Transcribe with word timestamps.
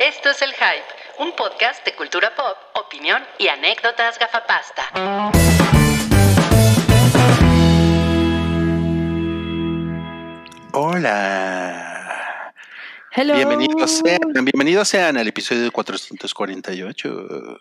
Esto 0.00 0.30
es 0.30 0.40
El 0.40 0.52
Hype, 0.54 0.86
un 1.18 1.36
podcast 1.36 1.84
de 1.84 1.94
cultura 1.94 2.34
pop, 2.34 2.56
opinión 2.74 3.22
y 3.38 3.48
anécdotas 3.48 4.18
gafapasta. 4.18 4.90
Hola. 10.72 12.54
Hello. 13.12 13.34
Bienvenidos 13.34 13.90
sean, 13.90 14.20
bienvenidos 14.44 14.88
sean 14.88 15.16
al 15.16 15.26
episodio 15.28 15.70
448. 15.72 17.58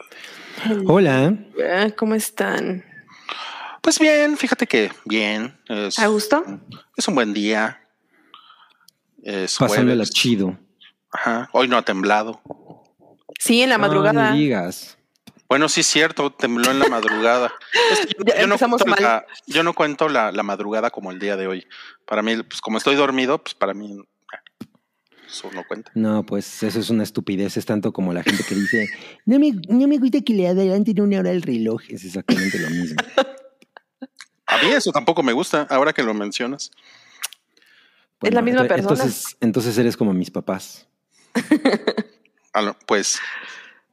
Hola. 0.85 1.33
Ah, 1.71 1.87
¿Cómo 1.97 2.15
están? 2.15 2.85
Pues 3.81 3.97
bien, 3.99 4.37
fíjate 4.37 4.67
que 4.67 4.91
bien. 5.05 5.57
Es, 5.67 5.97
¿A 5.99 6.07
gusto? 6.07 6.43
es 6.95 7.07
un 7.07 7.15
buen 7.15 7.33
día. 7.33 7.81
Es 9.23 9.57
Pasándola 9.57 9.95
jueves. 9.95 10.11
chido. 10.11 10.57
Ajá. 11.11 11.49
Hoy 11.53 11.67
no 11.67 11.77
ha 11.77 11.81
temblado. 11.83 12.41
Sí, 13.39 13.61
en 13.61 13.69
la 13.69 13.77
madrugada. 13.77 14.31
No 14.31 14.37
digas. 14.37 14.97
Bueno, 15.47 15.67
sí 15.67 15.81
es 15.81 15.87
cierto, 15.87 16.31
tembló 16.31 16.69
en 16.69 16.79
la 16.79 16.87
madrugada. 16.87 17.51
Es 17.91 18.05
que 18.05 18.15
yo, 18.39 18.47
no 18.47 18.57
cuento, 18.57 18.85
mal. 18.85 19.01
la, 19.01 19.25
yo 19.47 19.63
no 19.63 19.73
cuento 19.73 20.09
la, 20.09 20.31
la 20.31 20.43
madrugada 20.43 20.91
como 20.91 21.11
el 21.11 21.19
día 21.19 21.35
de 21.37 21.47
hoy. 21.47 21.65
Para 22.05 22.21
mí, 22.21 22.35
pues 22.43 22.61
como 22.61 22.77
estoy 22.77 22.95
dormido, 22.95 23.41
pues 23.41 23.55
para 23.55 23.73
mí 23.73 23.97
eso 25.29 25.49
no 25.53 25.63
cuenta. 25.63 25.91
No, 25.93 26.25
pues 26.25 26.63
eso 26.63 26.79
es 26.79 26.89
una 26.89 27.03
estupidez. 27.03 27.57
Es 27.57 27.65
tanto 27.65 27.93
como 27.93 28.13
la 28.13 28.23
gente 28.23 28.43
que 28.43 28.55
dice, 28.55 28.89
no 29.25 29.39
me, 29.39 29.51
no 29.69 29.87
me 29.87 29.97
gusta 29.97 30.21
que 30.21 30.33
le 30.33 30.47
adelanten 30.47 30.99
una 31.01 31.19
hora 31.19 31.31
el 31.31 31.41
reloj. 31.41 31.81
Es 31.89 32.03
exactamente 32.03 32.57
lo 32.59 32.69
mismo. 32.69 32.97
A 34.47 34.57
mí 34.57 34.71
eso 34.71 34.91
tampoco 34.91 35.21
me 35.21 35.31
gusta, 35.31 35.67
ahora 35.69 35.93
que 35.93 36.01
lo 36.01 36.13
mencionas. 36.13 36.71
Es 38.21 38.33
la 38.33 38.41
misma 38.41 38.63
persona. 38.63 38.91
Entonces, 38.91 39.37
entonces 39.39 39.77
eres 39.77 39.95
como 39.95 40.13
mis 40.13 40.31
papás. 40.31 40.87
Pues 42.87 43.19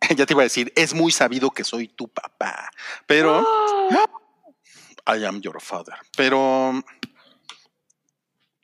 ya 0.16 0.26
te 0.26 0.32
iba 0.32 0.42
a 0.42 0.44
decir, 0.44 0.72
es 0.76 0.94
muy 0.94 1.12
sabido 1.12 1.50
que 1.50 1.64
soy 1.64 1.88
tu 1.88 2.08
papá, 2.08 2.70
pero 3.06 3.42
I 5.06 5.24
am 5.24 5.40
your 5.40 5.60
father. 5.60 5.94
Pero 6.16 6.82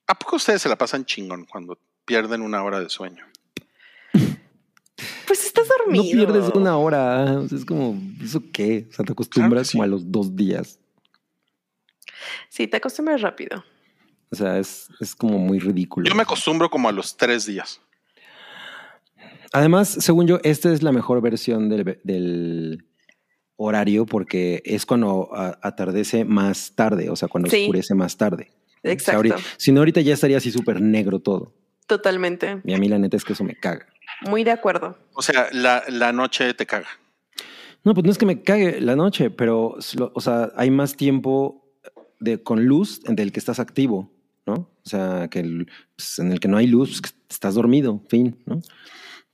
¿a 0.06 0.15
poco 0.19 0.37
ustedes 0.37 0.62
se 0.62 0.69
la 0.69 0.77
pasan 0.77 1.05
chingón 1.05 1.45
cuando 1.45 1.79
pierden 2.05 2.43
una 2.43 2.62
hora 2.65 2.81
de 2.81 2.89
sueño? 2.89 3.27
Pues 5.27 5.47
estás 5.47 5.69
No 5.69 5.84
dormido. 5.84 6.05
pierdes 6.27 6.51
una 6.55 6.77
hora. 6.77 7.39
O 7.39 7.49
sea, 7.49 7.59
es 7.59 7.65
como, 7.65 7.99
¿eso 8.23 8.43
qué? 8.53 8.87
O 8.91 8.93
sea, 8.93 9.05
te 9.05 9.12
acostumbras 9.12 9.69
sí. 9.69 9.73
como 9.73 9.84
a 9.84 9.87
los 9.87 10.11
dos 10.11 10.34
días. 10.37 10.78
Sí, 12.49 12.67
te 12.67 12.77
acostumbras 12.77 13.21
rápido. 13.21 13.65
O 14.31 14.37
sea, 14.37 14.59
es, 14.59 14.89
es 15.01 15.15
como 15.15 15.39
muy 15.39 15.59
ridículo. 15.59 16.09
Yo 16.09 16.15
me 16.15 16.23
acostumbro 16.23 16.71
como 16.71 16.89
a 16.89 16.93
los 16.93 17.17
tres 17.17 17.47
días. 17.47 17.81
Además, 19.53 19.89
según 19.89 20.27
yo, 20.27 20.39
esta 20.45 20.72
es 20.72 20.83
la 20.83 20.92
mejor 20.92 21.20
versión 21.20 21.69
del, 21.69 22.00
del 22.05 22.84
horario 23.56 24.06
porque 24.06 24.62
es 24.64 24.86
cuando 24.86 25.28
a- 25.34 25.59
atardece 25.62 26.25
más 26.25 26.72
tarde, 26.75 27.11
o 27.11 27.17
sea, 27.17 27.28
cuando 27.28 27.50
Sí. 27.50 27.62
oscurece 27.62 27.94
más 27.94 28.17
tarde. 28.17 28.48
O 28.50 28.81
sea, 28.83 28.92
Exacto. 28.92 29.17
ahorita- 29.19 29.36
si 29.59 29.72
no, 29.72 29.81
ahorita 29.81 30.00
ya 30.00 30.14
estaría 30.14 30.39
así 30.39 30.50
súper 30.50 30.81
negro 30.81 31.20
todo. 31.20 31.53
Totalmente. 31.86 32.61
Y 32.64 32.72
a 32.75 32.78
mí 32.78 32.89
la 32.89 32.98
neta 32.98 33.17
es 33.17 33.25
que 33.25 33.34
eso 33.34 33.44
me 33.44 33.55
caga. 33.55 33.86
Muy 34.28 34.44
de 34.44 34.50
acuerdo. 34.53 34.97
O 35.14 35.22
sea, 35.22 35.48
la, 35.53 35.83
la 35.89 36.12
noche 36.12 36.55
te 36.55 36.64
caga. 36.66 36.89
No, 37.84 37.94
pues 37.94 38.05
no 38.05 38.12
es 38.12 38.19
que 38.19 38.27
me 38.27 38.42
cague 38.42 38.81
la 38.81 38.94
noche, 38.97 39.31
pero, 39.31 39.77
o 40.14 40.20
sea, 40.20 40.53
hay 40.56 40.70
más 40.70 40.97
tiempo 40.97 41.69
de, 42.20 42.41
con 42.42 42.64
luz 42.64 43.00
en 43.06 43.19
el 43.19 43.33
que 43.33 43.41
estás 43.41 43.59
activo, 43.59 44.11
¿no? 44.47 44.55
O 44.55 44.89
sea, 44.89 45.28
que 45.28 45.41
el- 45.41 45.69
pues, 45.97 46.19
en 46.20 46.31
el 46.33 46.39
que 46.41 46.47
no 46.48 46.56
hay 46.56 46.69
luz, 46.69 47.00
pues, 47.00 47.14
estás 47.28 47.55
dormido, 47.55 48.00
fin, 48.09 48.39
¿no? 48.47 48.62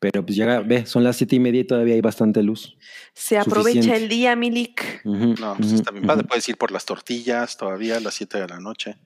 Pero 0.01 0.25
pues 0.25 0.37
llega, 0.37 0.61
ve, 0.61 0.87
son 0.87 1.03
las 1.03 1.17
siete 1.17 1.35
y 1.37 1.41
media 1.41 1.61
y 1.61 1.65
todavía 1.65 1.95
hay 1.95 2.01
bastante 2.01 2.43
luz. 2.43 2.77
Se 3.15 3.37
aprovecha 3.37 3.81
Suficiente. 3.83 4.05
el 4.05 4.09
día, 4.09 4.37
Milik. 4.37 5.05
No, 5.05 5.57
pues 5.57 5.73
está 5.73 5.91
bien 5.91 6.07
padre. 6.07 6.25
Puedes 6.25 6.49
ir 6.49 6.57
por 6.57 6.71
las 6.71 6.85
tortillas 6.85 7.57
todavía 7.57 7.97
a 7.97 8.01
las 8.01 8.15
7 8.15 8.39
de 8.41 8.47
la 8.49 8.61
noche. 8.61 8.97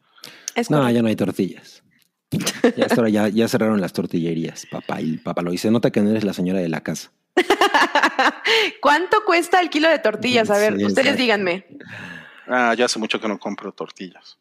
Es 0.54 0.70
No, 0.70 0.78
correcto. 0.78 0.94
ya 0.97 1.02
no 1.02 1.08
hay 1.08 1.16
tortillas. 1.16 1.82
Ya, 2.76 2.84
hasta 2.86 2.94
ahora 2.97 3.08
ya, 3.08 3.28
ya 3.28 3.48
cerraron 3.48 3.81
las 3.81 3.92
tortillerías, 3.94 4.66
papá. 4.70 5.00
Y 5.00 5.16
papá 5.19 5.41
lo 5.42 5.50
dice. 5.50 5.70
Nota 5.70 5.91
que 5.91 6.00
no 6.02 6.10
eres 6.10 6.25
la 6.25 6.32
señora 6.34 6.60
de 6.60 6.69
la 6.69 6.82
casa. 6.82 7.10
¿Cuánto 8.81 9.25
cuesta 9.25 9.60
el 9.60 9.70
kilo 9.70 9.88
de 9.88 9.98
tortillas? 9.98 10.50
A 10.50 10.58
ver, 10.58 10.76
Sí, 10.76 10.84
ustedes 10.84 10.98
exacto. 11.14 11.22
díganme. 11.22 11.66
Ah, 12.47 12.75
ya 12.76 12.84
hace 12.86 12.98
mucho 12.98 13.20
que 13.20 13.28
no 13.28 13.38
compro 13.38 13.72
tortillas. 13.72 14.38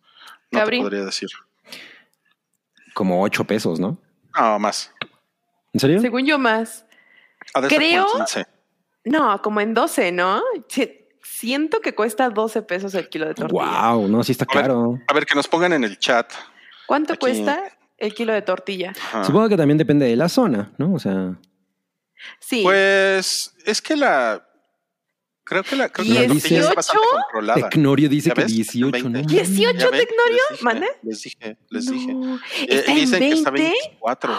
No 0.51 0.63
te 0.65 0.77
podría 0.77 1.05
decir. 1.05 1.29
Como 2.93 3.21
ocho 3.21 3.45
pesos, 3.45 3.79
¿no? 3.79 3.97
No, 4.37 4.59
más. 4.59 4.91
¿En 5.73 5.79
serio? 5.79 6.01
Según 6.01 6.25
yo 6.25 6.37
más. 6.39 6.85
Ha 7.53 7.61
de 7.61 7.67
Creo- 7.69 8.07
15. 8.17 8.45
No, 9.05 9.41
como 9.41 9.61
en 9.61 9.73
12, 9.73 10.11
¿no? 10.11 10.41
Si- 10.67 10.97
Siento 11.23 11.81
que 11.81 11.93
cuesta 11.93 12.29
12 12.29 12.63
pesos 12.63 12.93
el 12.95 13.07
kilo 13.07 13.27
de 13.27 13.35
tortilla. 13.35 13.91
Wow, 13.93 14.07
no, 14.07 14.23
sí 14.23 14.31
está 14.31 14.45
A 14.49 14.53
ver. 14.55 14.63
caro. 14.63 14.99
A 15.07 15.13
ver, 15.13 15.25
que 15.25 15.35
nos 15.35 15.47
pongan 15.47 15.71
en 15.73 15.83
el 15.83 15.97
chat. 15.99 16.31
¿Cuánto 16.87 17.13
Aquí. 17.13 17.19
cuesta 17.19 17.61
el 17.97 18.13
kilo 18.15 18.33
de 18.33 18.41
tortilla? 18.41 18.91
Ajá. 18.99 19.23
Supongo 19.23 19.47
que 19.47 19.55
también 19.55 19.77
depende 19.77 20.07
de 20.07 20.15
la 20.15 20.27
zona, 20.29 20.71
¿no? 20.77 20.93
O 20.93 20.99
sea, 20.99 21.35
Sí. 22.39 22.61
Pues 22.63 23.53
es 23.65 23.81
que 23.81 23.95
la. 23.95 24.45
Creo 25.43 25.63
que 25.63 25.75
la, 25.75 25.89
creo 25.89 26.05
que 26.05 26.13
la 26.13 26.19
tortilla 26.27 26.37
está 26.37 26.47
¿Dieciocho? 26.49 26.75
bastante 26.75 27.07
controlada. 27.11 27.69
Tecnorio 27.69 28.09
dice 28.09 28.29
¿Ya 28.29 28.35
que 28.35 28.41
ves? 28.41 28.51
18, 28.53 28.91
20. 28.91 29.09
¿no? 29.09 29.27
¿18 29.27 29.77
¿Ya 29.77 29.89
ven? 29.89 30.05
Tecnorio? 30.07 30.37
Les 30.49 30.49
dije, 30.51 30.63
¿Mande? 30.63 30.87
Les 31.03 31.21
dije, 31.21 31.57
les 31.69 31.91
dije. 31.91 32.13
No. 32.13 32.35
Eh, 32.35 32.39
¿Está 32.69 32.91
en 32.91 32.97
dicen 32.97 33.19
que 33.19 33.29
está 33.31 33.49
20? 33.51 33.69
24. 33.69 34.33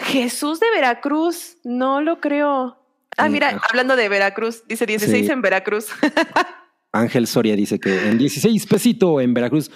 Jesús 0.00 0.60
de 0.60 0.66
Veracruz, 0.74 1.56
no 1.64 2.00
lo 2.00 2.20
creo. 2.20 2.76
Ah, 3.16 3.26
Sí, 3.26 3.32
mira, 3.32 3.60
hablando 3.68 3.96
de 3.96 4.08
Veracruz, 4.08 4.62
dice 4.66 4.86
16 4.86 5.26
Sí. 5.26 5.32
en 5.32 5.42
Veracruz. 5.42 5.88
Ángel 6.92 7.26
Soria 7.26 7.54
dice 7.54 7.78
que 7.78 8.08
en 8.08 8.18
16 8.18 8.66
pesito 8.66 9.20
en 9.20 9.32
Veracruz. 9.34 9.70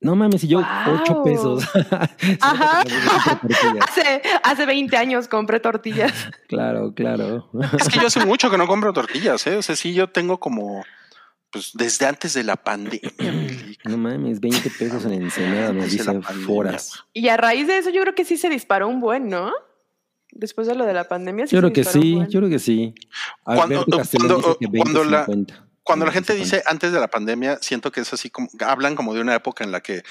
No 0.00 0.16
mames, 0.16 0.42
y 0.44 0.48
yo 0.48 0.58
Guau. 0.58 0.98
8 1.02 1.22
pesos. 1.22 1.64
Ajá. 2.40 2.82
Hace, 3.80 4.20
hace 4.42 4.66
20 4.66 4.96
años 4.96 5.28
compré 5.28 5.60
tortillas. 5.60 6.12
claro, 6.48 6.92
claro. 6.92 7.48
Es 7.78 7.88
que 7.88 8.00
yo 8.00 8.08
hace 8.08 8.24
mucho 8.26 8.50
que 8.50 8.58
no 8.58 8.66
compro 8.66 8.92
tortillas, 8.92 9.46
¿eh? 9.46 9.56
O 9.56 9.62
sea, 9.62 9.76
sí, 9.76 9.94
yo 9.94 10.08
tengo 10.10 10.40
como. 10.40 10.84
Pues 11.52 11.70
desde 11.74 12.06
antes 12.06 12.34
de 12.34 12.42
la 12.44 12.56
pandemia. 12.56 13.12
No 13.84 13.98
mames, 13.98 14.38
20 14.40 14.70
pesos 14.70 15.04
en 15.06 15.14
Ensenada, 15.14 15.72
nos 15.72 15.90
dicen 15.90 16.22
foras. 16.22 16.92
Y 17.12 17.26
a 17.28 17.36
raíz 17.36 17.66
de 17.66 17.78
eso, 17.78 17.90
yo 17.90 18.00
creo 18.02 18.14
que 18.14 18.24
sí 18.24 18.36
se 18.36 18.48
disparó 18.48 18.86
un 18.86 19.00
buen, 19.00 19.28
¿no? 19.28 19.50
Después 20.30 20.68
de 20.68 20.76
lo 20.76 20.86
de 20.86 20.92
la 20.92 21.08
pandemia. 21.08 21.48
Sí 21.48 21.56
Yo 21.56 21.60
se 21.60 21.72
creo 21.72 21.72
que 21.72 21.84
sí, 21.84 22.14
buen. 22.14 22.28
yo 22.30 22.38
creo 22.40 22.50
que 22.50 22.58
sí. 22.60 22.94
Cuando- 23.42 23.84
cuando- 23.84 23.98
dice 23.98 24.56
que 24.60 24.66
20, 24.68 24.78
cuando 24.78 25.04
la- 25.04 25.24
50. 25.26 25.68
Cuando 25.84 26.06
la 26.06 26.12
gente 26.12 26.32
50. 26.34 26.56
dice 26.58 26.62
antes 26.70 26.92
de 26.92 27.00
la 27.00 27.08
pandemia, 27.08 27.58
siento 27.60 27.90
que 27.90 28.02
es 28.02 28.12
así 28.12 28.30
como 28.30 28.48
hablan 28.60 28.94
como 28.94 29.14
de 29.14 29.20
una 29.20 29.34
época 29.34 29.64
en 29.64 29.72
la 29.72 29.80
que 29.80 30.04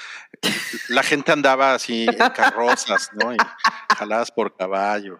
la 0.90 1.02
gente 1.02 1.32
andaba 1.32 1.72
así 1.74 2.04
en 2.06 2.14
carrozas, 2.34 3.08
¿no? 3.14 3.32
Y 3.32 3.38
jaladas 3.96 4.30
por 4.30 4.54
caballos. 4.54 5.16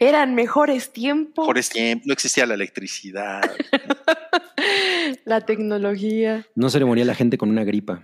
Eran 0.00 0.34
mejores 0.34 0.94
tiempos. 0.94 1.42
Mejores 1.42 1.68
tiempos, 1.68 2.06
no 2.06 2.14
existía 2.14 2.46
la 2.46 2.54
electricidad. 2.54 3.42
La 5.24 5.40
tecnología. 5.42 6.46
No 6.54 6.70
se 6.70 6.78
le 6.78 6.84
moría 6.84 7.04
la 7.04 7.14
gente 7.14 7.38
con 7.38 7.50
una 7.50 7.64
gripa. 7.64 8.02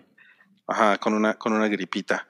Ajá, 0.66 0.98
con 0.98 1.14
una, 1.14 1.34
con 1.34 1.52
una 1.54 1.66
gripita. 1.68 2.26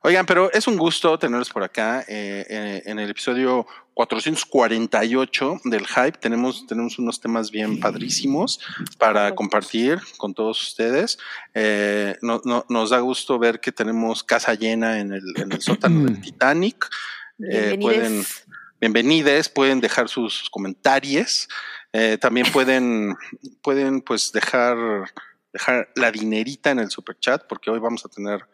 Oigan, 0.00 0.24
pero 0.26 0.50
es 0.52 0.66
un 0.66 0.76
gusto 0.76 1.18
tenerlos 1.18 1.50
por 1.50 1.62
acá. 1.62 2.00
eh, 2.08 2.44
eh, 2.48 2.82
en 2.86 2.98
el 2.98 3.10
episodio 3.10 3.66
448 3.94 5.60
del 5.64 5.86
Hype 5.86 6.12
tenemos, 6.18 6.66
tenemos 6.66 6.98
unos 6.98 7.20
temas 7.20 7.50
bien 7.50 7.78
padrísimos 7.78 8.58
para 8.98 9.34
compartir 9.34 10.00
con 10.16 10.34
todos 10.34 10.60
ustedes. 10.62 11.18
Eh, 11.54 12.16
no- 12.22 12.40
no- 12.44 12.64
nos 12.68 12.90
da 12.90 12.98
gusto 13.00 13.38
ver 13.38 13.60
que 13.60 13.72
tenemos 13.72 14.24
casa 14.24 14.54
llena 14.54 14.98
en 14.98 15.12
el, 15.12 15.22
en 15.36 15.52
el 15.52 15.60
sótano 15.60 16.04
del 16.04 16.20
Titanic. 16.20 16.88
Eh, 17.38 17.76
pueden, 17.80 18.00
Bienvenidos. 18.00 18.44
bienvenides, 18.80 19.48
pueden 19.48 19.80
dejar 19.80 20.08
sus, 20.08 20.34
sus 20.34 20.50
comentarios. 20.50 21.48
Eh, 21.92 22.16
también 22.18 22.46
pueden, 22.52 23.14
pueden 23.62 24.00
pues 24.00 24.32
dejar, 24.32 24.76
dejar 25.52 25.90
la 25.94 26.10
dinerita 26.10 26.70
en 26.70 26.78
el 26.78 26.90
super 26.90 27.18
chat, 27.18 27.46
porque 27.46 27.70
hoy 27.70 27.78
vamos 27.78 28.04
a 28.04 28.08
tener 28.08 28.46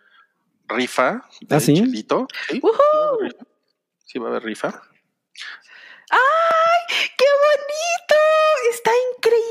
rifa 0.67 1.25
de 1.41 1.57
¿Ah, 1.57 1.61
sí? 1.61 1.75
Chelito. 1.75 2.27
Sí, 2.49 2.61
va 2.61 2.71
a 2.71 3.09
haber 3.09 3.33
rifa. 3.33 3.45
Sí 4.05 4.19
va 4.19 4.27
a 4.27 4.31
haber 4.31 4.43
rifa. 4.43 4.83
¡Ay! 6.11 6.97
¡Qué 7.17 7.25
bonito! 7.47 8.15
¡Está 8.73 8.91
increíble! 9.17 9.47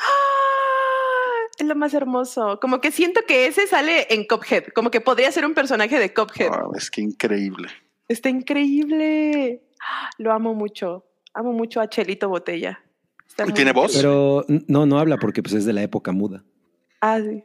¡Ah! 0.00 1.48
Es 1.58 1.66
lo 1.66 1.74
más 1.74 1.92
hermoso. 1.92 2.58
Como 2.60 2.80
que 2.80 2.92
siento 2.92 3.22
que 3.26 3.46
ese 3.46 3.66
sale 3.66 4.06
en 4.10 4.26
Cuphead. 4.26 4.68
Como 4.74 4.90
que 4.90 5.00
podría 5.00 5.30
ser 5.32 5.44
un 5.44 5.54
personaje 5.54 5.98
de 5.98 6.14
Cuphead. 6.14 6.48
Wow, 6.48 6.74
es 6.76 6.90
que 6.90 7.02
increíble. 7.02 7.68
Está 8.08 8.28
increíble. 8.30 9.62
¡Ah! 9.82 10.10
Lo 10.18 10.32
amo 10.32 10.54
mucho. 10.54 11.04
Amo 11.34 11.52
mucho 11.52 11.80
a 11.80 11.88
Chelito 11.88 12.28
Botella. 12.28 12.80
Está 13.28 13.44
¿Y 13.44 13.46
muy 13.46 13.54
tiene 13.54 13.72
voz? 13.72 13.92
Pero 13.96 14.44
no, 14.66 14.86
no 14.86 14.98
habla 14.98 15.16
porque 15.16 15.42
pues 15.42 15.54
es 15.54 15.64
de 15.64 15.72
la 15.72 15.82
época 15.82 16.12
muda. 16.12 16.42
Ah, 17.00 17.18
sí. 17.20 17.42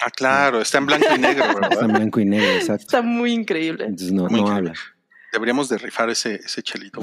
Ah, 0.00 0.10
claro, 0.10 0.60
está 0.60 0.78
en 0.78 0.86
blanco 0.86 1.06
y 1.14 1.18
negro, 1.18 1.44
Está 1.44 1.64
en 1.64 1.70
¿verdad? 1.70 1.88
blanco 1.88 2.20
y 2.20 2.24
negro, 2.24 2.48
exacto. 2.52 2.82
Está 2.82 3.02
muy 3.02 3.32
increíble. 3.32 3.84
Entonces 3.84 4.12
no, 4.12 4.24
Muy 4.24 4.32
no 4.32 4.38
increíble. 4.46 4.70
habla. 4.70 4.80
Deberíamos 5.32 5.68
de 5.68 5.76
rifar 5.78 6.08
ese, 6.08 6.36
ese 6.36 6.62
chelito. 6.62 7.00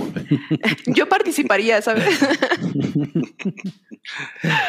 Yo 0.87 1.07
participaría, 1.07 1.81
¿sabes? 1.81 2.05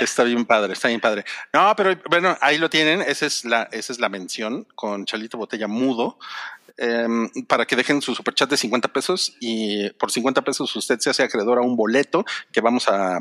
Está 0.01 0.25
bien 0.25 0.45
padre, 0.45 0.73
está 0.73 0.89
bien 0.89 1.01
padre. 1.01 1.25
No, 1.53 1.75
pero 1.77 1.95
bueno, 2.11 2.37
ahí 2.41 2.59
lo 2.59 2.69
tienen. 2.71 3.03
Esa 3.03 3.27
es 3.27 3.45
la, 3.45 3.65
esa 3.73 3.93
es 3.93 3.99
la 4.01 4.09
mención 4.09 4.67
con 4.75 5.05
Chelito 5.05 5.39
Botella 5.39 5.69
Mudo. 5.69 6.19
Em, 6.79 7.29
para 7.47 7.65
que 7.67 7.77
dejen 7.77 8.03
su 8.03 8.15
superchat 8.15 8.51
de 8.51 8.57
50 8.57 8.89
pesos 8.93 9.37
y 9.41 9.89
por 9.91 10.11
50 10.11 10.43
pesos 10.43 10.75
usted 10.77 10.99
se 10.99 11.11
hace 11.11 11.23
acreedor 11.23 11.59
a 11.59 11.63
un 11.63 11.77
boleto 11.77 12.25
que 12.53 12.61
vamos 12.61 12.89
a 12.89 13.21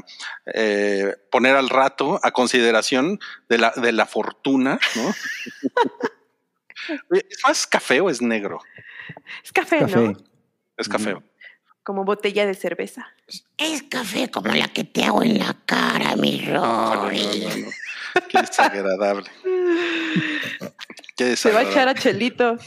eh, 0.53 1.15
poner 1.31 1.55
al 1.55 1.69
rato 1.69 2.19
a 2.23 2.31
consideración 2.31 3.19
de 3.49 3.57
la, 3.57 3.71
de 3.75 3.91
la 3.91 4.05
fortuna, 4.05 4.79
¿no? 4.95 5.13
¿Es 7.11 7.39
más 7.47 7.65
café 7.67 8.01
o 8.01 8.09
es 8.09 8.21
negro? 8.21 8.59
Es 9.43 9.51
café, 9.51 9.79
Café. 9.79 9.99
¿no? 9.99 10.13
Es 10.77 10.89
café. 10.89 11.15
Como 11.83 12.03
botella 12.03 12.45
de 12.45 12.53
cerveza. 12.55 13.07
Es 13.57 13.83
café 13.83 14.29
como 14.29 14.53
la 14.53 14.67
que 14.67 14.83
te 14.83 15.03
hago 15.03 15.23
en 15.23 15.39
la 15.39 15.55
cara, 15.65 16.15
mi 16.15 16.39
No, 16.39 16.95
no, 16.95 17.03
Rory. 17.03 17.19
no, 17.19 17.55
no. 17.57 17.71
Qué 18.29 18.39
desagradable. 18.41 19.29
Qué 21.17 21.35
Se 21.35 21.51
va 21.51 21.59
a 21.61 21.63
echar 21.63 21.87
a 21.87 21.95
Chelito. 21.95 22.57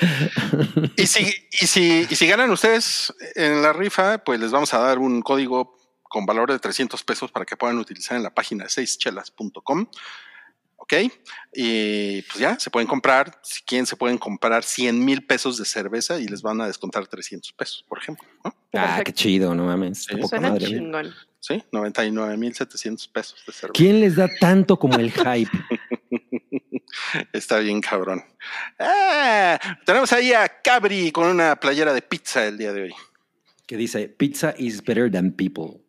Y 0.96 1.06
si, 1.06 1.32
y, 1.60 1.66
si, 1.66 2.06
y 2.08 2.14
si 2.14 2.26
ganan 2.26 2.50
ustedes 2.50 3.12
en 3.34 3.62
la 3.62 3.72
rifa, 3.72 4.18
pues 4.18 4.40
les 4.40 4.50
vamos 4.50 4.72
a 4.74 4.78
dar 4.78 4.98
un 4.98 5.22
código 5.22 5.76
con 6.02 6.26
valor 6.26 6.52
de 6.52 6.58
300 6.58 7.02
pesos 7.02 7.32
para 7.32 7.44
que 7.44 7.56
puedan 7.56 7.78
utilizar 7.78 8.16
en 8.16 8.22
la 8.22 8.32
página 8.32 8.66
6chelas.com. 8.66 9.86
Ok. 10.76 10.92
Y 11.54 12.22
pues 12.22 12.38
ya, 12.38 12.58
se 12.58 12.70
pueden 12.70 12.86
comprar, 12.86 13.40
si 13.42 13.62
quieren, 13.62 13.86
se 13.86 13.96
pueden 13.96 14.18
comprar 14.18 14.62
100 14.64 15.04
mil 15.04 15.24
pesos 15.26 15.56
de 15.56 15.64
cerveza 15.64 16.20
y 16.20 16.28
les 16.28 16.42
van 16.42 16.60
a 16.60 16.66
descontar 16.66 17.06
300 17.06 17.52
pesos, 17.54 17.84
por 17.88 17.98
ejemplo. 17.98 18.28
¿no? 18.44 18.54
Ah, 18.74 19.02
qué 19.04 19.12
chido, 19.12 19.54
no 19.54 19.64
mames. 19.64 20.04
Sí. 20.04 20.14
Suena 20.28 20.50
madre. 20.50 20.66
chingón. 20.66 21.12
Sí, 21.40 21.62
99 21.72 22.36
mil 22.36 22.54
700 22.54 23.08
pesos 23.08 23.42
de 23.46 23.52
cerveza. 23.52 23.72
¿Quién 23.74 24.00
les 24.00 24.16
da 24.16 24.28
tanto 24.40 24.78
como 24.78 24.98
el 24.98 25.10
hype? 25.12 25.50
Está 27.32 27.58
bien, 27.58 27.80
cabrón. 27.80 28.24
Ah, 28.78 29.58
tenemos 29.84 30.12
ahí 30.12 30.32
a 30.32 30.48
Cabri 30.62 31.12
con 31.12 31.28
una 31.28 31.56
playera 31.56 31.92
de 31.92 32.02
pizza 32.02 32.46
el 32.46 32.58
día 32.58 32.72
de 32.72 32.82
hoy. 32.82 32.94
Que 33.66 33.76
dice, 33.76 34.08
pizza 34.08 34.54
is 34.58 34.82
better 34.82 35.10
than 35.10 35.32
people. 35.32 35.80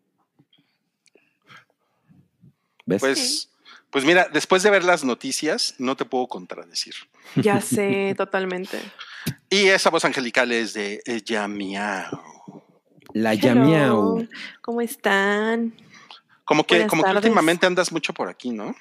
¿Ves? 2.85 3.01
Pues, 3.01 3.49
pues 3.89 4.05
mira, 4.05 4.27
después 4.31 4.63
de 4.63 4.69
ver 4.69 4.83
las 4.83 5.03
noticias, 5.03 5.75
no 5.77 5.95
te 5.95 6.05
puedo 6.05 6.27
contradecir. 6.27 6.93
Ya 7.35 7.61
sé, 7.61 8.13
totalmente. 8.15 8.79
Y 9.49 9.67
esa 9.67 9.89
voz 9.89 10.05
angelical 10.05 10.51
es 10.51 10.73
de 10.73 11.01
ella 11.05 11.47
miau. 11.47 12.63
la 13.13 13.33
Yamiao. 13.33 14.27
¿Cómo 14.61 14.81
están? 14.81 15.73
Como 16.45 16.63
que, 16.65 16.75
Buenas 16.75 16.89
como 16.89 17.03
que 17.03 17.11
últimamente 17.11 17.65
andas 17.65 17.91
mucho 17.91 18.13
por 18.13 18.29
aquí, 18.29 18.51
¿no? 18.51 18.75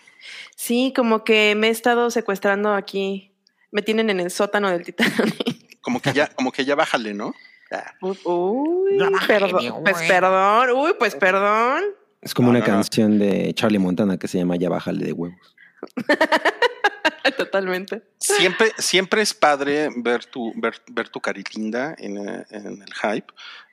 Sí, 0.56 0.92
como 0.94 1.24
que 1.24 1.54
me 1.56 1.68
he 1.68 1.70
estado 1.70 2.10
secuestrando 2.10 2.72
aquí. 2.74 3.32
Me 3.70 3.82
tienen 3.82 4.08
en 4.10 4.20
el 4.20 4.30
sótano 4.30 4.70
del 4.70 4.84
Titanic. 4.84 5.34
Como 5.80 6.00
que 6.00 6.12
ya, 6.14 6.28
como 6.28 6.50
que 6.50 6.64
ya 6.64 6.74
bájale, 6.76 7.12
¿no? 7.12 7.34
Ah, 7.70 7.92
Uy, 8.00 8.96
No 8.96 9.10
perdón. 9.26 9.82
Pues 9.84 9.96
perdón. 10.08 10.70
Uy, 10.70 10.94
pues 10.98 11.14
perdón. 11.14 11.82
Es 12.22 12.32
como 12.32 12.46
No, 12.46 12.50
una 12.52 12.60
no, 12.60 12.66
no. 12.66 12.72
canción 12.72 13.18
de 13.18 13.52
Charlie 13.52 13.78
Montana 13.78 14.16
que 14.16 14.26
se 14.26 14.38
llama 14.38 14.56
Ya 14.56 14.70
bájale 14.70 15.04
de 15.04 15.12
huevos. 15.12 15.54
Totalmente. 17.36 18.02
Siempre, 18.18 18.72
siempre 18.78 19.22
es 19.22 19.34
padre 19.34 19.88
ver 19.96 20.24
tu, 20.24 20.52
ver, 20.56 20.80
ver 20.90 21.08
tu 21.08 21.20
carilinda 21.20 21.94
en, 21.98 22.16
en 22.18 22.82
el 22.82 22.94
hype 22.94 23.26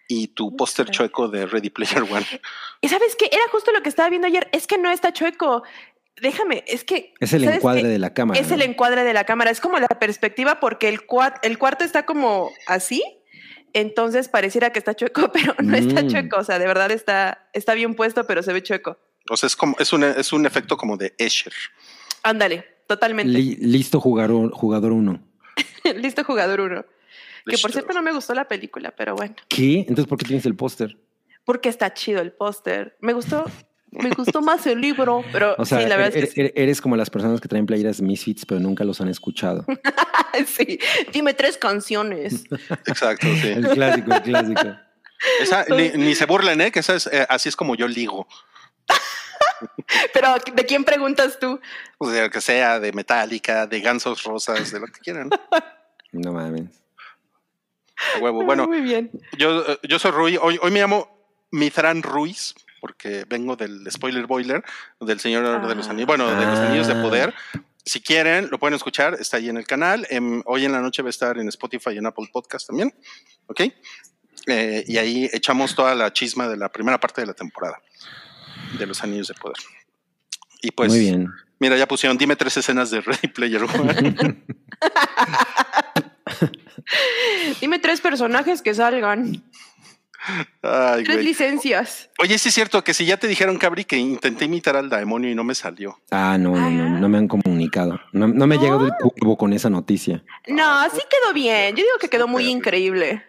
y 0.07 0.27
tu 0.27 0.55
póster 0.57 0.89
chueco 0.89 1.27
de 1.29 1.45
Ready 1.45 1.69
Player 1.69 2.03
One. 2.03 2.25
Y 2.81 2.89
sabes 2.89 3.15
qué? 3.15 3.29
Era 3.31 3.43
justo 3.51 3.71
lo 3.71 3.81
que 3.81 3.89
estaba 3.89 4.09
viendo 4.09 4.27
ayer. 4.27 4.49
Es 4.51 4.67
que 4.67 4.77
no 4.77 4.89
está 4.91 5.13
chueco. 5.13 5.63
Déjame, 6.19 6.63
es 6.67 6.83
que. 6.83 7.13
Es 7.19 7.33
el 7.33 7.43
¿sabes 7.43 7.57
encuadre 7.57 7.81
qué? 7.83 7.87
de 7.87 7.99
la 7.99 8.13
cámara. 8.13 8.39
Es 8.39 8.51
el 8.51 8.61
encuadre 8.61 9.03
de 9.03 9.13
la 9.13 9.23
cámara. 9.23 9.49
Es 9.51 9.59
como 9.61 9.79
la 9.79 9.87
perspectiva 9.87 10.59
porque 10.59 10.89
el, 10.89 11.05
cua- 11.07 11.39
el 11.43 11.57
cuarto 11.57 11.83
está 11.83 12.05
como 12.05 12.51
así. 12.67 13.03
Entonces 13.73 14.27
pareciera 14.27 14.71
que 14.71 14.79
está 14.79 14.93
chueco, 14.95 15.31
pero 15.33 15.55
no 15.59 15.75
está 15.75 16.03
Mm. 16.03 16.07
chueco. 16.09 16.37
O 16.39 16.43
sea, 16.43 16.59
de 16.59 16.67
verdad 16.67 16.91
está, 16.91 17.49
está 17.53 17.73
bien 17.73 17.95
puesto, 17.95 18.25
pero 18.27 18.43
se 18.43 18.53
ve 18.53 18.61
chueco. 18.61 18.99
O 19.29 19.37
sea, 19.37 19.47
es 19.47 19.55
como, 19.55 19.75
es 19.79 19.93
un, 19.93 20.03
es 20.03 20.33
un 20.33 20.45
efecto 20.45 20.77
como 20.77 20.97
de 20.97 21.13
Escher. 21.17 21.53
Ándale, 22.23 22.65
totalmente. 22.87 23.31
Li- 23.31 23.55
listo 23.57 23.99
jugador, 24.01 24.51
jugador 24.51 24.91
uno. 24.91 25.21
Listo, 25.95 26.23
jugador 26.23 26.61
uno. 26.61 26.85
Que 27.45 27.57
por 27.57 27.71
cierto 27.71 27.93
no 27.93 28.01
me 28.03 28.11
gustó 28.11 28.33
la 28.35 28.47
película, 28.47 28.91
pero 28.95 29.15
bueno. 29.15 29.33
¿Qué? 29.47 29.79
Entonces, 29.79 30.05
¿por 30.05 30.17
qué 30.19 30.25
tienes 30.25 30.45
el 30.45 30.55
póster? 30.55 30.97
Porque 31.43 31.69
está 31.69 31.91
chido 31.93 32.21
el 32.21 32.31
póster. 32.33 32.97
Me 33.01 33.13
gustó, 33.13 33.45
me 33.91 34.09
gustó 34.11 34.41
más 34.41 34.65
el 34.67 34.79
libro, 34.81 35.23
pero 35.31 35.55
O 35.57 35.65
sea, 35.65 35.79
sí, 35.81 35.87
la 35.87 35.97
verdad 35.97 36.15
eres, 36.17 36.29
es 36.29 36.35
que 36.35 36.47
sí. 36.47 36.53
eres 36.55 36.81
como 36.81 36.95
las 36.95 37.09
personas 37.09 37.41
que 37.41 37.47
traen 37.47 37.65
playeras 37.65 38.01
Misfits, 38.01 38.45
pero 38.45 38.59
nunca 38.59 38.83
los 38.83 39.01
han 39.01 39.09
escuchado. 39.09 39.65
sí. 40.47 40.79
Dime 41.11 41.33
tres 41.33 41.57
canciones. 41.57 42.43
Exacto, 42.87 43.27
sí. 43.41 43.49
El 43.49 43.67
clásico, 43.69 44.13
el 44.13 44.21
clásico. 44.21 44.75
Esa, 45.41 45.65
ni, 45.69 45.89
ni 45.89 46.15
se 46.15 46.25
burlen, 46.25 46.61
¿eh? 46.61 46.71
Que 46.71 46.79
esa 46.79 46.95
es, 46.95 47.07
eh, 47.07 47.25
así 47.29 47.49
es 47.49 47.55
como 47.55 47.75
yo 47.75 47.87
ligo. 47.87 48.27
Pero 50.13 50.35
¿de 50.53 50.65
quién 50.65 50.83
preguntas 50.83 51.37
tú? 51.39 51.59
O 51.97 52.09
sea, 52.09 52.29
que 52.29 52.41
sea 52.41 52.79
de 52.79 52.91
Metallica, 52.93 53.67
de 53.67 53.79
Gansos 53.79 54.23
Rosas, 54.23 54.71
de 54.71 54.79
lo 54.79 54.87
que 54.87 54.99
quieran. 54.99 55.29
No 56.11 56.33
mames. 56.33 56.69
A 58.15 58.19
huevo. 58.19 58.43
Bueno, 58.43 58.67
Muy 58.67 58.81
bien. 58.81 59.11
yo, 59.37 59.63
yo 59.83 59.99
soy 59.99 60.11
Rui. 60.11 60.37
Hoy, 60.41 60.57
hoy 60.61 60.71
me 60.71 60.79
llamo 60.79 61.35
Mitran 61.51 62.01
Ruiz, 62.01 62.55
porque 62.81 63.23
vengo 63.29 63.55
del 63.55 63.89
spoiler 63.89 64.25
boiler 64.25 64.61
del 64.99 65.19
Señor 65.21 65.43
de 65.67 65.75
los 65.75 65.87
Ah. 65.87 65.91
Anillos. 65.91 66.07
Bueno, 66.07 66.27
de 66.27 66.45
los 66.45 66.59
Anillos 66.59 66.87
de 66.87 66.93
Ah. 66.93 67.01
Poder. 67.01 67.33
Si 67.85 68.01
quieren, 68.01 68.49
lo 68.51 68.59
pueden 68.59 68.75
escuchar. 68.75 69.13
Está 69.19 69.37
ahí 69.37 69.47
en 69.49 69.55
el 69.57 69.65
canal. 69.65 70.05
Em, 70.09 70.41
hoy 70.45 70.65
en 70.65 70.71
la 70.73 70.81
noche 70.81 71.01
va 71.01 71.07
a 71.07 71.11
estar 71.11 71.37
en 71.37 71.47
Spotify 71.47 71.91
y 71.91 71.97
en 71.99 72.05
Apple 72.07 72.27
Podcast 72.33 72.67
también. 72.67 72.93
¿Ok? 73.47 73.61
Eh, 74.47 74.83
y 74.87 74.97
ahí 74.97 75.29
echamos 75.31 75.75
toda 75.75 75.95
la 75.95 76.11
chisma 76.11 76.47
de 76.49 76.57
la 76.57 76.69
primera 76.69 76.99
parte 76.99 77.21
de 77.21 77.27
la 77.27 77.33
temporada 77.33 77.79
de 78.77 78.85
los 78.87 79.01
Anillos 79.03 79.27
de 79.29 79.35
Poder. 79.35 79.57
Y 80.63 80.71
pues, 80.71 80.89
Muy 80.91 80.99
bien. 80.99 81.27
mira, 81.59 81.77
ya 81.77 81.87
pusieron, 81.87 82.17
dime 82.17 82.35
tres 82.35 82.57
escenas 82.57 82.91
de 82.91 83.01
Ready 83.01 83.27
Player 83.29 83.63
One. 83.63 84.15
Dime 87.59 87.79
tres 87.79 88.01
personajes 88.01 88.61
que 88.61 88.73
salgan. 88.73 89.43
Ay, 90.61 91.03
Tres 91.03 91.17
güey. 91.17 91.25
licencias. 91.25 92.09
Oye, 92.19 92.37
sí 92.37 92.49
es 92.49 92.55
cierto 92.55 92.83
que 92.83 92.93
si 92.93 93.05
ya 93.05 93.17
te 93.17 93.27
dijeron, 93.27 93.57
Cabri, 93.57 93.85
que 93.85 93.97
intenté 93.97 94.45
imitar 94.45 94.75
al 94.75 94.89
demonio 94.89 95.29
y 95.31 95.35
no 95.35 95.43
me 95.43 95.55
salió. 95.55 95.99
Ah, 96.11 96.37
no, 96.39 96.51
no, 96.55 96.69
no, 96.69 96.89
no 96.99 97.09
me 97.09 97.17
han 97.17 97.27
comunicado. 97.27 97.99
No, 98.13 98.27
no 98.27 98.47
me 98.47 98.55
ha 98.55 98.59
llegado 98.59 98.85
el 98.85 98.93
cuervo 98.99 99.37
con 99.37 99.53
esa 99.53 99.69
noticia. 99.69 100.23
No, 100.47 100.83
sí 100.91 100.99
quedó 101.09 101.33
bien. 101.33 101.75
Yo 101.75 101.83
digo 101.83 101.97
que 101.99 102.09
quedó 102.09 102.27
muy 102.27 102.47
increíble. 102.47 103.23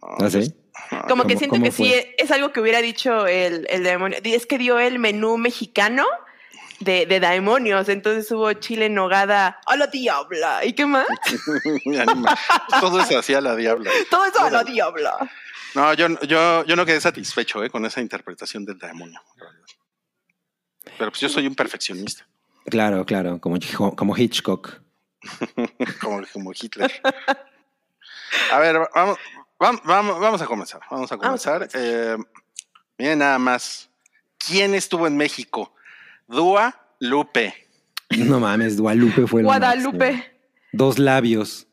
No, 0.00 0.26
¿Ah, 0.26 0.30
sí? 0.30 0.54
no, 0.90 1.02
Como 1.08 1.24
que 1.24 1.34
¿Cómo- 1.34 1.38
siento 1.38 1.62
que 1.62 1.70
sí 1.72 1.92
es 2.16 2.30
algo 2.30 2.52
que 2.52 2.60
hubiera 2.60 2.80
dicho 2.80 3.26
el, 3.26 3.66
el 3.68 3.82
demonio. 3.84 4.18
Es 4.24 4.46
que 4.46 4.56
dio 4.58 4.78
el 4.78 4.98
menú 4.98 5.36
mexicano 5.36 6.06
de, 6.80 7.04
de 7.04 7.20
demonios. 7.20 7.88
Entonces 7.90 8.30
hubo 8.32 8.50
chile 8.54 8.86
en 8.86 8.94
nogada 8.94 9.60
a 9.66 9.76
la 9.76 9.88
diabla. 9.88 10.64
¿Y 10.64 10.72
qué 10.72 10.86
más? 10.86 11.06
Todo 12.80 13.00
eso 13.00 13.18
hacía 13.18 13.40
la 13.40 13.54
diabla. 13.56 13.90
Todo 14.10 14.24
eso 14.24 14.40
a 14.44 14.50
la 14.50 14.64
diabla. 14.64 15.30
No, 15.74 15.94
yo, 15.94 16.08
yo, 16.22 16.64
yo 16.64 16.76
no 16.76 16.86
quedé 16.86 17.00
satisfecho 17.00 17.62
eh, 17.62 17.70
con 17.70 17.84
esa 17.84 18.00
interpretación 18.00 18.64
del 18.64 18.78
demonio. 18.78 19.20
la. 19.36 19.48
Pero 20.96 21.10
pues 21.10 21.20
yo 21.20 21.28
soy 21.28 21.46
un 21.46 21.54
perfeccionista, 21.54 22.26
Claro, 22.68 23.04
claro, 23.06 23.40
como, 23.40 23.56
Hitchcock. 23.56 24.80
como, 26.00 26.22
como 26.32 26.52
Hitler. 26.52 26.92
A 28.52 28.58
ver, 28.58 28.76
vamos, 28.94 29.18
vamos, 29.58 29.80
vamos, 29.84 30.20
vamos 30.20 30.42
a 30.42 30.46
comenzar. 30.46 30.80
Vamos 30.90 31.10
a 31.10 31.16
Vamos 31.16 31.46
a 31.46 31.58
comenzar. 31.58 31.68
Eh, 31.74 32.16
miren 32.98 33.20
nada 33.20 33.38
más. 33.38 33.90
¿Quién 34.38 34.74
estuvo 34.74 35.06
en 35.06 35.16
México? 35.16 35.74
Dua 36.26 36.94
Lupe. 37.00 37.54
No 38.18 38.40
mames, 38.40 38.80
Guadalupe 38.80 39.26
fue 39.26 39.42
lo 39.42 39.48
Guadalupe. 39.48 40.40
Dos 40.72 40.98
labios. 40.98 41.67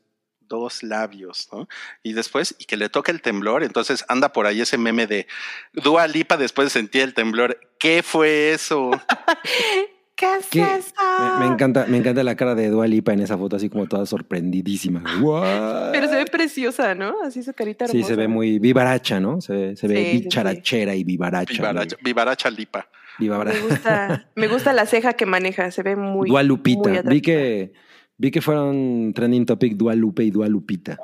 Dos 0.48 0.84
labios, 0.84 1.50
¿no? 1.52 1.68
Y 2.04 2.14
después, 2.14 2.56
y 2.60 2.66
que 2.66 2.78
le 2.78 2.90
toca 2.90 3.12
el 3.12 3.22
temblor, 3.22 3.64
entonces 3.64 4.06
anda 4.08 4.32
por 4.34 4.46
ahí 4.48 4.62
ese 4.62 4.78
meme 4.78 5.08
de 5.08 5.28
Dua 5.74 6.08
Lipa 6.08 6.38
después 6.38 6.68
de 6.68 6.70
sentir 6.70 7.02
el 7.02 7.14
temblor. 7.14 7.60
¿Qué 7.80 8.04
fue 8.04 8.52
eso? 8.52 8.92
¿Qué 10.16 10.34
es 10.40 10.48
¿Qué? 10.50 10.62
eso? 10.62 10.94
Me, 11.40 11.46
me 11.46 11.54
encanta, 11.54 11.86
me 11.90 11.98
encanta 11.98 12.24
la 12.24 12.36
cara 12.38 12.56
de 12.56 12.70
Dua 12.70 12.88
Lipa 12.88 13.12
en 13.12 13.20
esa 13.20 13.38
foto, 13.38 13.58
así 13.58 13.70
como 13.70 13.86
toda 13.86 14.06
sorprendidísima. 14.06 15.04
What? 15.22 15.92
Pero 15.92 16.08
se 16.08 16.16
ve 16.16 16.26
preciosa, 16.26 16.96
¿no? 16.96 17.16
Así 17.26 17.44
su 17.44 17.54
carita 17.54 17.84
hermosa. 17.86 18.02
Sí, 18.02 18.08
se 18.08 18.16
ve 18.16 18.30
muy 18.30 18.58
vivaracha, 18.60 19.20
¿no? 19.20 19.42
Se, 19.42 19.52
ve- 19.54 19.76
se 19.76 19.88
ve 19.90 20.12
Sí, 20.12 20.18
bicharachera 20.20 20.96
y 20.96 21.04
vivaracha. 21.04 21.52
Vivaracha, 21.52 21.98
Vivaracha 22.02 22.50
Lipa. 22.50 22.88
muy 23.20 23.28
vivara- 23.28 23.52
Me 23.52 23.60
gusta, 23.60 24.30
me 24.36 24.48
gusta 24.48 24.72
la 24.72 24.86
ceja 24.86 25.14
que 25.14 25.26
maneja, 25.26 25.70
se 25.72 25.84
ve 25.84 25.98
muy. 25.98 26.30
Dua 26.30 26.44
Lupita. 26.44 26.90
muy 26.90 27.02
vi 27.04 27.22
que 27.22 27.74
vi 28.18 28.32
que 28.32 28.42
fueron 28.42 29.14
trending 29.14 29.46
topic 29.46 29.74
Dua 29.76 29.96
Lupe 29.96 30.24
y 30.24 30.32
Dua 30.32 30.48
Lupita. 30.48 30.98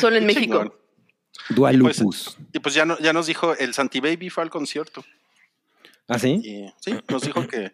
Solo 0.00 0.16
en 0.16 0.22
Qué 0.26 0.34
México. 0.34 0.42
chingón. 0.58 0.72
Dua 1.50 1.72
Y 1.72 1.78
pues- 1.78 1.98
Lupus. 2.00 2.38
Y 2.52 2.58
pues 2.60 2.74
ya, 2.74 2.84
no, 2.84 2.98
ya 2.98 3.12
nos 3.12 3.26
dijo, 3.26 3.56
el 3.56 3.74
Santi 3.74 4.00
Baby 4.00 4.30
fue 4.30 4.42
al 4.44 4.50
concierto. 4.50 5.04
¿Ah, 6.08 6.18
sí? 6.18 6.40
Y 6.44 6.72
sí, 6.80 6.96
nos 7.08 7.22
dijo 7.22 7.46
que, 7.46 7.72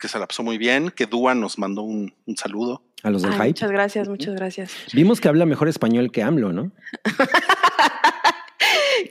que 0.00 0.08
se 0.08 0.18
la 0.18 0.26
pasó 0.26 0.42
muy 0.42 0.58
bien, 0.58 0.90
que 0.90 1.06
Dua 1.06 1.34
nos 1.34 1.58
mandó 1.58 1.82
un, 1.82 2.14
un 2.26 2.36
saludo. 2.36 2.82
A 3.02 3.10
los 3.10 3.22
del 3.22 3.32
Ay, 3.32 3.36
hype. 3.38 3.48
muchas 3.48 3.70
gracias, 3.70 4.08
muchas 4.08 4.34
gracias. 4.34 4.72
Vimos 4.92 5.20
que 5.20 5.28
habla 5.28 5.46
mejor 5.46 5.68
español 5.68 6.10
que 6.10 6.22
AMLO, 6.22 6.52
¿no? 6.52 6.72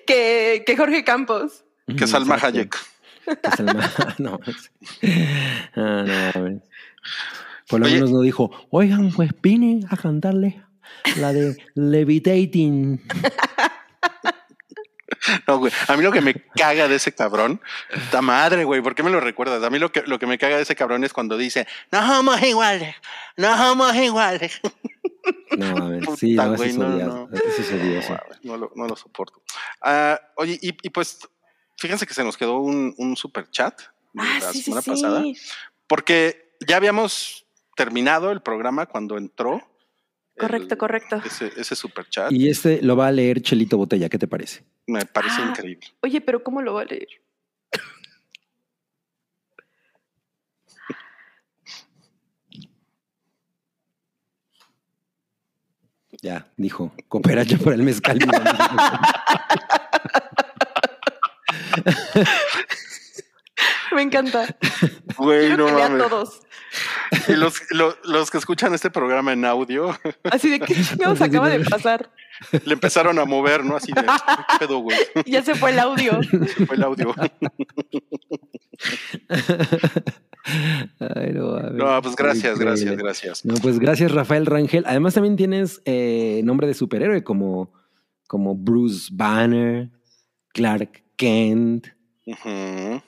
Que, 0.08 0.64
que 0.66 0.78
Jorge 0.78 1.04
Campos. 1.04 1.64
Que 1.88 2.08
Salma 2.08 2.36
Exacto. 2.36 2.58
Hayek. 2.60 2.76
No. 4.20 4.40
Ah, 5.76 6.04
no, 6.06 6.14
a 6.34 6.44
ver. 6.44 6.62
Por 7.68 7.80
lo 7.80 7.86
Oye. 7.88 7.96
menos 7.96 8.12
no 8.12 8.22
dijo, 8.22 8.52
oigan, 8.70 9.12
pues 9.12 9.32
vine 9.42 9.82
a 9.90 9.98
cantarle 9.98 10.64
la 11.18 11.34
de 11.34 11.58
Levitating. 11.76 13.02
No, 15.48 15.58
güey. 15.58 15.72
A 15.88 15.98
mí 15.98 16.04
lo 16.04 16.12
que 16.12 16.22
me 16.22 16.36
caga 16.56 16.88
de 16.88 16.96
ese 16.96 17.12
cabrón, 17.12 17.60
ta 18.12 18.22
madre, 18.22 18.64
güey, 18.64 18.82
¿por 18.82 18.94
qué 18.94 19.02
me 19.02 19.10
lo 19.10 19.20
recuerdas? 19.20 19.64
A 19.64 19.70
mí 19.72 19.80
lo 19.80 19.92
que, 19.92 20.04
lo 20.06 20.20
que 20.20 20.28
me 20.28 20.38
caga 20.38 20.58
de 20.58 20.62
ese 20.64 20.76
cabrón 20.76 21.04
es 21.04 21.14
cuando 21.14 21.36
dice, 21.38 21.68
no 21.92 22.06
somos 22.06 22.42
iguales, 22.44 22.96
no 23.38 23.56
somos 23.58 23.96
iguales. 23.96 24.60
No, 25.58 25.78
a 25.78 25.88
ver, 25.90 26.04
sí, 26.18 26.36
Puta, 26.36 26.46
no, 26.48 26.54
eso 26.54 26.58
güey, 26.58 26.70
es 26.70 26.78
no, 26.78 26.88
odioso. 26.88 27.28
no. 27.32 27.38
Eso 27.38 27.62
es 27.62 27.72
odioso. 27.72 28.18
No 28.44 28.58
lo, 28.58 28.72
no 28.76 28.88
lo 28.88 28.96
soporto. 28.96 29.42
Ah, 29.82 30.20
oye, 30.36 30.60
y, 30.62 30.76
y 30.84 30.90
pues, 30.92 31.20
fíjense 31.78 32.06
que 32.08 32.14
se 32.14 32.24
nos 32.24 32.38
quedó 32.38 32.60
un, 32.60 32.94
un 32.98 33.16
super 33.16 33.50
chat 33.50 33.80
de 34.14 34.22
Ah, 34.24 34.40
la 34.42 34.54
sí, 34.54 34.62
semana 34.62 34.82
sí. 34.82 34.90
pasada, 34.92 35.24
porque 35.88 36.56
ya 36.68 36.78
habíamos 36.78 37.46
terminado 37.76 38.32
el 38.32 38.42
programa 38.42 38.86
cuando 38.86 39.18
entró. 39.18 39.62
Correcto, 40.38 40.74
el- 40.74 40.78
correcto. 40.78 41.22
Ese, 41.26 41.52
ese 41.58 41.76
super 41.76 42.08
chat. 42.10 42.32
Y 42.32 42.50
este 42.50 42.82
lo 42.82 42.96
va 42.96 43.08
a 43.08 43.12
leer 43.12 43.42
Chelito 43.42 43.78
Botella, 43.78 44.10
¿qué 44.10 44.18
te 44.18 44.28
parece? 44.28 44.64
Me 44.88 45.06
parece 45.06 45.42
Ah. 45.42 45.48
increíble. 45.50 45.88
Oye, 46.02 46.22
pero 46.22 46.44
¿cómo 46.44 46.62
lo 46.62 46.74
va 46.74 46.82
a 46.82 46.86
leer? 46.86 47.08
Ya, 56.22 56.48
dijo, 56.58 56.92
cooperacha 57.10 57.58
por 57.58 57.74
el 57.74 57.84
mezcal. 57.84 58.20
Me 63.94 64.02
encanta. 64.02 64.56
Güey, 65.18 65.48
Quiero 65.48 65.70
no 65.72 65.80
mames. 65.80 66.08
todos. 66.10 66.42
Y 67.30 67.34
los, 67.34 67.62
lo- 67.72 67.96
los 68.04 68.30
que 68.30 68.38
escuchan 68.38 68.74
este 68.74 68.90
programa 68.90 69.32
en 69.32 69.46
audio 69.46 69.98
Así 70.26 70.50
de 70.50 70.60
que 70.60 70.76
chingados 70.76 71.22
acaba 71.22 71.48
de 71.50 71.62
pasar. 71.64 72.12
le 72.66 72.74
empezaron 72.74 73.18
a 73.20 73.24
mover, 73.26 73.64
¿no? 73.64 73.78
Así 73.78 73.94
de, 73.94 74.02
¿qué 74.02 74.58
pedo, 74.60 74.80
güey? 74.80 74.98
Ya 75.26 75.42
se 75.42 75.56
fue 75.56 75.72
el 75.72 75.80
audio. 75.80 76.20
Fue 76.68 76.76
el 76.76 76.84
audio. 76.84 77.14
Ay, 81.00 81.32
no, 81.34 81.52
a 81.56 81.62
ver. 81.64 81.74
No, 81.74 82.02
pues 82.02 82.16
gracias, 82.18 82.60
gracias, 82.60 82.98
gracias. 82.98 83.46
No, 83.46 83.56
pues 83.56 83.80
gracias, 83.80 84.12
Rafael 84.12 84.46
Rangel. 84.46 84.84
Además, 84.86 85.14
también 85.14 85.38
tienes 85.38 85.82
eh, 85.86 86.42
nombre 86.44 86.68
de 86.68 86.74
superhéroe 86.74 87.24
como, 87.24 87.72
como 88.28 88.54
Bruce 88.56 89.10
Banner, 89.14 89.90
Clark 90.50 91.05
Kent. 91.16 91.88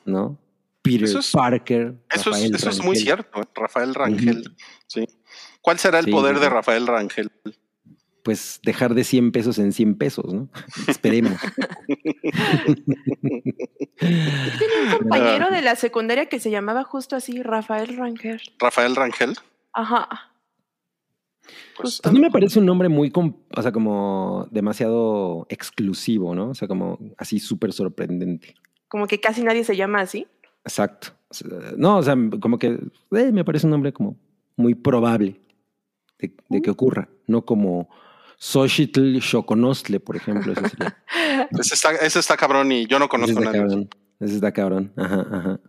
¿no? 0.06 0.38
Peter 0.82 1.04
Eso 1.04 1.20
es- 1.20 1.32
Parker. 1.32 1.96
Eso, 2.10 2.30
es, 2.32 2.36
Rafael 2.36 2.56
eso 2.56 2.70
es 2.70 2.78
muy 2.80 2.88
Rangel. 2.96 3.04
cierto, 3.04 3.42
¿eh? 3.42 3.46
Rafael 3.56 3.94
Rangel. 3.96 4.56
Sí. 4.88 5.06
¿Cuál 5.62 5.80
será 5.80 6.00
el 6.00 6.06
Sí, 6.06 6.12
poder 6.12 6.40
de. 6.40 6.50
Rafael 6.50 6.88
Rangel? 6.88 7.30
Pues 8.24 8.60
dejar 8.64 8.94
de 8.94 9.04
100 9.04 9.32
pesos 9.32 9.58
en 9.60 9.72
100 9.74 9.96
pesos, 9.98 10.34
¿no? 10.34 10.50
Esperemos. 10.88 11.38
Ah. 14.02 14.98
Compañero 15.00 15.50
de 15.50 15.62
la 15.62 15.76
secundaria 15.76 16.28
que 16.28 16.40
se 16.40 16.52
llamaba 16.52 16.84
justo 16.84 17.16
así, 17.16 17.42
Rafael 17.42 17.98
Ranger. 17.98 18.42
Rafael 18.60 18.96
Rangel. 18.96 19.36
Ajá. 19.74 20.08
Pues. 21.80 22.00
A 22.04 22.12
mí 22.12 22.20
me 22.20 22.32
parece 22.32 22.60
un 22.60 22.66
nombre 22.66 22.90
muy, 22.90 23.12
o 23.16 23.62
sea, 23.62 23.72
como 23.72 24.48
demasiado 24.52 25.46
exclusivo, 25.50 26.34
¿no? 26.36 26.50
O 26.50 26.56
sea, 26.56 26.68
como 26.68 26.98
así 27.18 27.40
súper 27.40 27.74
sorprendente. 27.74 28.56
Como 28.88 29.08
que 29.08 29.20
casi 29.20 29.44
nadie 29.44 29.64
se 29.64 29.76
llama 29.76 30.02
así. 30.02 30.28
Exacto. 30.64 31.10
No, 31.78 31.98
o 31.98 32.04
sea, 32.04 32.16
como 32.40 32.58
que 32.58 32.80
eh, 33.12 33.32
me 33.32 33.44
parece 33.46 33.68
un 33.68 33.72
nombre 33.72 33.92
como 33.94 34.18
muy 34.56 34.76
probable 34.76 35.40
de, 36.20 36.34
de 36.50 36.62
que 36.62 36.70
ocurra, 36.72 37.10
no 37.28 37.44
como 37.46 37.90
Xochitl 38.38 39.20
Xoconostle, 39.20 40.00
por 40.00 40.16
ejemplo. 40.16 40.54
Ese, 40.54 40.70
sería- 40.70 40.98
ese, 41.60 41.74
está, 41.76 41.92
ese 41.96 42.20
está 42.20 42.38
cabrón 42.38 42.72
y 42.72 42.86
yo 42.88 42.98
no 43.00 43.10
conozco 43.10 43.40
a 43.40 43.42
nadie. 43.42 43.60
cabrón. 43.60 43.90
Ese 44.20 44.36
está 44.36 44.52
cabrón. 44.52 44.92
Ajá, 44.98 45.26
ajá. 45.32 45.60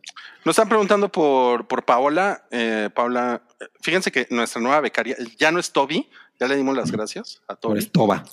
Nos 0.44 0.52
están 0.54 0.68
preguntando 0.68 1.10
por, 1.10 1.66
por 1.66 1.84
Paola. 1.84 2.44
Eh, 2.50 2.88
Paola, 2.94 3.42
fíjense 3.82 4.10
que 4.10 4.26
nuestra 4.30 4.60
nueva 4.62 4.80
becaria 4.80 5.16
ya 5.36 5.50
no 5.52 5.58
es 5.58 5.70
Toby, 5.72 6.08
ya 6.40 6.48
le 6.48 6.56
dimos 6.56 6.76
las 6.76 6.90
gracias 6.90 7.40
a 7.48 7.52
Ahora 7.52 7.60
Toby. 7.60 7.78
es 7.78 7.92
Toba. 7.92 8.24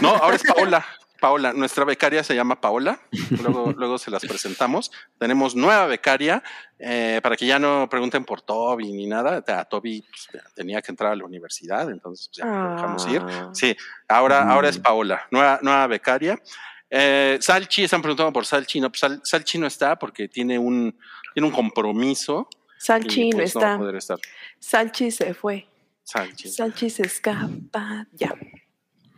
No, 0.00 0.10
ahora 0.10 0.36
es 0.36 0.42
Paola. 0.42 0.84
Paola, 1.20 1.52
nuestra 1.52 1.84
becaria 1.84 2.24
se 2.24 2.34
llama 2.34 2.62
Paola. 2.62 2.98
Luego, 3.42 3.74
luego 3.76 3.98
se 3.98 4.10
las 4.10 4.22
presentamos. 4.24 4.90
Tenemos 5.18 5.54
nueva 5.54 5.86
becaria 5.86 6.42
eh, 6.78 7.20
para 7.22 7.36
que 7.36 7.44
ya 7.46 7.58
no 7.58 7.88
pregunten 7.90 8.24
por 8.24 8.40
Toby 8.40 8.90
ni 8.90 9.06
nada. 9.06 9.44
A 9.46 9.64
Toby 9.66 10.02
pues, 10.10 10.42
tenía 10.54 10.80
que 10.80 10.90
entrar 10.92 11.12
a 11.12 11.16
la 11.16 11.24
universidad, 11.24 11.90
entonces 11.90 12.28
pues, 12.28 12.38
ya 12.38 12.46
lo 12.46 12.74
dejamos 12.74 13.06
ir. 13.08 13.20
Ah. 13.22 13.50
Sí, 13.52 13.76
ahora, 14.08 14.46
Mm. 14.46 14.50
ahora 14.50 14.68
es 14.70 14.78
Paola, 14.78 15.26
nueva, 15.30 15.58
nueva 15.62 15.86
becaria. 15.88 16.40
Eh, 16.90 17.38
Salchi, 17.40 17.84
están 17.84 18.02
preguntando 18.02 18.32
por 18.32 18.44
Salchi. 18.44 18.80
No, 18.80 18.90
pues 18.90 19.00
Sal- 19.00 19.20
Salchi 19.24 19.58
no 19.58 19.66
está 19.66 19.96
porque 19.98 20.28
tiene 20.28 20.58
un, 20.58 20.94
tiene 21.34 21.46
un 21.48 21.54
compromiso. 21.54 22.48
Salchi 22.78 23.30
no 23.30 23.36
pues, 23.38 23.54
no 23.54 23.60
está. 23.60 23.78
poder 23.78 23.94
estar. 23.96 24.18
Salchi 24.58 25.10
se 25.10 25.34
fue. 25.34 25.66
Salchi. 26.02 26.48
Salchi 26.48 26.90
se 26.90 27.02
escapa. 27.02 28.06
Ya. 28.14 28.34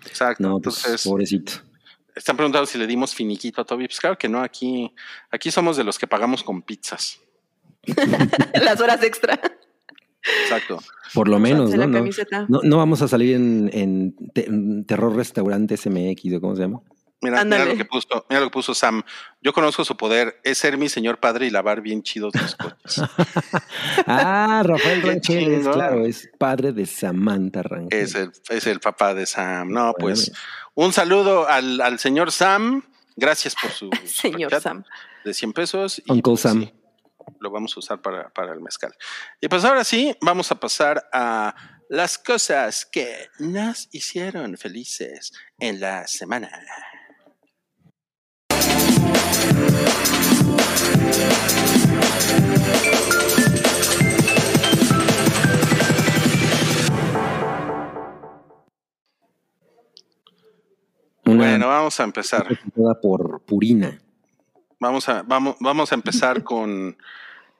Exacto. 0.06 0.42
No, 0.42 0.58
pues 0.60 0.76
Entonces, 0.84 1.04
pobrecito. 1.08 1.52
están 2.14 2.36
preguntando 2.36 2.66
si 2.66 2.76
le 2.76 2.86
dimos 2.86 3.14
finiquito 3.14 3.60
a 3.62 3.64
Toby. 3.64 3.86
Pues 3.86 4.00
claro 4.00 4.18
que 4.18 4.28
no, 4.28 4.42
aquí, 4.42 4.92
aquí 5.30 5.50
somos 5.50 5.76
de 5.76 5.84
los 5.84 5.98
que 5.98 6.06
pagamos 6.06 6.42
con 6.42 6.60
pizzas. 6.62 7.20
Las 8.54 8.80
horas 8.80 9.02
extra. 9.02 9.40
Exacto. 10.44 10.78
Por 11.14 11.28
lo 11.28 11.38
menos, 11.38 11.70
¿no? 11.70 11.76
la 11.78 11.86
No, 11.86 11.98
camiseta. 11.98 12.46
no, 12.48 12.60
no 12.62 12.76
vamos 12.76 13.02
a 13.02 13.08
salir 13.08 13.34
en, 13.34 13.70
en 13.72 14.14
te- 14.32 14.46
en 14.46 14.84
Terror 14.84 15.14
Restaurante 15.16 15.76
SMX 15.76 16.34
o 16.34 16.40
cómo 16.40 16.54
se 16.56 16.62
llama. 16.62 16.80
Mira, 17.22 17.44
mira 17.44 17.64
lo 17.64 17.76
que 17.76 17.84
puso, 17.84 18.26
mira 18.28 18.40
lo 18.40 18.46
que 18.48 18.52
puso 18.52 18.74
Sam. 18.74 19.04
Yo 19.40 19.52
conozco 19.52 19.84
su 19.84 19.96
poder, 19.96 20.40
es 20.42 20.58
ser 20.58 20.76
mi 20.76 20.88
señor 20.88 21.20
padre 21.20 21.46
y 21.46 21.50
lavar 21.50 21.80
bien 21.80 22.02
chidos 22.02 22.34
los 22.34 22.56
coches. 22.56 23.00
Ah, 24.06 24.62
Rafael 24.64 25.02
Rangel, 25.02 25.52
es, 25.54 25.68
claro, 25.68 26.04
es 26.04 26.28
padre 26.38 26.72
de 26.72 26.84
Samantha 26.86 27.62
Rangel. 27.62 27.98
es 27.98 28.14
el, 28.16 28.32
es 28.48 28.66
el 28.66 28.80
papá 28.80 29.14
de 29.14 29.26
Sam. 29.26 29.68
No, 29.68 29.92
Bueno, 29.92 29.94
pues 30.00 30.32
un 30.74 30.92
saludo 30.92 31.48
al, 31.48 31.80
al 31.80 31.98
señor 32.00 32.32
Sam. 32.32 32.82
Gracias 33.14 33.54
por 33.60 33.70
su 33.70 33.90
Señor 34.04 34.60
Sam. 34.60 34.84
de 35.24 35.32
100 35.34 35.52
pesos. 35.52 35.98
y, 36.04 36.10
Uncle 36.10 36.32
pues, 36.32 36.40
Sam. 36.40 36.62
sí, 36.62 36.74
lo 37.40 37.50
vamos 37.50 37.76
a 37.76 37.80
usar 37.80 38.02
para, 38.02 38.30
para 38.30 38.52
el 38.52 38.60
mezcal. 38.60 38.92
Y 39.40 39.46
pues 39.48 39.64
ahora 39.64 39.84
sí, 39.84 40.16
vamos 40.20 40.50
a 40.50 40.56
pasar 40.58 41.08
a 41.12 41.54
las 41.88 42.18
cosas 42.18 42.86
que 42.86 43.28
nos 43.38 43.88
hicieron 43.92 44.56
felices 44.56 45.32
en 45.58 45.78
la 45.78 46.06
semana. 46.08 46.50
Bueno, 61.24 61.68
vamos 61.68 61.98
a 62.00 62.04
empezar. 62.04 62.46
presentada 62.46 63.00
por 63.00 63.42
Purina. 63.42 64.00
Vamos 64.78 65.08
a, 65.08 65.22
vamos, 65.22 65.56
vamos 65.60 65.92
a 65.92 65.94
empezar 65.94 66.42
con, 66.44 66.96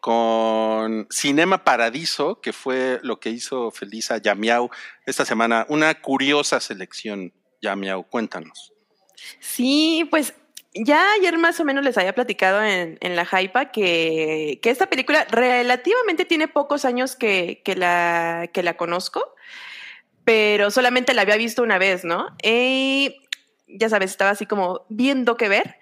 con 0.00 1.07
Cinema 1.11 1.64
Paradiso, 1.64 2.41
que 2.41 2.52
fue 2.52 3.00
lo 3.02 3.21
que 3.21 3.31
hizo 3.31 3.71
feliz 3.71 4.11
a 4.11 4.19
Yamiau 4.19 4.71
esta 5.07 5.25
semana. 5.25 5.67
Una 5.69 6.00
curiosa 6.00 6.61
selección, 6.61 7.33
Yamiau. 7.61 8.09
Cuéntanos. 8.09 8.73
Sí, 9.41 10.07
pues 10.11 10.35
ya 10.75 11.12
ayer 11.12 11.37
más 11.38 11.61
o 11.61 11.64
menos 11.64 11.85
les 11.85 11.99
había 11.99 12.14
platicado 12.14 12.62
en, 12.62 12.99
en 13.00 13.17
la 13.17 13.25
Hypa 13.25 13.71
que, 13.71 14.59
que 14.62 14.71
esta 14.71 14.88
película 14.88 15.26
relativamente 15.31 16.25
tiene 16.25 16.49
pocos 16.49 16.85
años 16.85 17.17
que, 17.17 17.62
que, 17.64 17.76
la, 17.76 18.49
que 18.52 18.62
la 18.62 18.76
conozco, 18.76 19.35
pero 20.25 20.71
solamente 20.71 21.14
la 21.14 21.23
había 21.23 21.37
visto 21.37 21.62
una 21.62 21.79
vez, 21.79 22.05
¿no? 22.05 22.29
Y 22.43 23.17
ya 23.67 23.88
sabes, 23.88 24.11
estaba 24.11 24.31
así 24.31 24.47
como 24.47 24.87
viendo 24.88 25.37
qué 25.37 25.49
ver 25.49 25.76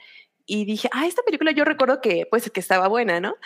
y 0.47 0.64
dije, 0.64 0.88
ah, 0.92 1.06
esta 1.06 1.23
película 1.23 1.52
yo 1.52 1.64
recuerdo 1.64 2.00
que 2.00 2.26
pues 2.28 2.50
que 2.50 2.59
estaba 2.61 2.88
buena, 2.88 3.20
¿no? 3.20 3.37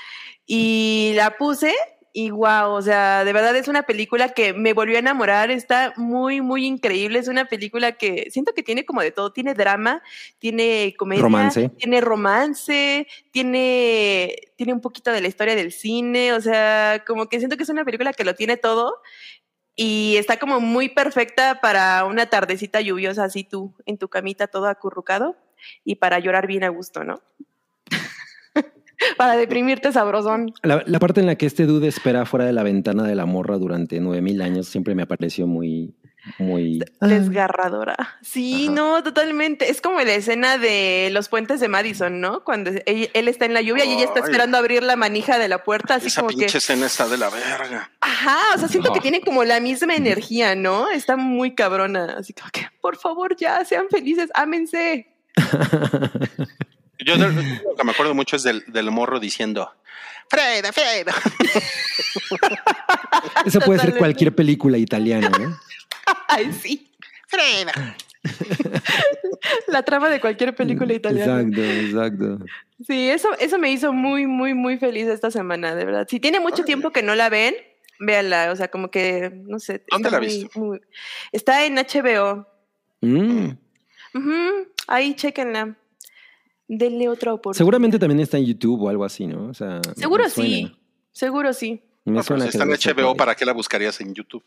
Y 0.46 1.12
la 1.16 1.36
puse 1.36 1.74
Y 2.16 2.30
wow, 2.30 2.70
o 2.70 2.80
sea, 2.80 3.24
de 3.24 3.32
verdad 3.32 3.56
es 3.56 3.66
una 3.66 3.82
película 3.82 4.28
que 4.28 4.52
me 4.52 4.72
volvió 4.72 4.94
a 4.94 5.00
enamorar, 5.00 5.50
está 5.50 5.92
muy, 5.96 6.40
muy 6.40 6.64
increíble. 6.64 7.18
Es 7.18 7.26
una 7.26 7.46
película 7.46 7.90
que 7.90 8.28
siento 8.30 8.54
que 8.54 8.62
tiene 8.62 8.84
como 8.84 9.00
de 9.00 9.10
todo, 9.10 9.32
tiene 9.32 9.52
drama, 9.52 10.00
tiene 10.38 10.94
comedia, 10.96 11.24
Romance. 11.24 11.70
tiene 11.70 12.00
romance, 12.00 13.08
tiene, 13.32 14.32
tiene 14.54 14.72
un 14.72 14.80
poquito 14.80 15.10
de 15.10 15.22
la 15.22 15.26
historia 15.26 15.56
del 15.56 15.72
cine, 15.72 16.32
o 16.34 16.40
sea, 16.40 17.02
como 17.04 17.28
que 17.28 17.38
siento 17.40 17.56
que 17.56 17.64
es 17.64 17.68
una 17.68 17.84
película 17.84 18.12
que 18.12 18.22
lo 18.22 18.36
tiene 18.36 18.56
todo 18.56 19.02
y 19.74 20.14
está 20.16 20.38
como 20.38 20.60
muy 20.60 20.90
perfecta 20.90 21.60
para 21.60 22.04
una 22.04 22.26
tardecita 22.26 22.80
lluviosa, 22.80 23.24
así 23.24 23.42
tú 23.42 23.74
en 23.86 23.98
tu 23.98 24.08
camita 24.08 24.46
todo 24.46 24.68
acurrucado 24.68 25.36
y 25.82 25.96
para 25.96 26.20
llorar 26.20 26.46
bien 26.46 26.62
a 26.62 26.68
gusto, 26.68 27.02
¿no? 27.02 27.22
para 29.16 29.36
deprimirte 29.36 29.92
sabrosón. 29.92 30.52
La, 30.62 30.82
la 30.86 30.98
parte 30.98 31.20
en 31.20 31.26
la 31.26 31.36
que 31.36 31.46
este 31.46 31.66
dude 31.66 31.88
espera 31.88 32.24
fuera 32.26 32.44
de 32.44 32.52
la 32.52 32.62
ventana 32.62 33.04
de 33.04 33.14
la 33.14 33.26
morra 33.26 33.58
durante 33.58 34.00
nueve 34.00 34.22
mil 34.22 34.40
años 34.42 34.66
siempre 34.68 34.94
me 34.94 35.06
pareció 35.06 35.46
muy, 35.46 35.94
muy... 36.38 36.80
Desgarradora. 37.00 37.96
Sí, 38.22 38.64
Ajá. 38.66 38.74
no, 38.74 39.02
totalmente. 39.02 39.70
Es 39.70 39.80
como 39.80 40.00
la 40.00 40.14
escena 40.14 40.56
de 40.58 41.08
los 41.12 41.28
puentes 41.28 41.60
de 41.60 41.68
Madison, 41.68 42.20
¿no? 42.20 42.44
Cuando 42.44 42.70
él, 42.86 43.10
él 43.12 43.28
está 43.28 43.44
en 43.44 43.54
la 43.54 43.60
lluvia 43.62 43.84
y 43.84 43.92
ella 43.92 44.04
está 44.04 44.20
Ay. 44.20 44.24
esperando 44.24 44.56
abrir 44.56 44.82
la 44.82 44.96
manija 44.96 45.38
de 45.38 45.48
la 45.48 45.62
puerta, 45.64 45.96
así 45.96 46.06
Esa 46.08 46.22
como 46.22 46.30
pinche 46.30 46.46
que. 46.52 46.58
escena 46.58 46.86
está 46.86 47.08
de 47.08 47.18
la 47.18 47.28
verga. 47.30 47.90
Ajá, 48.00 48.38
o 48.54 48.58
sea, 48.58 48.68
siento 48.68 48.88
No. 48.88 48.94
que 48.94 49.00
tiene 49.00 49.20
como 49.20 49.44
la 49.44 49.60
misma 49.60 49.94
energía, 49.96 50.54
¿no? 50.54 50.90
Está 50.90 51.16
muy 51.16 51.54
cabrona. 51.54 52.16
Así 52.18 52.32
como 52.32 52.50
que, 52.52 52.66
por 52.80 52.96
favor, 52.96 53.36
ya, 53.36 53.64
sean 53.64 53.86
felices, 53.90 54.30
ámense. 54.34 55.08
Yo 56.98 57.16
de- 57.16 57.32
lo 57.64 57.76
que 57.76 57.84
me 57.84 57.92
acuerdo 57.92 58.14
mucho 58.14 58.36
es 58.36 58.42
del, 58.42 58.64
del 58.68 58.90
morro 58.90 59.20
diciendo, 59.20 59.70
Fredo, 60.28 60.72
Fredo. 60.72 61.12
Eso 63.46 63.60
puede 63.60 63.80
ser 63.80 63.96
cualquier 63.96 64.34
película 64.34 64.78
italiana, 64.78 65.30
¿no? 65.38 65.58
Ay, 66.28 66.52
sí. 66.52 66.90
Fredo. 67.28 67.72
La 69.68 69.82
trama 69.82 70.08
de 70.08 70.20
cualquier 70.20 70.54
película 70.54 70.92
italiana. 70.94 71.40
Exacto, 71.40 71.62
exacto. 71.62 72.38
Sí, 72.86 73.08
eso, 73.10 73.28
eso 73.38 73.58
me 73.58 73.70
hizo 73.70 73.92
muy, 73.92 74.26
muy, 74.26 74.54
muy 74.54 74.78
feliz 74.78 75.06
esta 75.08 75.30
semana, 75.30 75.74
de 75.74 75.84
verdad. 75.84 76.06
Si 76.08 76.20
tiene 76.20 76.40
mucho 76.40 76.64
tiempo 76.64 76.90
que 76.90 77.02
no 77.02 77.14
la 77.14 77.28
ven, 77.28 77.54
véanla. 77.98 78.50
O 78.52 78.56
sea, 78.56 78.68
como 78.68 78.90
que, 78.90 79.30
no 79.46 79.58
sé. 79.58 79.82
¿Dónde 79.90 80.10
la 80.10 80.18
muy- 80.18 80.26
viste? 80.26 80.58
muy- 80.58 80.80
está 81.32 81.64
en 81.66 81.76
HBO. 81.76 82.46
Mm. 83.02 83.50
Ahí, 84.86 85.14
chéquenla. 85.14 85.76
Denle 86.66 87.08
otra 87.08 87.34
oportunidad. 87.34 87.58
Seguramente 87.58 87.98
también 87.98 88.20
está 88.20 88.38
en 88.38 88.46
YouTube 88.46 88.82
o 88.82 88.88
algo 88.88 89.04
así, 89.04 89.26
¿no? 89.26 89.48
O 89.48 89.54
sea, 89.54 89.80
Seguro 89.96 90.28
sí. 90.28 90.74
Seguro 91.12 91.52
sí. 91.52 91.82
Me 92.04 92.12
No, 92.12 92.22
pero 92.22 92.24
suena 92.24 92.44
si 92.44 92.58
está 92.58 92.64
en 92.64 92.96
HBO. 92.96 93.16
¿para 93.16 93.34
qué 93.34 93.44
la 93.44 93.52
buscarías 93.52 94.00
en 94.00 94.14
YouTube? 94.14 94.42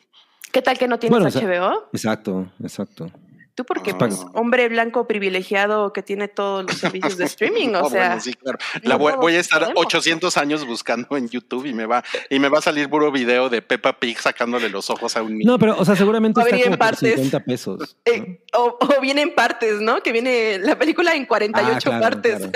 ¿Qué 0.52 0.62
tal 0.62 0.78
que 0.78 0.88
no 0.88 0.98
tienes 1.00 1.20
Bueno, 1.20 1.30
HBO? 1.30 1.90
Exacto, 1.94 2.52
exacto. 2.62 3.12
Tú 3.58 3.66
porque 3.66 3.90
Ah. 3.92 3.98
pues 3.98 4.24
hombre 4.36 4.70
blanco 4.70 5.08
privilegiado 5.08 5.92
que 5.92 6.04
tiene 6.04 6.28
todos 6.28 6.64
los 6.64 6.78
servicios 6.78 7.18
de 7.18 7.26
streaming, 7.26 7.70
o 7.74 7.78
Ah, 7.88 7.90
sea, 7.90 8.06
bueno, 8.10 8.22
sí, 8.22 8.34
claro. 8.36 8.60
no 8.84 8.90
La 8.90 8.96
voy, 8.98 9.14
voy 9.20 9.34
a 9.36 9.40
estar 9.40 9.60
podemos. 9.62 9.84
800 9.86 10.38
años 10.38 10.64
buscando 10.68 11.18
en 11.18 11.28
YouTube 11.28 11.66
y 11.66 11.74
me 11.74 11.88
va 11.88 12.04
y 12.30 12.38
me 12.38 12.50
va 12.50 12.60
a 12.60 12.62
salir 12.62 12.88
puro 12.88 13.12
video 13.12 13.50
de 13.50 13.64
Peppa 13.64 14.00
Pig 14.00 14.20
sacándole 14.22 14.70
los 14.70 14.92
ojos 14.92 15.18
a 15.18 15.24
un 15.24 15.40
niño. 15.40 15.52
No, 15.52 15.58
pero, 15.58 15.76
o 15.76 15.84
sea, 15.84 15.96
seguramente 15.96 16.40
Va 16.40 16.44
a 16.46 16.50
está 16.50 16.58
como 16.58 16.66
en 16.66 16.78
por 16.78 16.88
partes. 16.88 17.16
50 17.16 17.40
pesos. 17.46 17.98
eh, 18.06 18.44
o, 18.54 18.78
o 18.80 19.02
viene 19.02 19.24
en 19.24 19.34
partes, 19.34 19.82
¿no? 19.82 20.04
Que 20.04 20.12
viene 20.12 20.60
la 20.60 20.78
película 20.78 21.16
en 21.16 21.26
48 21.26 21.72
Ah, 21.76 21.80
claro, 21.82 22.00
partes. 22.02 22.50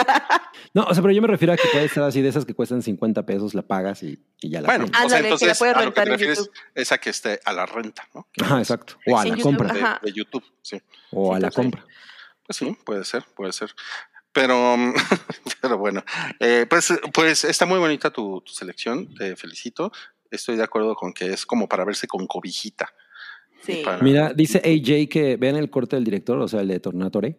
No, 0.76 0.84
o 0.84 0.94
sea, 0.94 1.02
pero 1.02 1.14
yo 1.14 1.22
me 1.24 1.28
refiero 1.28 1.52
a 1.54 1.58
que 1.58 1.68
puede 1.72 1.86
estar 1.86 2.04
así 2.04 2.22
de 2.22 2.30
esas 2.30 2.46
que 2.46 2.54
cuestan 2.54 2.84
50 2.84 3.26
pesos, 3.26 3.54
la 3.56 3.64
pagas 3.64 4.04
y, 4.04 4.20
y 4.40 4.50
ya 4.52 4.62
la 4.62 4.68
bueno, 4.68 4.86
tienes. 4.86 5.06
o 5.06 5.10
sea, 5.10 5.18
Ándale, 5.18 5.36
que 5.38 5.46
la 5.48 5.80
a 5.80 5.84
lo 5.86 5.94
que 5.94 5.96
te 5.96 6.02
en 6.02 6.08
refieres 6.08 6.38
YouTube. 6.38 6.54
es 6.76 6.92
a 6.92 6.98
que 7.00 7.10
esté 7.10 7.40
a 7.44 7.54
la 7.54 7.66
renta, 7.66 8.08
¿no? 8.14 8.28
Ajá, 8.42 8.60
exacto. 8.60 8.94
O 9.08 9.18
a 9.18 9.24
la 9.26 9.30
YouTube, 9.36 9.44
compra. 9.58 10.00
De, 10.02 10.12
de 10.12 10.14
YouTube, 10.16 10.44
sí. 10.62 10.82
O 11.12 11.34
a 11.36 11.40
la 11.40 11.52
compra. 11.52 11.86
Pues 12.46 12.58
sí, 12.58 12.78
puede 12.86 13.04
ser, 13.06 13.24
puede 13.36 13.52
ser. 13.54 13.72
Pero, 14.34 14.76
pero 15.62 15.78
bueno, 15.78 16.04
eh, 16.40 16.66
pues, 16.70 16.94
pues 17.14 17.44
está 17.44 17.66
muy 17.66 17.80
bonita 17.80 18.12
tu, 18.12 18.42
tu 18.42 18.52
selección, 18.54 19.14
te 19.16 19.36
felicito. 19.36 19.92
Estoy 20.30 20.56
de 20.56 20.64
acuerdo 20.64 20.96
con 20.96 21.14
que 21.14 21.28
es 21.34 21.46
como 21.46 21.68
para 21.68 21.84
verse 21.84 22.08
con 22.08 22.26
cobijita. 22.28 22.90
Sí. 23.64 23.82
para- 23.84 24.02
Mira, 24.02 24.34
dice 24.34 24.60
AJ 24.60 25.10
que 25.10 25.36
vean 25.38 25.56
el 25.58 25.70
corte 25.70 25.96
del 25.98 26.06
director, 26.06 26.40
o 26.40 26.48
sea, 26.48 26.62
el 26.62 26.68
de 26.70 26.80
Tornatore. 26.80 27.38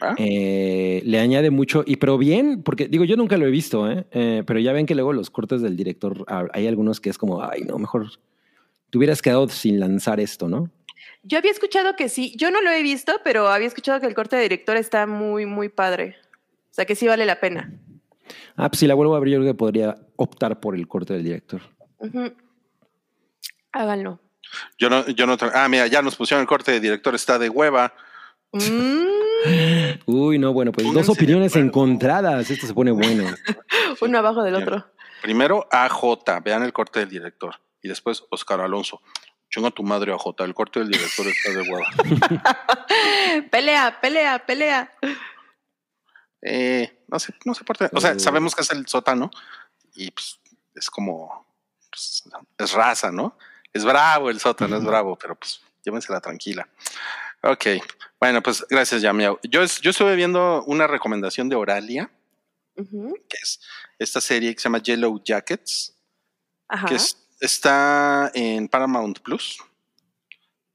¿Ah? 0.00 0.14
Eh, 0.18 1.02
le 1.04 1.20
añade 1.20 1.50
mucho, 1.50 1.84
y 1.86 1.96
pero 1.96 2.18
bien, 2.18 2.62
porque 2.64 2.88
digo, 2.88 3.04
yo 3.04 3.16
nunca 3.16 3.36
lo 3.36 3.46
he 3.46 3.50
visto, 3.50 3.90
¿eh? 3.90 4.06
Eh, 4.10 4.42
pero 4.46 4.58
ya 4.58 4.72
ven 4.72 4.86
que 4.86 4.94
luego 4.94 5.12
los 5.12 5.30
cortes 5.30 5.62
del 5.62 5.76
director, 5.76 6.24
ah, 6.28 6.46
hay 6.52 6.66
algunos 6.66 7.00
que 7.00 7.10
es 7.10 7.18
como, 7.18 7.42
ay, 7.44 7.62
no, 7.62 7.78
mejor 7.78 8.08
te 8.90 8.98
hubieras 8.98 9.22
quedado 9.22 9.48
sin 9.48 9.78
lanzar 9.78 10.18
esto, 10.18 10.48
¿no? 10.48 10.70
Yo 11.24 11.38
había 11.38 11.50
escuchado 11.50 11.96
que 11.96 12.08
sí, 12.08 12.34
yo 12.36 12.50
no 12.50 12.60
lo 12.60 12.70
he 12.70 12.82
visto, 12.82 13.20
pero 13.24 13.48
había 13.48 13.66
escuchado 13.66 13.98
que 13.98 14.06
el 14.06 14.14
corte 14.14 14.36
de 14.36 14.42
director 14.42 14.76
está 14.76 15.06
muy, 15.06 15.46
muy 15.46 15.70
padre. 15.70 16.16
O 16.70 16.74
sea, 16.74 16.84
que 16.84 16.94
sí 16.94 17.06
vale 17.06 17.24
la 17.24 17.40
pena. 17.40 17.72
Ah, 18.56 18.68
pues 18.68 18.80
si 18.80 18.86
la 18.86 18.94
vuelvo 18.94 19.14
a 19.14 19.16
abrir, 19.16 19.34
yo 19.34 19.40
creo 19.40 19.52
que 19.52 19.58
podría 19.58 19.96
optar 20.16 20.60
por 20.60 20.74
el 20.74 20.86
corte 20.86 21.14
del 21.14 21.24
director. 21.24 21.62
Háganlo. 23.72 24.20
Yo 24.78 24.90
no, 24.90 25.06
yo 25.08 25.26
no, 25.26 25.36
ah, 25.54 25.68
mira, 25.68 25.86
ya 25.86 26.02
nos 26.02 26.14
pusieron 26.16 26.42
el 26.42 26.46
corte 26.46 26.72
de 26.72 26.80
director, 26.80 27.14
está 27.14 27.38
de 27.38 27.48
hueva. 27.48 27.94
Mm, 28.52 29.04
Uy, 30.06 30.38
no, 30.38 30.52
bueno, 30.52 30.72
pues 30.72 30.86
Pónganse 30.86 31.08
dos 31.08 31.16
opiniones 31.16 31.56
encontradas. 31.56 32.50
Esto 32.50 32.66
se 32.66 32.74
pone 32.74 32.90
bueno. 32.90 33.24
uno 34.00 34.18
abajo 34.18 34.42
del 34.42 34.54
otro. 34.56 34.84
Primero 35.22 35.66
AJ, 35.70 36.40
vean 36.44 36.62
el 36.62 36.72
corte 36.72 37.00
del 37.00 37.08
director. 37.08 37.54
Y 37.82 37.88
después 37.88 38.24
Oscar 38.30 38.60
Alonso. 38.60 39.00
Chinga 39.54 39.70
tu 39.70 39.84
madre 39.84 40.12
AJ, 40.12 40.34
el 40.40 40.52
corte 40.52 40.80
del 40.80 40.90
director 40.90 41.24
está 41.28 41.50
de 41.52 41.60
hueva. 41.62 41.86
Pelea, 43.52 44.00
pelea, 44.00 44.44
pelea. 44.44 44.92
Eh, 46.42 47.04
no 47.06 47.20
sé, 47.20 47.32
no 47.44 47.54
sé 47.54 47.62
por 47.62 47.78
qué. 47.78 47.88
O 47.92 48.00
sea, 48.00 48.18
sabemos 48.18 48.52
que 48.56 48.62
es 48.62 48.70
el 48.70 48.84
sótano 48.88 49.30
y 49.94 50.10
pues 50.10 50.40
es 50.74 50.90
como, 50.90 51.46
pues, 51.88 52.24
es 52.58 52.72
raza, 52.72 53.12
¿no? 53.12 53.38
Es 53.72 53.84
bravo 53.84 54.28
el 54.28 54.40
sótano, 54.40 54.76
es 54.76 54.84
bravo, 54.84 55.16
pero 55.16 55.36
pues 55.36 55.60
llévensela 55.84 56.20
tranquila. 56.20 56.68
Ok, 57.44 57.66
bueno, 58.18 58.42
pues 58.42 58.66
gracias, 58.68 59.02
Yamiao. 59.02 59.38
Yo, 59.44 59.62
yo 59.64 59.90
estuve 59.90 60.16
viendo 60.16 60.64
una 60.64 60.88
recomendación 60.88 61.48
de 61.48 61.54
Oralia, 61.54 62.10
que 62.76 63.36
es 63.40 63.60
esta 64.00 64.20
serie 64.20 64.52
que 64.52 64.60
se 64.60 64.64
llama 64.64 64.78
Yellow 64.82 65.22
Jackets, 65.22 65.94
Ajá. 66.68 66.86
que 66.88 66.96
es- 66.96 67.20
está 67.44 68.30
en 68.34 68.68
Paramount 68.68 69.20
Plus, 69.20 69.58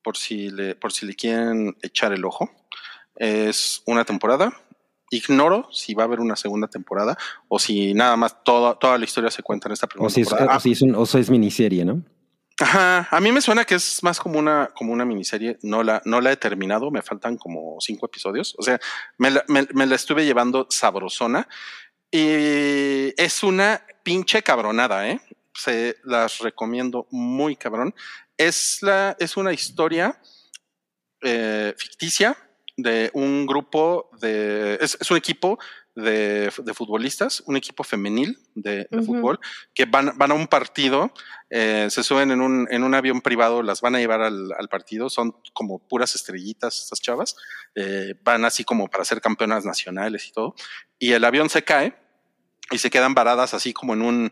por 0.04 0.18
si, 0.18 0.50
le, 0.50 0.76
por 0.76 0.92
si 0.94 1.06
le 1.06 1.16
quieren 1.16 1.76
echar 1.82 2.14
el 2.14 2.24
ojo. 2.26 2.50
Es 3.16 3.82
una 3.86 4.06
temporada. 4.06 4.54
Ignoro 5.12 5.68
si 5.72 5.94
va 5.96 6.04
a 6.04 6.06
haber 6.06 6.20
una 6.20 6.36
segunda 6.36 6.68
temporada 6.68 7.18
o 7.48 7.58
si 7.58 7.96
nada 7.96 8.16
más 8.16 8.44
toda, 8.44 8.78
toda 8.78 8.98
la 8.98 9.06
historia 9.06 9.32
se 9.32 9.42
cuenta 9.42 9.68
en 9.68 9.74
esta 9.74 9.88
primera 9.88 10.06
O 10.06 10.10
si 10.10 10.22
es, 10.22 10.28
temporada. 10.30 10.56
o 10.56 10.60
si 10.60 10.72
es, 10.72 10.82
un, 10.84 10.94
o 10.96 11.06
si 11.06 11.18
es 11.18 11.30
miniserie, 11.32 11.84
¿no? 11.84 12.04
Ajá, 12.62 13.08
a 13.10 13.20
mí 13.20 13.32
me 13.32 13.42
suena 13.42 13.66
que 13.66 13.76
es 13.76 14.04
más 14.04 14.20
como 14.20 14.38
una, 14.38 14.70
como 14.76 14.94
una 14.94 15.06
miniserie. 15.06 15.58
No 15.64 15.82
la, 15.82 16.02
no 16.06 16.22
la 16.22 16.32
he 16.32 16.38
terminado, 16.38 16.92
me 16.92 17.02
faltan 17.02 17.38
como 17.38 17.78
cinco 17.80 18.06
episodios. 18.06 18.54
O 18.60 18.62
sea, 18.62 18.80
me 19.18 19.32
la, 19.32 19.44
me- 19.48 19.68
me 19.74 19.86
la 19.88 19.96
estuve 19.96 20.26
llevando 20.26 20.68
sabrosona. 20.70 21.48
Y 22.12 23.14
es 23.22 23.44
una 23.44 23.82
pinche 24.04 24.44
cabronada, 24.44 25.08
¿eh? 25.10 25.22
Se 25.60 25.98
las 26.04 26.40
recomiendo 26.40 27.08
muy 27.12 27.56
cabrón. 27.56 27.94
Es, 28.38 28.80
la, 28.82 29.16
es 29.20 29.38
una 29.38 29.54
historia 29.54 30.20
eh, 31.22 31.74
ficticia 31.78 32.38
de 32.78 33.12
un 33.14 33.46
grupo 33.46 34.10
de. 34.22 34.78
Es, 34.82 34.98
es 35.00 35.12
un 35.12 35.18
equipo 35.18 35.60
de, 35.96 36.52
de 36.64 36.74
futbolistas, 36.74 37.44
un 37.46 37.58
equipo 37.58 37.84
femenil 37.84 38.40
de, 38.56 38.88
fútbol, 39.06 39.40
que 39.74 39.86
van, 39.86 40.14
van 40.18 40.32
a 40.32 40.34
un 40.34 40.48
partido, 40.48 41.12
eh, 41.50 41.88
se 41.90 42.04
suben 42.04 42.32
en 42.32 42.42
un, 42.42 42.68
en 42.72 42.84
un 42.84 42.96
avión 42.96 43.22
privado, 43.22 43.62
las 43.62 43.82
van 43.82 43.96
a 43.96 44.00
llevar 44.00 44.22
al, 44.22 44.52
al 44.58 44.70
partido, 44.70 45.10
son 45.10 45.36
como 45.54 45.80
puras 45.80 46.16
estrellitas 46.16 46.84
estas 46.84 47.02
chavas, 47.02 47.36
eh, 47.76 48.16
van 48.24 48.46
así 48.46 48.64
como 48.64 48.88
para 48.88 49.06
ser 49.06 49.22
campeonas 49.22 49.66
nacionales 49.66 50.28
y 50.28 50.32
todo, 50.32 50.56
y 50.98 51.12
el 51.12 51.24
avión 51.26 51.50
se 51.50 51.64
cae 51.64 51.96
y 52.72 52.78
se 52.78 52.90
quedan 52.90 53.14
varadas 53.14 53.54
así 53.54 53.74
como 53.74 53.94
en 53.94 54.02
un, 54.02 54.32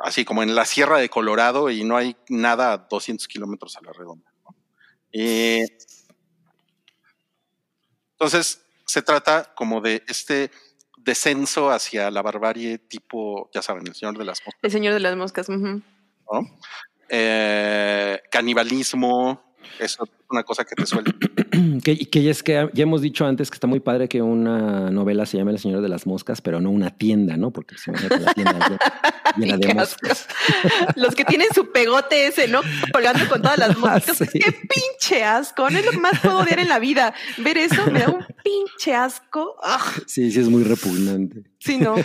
así 0.00 0.24
como 0.24 0.42
en 0.42 0.54
la 0.54 0.64
sierra 0.64 0.98
de 0.98 1.08
Colorado 1.08 1.70
y 1.70 1.84
no 1.84 1.96
hay 1.96 2.16
nada 2.28 2.72
a 2.72 2.78
200 2.78 3.26
kilómetros 3.28 3.76
a 3.76 3.82
la 3.82 3.92
redonda. 3.92 4.30
entonces 8.16 8.64
se 8.86 9.02
trata 9.02 9.52
como 9.54 9.80
de 9.80 10.02
este 10.08 10.50
descenso 10.98 11.70
hacia 11.70 12.10
la 12.10 12.22
barbarie 12.22 12.78
tipo, 12.78 13.50
ya 13.52 13.62
saben, 13.62 13.86
el 13.86 13.94
Señor 13.94 14.18
de 14.18 14.24
las 14.24 14.40
Moscas, 14.44 14.60
El 14.62 14.70
señor 14.70 14.94
de 14.94 15.00
las 15.00 15.16
moscas. 15.16 15.48
Eh, 17.08 18.20
canibalismo, 18.30 19.49
Eso 19.78 20.04
es 20.04 20.10
una 20.28 20.42
cosa 20.42 20.64
que 20.64 20.74
te 20.74 20.86
suelta. 20.86 21.12
Que, 21.84 21.92
y 21.92 22.06
que 22.06 22.22
ya 22.22 22.30
es 22.30 22.42
que 22.42 22.68
ya 22.72 22.82
hemos 22.82 23.02
dicho 23.02 23.26
antes 23.26 23.50
que 23.50 23.54
está 23.56 23.66
muy 23.66 23.80
padre 23.80 24.08
que 24.08 24.22
una 24.22 24.90
novela 24.90 25.26
se 25.26 25.36
llame 25.36 25.50
El 25.52 25.58
Señor 25.58 25.82
de 25.82 25.88
las 25.88 26.06
Moscas, 26.06 26.40
pero 26.40 26.60
no 26.60 26.70
una 26.70 26.90
tienda, 26.96 27.36
¿no? 27.36 27.50
Porque 27.50 27.76
se 27.76 27.90
imagina 27.90 28.16
la 28.18 28.34
tienda 28.34 28.78
llena- 29.36 29.56
de 29.58 29.74
moscas. 29.74 30.26
Los 30.96 31.14
que 31.14 31.24
tienen 31.24 31.48
su 31.54 31.70
pegote 31.72 32.26
ese, 32.28 32.48
¿no? 32.48 32.60
Colgando 32.92 33.28
con 33.28 33.42
todas 33.42 33.58
las 33.58 33.76
moscas. 33.78 34.16
Sí. 34.16 34.38
Qué 34.38 34.52
pinche 34.52 35.22
asco. 35.24 35.68
No 35.70 35.78
es 35.78 35.84
lo 35.84 35.90
que 35.90 35.98
más 35.98 36.18
puedo 36.20 36.38
odiar 36.38 36.60
en 36.60 36.68
la 36.68 36.78
vida. 36.78 37.12
Ver 37.38 37.58
eso 37.58 37.90
me 37.90 38.00
da 38.00 38.08
un 38.10 38.24
pinche 38.44 38.94
asco. 38.94 39.56
Ah, 39.62 39.84
Sí, 40.06 40.30
sí, 40.30 40.40
es 40.40 40.48
muy 40.48 40.62
repugnante. 40.64 41.42
sí, 41.58 41.78
no. 41.78 41.96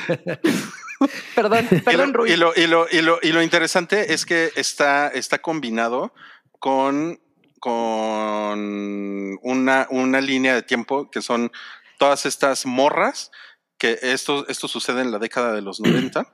Perdón, 1.36 1.68
perdón, 1.84 2.10
y, 2.10 2.12
lo, 2.12 2.14
Rui. 2.14 2.32
y, 2.32 2.36
lo, 2.38 2.54
y, 2.56 2.68
lo, 2.68 2.88
y, 2.92 3.02
lo, 3.02 3.20
y 3.22 3.32
lo 3.32 3.42
interesante 3.44 4.14
es 4.14 4.26
que 4.26 4.52
está, 4.56 5.10
está 5.10 5.40
combinado 5.42 6.14
con, 6.60 7.20
con 7.66 9.40
una, 9.42 9.88
una 9.90 10.22
línea 10.22 10.54
de 10.54 10.62
tiempo 10.62 11.10
que 11.10 11.24
son 11.24 11.52
todas 11.98 12.28
estas 12.28 12.66
morras, 12.68 13.32
que 13.80 13.98
esto, 14.04 14.48
esto 14.48 14.68
sucede 14.68 15.02
en 15.02 15.12
la 15.12 15.18
década 15.18 15.52
de 15.54 15.64
los 15.64 15.80
90, 15.80 16.28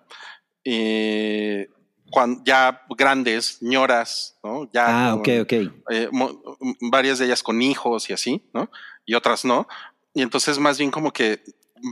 y 0.64 1.66
cuando, 2.12 2.44
ya 2.44 2.82
grandes, 2.98 3.60
ñoras, 3.62 4.38
¿no? 4.44 4.70
Ya 4.74 4.86
Ah, 4.88 5.12
con- 5.12 5.22
ok, 5.22 5.30
ok. 5.44 5.54
eh, 5.90 6.10
mo- 6.12 6.58
varias 6.92 7.18
de 7.20 7.26
ellas 7.26 7.42
con 7.44 7.62
hijos 7.62 8.10
y 8.10 8.14
así, 8.14 8.50
¿no? 8.54 8.70
Y 9.06 9.14
otras 9.16 9.46
no. 9.46 9.68
Y 10.14 10.22
entonces 10.24 10.60
más 10.60 10.78
bien 10.78 10.92
como 10.92 11.14
que 11.14 11.42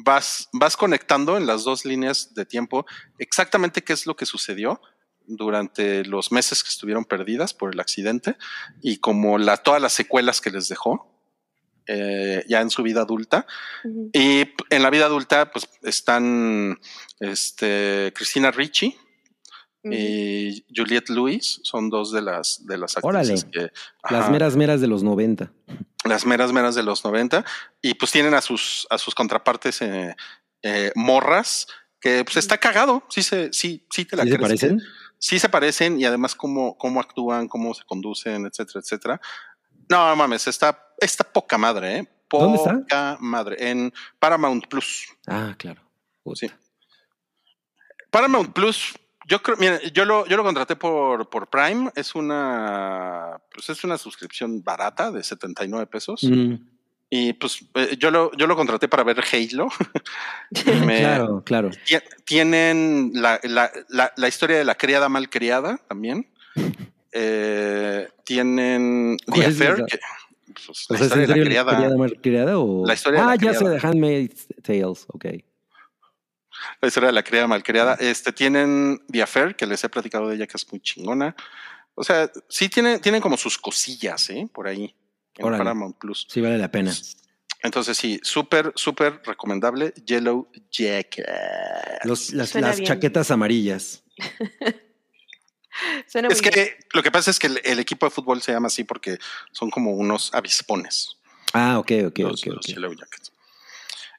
vas, 0.04 0.50
vas 0.52 0.76
conectando 0.76 1.38
en 1.38 1.48
las 1.48 1.64
dos 1.64 1.86
líneas 1.86 2.34
de 2.34 2.46
tiempo 2.46 2.86
exactamente 3.18 3.82
qué 3.82 3.94
es 3.94 4.06
lo 4.06 4.16
que 4.18 4.26
sucedió 4.26 4.82
durante 5.30 6.04
los 6.06 6.32
meses 6.32 6.64
que 6.64 6.70
estuvieron 6.70 7.06
perdidas 7.06 7.54
por 7.54 7.74
el 7.74 7.80
accidente 7.80 8.36
y 8.82 8.98
como 8.98 9.38
la, 9.38 9.58
todas 9.58 9.82
las 9.82 9.94
secuelas 9.94 10.42
que 10.42 10.50
les 10.52 10.68
dejó 10.68 11.06
eh, 11.88 12.44
ya 12.48 12.62
en 12.62 12.70
su 12.70 12.84
vida 12.84 13.02
adulta. 13.02 13.48
Y 14.14 14.42
en 14.70 14.84
la 14.84 14.90
vida 14.90 15.06
adulta 15.06 15.52
pues 15.52 15.70
están 15.84 16.80
este, 17.20 18.12
Cristina 18.16 18.52
Ricci, 18.52 18.96
y 19.82 20.66
Juliette 20.76 21.10
Lewis 21.10 21.62
son 21.64 21.90
dos 21.90 22.12
de 22.12 22.22
las 22.22 22.66
de 22.66 22.78
las 22.78 22.98
Órale. 23.02 23.20
actrices 23.34 23.50
que 23.50 23.72
Las 24.12 24.24
ajá, 24.24 24.30
meras 24.30 24.58
meras 24.58 24.82
de 24.82 24.88
los 24.88 25.04
90. 25.04 25.54
las 26.04 26.26
meras 26.26 26.52
meras 26.52 26.76
de 26.76 26.84
los 26.84 27.06
90 27.06 27.46
y 27.82 27.94
pues 27.94 28.12
tienen 28.12 28.34
a 28.34 28.42
sus 28.42 28.86
a 28.90 28.98
sus 28.98 29.16
contrapartes 29.16 29.82
eh, 29.82 30.16
eh, 30.64 30.92
morras 30.96 31.66
que 32.02 32.26
pues 32.26 32.36
está 32.36 32.58
cagado 32.58 33.04
sí 33.10 33.24
se 33.24 33.54
sí 33.54 33.86
sí 33.90 34.04
te 34.04 34.18
la 34.18 34.24
¿Sí 34.24 34.32
se 34.32 34.38
crees 34.38 34.50
que- 34.60 34.68
parecen? 34.68 34.82
Sí 35.20 35.38
se 35.38 35.50
parecen 35.50 36.00
y 36.00 36.06
además 36.06 36.34
cómo 36.34 36.76
cómo 36.78 37.00
actúan 37.00 37.48
cómo 37.48 37.74
se 37.76 37.84
conducen 37.84 38.48
etcétera 38.48 38.80
etcétera 38.80 39.22
no 39.90 40.16
mames 40.16 40.48
está 40.48 40.94
está 40.98 41.24
poca 41.24 41.58
madre 41.58 41.98
eh 42.00 42.10
¿Dónde 42.32 42.58
está? 42.58 42.74
poca 42.74 43.18
madre 43.20 43.70
en 43.70 43.94
Paramount 44.20 44.68
Plus 44.68 45.08
Ah, 45.28 45.54
claro. 45.58 45.82
Puta. 46.24 46.40
Sí. 46.48 46.52
Paramount 48.12 48.54
Plus, 48.54 48.94
yo 49.28 49.42
creo, 49.42 49.58
mira, 49.58 49.80
yo 49.94 50.06
lo, 50.06 50.26
yo 50.26 50.38
lo 50.38 50.44
contraté 50.44 50.76
por, 50.76 51.30
por 51.30 51.50
Prime, 51.50 51.92
es 51.96 52.16
una, 52.16 53.40
pues 53.54 53.70
es 53.70 53.84
una 53.84 53.98
suscripción 53.98 54.64
barata 54.64 55.12
de 55.12 55.24
79 55.24 55.86
pesos. 55.88 56.24
Mm, 56.24 56.56
Y 57.12 57.34
pues 57.34 57.66
eh, 57.74 57.96
yo 57.98 58.12
lo, 58.12 58.32
yo 58.38 58.46
lo 58.46 58.56
contraté 58.56 58.88
para 58.88 59.04
ver 59.04 59.24
Halo. 59.34 59.70
Me- 60.86 61.00
claro, 61.00 61.44
claro. 61.44 61.70
ti- 61.86 61.96
Tienen 62.24 63.12
la, 63.16 63.40
la, 63.44 63.72
la, 63.90 64.14
la 64.16 64.28
historia 64.28 64.58
de 64.58 64.64
la 64.66 64.76
criada 64.76 65.10
mal 65.10 65.30
criada 65.30 65.80
también. 65.88 66.28
Eh, 67.12 68.08
tienen 68.24 69.18
The 69.26 69.32
¿Cuál 69.32 69.42
es 69.48 69.56
Affair, 69.56 69.86
que, 69.88 70.00
pues, 70.54 70.86
O 70.90 70.94
la 70.94 70.98
sea, 71.00 71.08
¿es 71.08 71.12
historia 71.14 71.28
de 71.28 71.36
la 71.36 71.46
criada. 71.46 71.76
criada 71.78 71.98
mal 71.98 72.22
criada 72.22 72.60
o...? 72.60 72.86
La 72.86 72.94
historia 72.94 73.20
de 73.22 73.26
Ah, 73.26 73.30
la 73.30 73.36
ya 73.38 73.54
sé, 73.56 73.68
de 73.68 73.80
Handmaid's 73.82 74.48
Tales, 74.62 75.06
ok. 75.08 75.26
la 76.82 76.88
historia 76.88 77.08
de 77.08 77.14
la 77.14 77.24
criada 77.24 77.48
malcriada. 77.48 77.96
Este 78.00 78.32
tienen 78.32 79.02
The 79.12 79.24
Affair, 79.24 79.56
que 79.56 79.66
les 79.66 79.84
he 79.84 79.90
platicado 79.90 80.28
de 80.28 80.36
ella, 80.36 80.46
que 80.46 80.58
es 80.58 80.72
muy 80.72 80.80
chingona. 80.82 81.36
O 81.96 82.04
sea, 82.04 82.30
sí 82.48 82.70
tienen, 82.70 83.00
tienen 83.02 83.20
como 83.22 83.36
sus 83.38 83.58
cosillas, 83.58 84.30
¿eh? 84.30 84.48
Por 84.54 84.68
ahí. 84.68 84.94
En 85.40 85.46
Órale. 85.46 85.64
Paramount 85.64 85.98
Plus. 85.98 86.28
Sí 86.30 86.42
vale 86.42 86.58
la 86.58 86.70
pena. 86.70 86.94
Entonces, 87.62 87.98
sí, 87.98 88.20
súper, 88.24 88.72
súper 88.76 89.22
recomendable. 89.26 89.94
Yellow 90.06 90.50
Jacket. 90.72 91.26
Los- 92.04 92.32
las 92.34 92.52
chaquetas 92.82 93.32
amarillas. 93.32 94.04
Suena 96.08 96.28
Es 96.28 96.42
muy 96.42 96.52
bien. 96.52 96.54
que 96.54 96.78
lo 96.94 97.04
que 97.04 97.12
pasa 97.12 97.32
es 97.32 97.40
que 97.40 97.48
el, 97.48 97.62
el 97.64 97.80
equipo 97.80 98.06
de 98.06 98.10
fútbol 98.12 98.42
se 98.42 98.52
llama 98.52 98.68
así 98.68 98.84
porque 98.84 99.18
son 99.52 99.70
como 99.70 99.92
unos 99.94 100.34
avispones. 100.34 101.18
Ah, 101.54 101.80
ok, 101.80 101.92
ok, 102.08 102.20
los, 102.20 102.42
ok. 102.42 102.48
los 102.48 102.58
ok. 102.58 102.66
Yellow 102.68 102.94
Jackets. 102.94 103.32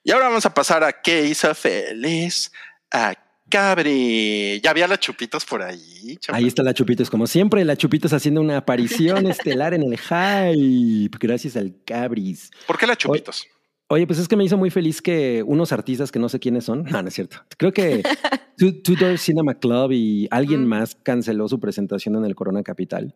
Y 0.03 0.13
ahora 0.13 0.29
vamos 0.29 0.47
a 0.47 0.55
pasar 0.55 0.83
a 0.85 0.93
qué 1.03 1.27
hizo 1.27 1.55
feliz 1.55 2.51
a 2.91 3.15
Cabri. 3.51 4.61
Ya 4.63 4.71
había 4.71 4.87
las 4.89 5.01
chupitos 5.01 5.45
por 5.45 5.63
ahí. 5.63 6.17
chapa? 6.21 6.39
Ahí 6.39 6.47
está 6.47 6.63
la 6.63 6.73
Chupitos, 6.73 7.11
como 7.11 7.27
siempre, 7.27 7.65
la 7.65 7.77
Chupitos 7.77 8.13
haciendo 8.13 8.41
una 8.41 8.57
aparición 8.57 9.27
estelar 9.31 9.75
en 9.75 9.83
el 9.83 9.99
hype, 9.99 11.19
gracias 11.21 11.57
al 11.57 11.75
Cabris. 11.85 12.51
¿Por 12.67 12.79
qué 12.79 12.87
las 12.87 12.97
chupitos? 12.99 13.47
Oye, 13.89 14.07
pues 14.07 14.21
es 14.21 14.29
que 14.29 14.37
me 14.37 14.45
hizo 14.45 14.57
muy 14.57 14.71
feliz 14.71 15.03
que 15.03 15.43
unos 15.45 15.73
artistas 15.73 16.13
que 16.13 16.19
no 16.21 16.29
sé 16.29 16.39
quiénes 16.39 16.65
son, 16.65 16.85
no, 16.85 17.03
no 17.03 17.09
es 17.09 17.15
cierto. 17.15 17.39
Creo 17.59 17.73
que 17.73 18.03
Tudor 18.85 19.19
Cinema 19.19 19.55
Club 19.55 19.91
y 19.93 20.29
alguien 20.31 20.65
Mm. 20.65 20.69
más 20.69 20.95
canceló 20.95 21.49
su 21.49 21.59
presentación 21.59 22.15
en 22.17 22.25
el 22.25 22.35
Corona 22.35 22.63
Capital. 22.63 23.15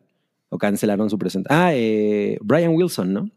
O 0.49 0.57
cancelaron 0.59 1.09
su 1.09 1.17
presentación. 1.17 1.59
Ah, 1.59 1.71
eh, 1.73 2.37
Brian 2.41 2.71
Wilson, 2.75 3.11
¿no? 3.13 3.29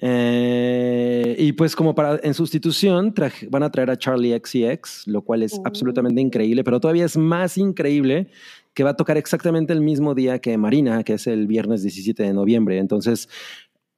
Eh, 0.00 1.36
y 1.38 1.52
pues 1.52 1.74
como 1.74 1.94
para 1.94 2.20
en 2.22 2.34
sustitución 2.34 3.12
traje- 3.14 3.48
van 3.50 3.62
a 3.62 3.70
traer 3.70 3.90
a 3.90 3.96
Charlie 3.98 4.32
XCX, 4.38 5.06
lo 5.06 5.22
cual 5.22 5.42
es 5.42 5.54
Oh. 5.54 5.62
absolutamente 5.64 6.20
increíble, 6.20 6.62
pero 6.64 6.80
todavía 6.80 7.04
es 7.04 7.16
más 7.16 7.58
increíble 7.58 8.28
que 8.74 8.84
va 8.84 8.90
a 8.90 8.96
tocar 8.96 9.16
exactamente 9.16 9.72
el 9.72 9.80
mismo 9.80 10.14
día 10.14 10.38
que 10.38 10.56
Marina, 10.56 11.02
que 11.02 11.14
es 11.14 11.26
el 11.26 11.46
viernes 11.48 11.82
17 11.82 12.22
de 12.22 12.32
noviembre. 12.32 12.78
Entonces, 12.78 13.28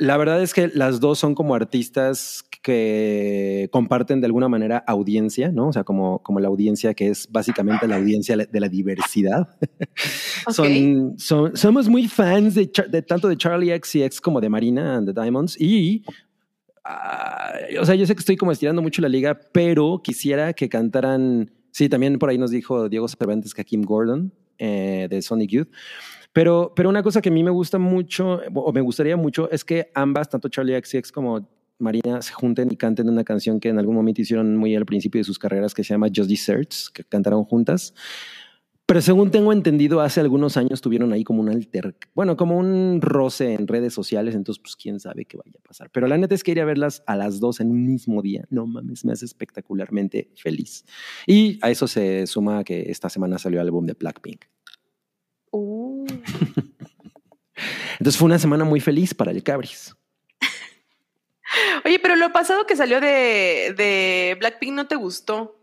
la 0.01 0.17
verdad 0.17 0.43
es 0.43 0.53
que 0.55 0.69
las 0.75 0.99
dos 0.99 1.19
son 1.21 1.35
como 1.37 1.55
artistas 1.55 2.43
que 2.63 3.69
comparten 3.73 4.21
de 4.21 4.27
alguna 4.27 4.49
manera 4.49 4.79
audiencia, 4.87 5.51
¿no? 5.53 5.69
O 5.69 5.73
sea, 5.73 5.85
como, 5.85 6.23
como 6.23 6.41
la 6.41 6.49
audiencia 6.49 6.93
que 6.95 7.09
es 7.09 7.29
básicamente 7.31 7.87
la 7.87 7.97
audiencia 7.97 8.37
de 8.37 8.61
la 8.61 8.69
diversidad. 8.69 9.49
Son, 10.51 11.15
son- 11.19 11.57
somos 11.57 11.89
muy 11.89 12.09
fans 12.09 12.55
de, 12.55 12.71
de 12.91 13.03
tanto 13.03 13.29
de 13.29 13.37
Charlie 13.37 13.79
XCX 13.79 14.21
como 14.21 14.41
de 14.41 14.49
Marina 14.49 14.97
and 14.97 15.07
the 15.15 15.21
Diamonds 15.21 15.61
y 15.61 16.03
ah, 16.85 17.53
o 17.81 17.85
sea, 17.85 17.95
yo 17.95 18.07
sé 18.07 18.15
que 18.15 18.21
estoy 18.21 18.37
como 18.37 18.53
estirando 18.53 18.83
mucho 18.83 19.03
la 19.03 19.09
liga, 19.09 19.39
pero 19.53 20.01
quisiera 20.03 20.53
que 20.53 20.69
cantaran. 20.69 21.51
Sí, 21.73 21.89
también 21.89 22.19
por 22.19 22.31
ahí 22.31 22.39
nos 22.39 22.51
dijo 22.51 22.89
Diego 22.89 23.07
Cervantes 23.07 23.55
que 23.55 23.65
Kim 23.65 23.83
Gordon 23.83 24.33
eh, 24.59 25.07
de 25.09 25.23
Sonic 25.23 25.51
Youth. 25.51 25.69
Pero, 26.33 26.73
pero 26.77 26.89
una 26.89 27.03
cosa 27.03 27.21
que 27.21 27.29
a 27.29 27.33
mí 27.33 27.43
me 27.43 27.51
gusta 27.51 27.79
mucho, 27.79 28.41
o 28.55 28.73
me 28.73 28.81
gustaría 28.81 29.17
mucho, 29.17 29.51
es 29.51 29.65
que 29.65 29.91
ambas, 29.95 30.29
tanto 30.29 30.49
Charlie 30.49 30.81
XCX 30.81 31.11
como 31.11 31.49
Marina, 31.79 32.23
se 32.23 32.33
junten 32.33 32.71
y 32.71 32.77
canten 32.77 33.09
una 33.09 33.25
canción 33.25 33.59
que 33.59 33.69
en 33.69 33.79
algún 33.79 33.97
momento 33.97 34.21
hicieron 34.21 34.57
muy 34.57 34.77
al 34.77 34.87
principio 34.87 35.21
de 35.21 35.25
sus 35.25 35.39
carreras, 35.39 35.75
que 35.75 35.83
se 35.83 35.95
llama 35.95 36.09
Just 36.15 36.31
Desserts, 36.31 36.91
que 36.91 37.05
cantaron 37.05 37.45
juntas. 37.45 37.95
Pero 38.91 39.03
según 39.03 39.31
tengo 39.31 39.53
entendido, 39.53 40.01
hace 40.01 40.19
algunos 40.19 40.57
años 40.57 40.81
tuvieron 40.81 41.13
ahí 41.13 41.23
como 41.23 41.41
un 41.41 41.49
alter, 41.49 41.95
bueno, 42.13 42.37
como 42.37 42.59
un 42.59 43.01
roce 43.01 43.55
en 43.55 43.69
redes 43.69 43.95
sociales, 43.95 44.35
entonces 44.35 44.61
pues 44.61 44.75
quién 44.75 44.99
sabe 44.99 45.27
qué 45.27 45.37
vaya 45.37 45.61
a 45.61 45.63
pasar. 45.63 45.91
Pero 45.93 46.09
la 46.09 46.19
neta 46.19 46.35
es 46.35 46.43
que 46.43 46.51
ir 46.51 46.61
a 46.61 46.65
verlas 46.65 47.05
a 47.07 47.15
las 47.15 47.39
dos 47.39 47.61
en 47.61 47.71
un 47.71 47.87
mismo 47.87 48.21
día, 48.21 48.49
no 48.51 48.67
mames, 48.67 49.05
me 49.05 49.13
hace 49.13 49.27
espectacularmente 49.27 50.33
feliz. 50.35 50.85
Y 51.25 51.61
a 51.63 51.71
eso 51.71 51.87
se 51.87 52.27
suma 52.27 52.65
que 52.65 52.91
esta 52.91 53.09
semana 53.09 53.39
salió 53.39 53.61
el 53.61 53.69
álbum 53.69 53.87
de 53.87 53.93
Blackpink. 53.93 54.47
Uh, 55.51 56.07
Entonces 57.99 58.17
fue 58.17 58.27
una 58.27 58.39
semana 58.39 58.65
muy 58.65 58.81
feliz 58.81 59.13
para 59.15 59.31
el 59.31 59.43
Cabris. 59.43 59.95
Oye, 61.85 61.99
pero 61.99 62.15
lo 62.17 62.33
pasado 62.33 62.65
que 62.67 62.77
salió 62.77 63.01
de, 63.01 63.75
de 63.77 64.37
Blackpink 64.39 64.73
no 64.73 64.87
te 64.87 64.95
gustó. 64.97 65.57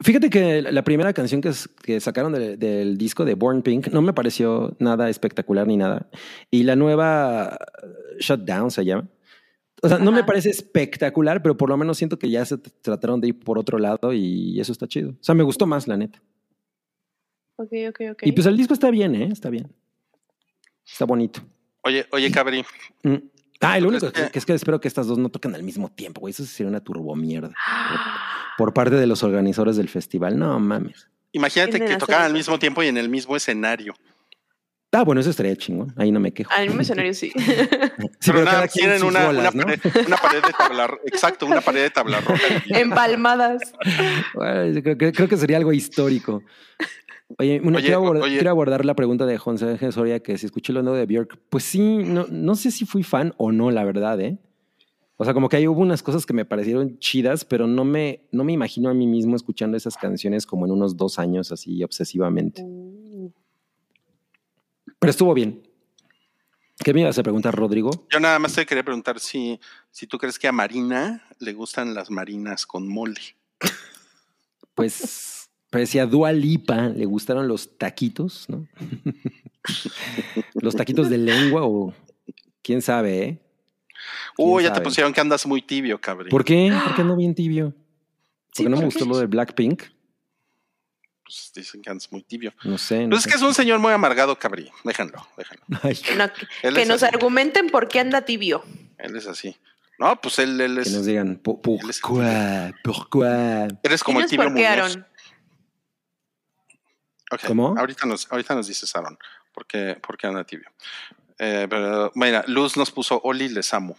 Fíjate 0.00 0.30
que 0.30 0.62
la 0.62 0.82
primera 0.84 1.12
canción 1.12 1.40
que, 1.40 1.50
que 1.82 2.00
sacaron 2.00 2.32
de- 2.32 2.56
del 2.56 2.96
disco 2.96 3.24
de 3.24 3.34
Born 3.34 3.62
Pink 3.62 3.88
no 3.88 4.00
me 4.00 4.12
pareció 4.12 4.76
nada 4.78 5.10
espectacular 5.10 5.66
ni 5.66 5.76
nada. 5.76 6.08
Y 6.50 6.62
la 6.62 6.76
nueva 6.76 7.58
uh, 7.82 8.18
Shutdown 8.20 8.70
se 8.70 8.84
llama. 8.84 9.08
O 9.82 9.88
sea, 9.88 9.98
no 9.98 10.10
me 10.10 10.24
parece 10.24 10.50
espectacular, 10.50 11.42
pero 11.42 11.56
por 11.56 11.68
lo 11.68 11.76
menos 11.76 11.98
siento 11.98 12.18
que 12.18 12.30
ya 12.30 12.44
se 12.44 12.58
trataron 12.58 13.20
de 13.20 13.28
ir 13.28 13.38
por 13.40 13.58
otro 13.58 13.78
lado 13.78 14.12
y 14.12 14.58
eso 14.60 14.72
está 14.72 14.88
chido. 14.88 15.10
O 15.10 15.16
sea, 15.22 15.34
me 15.36 15.44
gustó 15.44 15.66
más, 15.66 15.86
la 15.86 15.96
neta. 15.96 16.20
Ok, 17.58 17.72
ok, 17.88 18.00
ok. 18.12 18.22
Y 18.22 18.32
pues 18.32 18.46
el 18.46 18.56
disco 18.56 18.72
está 18.72 18.88
bien, 18.88 19.16
¿eh? 19.16 19.28
Está 19.32 19.50
bien. 19.50 19.68
Está 20.86 21.04
bonito. 21.04 21.40
Oye, 21.82 22.06
oye, 22.12 22.30
Cabri. 22.30 22.64
Mm. 23.02 23.16
Ah, 23.60 23.78
¿Tú 23.80 23.88
único 23.88 24.12
que, 24.12 24.30
es 24.32 24.46
que 24.46 24.52
espero 24.52 24.80
que 24.80 24.86
estas 24.86 25.08
dos 25.08 25.18
no 25.18 25.28
toquen 25.28 25.56
al 25.56 25.64
mismo 25.64 25.90
tiempo, 25.90 26.20
güey. 26.20 26.30
Eso 26.30 26.44
sería 26.44 26.70
una 26.70 26.80
turbomierda. 26.80 27.52
Por 28.56 28.72
parte 28.72 28.94
de 28.94 29.08
los 29.08 29.24
organizadores 29.24 29.76
del 29.76 29.88
festival. 29.88 30.38
No 30.38 30.58
mames. 30.60 31.08
Imagínate 31.32 31.80
que 31.80 31.96
tocaran 31.96 32.26
al 32.26 32.32
mismo 32.32 32.60
tiempo 32.60 32.82
y 32.84 32.86
en 32.86 32.96
el 32.96 33.08
mismo 33.08 33.34
escenario. 33.34 33.94
Ah, 34.92 35.02
bueno, 35.02 35.20
eso 35.20 35.30
estaría 35.30 35.54
chingón. 35.56 35.92
Ahí 35.96 36.12
no 36.12 36.20
me 36.20 36.32
quejo. 36.32 36.50
Al 36.52 36.66
mismo 36.66 36.80
escenario 36.80 37.12
sí. 37.12 37.32
Sí, 38.20 38.30
pero 38.32 38.44
nada, 38.44 38.52
cada 38.52 38.68
quien 38.68 38.86
tienen 38.86 39.02
una, 39.02 39.28
una 39.30 39.50
¿no? 39.50 39.64
pared, 39.64 39.80
una 40.06 40.16
pared 40.16 40.42
de 40.42 40.52
tabla, 40.52 40.98
exacto, 41.04 41.46
una 41.46 41.60
pared 41.60 41.82
de 41.82 41.90
tabla 41.90 42.20
roja. 42.20 42.42
Empalmadas. 42.68 43.60
Bueno, 44.34 44.80
creo, 44.82 44.96
que, 44.96 45.12
creo 45.12 45.28
que 45.28 45.36
sería 45.36 45.56
algo 45.56 45.72
histórico. 45.72 46.42
Oye, 47.36 47.60
una- 47.62 47.76
Oye, 47.76 47.86
quiero, 47.86 47.98
abordar, 47.98 48.22
oye. 48.22 48.34
quiero 48.36 48.50
abordar 48.50 48.84
la 48.84 48.94
pregunta 48.94 49.26
de 49.26 49.36
José 49.36 49.66
Ángel 49.68 49.92
Soria, 49.92 50.20
que 50.20 50.38
si 50.38 50.46
escuché 50.46 50.72
lo 50.72 50.82
nuevo 50.82 50.96
de 50.96 51.04
Björk. 51.06 51.38
Pues 51.50 51.64
sí, 51.64 51.98
no, 51.98 52.26
no 52.30 52.54
sé 52.54 52.70
si 52.70 52.86
fui 52.86 53.02
fan 53.02 53.34
o 53.36 53.52
no, 53.52 53.70
la 53.70 53.84
verdad, 53.84 54.18
¿eh? 54.20 54.38
O 55.18 55.24
sea, 55.24 55.34
como 55.34 55.48
que 55.48 55.56
ahí 55.56 55.66
hubo 55.68 55.80
unas 55.80 56.02
cosas 56.02 56.24
que 56.24 56.32
me 56.32 56.44
parecieron 56.44 56.98
chidas, 57.00 57.44
pero 57.44 57.66
no 57.66 57.84
me, 57.84 58.22
no 58.30 58.44
me 58.44 58.52
imagino 58.52 58.88
a 58.88 58.94
mí 58.94 59.06
mismo 59.06 59.34
escuchando 59.36 59.76
esas 59.76 59.96
canciones 59.96 60.46
como 60.46 60.64
en 60.64 60.72
unos 60.72 60.96
dos 60.96 61.18
años, 61.18 61.50
así 61.52 61.82
obsesivamente. 61.82 62.64
Pero 64.98 65.10
estuvo 65.10 65.34
bien. 65.34 65.62
¿Qué 66.84 66.94
me 66.94 67.00
ibas 67.00 67.18
a 67.18 67.22
preguntar, 67.24 67.54
Rodrigo? 67.56 67.90
Yo 68.10 68.20
nada 68.20 68.38
más 68.38 68.54
te 68.54 68.64
quería 68.64 68.84
preguntar 68.84 69.18
si, 69.18 69.58
si 69.90 70.06
tú 70.06 70.16
crees 70.18 70.38
que 70.38 70.46
a 70.46 70.52
Marina 70.52 71.24
le 71.40 71.52
gustan 71.52 71.92
las 71.94 72.10
marinas 72.10 72.64
con 72.66 72.88
mole. 72.88 73.20
Pues 74.74 75.47
parecía 75.70 76.06
Dua 76.06 76.32
Lipa, 76.32 76.88
le 76.88 77.04
gustaron 77.06 77.48
los 77.48 77.76
taquitos, 77.78 78.46
¿no? 78.48 78.66
los 80.54 80.74
taquitos 80.76 81.08
de 81.10 81.18
lengua 81.18 81.62
o 81.64 81.94
quién 82.62 82.82
sabe, 82.82 83.22
¿eh? 83.24 83.38
Uy, 84.36 84.62
ya 84.62 84.68
sabe? 84.68 84.80
te 84.80 84.84
pusieron 84.84 85.12
que 85.12 85.20
andas 85.20 85.46
muy 85.46 85.62
tibio, 85.62 86.00
cabrón. 86.00 86.28
¿Por 86.30 86.44
qué? 86.44 86.72
¿Por 86.84 86.94
qué 86.94 87.04
no 87.04 87.16
bien 87.16 87.34
tibio? 87.34 87.74
Sí, 88.52 88.62
Porque 88.64 88.70
no 88.70 88.76
me 88.76 88.82
¿por 88.82 88.84
gustó 88.86 89.04
qué? 89.04 89.10
lo 89.10 89.18
de 89.18 89.26
Blackpink. 89.26 89.82
Pues 91.24 91.52
dicen 91.54 91.82
que 91.82 91.90
andas 91.90 92.10
muy 92.10 92.22
tibio. 92.22 92.54
No 92.64 92.78
sé. 92.78 93.02
no 93.02 93.10
Pues 93.10 93.18
es 93.18 93.24
sé. 93.24 93.30
que 93.30 93.36
es 93.36 93.42
un 93.42 93.52
señor 93.54 93.78
muy 93.80 93.92
amargado, 93.92 94.38
cabrí. 94.38 94.70
Déjenlo, 94.84 95.26
déjenlo. 95.36 95.64
Ay, 95.82 95.98
No, 96.16 96.30
que 96.62 96.72
que 96.72 96.86
nos 96.86 97.02
así. 97.02 97.14
argumenten 97.14 97.68
por 97.68 97.88
qué 97.88 98.00
anda 98.00 98.22
tibio. 98.22 98.64
Él 98.98 99.14
es 99.16 99.26
así. 99.26 99.56
No, 99.98 100.18
pues 100.20 100.38
él, 100.38 100.60
él 100.60 100.76
que 100.76 100.82
es. 100.82 100.92
nos 100.92 101.04
digan, 101.06 101.36
"Po- 101.42 101.60
Él 101.82 101.90
es- 101.90 102.00
¿pourquoi? 102.00 102.72
¿Pourquoi? 102.84 103.26
Eres 103.82 104.02
como 104.04 104.20
el 104.20 104.26
tibio 104.26 104.44
por 104.46 104.54
qué, 104.54 104.68
Muñoz. 104.70 104.98
Aaron. 107.30 107.40
Ok, 107.40 107.46
¿Cómo? 107.46 107.74
Ahorita 107.78 108.06
nos, 108.06 108.30
ahorita 108.30 108.54
nos 108.54 108.66
dices, 108.66 108.94
Aaron, 108.96 109.18
por 109.52 109.66
qué, 109.66 109.96
por 110.00 110.16
qué 110.16 110.26
anda 110.26 110.44
tibio. 110.44 110.68
Eh, 111.38 111.66
pero, 111.68 112.10
mira, 112.14 112.44
Luz 112.48 112.76
nos 112.76 112.90
puso 112.90 113.20
Oli, 113.24 113.48
les 113.48 113.72
amo. 113.74 113.96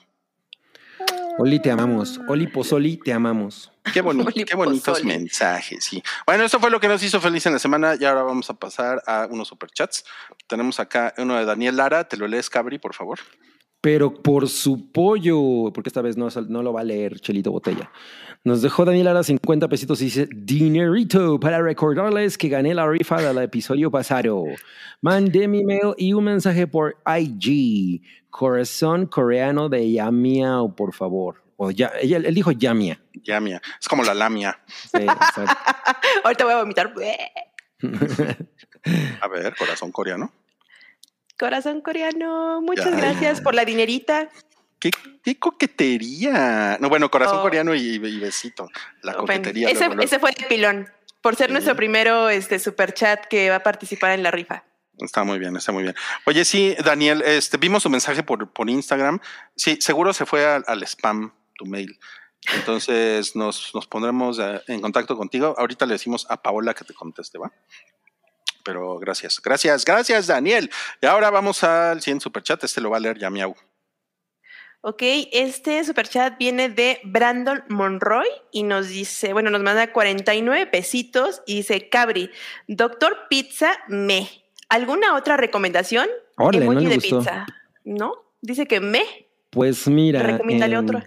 Oli, 1.38 1.62
te 1.62 1.72
amamos. 1.72 2.20
Oli 2.28 2.48
Pozoli, 2.48 2.98
te 2.98 3.14
amamos. 3.14 3.72
Qué, 3.94 4.04
boni- 4.04 4.26
Oli 4.28 4.44
qué 4.44 4.56
bonitos 4.56 5.06
mensajes, 5.06 5.86
sí. 5.86 6.04
Bueno, 6.28 6.44
esto 6.44 6.60
fue 6.60 6.70
lo 6.70 6.82
que 6.82 6.90
nos 6.90 7.02
hizo 7.02 7.22
feliz 7.22 7.46
en 7.46 7.54
la 7.54 7.60
semana 7.60 7.96
y 7.98 8.04
ahora 8.04 8.24
vamos 8.24 8.50
a 8.50 8.56
pasar 8.56 9.02
a 9.08 9.26
unos 9.32 9.48
superchats. 9.48 10.04
Tenemos 10.48 10.82
acá 10.82 11.14
uno 11.18 11.38
de 11.38 11.46
Daniel 11.46 11.78
Lara, 11.78 12.04
te 12.10 12.18
lo 12.18 12.28
lees, 12.28 12.50
Cabri, 12.50 12.78
por 12.78 12.94
favor. 12.94 13.20
Pero 13.80 14.14
por 14.22 14.50
su 14.50 14.92
pollo, 14.92 15.72
porque 15.74 15.88
esta 15.88 16.02
vez 16.02 16.18
no, 16.18 16.28
no 16.50 16.62
lo 16.62 16.74
va 16.74 16.82
a 16.82 16.84
leer 16.84 17.22
Chelito 17.22 17.52
Botella. 17.54 17.90
Nos 18.46 18.62
dejó 18.62 18.86
Daniel 18.86 19.08
Ara 19.10 19.22
50 19.24 19.68
pesitos 19.68 20.02
y 20.02 20.06
dice, 20.06 20.28
dinerito 20.34 21.40
para 21.40 21.62
recordarles 21.62 22.38
que 22.38 22.48
gané 22.48 22.74
la 22.74 22.88
rifa 22.90 23.22
del 23.22 23.38
episodio 23.44 23.92
pasado. 23.92 24.46
Mandé 25.02 25.48
mi 25.48 25.64
mail 25.66 25.94
y 25.98 26.14
un 26.14 26.24
mensaje 26.24 26.66
por 26.66 26.98
IG. 27.06 28.02
Corazón 28.30 29.08
coreano 29.08 29.68
de 29.68 29.92
Yamiao, 29.92 30.74
por 30.74 30.94
favor. 30.94 31.44
O 31.58 31.72
ya, 31.72 31.92
ella, 32.02 32.18
él 32.18 32.34
dijo 32.34 32.52
Yamia. 32.52 33.02
Yamia. 33.24 33.62
Es 33.82 33.90
como 33.90 34.04
la 34.04 34.14
lamia. 34.14 34.58
Sí, 34.68 35.02
exacto. 35.02 35.42
Ahorita 36.24 36.46
voy 36.46 36.54
a 36.54 36.60
vomitar. 36.60 36.94
A 39.22 39.28
ver, 39.28 39.56
corazón 39.58 39.92
coreano. 39.92 40.32
Corazón 41.38 41.82
coreano, 41.82 42.62
muchas 42.62 42.92
Ya. 42.92 42.98
gracias 42.98 43.42
por 43.42 43.56
la 43.56 43.66
dinerita. 43.66 44.30
¿Qué, 44.80 44.92
qué 45.24 45.38
coquetería? 45.38 46.78
No, 46.80 46.90
bueno, 46.90 47.10
corazón 47.12 47.40
Oh. 47.40 47.42
coreano 47.42 47.76
y, 47.76 47.96
y 47.96 48.20
besito. 48.20 48.70
La 49.02 49.14
Bueno, 49.14 49.28
coquetería. 49.28 49.68
ese, 49.70 49.80
luego, 49.80 49.96
luego. 49.96 50.06
ese 50.08 50.20
fue 50.20 50.30
el 50.32 50.46
pilón. 50.48 50.90
Por 51.22 51.36
ser 51.36 51.48
Sí. 51.48 51.54
nuestro 51.54 51.76
primero 51.76 52.30
este, 52.30 52.60
super 52.60 52.94
chat 52.94 53.26
que 53.26 53.50
va 53.50 53.58
a 53.58 53.64
participar 53.64 54.12
en 54.12 54.24
la 54.24 54.32
rifa. 54.32 54.64
Está 55.00 55.24
muy 55.24 55.40
bien, 55.40 55.56
está 55.56 55.72
muy 55.72 55.84
bien. 55.84 55.96
Oye, 56.26 56.44
sí, 56.46 56.76
Daniel, 56.84 57.22
este, 57.26 57.58
vimos 57.58 57.84
tu 57.84 57.90
mensaje 57.90 58.24
por, 58.24 58.52
por 58.52 58.70
Instagram. 58.70 59.20
Sí, 59.56 59.78
seguro 59.82 60.14
se 60.14 60.26
fue 60.26 60.46
al, 60.46 60.64
al 60.68 60.84
spam 60.84 61.34
tu 61.56 61.66
mail. 61.66 62.00
Entonces 62.56 63.36
nos, 63.36 63.74
nos 63.76 63.86
pondremos 63.88 64.40
eh, 64.40 64.62
en 64.68 64.82
contacto 64.82 65.18
contigo. 65.18 65.56
Ahorita 65.58 65.86
le 65.86 65.94
decimos 65.94 66.26
a 66.30 66.42
Paola 66.42 66.74
que 66.74 66.86
te 66.86 66.94
conteste, 66.94 67.38
¿va? 67.38 67.52
Pero 68.64 68.98
gracias, 69.00 69.42
gracias, 69.42 69.84
gracias, 69.86 70.28
Daniel. 70.28 70.70
Y 71.02 71.06
ahora 71.06 71.30
vamos 71.30 71.64
al 71.64 72.02
100 72.02 72.22
superchat. 72.22 72.64
Este 72.64 72.82
lo 72.82 72.90
va 72.90 72.98
a 72.98 73.00
leer 73.00 73.18
ya 73.18 73.30
miau. 73.30 73.56
Ok, 74.82 75.02
este 75.34 75.84
super 75.84 76.08
chat 76.08 76.38
viene 76.40 76.70
de 76.70 77.00
Brandon 77.04 77.64
Monroy 77.68 78.28
y 78.52 78.64
nos 78.64 78.88
dice, 78.88 79.34
bueno, 79.34 79.50
nos 79.50 79.62
manda 79.62 79.92
49 79.92 80.68
pesitos 80.68 81.42
y 81.46 81.58
dice, 81.58 81.90
Cabri, 81.90 82.30
Doctor 82.68 83.18
Pizza 83.30 83.72
me. 83.90 84.30
¿Alguna 84.70 85.16
otra 85.16 85.36
recomendación? 85.36 86.08
No 86.38 86.50
Emoji 86.54 86.84
le 86.84 86.90
de 86.90 86.96
gustó. 86.96 87.18
pizza. 87.20 87.46
¿No? 87.84 88.14
Dice 88.42 88.68
que 88.68 88.80
me. 88.80 89.02
Pues 89.50 89.88
mira. 89.90 90.24
Recomiéndale 90.24 90.76
em, 90.76 90.84
otro. 90.84 91.04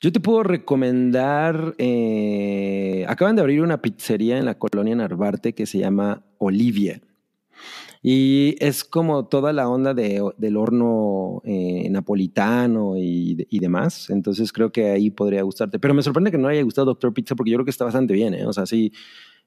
Yo 0.00 0.12
te 0.12 0.20
puedo 0.20 0.44
recomendar. 0.44 1.74
eh, 1.78 3.04
acaban 3.08 3.34
de 3.34 3.42
abrir 3.42 3.62
una 3.62 3.82
pizzería 3.82 4.38
en 4.38 4.44
la 4.44 4.58
colonia 4.58 4.94
Narvarte 4.94 5.54
que 5.54 5.66
se 5.66 5.78
llama 5.78 6.22
Olivia. 6.38 7.00
Y 8.08 8.54
es 8.60 8.84
como 8.84 9.26
toda 9.26 9.52
la 9.52 9.68
onda 9.68 9.92
de- 9.92 10.22
del 10.38 10.56
horno 10.56 11.42
eh, 11.44 11.88
napolitano 11.90 12.96
y, 12.96 13.44
y 13.50 13.58
demás. 13.58 14.10
Entonces 14.10 14.52
creo 14.52 14.70
que 14.70 14.90
ahí 14.90 15.10
podría 15.10 15.42
gustarte. 15.42 15.80
Pero 15.80 15.92
me 15.92 16.04
sorprende 16.04 16.30
que 16.30 16.38
no 16.38 16.46
haya 16.46 16.62
gustado 16.62 16.84
Doctor 16.84 17.12
Pizza 17.12 17.34
porque 17.34 17.50
yo 17.50 17.56
creo 17.56 17.64
que 17.64 17.72
está 17.72 17.84
bastante 17.84 18.14
bien. 18.14 18.32
¿eh? 18.34 18.46
O 18.46 18.52
sea, 18.52 18.64
sí. 18.64 18.92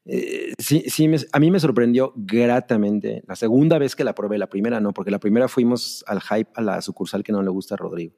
eh, 0.04 0.52
sí, 0.58 0.84
sí 0.88 1.08
me- 1.08 1.20
a 1.32 1.40
mí 1.40 1.52
me 1.52 1.60
sorprendió 1.62 2.12
gratamente 2.18 3.24
la 3.28 3.38
segunda 3.38 3.78
vez 3.78 3.96
que 3.96 4.04
la 4.04 4.14
probé, 4.14 4.38
la 4.38 4.50
primera 4.50 4.82
no, 4.82 4.92
porque 4.94 5.12
la 5.12 5.20
primera 5.20 5.48
fuimos 5.48 6.04
al 6.06 6.20
hype 6.20 6.52
a 6.56 6.62
la 6.62 6.82
sucursal 6.82 7.24
que 7.24 7.32
no 7.32 7.42
le 7.42 7.50
gusta 7.52 7.76
a 7.76 7.78
Rodrigo. 7.78 8.14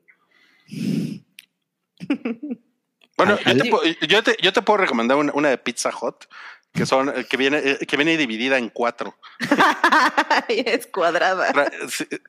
Bueno, 3.18 3.38
yo 3.46 3.58
te, 3.64 3.70
puedo- 3.70 3.84
yo 4.10 4.24
te- 4.24 4.38
yo 4.42 4.54
te 4.54 4.62
puedo 4.64 4.78
recomendar 4.78 5.18
una, 5.18 5.32
una 5.34 5.50
de 5.50 5.58
Pizza 5.60 5.92
Hut, 6.02 6.26
que 6.74 6.86
son, 6.86 7.10
eh, 7.10 7.26
que 7.26 7.38
viene, 7.38 7.58
eh, 7.58 7.78
que 7.86 7.98
viene 7.98 8.18
dividida 8.18 8.58
en 8.58 8.70
cuatro. 8.70 9.18
es 10.48 10.88
cuadrada. 10.88 11.54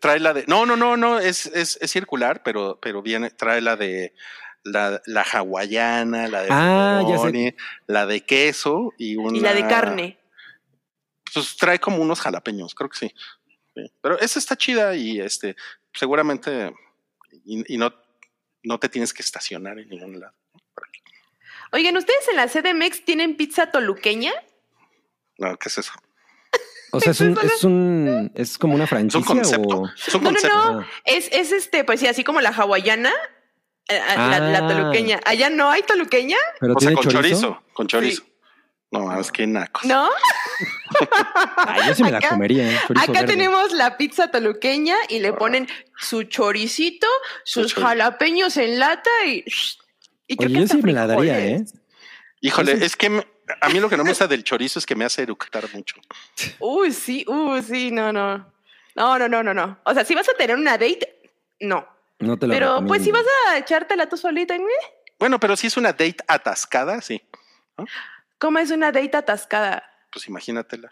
Trae 0.00 0.20
la 0.20 0.35
de. 0.35 0.44
No, 0.46 0.66
no, 0.66 0.76
no, 0.76 0.96
no, 0.96 1.18
es, 1.18 1.46
es, 1.46 1.78
es 1.81 1.90
circular, 1.90 2.42
pero, 2.42 2.78
pero 2.81 3.02
viene, 3.02 3.31
trae 3.31 3.61
la 3.61 3.76
de 3.76 4.14
la, 4.64 5.00
la 5.07 5.22
hawaiana, 5.22 6.28
la 6.28 6.42
de 6.42 6.48
Ah, 6.50 7.02
ya 7.02 7.18
sé. 7.18 7.24
pepperoni, 7.24 7.55
la 7.87 8.07
de 8.07 8.20
queso 8.24 8.92
y 8.98 9.16
una. 9.16 9.38
Y 9.38 9.40
la 9.40 9.55
de 9.55 9.66
carne. 9.66 10.18
Pues 11.33 11.57
trae 11.57 11.78
como 11.78 11.98
unos 11.98 12.20
jalapeños, 12.20 12.74
creo 12.74 12.90
que 12.90 12.98
sí. 12.98 13.14
Sí. 13.74 13.90
Pero 14.02 14.18
esa 14.18 14.38
está 14.38 14.57
chida 14.57 14.94
y 14.94 15.18
este, 15.18 15.57
seguramente, 15.94 16.74
y, 17.44 17.74
y 17.74 17.78
no, 17.78 17.94
no 18.64 18.78
te 18.78 18.88
tienes 18.88 19.14
que 19.14 19.22
estacionar 19.22 19.78
en 19.78 19.88
ningún 19.88 20.20
lado. 20.20 20.35
Oigan, 21.72 21.96
¿ustedes 21.96 22.28
en 22.28 22.37
la 22.37 22.48
CDMX 22.48 23.04
tienen 23.04 23.37
pizza 23.37 23.70
toluqueña? 23.70 24.32
No, 25.38 25.56
¿qué 25.56 25.68
es 25.68 25.78
eso? 25.78 25.92
O 26.92 27.00
sea, 27.00 27.12
es 27.12 27.20
un, 27.22 27.38
es 27.42 27.64
un, 27.64 28.32
es 28.35 28.58
como 28.58 28.74
una 28.74 28.85
Es 28.85 28.90
franquicia 28.90 29.18
un 29.18 29.24
concepto. 29.24 29.78
o 29.78 29.88
Es 29.88 30.14
un 30.14 30.22
No, 30.24 30.30
no, 30.30 30.35
concepto. 30.37 30.72
no. 30.74 30.80
Ah. 30.80 30.87
Es, 31.04 31.28
es 31.32 31.50
este, 31.52 31.85
pues 31.85 32.00
sí, 32.00 32.06
así 32.06 32.22
como 32.22 32.42
la 32.42 32.50
hawaiana, 32.50 33.11
eh, 33.88 33.98
la, 34.16 34.38
la 34.40 34.58
Ah. 34.58 34.68
toluqueña. 34.68 35.18
¿Allá 35.24 35.48
no 35.48 35.70
hay 35.70 35.82
toluqueña? 35.85 36.37
pero 36.61 36.74
O 36.74 36.80
sea, 36.80 36.92
con 36.92 37.02
chorizo. 37.04 37.18
chorizo. 37.22 37.62
Con 37.72 37.87
chorizo. 37.87 38.22
No, 38.90 39.18
es 39.18 39.32
que 39.32 39.46
nacos. 39.46 39.87
¿No? 39.87 40.06
Ah, 41.56 41.87
yo 41.88 41.94
sí 41.94 42.02
me 42.02 42.11
la 42.11 42.18
Acá- 42.18 42.28
comería. 42.28 42.70
¿eh? 42.70 42.78
Acá 42.94 43.12
verde. 43.12 43.26
tenemos 43.26 43.72
la 43.72 43.96
pizza 43.96 44.30
toluqueña 44.30 44.96
y 45.08 45.20
le 45.20 45.32
ponen 45.32 45.66
su 45.96 46.24
choricito, 46.24 47.06
sus 47.44 47.72
jalapeños 47.72 48.58
en 48.58 48.78
lata 48.78 49.11
y... 49.26 49.44
y 50.26 50.37
Oye, 50.38 50.48
que 50.54 50.61
yo 50.61 50.66
sí 50.68 50.82
me 50.82 50.92
la 50.92 51.06
daría, 51.06 51.38
¿eh? 51.38 51.58
frijoles. 51.58 51.74
Híjole, 52.40 52.72
es 52.85 52.96
que 52.96 53.08
me- 53.11 53.26
a 53.61 53.68
mí 53.68 53.78
lo 53.80 53.88
que 53.88 53.96
no 53.96 54.04
me 54.04 54.11
gusta 54.11 54.26
del 54.26 54.42
chorizo 54.44 54.78
es 54.78 54.87
que 54.87 54.94
me 54.96 55.04
hace 55.04 55.22
eructar 55.22 55.64
mucho. 55.72 55.96
Uy, 56.58 56.92
sí, 56.92 57.24
uy, 57.28 57.62
sí, 57.62 57.90
no, 57.90 58.12
no. 58.12 58.52
No, 58.94 59.18
no, 59.18 59.28
no, 59.28 59.42
no, 59.42 59.54
no. 59.54 59.80
O 59.85 59.94
sea, 59.94 60.04
si 60.04 60.14
vas 60.14 60.28
a 60.28 60.35
tener 60.35 60.56
una 60.56 60.72
date, 60.72 61.30
no. 61.61 61.87
No 62.18 62.37
te 62.38 62.46
lo 62.46 62.52
Pero 62.52 62.85
pues 62.87 63.02
si 63.02 63.11
vas 63.11 63.24
a 63.48 63.58
echártela 63.58 64.08
tú 64.08 64.16
solita, 64.16 64.54
¿eh? 64.56 64.61
Bueno, 65.18 65.38
pero 65.40 65.56
si 65.56 65.66
es 65.68 65.76
una 65.76 65.90
date 65.92 66.16
atascada, 66.26 67.00
sí. 67.00 67.22
¿cómo 68.38 68.58
es 68.58 68.70
una 68.70 68.90
date 68.92 69.16
atascada? 69.16 69.82
Pues 70.11 70.26
imagínatela. 70.28 70.90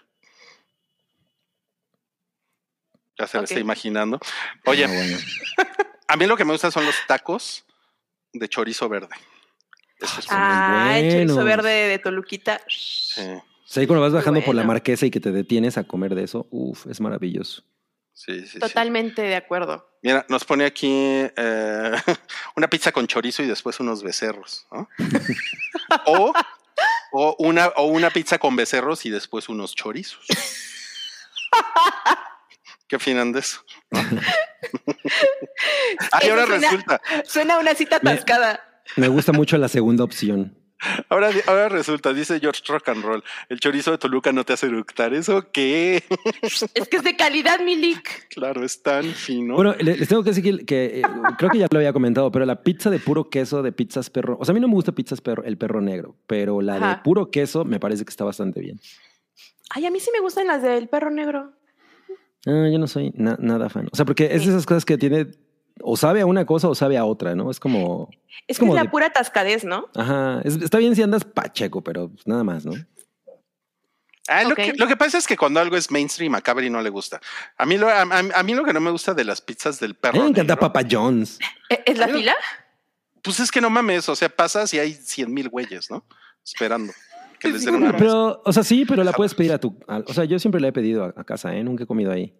Ya 3.18 3.26
se 3.26 3.36
la 3.36 3.42
Ok. 3.42 3.50
está 3.50 3.60
imaginando. 3.60 4.18
Oye, 4.66 4.84
Ah, 4.84 4.88
bueno. 4.88 5.18
a 6.08 6.16
mí 6.16 6.26
lo 6.26 6.36
que 6.36 6.44
me 6.44 6.52
gusta 6.52 6.70
son 6.70 6.86
los 6.86 6.94
tacos 7.06 7.64
de 8.32 8.48
chorizo 8.48 8.88
verde. 8.88 9.14
Eso 9.98 10.20
es 10.20 10.26
Ah, 10.30 10.98
el 10.98 11.26
chorizo 11.28 11.44
verde 11.44 11.88
de 11.88 11.98
Toluquita. 11.98 12.60
sí. 12.68 13.20
Ahí 13.76 13.86
cuando 13.86 14.00
vas 14.02 14.12
bajando 14.12 14.42
por 14.42 14.56
la 14.56 14.64
marquesa 14.64 15.06
y 15.06 15.12
que 15.12 15.20
te 15.20 15.30
detienes 15.30 15.78
a 15.78 15.84
comer 15.84 16.16
de 16.16 16.24
eso, 16.24 16.48
uff, 16.50 16.86
es 16.88 17.00
maravilloso. 17.00 17.62
Sí, 18.12 18.40
sí, 18.40 18.46
sí. 18.48 18.58
Totalmente 18.58 19.22
de 19.22 19.36
acuerdo. 19.36 19.88
Mira, 20.02 20.26
nos 20.28 20.44
pone 20.44 20.64
aquí 20.64 20.90
eh, 20.92 21.92
una 22.56 22.68
pizza 22.68 22.90
con 22.90 23.06
chorizo 23.06 23.44
y 23.44 23.46
después 23.46 23.78
unos 23.78 24.02
becerros, 24.02 24.66
¿no? 24.72 24.88
o, 26.06 26.32
o 27.12 27.36
una, 27.38 27.68
o 27.76 27.84
una 27.84 28.10
pizza 28.10 28.38
con 28.38 28.56
becerros 28.56 29.06
y 29.06 29.10
después 29.10 29.48
unos 29.48 29.76
chorizos. 29.76 30.26
¿Qué 32.90 32.96
opinan 32.96 33.31
de 33.33 33.38
eso? 33.40 33.61
Ay, 36.12 36.29
ahora 36.31 36.46
suena- 36.46 36.68
resulta, 36.70 37.00
Suena 37.24 37.59
una 37.59 37.74
cita 37.74 38.00
Me- 38.03 38.11
atascada. 38.11 38.61
Me 38.96 39.09
gusta 39.09 39.33
mucho 39.33 39.57
la 39.59 39.68
segunda 39.68 40.03
opción. 40.05 40.57
ahora, 41.09 41.31
ahora 41.46 41.68
resulta, 41.68 42.12
dice 42.12 42.40
George 42.40 42.62
Rock 42.66 42.88
and 42.88 43.05
Roll, 43.05 43.22
el 43.48 43.61
chorizo 43.61 43.92
de 43.92 43.98
Toluca 43.98 44.33
no 44.33 44.44
te 44.44 44.55
hace 44.55 44.66
eructar. 44.66 45.14
¿Eso 45.14 45.50
qué? 45.53 46.03
Es 46.74 46.88
que 46.88 46.96
es 46.96 47.05
de 47.05 47.14
calidad, 47.16 47.61
Milik. 47.61 48.29
claro, 48.29 48.64
es 48.64 48.83
tan 48.83 49.05
fino. 49.05 49.55
Bueno, 49.55 49.74
le- 49.79 49.96
les 49.96 50.09
tengo 50.09 50.24
que 50.24 50.31
decir 50.31 50.42
que, 50.42 50.64
que, 50.66 51.00
eh, 51.00 51.03
creo 51.38 51.50
que 51.50 51.59
ya 51.59 51.68
lo 51.70 51.79
había 51.79 51.92
comentado, 51.92 52.33
pero 52.33 52.44
la 52.44 52.62
pizza 52.62 52.90
de 52.90 52.98
puro 52.98 53.31
queso 53.31 53.62
de 53.62 53.70
pizzas 53.72 54.11
perro, 54.11 54.37
o 54.40 54.44
sea, 54.44 54.53
a 54.53 54.55
mí 54.55 54.61
no 54.61 54.66
me 54.68 54.74
gusta 54.74 54.90
pizzas 54.92 55.20
perro, 55.20 55.44
el 55.44 55.57
perro 55.59 55.81
negro, 55.81 56.16
pero 56.26 56.61
la 56.61 56.81
de 56.81 56.96
puro 57.05 57.31
queso 57.31 57.64
me 57.64 57.79
parece 57.79 58.05
que 58.05 58.11
está 58.11 58.24
bastante 58.24 58.61
bien. 58.61 58.81
Ay, 59.72 59.87
a 59.87 59.90
mí 59.92 60.00
sí 60.00 60.11
me 60.12 60.18
gustan 60.18 60.48
las 60.48 60.62
del 60.62 60.88
perro 60.88 61.11
negro. 61.11 61.53
Ah, 62.46 62.68
yo 62.72 62.79
no 62.79 62.87
soy 62.87 63.12
na- 63.14 63.37
nada 63.38 63.68
fan. 63.68 63.88
O 63.92 63.96
sea, 63.96 64.05
porque 64.05 64.26
es 64.35 64.44
de 64.44 64.53
esas 64.53 64.66
cosas 64.66 64.85
que 64.85 64.96
tiene 64.98 65.26
o 65.83 65.96
sabe 65.96 66.20
a 66.20 66.26
una 66.26 66.44
cosa 66.46 66.68
o 66.68 66.74
sabe 66.74 66.96
a 66.98 67.05
otra, 67.05 67.35
¿no? 67.35 67.50
Es 67.50 67.59
como, 67.61 68.11
Es 68.46 68.57
que 68.59 68.61
como 68.61 68.72
es 68.72 68.76
la 68.76 68.83
de- 68.85 68.88
pura 68.90 69.11
tascadez, 69.11 69.64
¿no? 69.64 69.88
ajá, 69.94 70.40
es- 70.44 70.57
está 70.61 70.79
bien 70.79 70.94
si 70.96 71.03
andas 71.03 71.24
pacheco, 71.24 71.83
pero 71.83 72.09
pues 72.11 72.26
nada 72.26 72.44
más, 72.44 72.64
¿no? 72.66 72.72
Ah, 74.29 74.44
lo, 74.44 74.55
que, 74.55 74.74
lo 74.74 74.87
que 74.87 74.96
pasa 74.96 75.18
es 75.18 75.26
que 75.26 75.37
cuando 75.37 75.59
algo 75.59 75.76
es 75.76 75.90
mainstream 75.90 76.35
a 76.37 76.40
Cabri 76.40 76.70
no 76.70 76.81
le 76.83 76.90
gusta. 76.90 77.20
A 77.57 77.66
mí, 77.66 77.76
lo, 77.79 77.88
a, 77.88 78.03
a- 78.03 78.18
a 78.35 78.42
mí 78.42 78.55
lo 78.55 78.64
que 78.64 78.72
no 78.72 78.81
me 78.81 78.90
gusta 78.90 79.12
de 79.12 79.24
las 79.24 79.40
pizzas 79.40 79.81
del 79.81 79.92
A 79.92 79.94
perro. 79.94 80.14
mí 80.18 80.20
me 80.20 80.29
encanta 80.31 80.55
negro, 80.55 80.72
Papa 80.72 80.83
John's. 80.88 81.38
¿E- 81.68 81.83
¿Es 81.87 81.98
la 81.98 82.05
A 82.05 82.09
no- 82.09 82.14
fila? 82.18 82.37
Pues 83.22 83.40
es 83.40 83.50
que 83.50 83.61
no 83.61 83.68
mames, 83.70 84.09
o 84.09 84.14
sea, 84.16 84.29
pasas 84.29 84.72
y 84.72 84.79
hay 84.79 84.92
cien 84.94 85.33
mil 85.35 85.48
güeyes, 85.48 85.90
¿no? 85.90 86.05
Esperando 86.44 86.92
que 87.40 87.48
les 87.50 87.64
den 87.64 87.74
Sí, 87.76 87.83
una. 87.83 87.96
Pero, 87.96 88.42
o 88.44 88.53
sea, 88.53 88.62
sí, 88.62 88.85
pero 88.87 89.03
la 89.03 89.12
puedes 89.12 89.35
pedir 89.35 89.53
a 89.53 89.59
tu. 89.59 89.76
a- 89.88 90.05
o 90.07 90.12
sea, 90.14 90.24
yo 90.24 90.38
siempre 90.38 90.61
la 90.61 90.68
he 90.68 90.72
pedido 90.72 91.05
a, 91.05 91.14
a 91.16 91.24
casa, 91.24 91.55
¿eh? 91.57 91.64
Nunca 91.64 91.85
he 91.85 91.87
comido 91.87 92.12
ahí. 92.12 92.35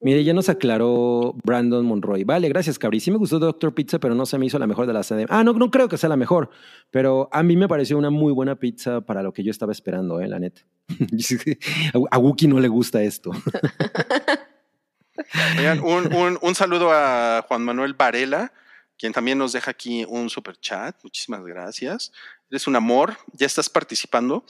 Mire, 0.00 0.22
ya 0.22 0.32
nos 0.32 0.48
aclaró 0.48 1.34
Brandon 1.42 1.84
Monroy. 1.84 2.22
Vale, 2.22 2.48
gracias, 2.48 2.78
Cabri. 2.78 3.00
Sí 3.00 3.10
me 3.10 3.16
gustó 3.16 3.40
Doctor 3.40 3.74
Pizza, 3.74 3.98
pero 3.98 4.14
no 4.14 4.26
se 4.26 4.38
me 4.38 4.46
hizo 4.46 4.56
la 4.58 4.68
mejor 4.68 4.86
de 4.86 4.92
las. 4.92 5.10
Ah, 5.28 5.42
no, 5.42 5.54
no 5.54 5.70
creo 5.72 5.88
que 5.88 5.98
sea 5.98 6.08
la 6.08 6.16
mejor, 6.16 6.50
pero 6.92 7.28
a 7.32 7.42
mí 7.42 7.56
me 7.56 7.66
pareció 7.66 7.98
una 7.98 8.08
muy 8.10 8.32
buena 8.32 8.54
pizza 8.54 9.00
para 9.00 9.24
lo 9.24 9.32
que 9.32 9.42
yo 9.42 9.50
estaba 9.50 9.72
esperando, 9.72 10.20
¿eh? 10.20 10.28
La 10.28 10.38
neta. 10.38 10.62
a 11.94 12.16
a 12.16 12.18
Wookie 12.18 12.46
no 12.46 12.60
le 12.60 12.68
gusta 12.68 13.02
esto. 13.02 13.32
Oigan, 15.58 15.80
un, 15.80 16.14
un- 16.14 16.38
un 16.40 16.54
saludo 16.54 16.90
a 16.92 17.44
Juan 17.48 17.64
Manuel 17.64 17.94
Varela, 17.94 18.52
quien 18.98 19.12
también 19.12 19.38
nos 19.38 19.52
deja 19.52 19.70
aquí 19.70 20.04
un 20.08 20.28
super 20.28 20.58
chat. 20.58 20.96
Muchísimas 21.02 21.42
gracias. 21.44 22.12
Eres 22.50 22.66
un 22.66 22.76
amor, 22.76 23.16
ya 23.32 23.46
estás 23.46 23.68
participando. 23.68 24.44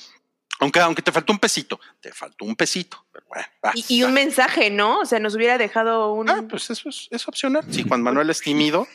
Aunque, 0.61 0.81
aunque 0.81 1.03
te 1.03 1.13
faltó 1.13 1.33
un 1.33 1.39
pesito, 1.39 1.79
te 2.01 2.11
faltó 2.13 2.45
un 2.45 2.57
pesito. 2.57 3.07
Pero 3.13 3.27
bueno, 3.29 3.47
va, 3.65 3.73
Y, 3.75 3.85
y 3.99 4.03
un 4.03 4.11
va. 4.11 4.15
mensaje, 4.15 4.71
¿no? 4.71 5.01
O 5.01 5.05
sea, 5.07 5.21
nos 5.21 5.37
hubiera 5.37 5.57
dejado 5.59 6.13
un... 6.15 6.29
Ah, 6.29 6.45
pues 6.49 6.69
eso 6.71 6.89
es, 6.89 7.07
es 7.13 7.29
opcional. 7.29 7.63
Si 7.71 7.85
Juan 7.85 8.03
Manuel 8.03 8.29
es 8.31 8.41
tímido, 8.41 8.89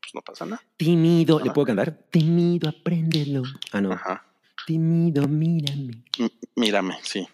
pues 0.00 0.14
no 0.14 0.22
pasa 0.22 0.44
nada. 0.46 0.62
Tímido. 0.76 1.40
¿Le 1.40 1.50
puedo 1.50 1.66
cantar? 1.66 1.92
Tímido, 2.10 2.68
apréndelo. 2.68 3.42
Ah, 3.72 3.80
no. 3.80 3.92
Ajá. 3.92 4.24
Tímido, 4.66 5.26
mírame. 5.26 6.04
M- 6.18 6.30
Mírame, 6.54 6.98
sí. 7.02 7.26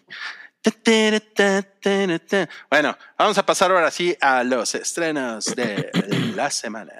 Bueno, 2.71 2.97
vamos 3.17 3.37
a 3.37 3.45
pasar 3.45 3.71
ahora 3.71 3.91
sí 3.91 4.15
a 4.19 4.43
los 4.43 4.73
estrenos 4.75 5.45
de 5.55 5.91
la 6.35 6.49
semana. 6.49 6.93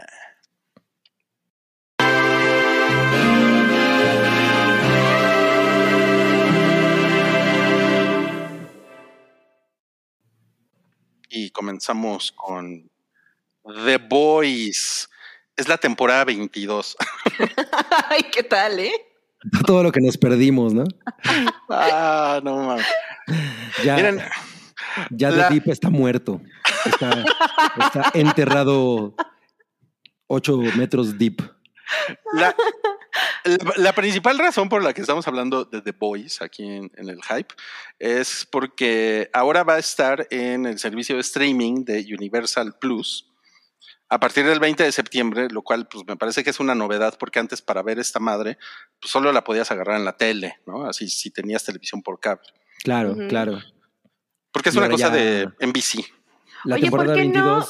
Y 11.36 11.50
comenzamos 11.50 12.32
con 12.32 12.89
The 13.86 13.98
Boys. 13.98 15.10
Es 15.58 15.67
la 15.67 15.78
temporada 15.78 16.24
22. 16.24 16.95
Ay, 18.10 18.24
¿qué 18.32 18.41
tal, 18.41 18.80
eh? 18.80 18.93
Todo 19.67 19.84
lo 19.84 19.91
que 19.91 20.00
nos 20.00 20.17
perdimos, 20.17 20.74
¿no? 20.74 20.86
ah, 21.69 22.39
no 22.41 22.56
mames. 22.67 22.86
Ya, 23.84 23.95
Miren, 23.98 24.21
ya 25.12 25.30
la- 25.30 25.50
The 25.50 25.56
Deep 25.56 25.67
está 25.69 25.89
muerto. 25.89 26.39
Está, 26.86 27.26
está 27.82 28.12
enterrado 28.13 29.13
ocho 30.28 30.58
metros 30.78 31.17
deep. 31.17 31.41
La, 32.32 32.56
la- 33.45 33.73
la 33.77 33.93
principal 33.93 34.38
razón 34.38 34.69
por 34.69 34.84
la 34.84 34.93
que 34.93 35.01
estamos 35.01 35.27
hablando 35.27 35.65
de 35.65 35.81
The 35.81 35.91
Boys 35.91 36.41
aquí 36.41 36.63
en, 36.63 36.91
en 36.95 37.10
el 37.10 37.21
Hype 37.23 37.53
es 37.99 38.47
porque 38.49 39.29
ahora 39.34 39.63
va 39.63 39.75
a 39.75 39.79
estar 39.79 40.27
en 40.31 40.65
el 40.65 40.79
servicio 40.79 41.15
de 41.15 41.21
streaming 41.21 41.86
de 41.86 42.05
Universal 42.17 42.75
Plus 42.79 43.31
a 44.10 44.19
partir 44.19 44.45
del 44.45 44.60
20 44.60 44.84
de 44.84 44.91
septiembre, 44.91 45.47
lo 45.49 45.62
cual 45.63 45.88
pues 45.88 46.05
me 46.08 46.15
parece 46.15 46.43
que 46.43 46.49
es 46.51 46.60
una 46.60 46.75
novedad 46.75 47.15
porque 47.19 47.39
antes 47.39 47.62
para 47.62 47.81
ver 47.81 47.97
esta 47.99 48.19
madre 48.19 48.58
pues 48.99 49.12
solo 49.12 49.31
la 49.31 49.43
podías 49.43 49.71
agarrar 49.71 49.97
en 49.97 50.05
la 50.05 50.15
tele, 50.17 50.60
¿no? 50.67 50.86
Así 50.86 51.08
si 51.10 51.31
tenías 51.31 51.63
televisión 51.63 52.01
por 52.03 52.19
cable. 52.19 52.47
Claro, 52.84 53.15
claro. 53.29 53.60
Porque 54.51 54.69
es 54.69 54.75
Y 54.75 54.77
una 54.77 54.89
cosa 54.89 55.10
ya- 55.10 55.15
de 55.15 55.49
NBC. 55.60 56.05
La 56.65 56.75
Oye, 56.75 56.89
¿por 56.89 56.99
temporada 57.01 57.15
qué 57.15 57.27
no? 57.27 57.65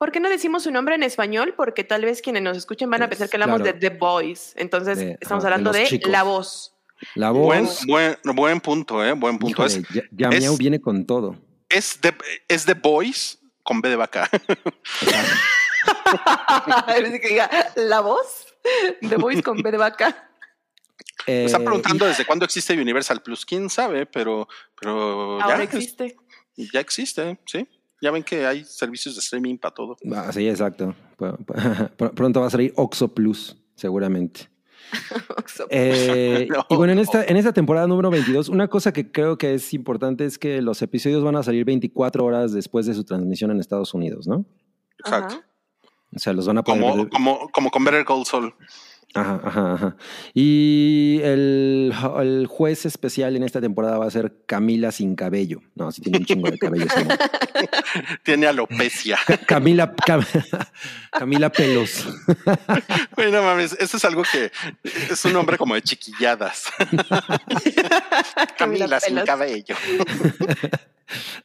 22. 0.00 0.06
¿Por 0.06 0.12
qué 0.12 0.20
no 0.20 0.28
decimos 0.30 0.62
su 0.62 0.70
nombre 0.70 0.94
en 0.94 1.02
español? 1.02 1.52
Porque 1.56 1.84
tal 1.84 2.04
vez 2.04 2.22
quienes 2.22 2.42
nos 2.42 2.56
escuchen 2.56 2.88
van 2.90 3.02
a 3.02 3.08
pensar 3.08 3.28
que 3.28 3.36
hablamos 3.36 3.60
claro. 3.60 3.78
de 3.78 3.90
The 3.90 3.96
Boys. 3.96 4.54
Entonces, 4.56 4.98
De- 4.98 5.18
estamos 5.20 5.44
ajá, 5.44 5.54
hablando 5.54 5.72
de. 5.72 6.00
La 6.06 6.22
Voz. 6.22 6.74
La 7.14 7.30
voz. 7.30 7.46
Buen, 7.86 8.16
buen, 8.24 8.36
buen 8.36 8.60
punto, 8.60 9.04
¿eh? 9.04 9.12
Buen 9.12 9.38
punto. 9.38 9.66
híjole, 9.66 9.84
Es, 9.88 9.88
ya, 10.12 10.30
ya 10.30 10.36
es- 10.36 10.58
viene 10.58 10.80
con 10.80 11.06
todo. 11.06 11.36
es, 11.68 11.98
The, 12.00 12.14
es 12.48 12.64
The 12.66 12.74
Boys 12.74 13.38
con 13.62 13.80
B 13.80 13.88
de 13.90 13.96
vaca. 13.96 14.28
Es 16.88 17.20
que 17.20 17.28
diga, 17.28 17.48
La 17.76 18.00
Voz. 18.00 18.46
The 19.00 19.16
Voice 19.16 19.42
con 19.42 19.62
B 19.62 19.70
de 19.70 19.78
vaca. 19.78 20.28
Me 21.26 21.44
están 21.46 21.62
Eh, 21.62 21.64
preguntando 21.64 22.04
desde 22.04 22.24
cuándo 22.26 22.44
existe 22.44 22.74
Universal 22.74 23.22
Plus. 23.22 23.46
¿Quién 23.46 23.70
sabe? 23.70 24.04
Pero, 24.06 24.46
pero 24.78 25.40
Ahora 25.40 25.58
ya, 25.58 25.62
existe. 25.64 26.16
ya 26.56 26.80
existe, 26.80 27.38
¿sí? 27.46 27.66
Ya 28.02 28.10
ven 28.10 28.22
que 28.22 28.46
hay 28.46 28.64
servicios 28.64 29.14
de 29.14 29.20
streaming 29.20 29.56
para 29.58 29.74
todo. 29.74 29.96
ah, 30.14 30.30
sí, 30.32 30.48
exacto. 30.48 30.94
Pr- 31.18 31.36
pr- 31.96 32.14
Pronto 32.14 32.40
va 32.40 32.46
a 32.46 32.50
salir 32.50 32.72
Oxo 32.76 33.08
Plus, 33.08 33.56
seguramente. 33.74 34.48
Eh, 35.70 36.48
No. 36.50 36.66
Y 36.68 36.76
bueno, 36.76 36.92
en 36.92 36.98
esta, 36.98 37.24
en 37.24 37.36
esta 37.36 37.52
temporada 37.52 37.86
número 37.86 38.10
22, 38.10 38.48
una 38.48 38.68
cosa 38.68 38.92
que 38.92 39.10
creo 39.12 39.36
que 39.38 39.54
es 39.54 39.72
importante 39.74 40.24
es 40.24 40.38
que 40.38 40.60
los 40.62 40.82
episodios 40.82 41.22
van 41.22 41.36
a 41.36 41.42
salir 41.42 41.64
24 41.64 42.24
horas 42.24 42.52
después 42.52 42.86
de 42.86 42.94
su 42.94 43.04
transmisión 43.04 43.50
en 43.50 43.60
Estados 43.60 43.94
Unidos, 43.94 44.26
¿no? 44.26 44.44
Exacto. 44.98 45.36
O 46.14 46.18
sea, 46.18 46.32
los 46.32 46.46
van 46.46 46.58
a 46.58 46.64
poder 46.64 46.80
Como, 46.82 47.08
como, 47.08 47.48
como 47.50 47.70
con 47.70 47.84
Better 47.84 48.04
Call 48.04 48.24
Saul. 48.26 48.52
Ajá, 49.12 49.40
ajá, 49.44 49.72
ajá. 49.74 49.96
Y 50.34 51.18
el, 51.24 51.92
el 52.20 52.46
juez 52.46 52.86
especial 52.86 53.34
en 53.34 53.42
esta 53.42 53.60
temporada 53.60 53.98
va 53.98 54.06
a 54.06 54.10
ser 54.10 54.32
Camila 54.46 54.92
sin 54.92 55.16
cabello. 55.16 55.60
No, 55.74 55.90
sí 55.90 56.00
tiene 56.00 56.18
un 56.18 56.24
chingo 56.26 56.48
de 56.50 56.58
cabello. 56.58 56.86
Tiene 58.22 58.46
alopecia. 58.46 59.18
Camila, 59.46 59.92
Cam- 59.96 60.24
Camila 61.10 61.50
Pelos. 61.50 62.04
Güey, 63.16 63.32
no 63.32 63.42
mames, 63.42 63.76
esto 63.80 63.96
es 63.96 64.04
algo 64.04 64.22
que 64.22 64.52
es 64.84 65.24
un 65.24 65.32
nombre 65.32 65.58
como 65.58 65.74
de 65.74 65.82
chiquilladas. 65.82 66.66
Camila 68.56 69.00
sin 69.00 69.16
cabello. 69.22 69.74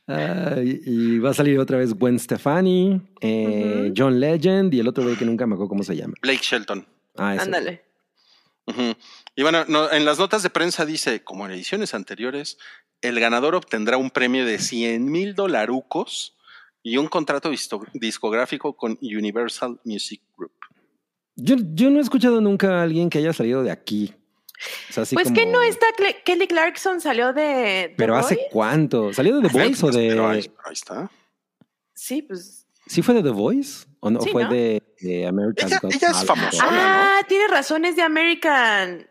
Ah, 0.08 0.58
y, 0.64 0.82
y 0.86 1.20
va 1.20 1.32
a 1.32 1.34
salir 1.34 1.58
otra 1.60 1.78
vez 1.78 1.94
Gwen 1.96 2.20
Stefani, 2.20 3.02
eh. 3.22 3.92
John 3.98 4.20
Legend 4.20 4.72
y 4.74 4.80
el 4.80 4.88
otro 4.88 5.04
güey 5.04 5.16
que 5.16 5.26
nunca 5.26 5.48
me 5.48 5.56
acuerdo 5.56 5.70
cómo 5.70 5.84
se 5.84 5.96
llama. 5.96 6.14
Blake 6.22 6.42
Shelton. 6.44 6.86
Ah. 7.18 7.36
Ándale. 7.40 7.84
Y 9.36 9.42
bueno, 9.44 9.64
no, 9.68 9.92
en 9.92 10.06
las 10.06 10.18
notas 10.18 10.42
de 10.44 10.50
prensa 10.50 10.86
dice, 10.86 11.24
como 11.24 11.46
en 11.46 11.52
ediciones 11.52 11.94
anteriores, 11.94 12.58
el 13.02 13.20
ganador 13.20 13.54
obtendrá 13.56 13.98
un 13.98 14.10
premio 14.10 14.46
de 14.46 14.58
100 14.58 15.06
mil 15.12 15.36
dolarucos 15.36 16.36
y 16.82 16.98
un 16.98 17.08
contrato 17.08 17.52
discográfico 17.94 18.76
con 18.76 18.98
Universal 19.02 19.80
Music 19.84 20.22
Group. 20.38 20.54
Yo, 21.36 21.56
yo 21.74 21.90
no 21.90 22.00
he 22.00 22.02
escuchado 22.02 22.42
nunca 22.42 22.80
a 22.80 22.84
alguien 22.84 23.10
que 23.10 23.18
haya 23.20 23.34
salido 23.34 23.62
de 23.62 23.72
aquí. 23.72 24.14
O 24.90 24.94
sea, 24.94 25.04
así 25.04 25.16
pues 25.16 25.26
como- 25.26 25.36
que 25.36 25.46
no 25.46 25.62
está 25.62 25.88
Cle- 25.98 26.24
Kelly 26.24 26.48
Clarkson 26.48 27.02
salió 27.02 27.34
de. 27.34 27.90
The 27.90 27.94
Pero 27.98 28.16
hace 28.16 28.48
cuánto? 28.52 29.12
¿Salió 29.14 29.36
de 29.42 29.50
The 29.50 29.54
Voice 29.54 29.86
o 29.86 29.90
Pero 29.92 30.28
ahí, 30.30 30.42
de.? 30.42 30.50
pero 30.50 30.68
ahí 30.68 30.74
está. 30.74 31.12
Sí, 31.94 32.22
pues. 32.22 32.66
¿Sí 32.88 33.02
fue 33.02 33.14
de 33.16 33.22
The 33.24 33.32
Voice? 33.32 33.86
¿O 34.06 34.10
no? 34.12 34.22
Sí, 34.22 34.30
fue 34.32 34.44
¿no? 34.44 34.50
de, 34.52 34.84
de 35.02 35.28
America's 35.28 35.72
Ella- 35.72 35.80
ella 35.92 36.10
es 36.12 36.26
famosa. 36.26 36.64
Ah, 36.68 37.20
tiene 37.28 37.48
razón, 37.48 37.86
es 37.86 37.96
de 37.96 38.02
American. 38.04 39.08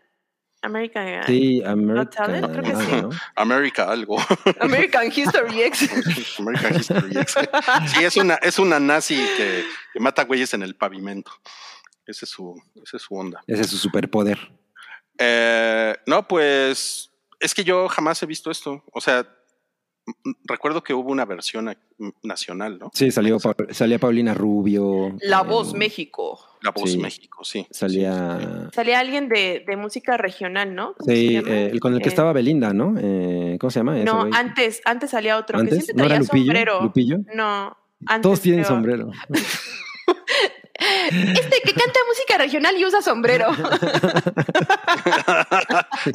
American, 0.61 1.23
Sí, 1.27 1.61
American. 1.63 2.09
Talent, 2.09 2.51
creo 2.51 2.63
que 2.63 2.75
sí. 2.85 2.91
¿no? 3.01 3.09
America 3.35 3.87
algo. 3.91 4.17
American 4.59 5.11
History 5.15 5.61
X. 5.65 6.39
American 6.39 6.75
History 6.79 7.17
X. 7.19 7.35
Sí, 7.93 8.03
es 8.03 8.17
una, 8.17 8.35
es 8.35 8.57
una 8.57 8.79
nazi 8.79 9.15
que, 9.37 9.63
que 9.93 9.99
mata 9.99 10.23
güeyes 10.23 10.55
en 10.55 10.63
el 10.63 10.75
pavimento. 10.75 11.31
Ese 12.07 12.25
es 12.25 12.31
su, 12.31 12.59
ese 12.83 12.97
es 12.97 13.03
su 13.03 13.15
onda. 13.15 13.43
Ese 13.45 13.61
es 13.61 13.69
su 13.69 13.77
superpoder. 13.77 14.39
Eh, 15.19 15.95
no, 16.07 16.27
pues 16.27 17.11
es 17.39 17.53
que 17.53 17.63
yo 17.63 17.87
jamás 17.87 18.21
he 18.23 18.25
visto 18.25 18.49
esto. 18.49 18.83
O 18.91 19.01
sea, 19.01 19.27
recuerdo 20.45 20.83
que 20.83 20.93
hubo 20.93 21.11
una 21.11 21.25
versión 21.25 21.75
nacional, 22.23 22.77
¿no? 22.79 22.91
Sí, 22.93 23.11
salió 23.11 23.39
Pa- 23.39 23.55
salía 23.71 23.99
Paulina 23.99 24.33
Rubio. 24.33 25.15
La 25.21 25.41
eh, 25.41 25.43
Voz 25.47 25.73
México. 25.73 26.39
La 26.61 26.71
Voz 26.71 26.91
Sí. 26.91 26.97
México, 26.97 27.43
sí. 27.43 27.67
Salía. 27.71 28.69
Salía 28.73 28.99
alguien 28.99 29.29
de, 29.29 29.63
de 29.67 29.77
música 29.77 30.17
regional, 30.17 30.73
¿no? 30.75 30.93
¿Cómo 30.95 31.05
se 31.09 31.15
Sí, 31.15 31.35
eh, 31.37 31.69
el 31.71 31.79
con 31.79 31.93
el 31.93 31.99
que 31.99 32.05
Eh, 32.05 32.09
estaba 32.09 32.33
Belinda, 32.33 32.73
¿no? 32.73 32.95
Eh, 32.99 33.57
¿Cómo 33.59 33.71
se 33.71 33.79
llama? 33.79 33.95
No, 33.97 34.27
antes, 34.31 34.81
antes 34.85 35.11
salía 35.11 35.37
otro 35.37 35.57
que 35.59 35.63
¿Antes? 35.63 35.85
siempre 35.85 36.03
¿No 36.07 36.13
era 36.13 36.15
traía 36.15 36.27
Lupillo? 36.27 36.45
sombrero. 36.45 36.81
¿Lupillo? 36.83 37.17
No, 37.35 37.77
antes. 38.07 38.21
Todos 38.21 38.41
tienen 38.41 38.63
creo. 38.63 38.75
sombrero. 38.75 39.11
Este 41.07 41.61
que 41.63 41.73
canta 41.73 41.99
música 42.07 42.37
regional 42.37 42.75
y 42.77 42.85
usa 42.85 43.01
sombrero. 43.01 43.47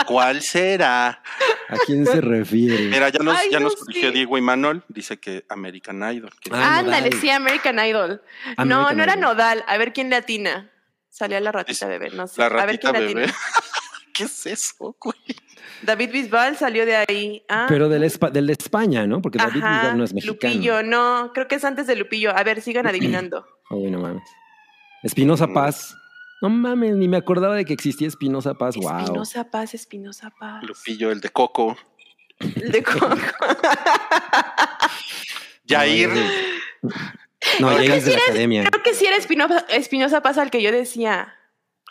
¿Cuál 0.06 0.42
será? 0.42 1.22
¿A 1.68 1.76
quién 1.86 2.06
se 2.06 2.20
refiere? 2.20 2.84
Mira, 2.88 3.08
ya 3.08 3.18
nos, 3.20 3.36
Ay, 3.36 3.48
ya 3.50 3.58
no 3.60 3.64
nos 3.66 3.76
corrigió. 3.76 4.10
Diego 4.12 4.38
y 4.38 4.40
Manuel. 4.40 4.82
Dice 4.88 5.18
que 5.18 5.44
American 5.48 5.96
Idol. 6.12 6.30
que- 6.40 6.50
Ah, 6.52 6.78
Ándale, 6.78 7.12
sí, 7.12 7.30
American 7.30 7.78
Idol. 7.84 8.22
no, 8.58 8.86
American 8.86 8.96
no 8.96 9.02
era 9.02 9.12
Idol. 9.14 9.20
Nodal. 9.22 9.64
A 9.66 9.76
ver 9.78 9.92
quién 9.92 10.10
latina. 10.10 10.70
Salía 11.08 11.40
la 11.40 11.52
ratita 11.52 11.86
bebé, 11.86 12.10
no 12.10 12.26
sé. 12.28 12.40
La 12.40 12.46
a 12.46 12.48
ver 12.50 12.58
ratita 12.58 12.92
quién 12.92 13.06
bebé. 13.08 13.20
latina. 13.26 13.38
¿Qué 14.14 14.24
es 14.24 14.46
eso, 14.46 14.96
güey? 15.00 15.16
David 15.82 16.10
Bisbal 16.12 16.56
salió 16.58 16.84
de 16.84 16.96
ahí. 16.96 17.42
Ah, 17.48 17.64
Pero 17.68 17.88
del, 17.88 18.02
Espa- 18.04 18.30
del 18.30 18.46
de 18.48 18.52
España, 18.52 19.06
¿no? 19.06 19.22
Porque 19.22 19.38
David 19.38 19.62
ajá, 19.62 19.80
Bisbal 19.80 19.98
no 19.98 20.04
es 20.04 20.12
mexicano. 20.12 20.52
Lupillo, 20.54 20.82
no, 20.82 21.30
creo 21.32 21.48
que 21.48 21.54
es 21.54 21.64
antes 21.64 21.86
de 21.86 21.96
Lupillo. 21.96 22.36
A 22.36 22.42
ver, 22.44 22.60
sigan 22.60 22.86
adivinando. 22.86 23.46
Uy, 23.70 23.90
no 23.90 23.98
mames. 24.00 24.22
Espinosa 25.02 25.46
Mm. 25.46 25.54
Paz. 25.54 25.96
No 26.42 26.48
mames, 26.48 26.96
ni 26.96 27.06
me 27.08 27.16
acordaba 27.18 27.54
de 27.54 27.64
que 27.64 27.74
existía 27.74 28.08
Espinosa 28.08 28.54
Paz. 28.54 28.76
Wow. 28.76 28.98
Espinosa 29.00 29.50
Paz, 29.50 29.74
Espinosa 29.74 30.30
Paz. 30.38 30.62
Lupillo, 30.64 31.10
el 31.10 31.20
de 31.20 31.28
Coco. 31.28 31.76
El 32.38 32.72
de 32.72 32.82
Coco. 32.82 33.10
Jair. 35.68 36.10
No, 37.60 37.76
que 37.76 37.96
es 37.96 38.04
de 38.04 38.12
la 38.12 38.18
academia. 38.18 38.64
Creo 38.64 38.82
que 38.82 38.94
sí 38.94 39.06
era 39.06 39.16
Espinosa, 39.16 39.64
Espinosa 39.70 40.22
Paz 40.22 40.38
al 40.38 40.50
que 40.50 40.62
yo 40.62 40.72
decía. 40.72 41.34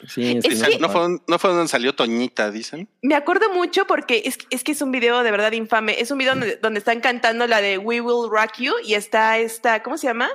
Sí, 0.08 0.32
Es 0.38 0.46
Espinosa 0.46 0.68
que- 0.68 0.80
No 0.80 0.88
Paz. 0.88 0.96
fue, 0.98 1.08
no 1.28 1.40
fue 1.40 1.50
donde 1.52 1.68
salió 1.68 1.94
Toñita, 1.94 2.52
dicen. 2.52 2.90
Me 3.02 3.16
acuerdo 3.16 3.54
mucho 3.54 3.86
porque 3.86 4.24
es, 4.26 4.38
es 4.50 4.64
que 4.64 4.72
es 4.72 4.82
un 4.82 4.92
video 4.92 5.24
de 5.24 5.32
verdad 5.32 5.52
infame. 5.52 6.00
Es 6.00 6.10
un 6.12 6.18
video 6.18 6.34
donde, 6.34 6.56
donde 6.58 6.80
están 6.80 7.02
cantando 7.02 7.46
la 7.48 7.62
de 7.62 7.78
We 7.78 8.02
Will 8.02 8.30
Rock 8.32 8.58
You 8.60 8.74
y 8.84 8.94
está 8.96 9.38
esta, 9.38 9.84
¿cómo 9.84 9.98
se 9.98 10.08
llama? 10.08 10.30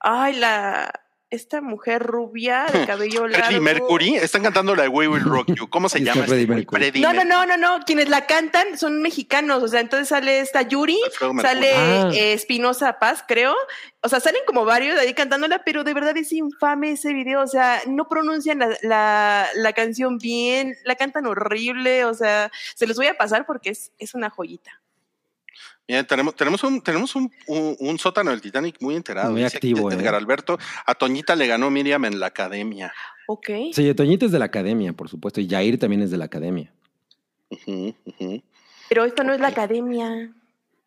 Ay, 0.00 0.34
la 0.36 0.90
esta 1.34 1.60
mujer 1.60 2.02
rubia 2.02 2.66
de 2.72 2.86
cabello 2.86 3.26
largo. 3.26 3.44
Freddie 3.46 3.60
Mercury. 3.60 4.14
Están 4.16 4.42
cantando 4.42 4.74
la 4.74 4.84
de 4.84 4.88
We 4.88 5.08
Will 5.08 5.22
Rock 5.24 5.52
You. 5.54 5.68
¿Cómo 5.68 5.88
se 5.88 6.00
llama? 6.02 6.24
Freddie 6.24 6.42
este? 6.44 6.54
Mercury. 6.54 6.80
Freddie 6.84 7.02
No, 7.02 7.12
no, 7.12 7.24
no, 7.24 7.46
no, 7.46 7.56
no. 7.56 7.84
Quienes 7.84 8.08
la 8.08 8.26
cantan 8.26 8.78
son 8.78 9.02
mexicanos. 9.02 9.62
O 9.62 9.68
sea, 9.68 9.80
entonces 9.80 10.08
sale 10.08 10.40
esta 10.40 10.62
Yuri, 10.62 10.98
sale 11.42 11.72
Ah. 11.74 12.10
eh, 12.14 12.32
Espinosa 12.32 12.98
Paz, 12.98 13.24
creo. 13.26 13.54
O 14.02 14.08
sea, 14.08 14.20
salen 14.20 14.42
como 14.46 14.64
varios 14.64 14.94
de 14.96 15.02
ahí 15.02 15.14
cantándola, 15.14 15.62
pero 15.64 15.84
de 15.84 15.94
verdad 15.94 16.16
es 16.16 16.32
infame 16.32 16.92
ese 16.92 17.12
video. 17.12 17.40
O 17.42 17.46
sea, 17.46 17.80
no 17.86 18.08
pronuncian 18.08 18.58
la, 18.58 18.68
la, 18.82 19.48
la 19.54 19.72
canción 19.72 20.18
bien, 20.18 20.76
la 20.84 20.94
cantan 20.96 21.26
horrible. 21.26 22.04
O 22.04 22.14
sea, 22.14 22.50
se 22.74 22.86
los 22.86 22.96
voy 22.96 23.06
a 23.08 23.16
pasar 23.16 23.46
porque 23.46 23.70
es, 23.70 23.92
es 23.98 24.14
una 24.14 24.30
joyita. 24.30 24.80
Bien, 25.86 26.06
tenemos, 26.06 26.34
tenemos, 26.34 26.62
un, 26.64 26.80
tenemos 26.80 27.14
un, 27.14 27.30
un- 27.46 27.76
un 27.78 27.98
sótano 27.98 28.30
del 28.30 28.40
Titanic 28.40 28.76
muy 28.80 28.96
enterado. 28.96 29.32
Muy 29.32 29.42
Dice 29.42 29.56
activo, 29.58 29.88
aquí 29.88 29.96
¿eh? 29.96 30.00
Edgar 30.00 30.14
Alberto. 30.14 30.58
A 30.86 30.94
Toñita 30.94 31.36
le 31.36 31.46
ganó 31.46 31.70
Miriam 31.70 32.04
en 32.06 32.18
la 32.20 32.26
academia. 32.26 32.92
Ok. 33.26 33.48
Sí, 33.72 33.94
Toñita 33.94 34.26
es 34.26 34.32
de 34.32 34.38
la 34.38 34.46
academia, 34.46 34.92
por 34.92 35.08
supuesto. 35.08 35.40
Y 35.40 35.48
Jair 35.48 35.78
también 35.78 36.02
es 36.02 36.10
de 36.10 36.16
la 36.18 36.24
academia. 36.26 36.72
Pero 38.88 39.04
esto 39.04 39.24
no 39.24 39.32
es 39.34 39.40
la 39.40 39.48
academia. 39.48 40.32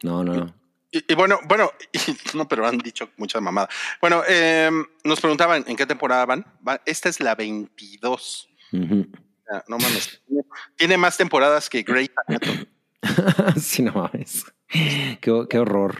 No, 0.03 0.23
no, 0.23 0.33
no. 0.35 0.53
Y, 0.91 1.03
y 1.11 1.15
bueno, 1.15 1.39
bueno, 1.47 1.71
y- 1.91 1.97
no, 2.37 2.47
pero 2.47 2.65
han 2.65 2.77
dicho 2.77 3.09
mucha 3.17 3.41
mamada. 3.41 3.67
Bueno, 4.01 4.21
eh, 4.27 4.69
nos 5.03 5.19
preguntaban 5.19 5.63
en 5.67 5.75
qué 5.75 5.85
temporada 5.85 6.25
van. 6.25 6.45
Va- 6.67 6.81
Esta 6.85 7.09
es 7.09 7.19
la 7.19 7.35
22. 7.35 8.49
Ujú. 8.73 9.07
O 9.11 9.51
sea, 9.51 9.63
No 9.67 9.77
mames. 9.77 10.21
Tiene- 10.27 10.43
Tiene 10.75 10.97
más 10.97 11.17
temporadas 11.17 11.69
que 11.69 11.83
Grey 11.83 12.09
Anatomy. 12.27 12.67
sí, 13.59 13.83
no 13.83 13.93
mames. 13.93 14.45
Qué, 15.21 15.45
qué 15.49 15.59
horror. 15.59 15.97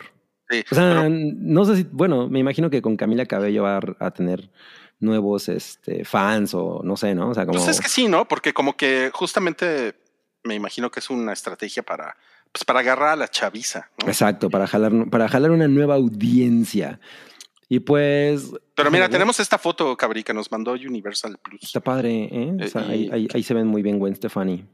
Sí, 0.50 0.64
O 0.72 0.76
sea, 0.76 1.02
pero- 1.04 1.10
no 1.10 1.66
sé 1.66 1.78
si, 1.78 1.84
bueno, 1.92 2.28
me 2.30 2.40
imagino 2.40 2.70
que 2.70 2.82
con 2.82 2.96
Camila 2.98 3.26
Cabello 3.26 3.64
va 3.64 3.80
a, 4.00 4.12
tener 4.12 4.50
nuevos 5.00 5.50
este, 5.50 6.06
fans 6.06 6.54
o 6.54 6.82
no 6.84 6.96
sé, 6.98 7.14
¿no? 7.16 7.30
O 7.30 7.34
sea, 7.34 7.46
como... 7.46 7.58
Pues 7.60 7.70
es 7.70 7.82
que 7.82 7.90
sí, 7.90 8.08
¿no? 8.08 8.28
Porque 8.28 8.54
como 8.54 8.76
que 8.78 9.12
justamente 9.14 9.96
me 10.44 10.56
imagino 10.56 10.90
que 10.90 11.00
es 11.02 11.10
una 11.10 11.34
estrategia 11.34 11.84
para, 11.84 12.16
pues 12.52 12.64
para 12.66 12.80
agarrar 12.80 13.10
a 13.10 13.16
la 13.18 13.28
chaviza, 13.28 13.90
¿no? 14.02 14.08
Exacto, 14.08 14.50
para 14.50 14.68
jalar, 14.68 14.92
para 15.10 15.28
jalar 15.28 15.52
una 15.52 15.68
nueva 15.68 15.96
audiencia. 15.96 17.00
Y 17.70 17.80
pues... 17.82 18.50
Pero 18.76 18.90
mira, 18.90 19.10
tenemos 19.10 19.40
esta 19.42 19.58
foto, 19.58 19.96
Cabri, 19.98 20.24
que 20.24 20.34
nos 20.34 20.50
mandó 20.52 20.72
Universal 20.72 21.38
Plus. 21.44 21.64
Está 21.64 21.82
padre, 21.82 22.30
¿eh? 22.32 22.52
O 22.58 22.64
Eh, 22.64 22.70
y- 22.74 22.78
ahí, 22.92 23.10
ahí- 23.12 23.28
ahí 23.34 23.44
se 23.44 23.54
ven 23.54 23.68
muy 23.68 23.82
bien 23.82 24.00
Gwen 24.00 24.16
Stefani. 24.16 24.66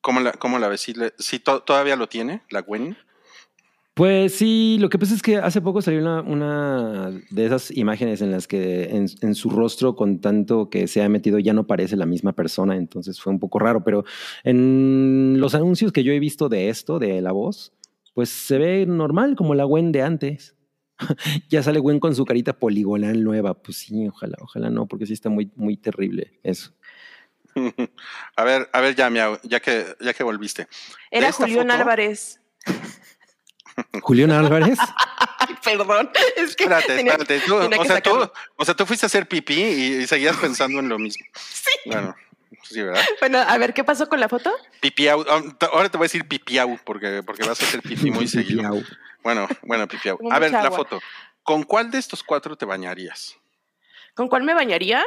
¿Cómo 0.00 0.20
la, 0.20 0.32
cómo 0.32 0.58
la 0.58 0.68
ves? 0.68 0.80
¿Sí, 0.80 0.94
le- 0.94 1.12
sí 1.18 1.38
to- 1.38 1.60
todavía 1.62 1.96
lo 1.96 2.08
tiene, 2.08 2.42
la 2.50 2.60
Gwen? 2.62 2.96
Pues 3.94 4.34
sí, 4.36 4.76
lo 4.78 4.90
que 4.90 4.98
pasa 4.98 5.12
es 5.12 5.22
que 5.22 5.38
hace 5.38 5.60
poco 5.60 5.82
salió 5.82 5.98
una, 6.00 6.20
una 6.22 7.10
de 7.30 7.44
esas 7.46 7.76
imágenes 7.76 8.22
en 8.22 8.30
las 8.30 8.46
que 8.46 8.84
en, 8.90 9.06
en 9.22 9.34
su 9.34 9.50
rostro 9.50 9.96
con 9.96 10.20
tanto 10.20 10.70
que 10.70 10.86
se 10.86 11.02
ha 11.02 11.08
metido 11.08 11.40
ya 11.40 11.52
no 11.52 11.66
parece 11.66 11.96
la 11.96 12.06
misma 12.06 12.32
persona, 12.32 12.76
entonces 12.76 13.20
fue 13.20 13.32
un 13.32 13.40
poco 13.40 13.58
raro, 13.58 13.82
pero 13.82 14.04
en 14.44 15.40
los 15.40 15.56
anuncios 15.56 15.90
que 15.90 16.04
yo 16.04 16.12
he 16.12 16.20
visto 16.20 16.48
de 16.48 16.68
esto, 16.68 17.00
de 17.00 17.20
la 17.20 17.32
voz, 17.32 17.72
pues 18.14 18.28
se 18.28 18.58
ve 18.58 18.86
normal 18.86 19.34
como 19.34 19.56
la 19.56 19.64
Gwen 19.64 19.90
de 19.90 20.02
antes. 20.02 20.54
ya 21.48 21.62
sale 21.64 21.80
Gwen 21.80 21.98
con 21.98 22.14
su 22.14 22.24
carita 22.24 22.52
poligonal 22.58 23.24
nueva, 23.24 23.54
pues 23.54 23.78
sí, 23.78 24.06
ojalá, 24.06 24.36
ojalá 24.40 24.70
no, 24.70 24.86
porque 24.86 25.06
sí 25.06 25.12
está 25.12 25.28
muy, 25.28 25.50
muy 25.56 25.76
terrible 25.76 26.38
eso. 26.44 26.72
a 28.36 28.44
ver, 28.44 28.68
a 28.72 28.80
ver, 28.80 28.94
ya, 28.94 29.10
miau, 29.10 29.38
ya 29.42 29.60
que, 29.60 29.96
ya 30.00 30.12
que 30.14 30.22
volviste. 30.22 30.68
Era 31.10 31.32
Julián 31.32 31.68
foto- 31.68 31.78
Álvarez. 31.80 32.40
Julián 34.02 34.30
Álvarez. 34.32 34.78
Ay, 35.38 35.56
perdón. 35.62 36.10
Es 36.36 36.56
que 36.56 36.64
Espérate, 36.64 36.96
tenía- 36.96 37.12
espérate. 37.12 37.40
Tú, 37.46 37.60
tenía 37.60 37.80
o, 37.80 37.84
sea, 37.84 38.00
tú, 38.00 38.30
o 38.56 38.64
sea, 38.64 38.74
tú 38.74 38.86
fuiste 38.86 39.06
a 39.06 39.08
hacer 39.08 39.26
pipí 39.28 39.54
y, 39.62 39.92
y 40.02 40.06
seguías 40.06 40.36
pensando 40.36 40.80
en 40.80 40.88
lo 40.88 40.98
mismo. 40.98 41.24
Sí. 41.36 41.70
Bueno, 41.86 42.16
sí, 42.64 42.82
¿verdad? 42.82 43.04
Bueno, 43.20 43.38
a 43.38 43.56
ver, 43.58 43.72
¿qué 43.74 43.84
pasó 43.84 44.08
con 44.08 44.18
la 44.20 44.28
foto? 44.28 44.52
Pipiau. 44.80 45.24
Ahora 45.72 45.88
te 45.88 45.96
voy 45.96 46.04
a 46.04 46.08
decir 46.08 46.26
pipiau 46.26 46.76
porque, 46.84 47.22
porque 47.24 47.46
vas 47.46 47.60
a 47.62 47.64
hacer 47.64 47.80
pipí 47.82 48.10
muy 48.10 48.26
seguido. 48.26 48.62
Bueno, 49.22 49.46
bueno, 49.62 49.86
pipiau. 49.86 50.18
A 50.30 50.38
ver, 50.38 50.50
la 50.50 50.70
foto. 50.70 51.00
¿Con 51.44 51.62
cuál 51.62 51.90
de 51.90 51.98
estos 51.98 52.22
cuatro 52.22 52.56
te 52.56 52.66
bañarías? 52.66 53.36
¿Con 54.14 54.28
cuál 54.28 54.42
me 54.42 54.54
bañaría? 54.54 55.04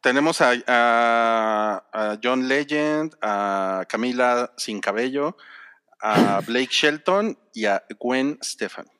Tenemos 0.00 0.40
a, 0.40 0.52
a- 0.66 1.84
a 1.92 2.18
John 2.22 2.48
Legend, 2.48 3.14
a 3.20 3.84
Camila 3.88 4.52
Sin 4.56 4.80
Cabello, 4.80 5.36
a 6.00 6.40
Blake 6.46 6.70
Shelton 6.70 7.38
y 7.52 7.66
a 7.66 7.82
Gwen 7.98 8.38
Stefani. 8.42 8.90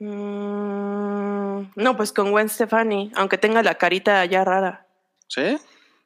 Mm, 0.00 1.72
no, 1.76 1.96
pues 1.96 2.12
con 2.12 2.30
Gwen 2.30 2.48
Stefani, 2.48 3.12
aunque 3.14 3.38
tenga 3.38 3.62
la 3.62 3.74
carita 3.76 4.24
ya 4.24 4.44
rara. 4.44 4.86
¿Sí? 5.28 5.58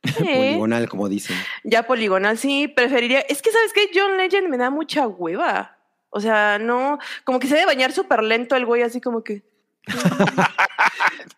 Sí, 0.05 0.23
Poligonal, 0.23 0.89
como 0.89 1.09
dicen. 1.09 1.37
ya 1.65 1.85
poligonal, 1.87 2.37
sí, 2.37 2.69
preferiría. 2.69 3.21
Es 3.21 3.41
que, 3.41 3.51
¿sabes 3.51 3.73
qué? 3.73 3.89
John 3.95 4.19
Legend 4.19 4.49
me 4.49 4.59
da 4.59 4.69
mucha 4.69 5.07
hueva. 5.07 5.79
O 6.11 6.21
sea, 6.21 6.59
no, 6.59 6.99
como 7.25 7.39
que 7.41 7.47
se 7.47 7.55
debe 7.55 7.67
bañar 7.67 7.91
súper 7.93 8.23
lento 8.23 8.55
el 8.55 8.67
güey, 8.67 8.83
así 8.83 9.01
como 9.01 9.25
que. 9.25 9.43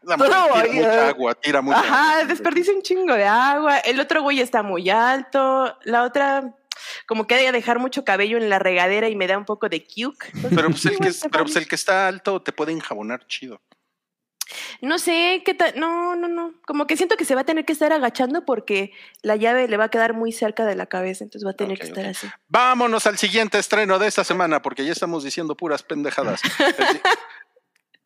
La 0.03 0.17
Todo 0.17 0.49
mujer 0.49 0.71
tira 0.71 0.73
mucha 0.87 1.09
agua, 1.09 1.35
tira 1.35 1.63
mucha 1.63 1.79
Ajá, 1.81 2.13
agua. 2.19 2.25
desperdicia 2.27 2.73
un 2.75 2.83
chingo 2.83 3.15
de 3.15 3.25
agua. 3.25 3.79
El 3.79 3.99
otro 4.01 4.23
güey 4.23 4.41
está 4.41 4.63
muy 4.63 4.89
alto. 4.89 5.77
La 5.85 6.05
otra, 6.05 6.55
como 7.07 7.27
que 7.27 7.35
ha 7.35 7.39
de 7.39 7.51
dejar 7.53 7.79
mucho 7.81 8.05
cabello 8.05 8.37
en 8.39 8.49
la 8.49 8.59
regadera 8.59 9.09
y 9.09 9.17
me 9.17 9.27
da 9.27 9.37
un 9.37 9.45
poco 9.45 9.69
de 9.69 9.83
cute. 9.85 10.31
Pero 10.55 10.69
pues, 10.71 10.85
el 10.87 10.99
que, 10.99 11.09
es- 11.09 11.27
pero 11.33 11.45
pues 11.45 11.57
el 11.57 11.67
que 11.67 11.75
está 11.75 12.07
alto 12.07 12.41
te 12.41 12.53
puede 12.53 12.73
enjabonar 12.73 13.27
chido. 13.27 13.61
No 14.81 14.99
sé 15.01 15.43
qué 15.45 15.55
tal. 15.55 15.73
No, 15.77 16.15
no, 16.15 16.29
no. 16.29 16.53
Como 16.67 16.87
que 16.87 16.97
siento 16.97 17.17
que 17.17 17.25
se 17.25 17.35
va 17.35 17.41
a 17.41 17.45
tener 17.45 17.65
que 17.65 17.73
estar 17.73 17.93
agachando 17.93 18.45
porque 18.45 18.93
la 19.23 19.35
llave 19.35 19.67
le 19.67 19.77
va 19.77 19.85
a 19.85 19.91
quedar 19.91 20.13
muy 20.15 20.31
cerca 20.31 20.65
de 20.65 20.77
la 20.77 20.87
cabeza, 20.87 21.25
entonces 21.25 21.45
va 21.45 21.51
a 21.51 21.57
tener 21.57 21.79
que 21.81 21.87
estar 21.87 22.07
así. 22.07 22.29
Vámonos 22.47 23.07
al 23.09 23.19
siguiente 23.19 23.59
estreno 23.59 23.99
de 23.99 24.07
esta 24.07 24.23
semana, 24.23 24.63
porque 24.63 24.85
ya 24.85 24.93
estamos 24.93 25.25
diciendo 25.25 25.57
puras 25.57 25.83
pendejadas. 25.83 26.41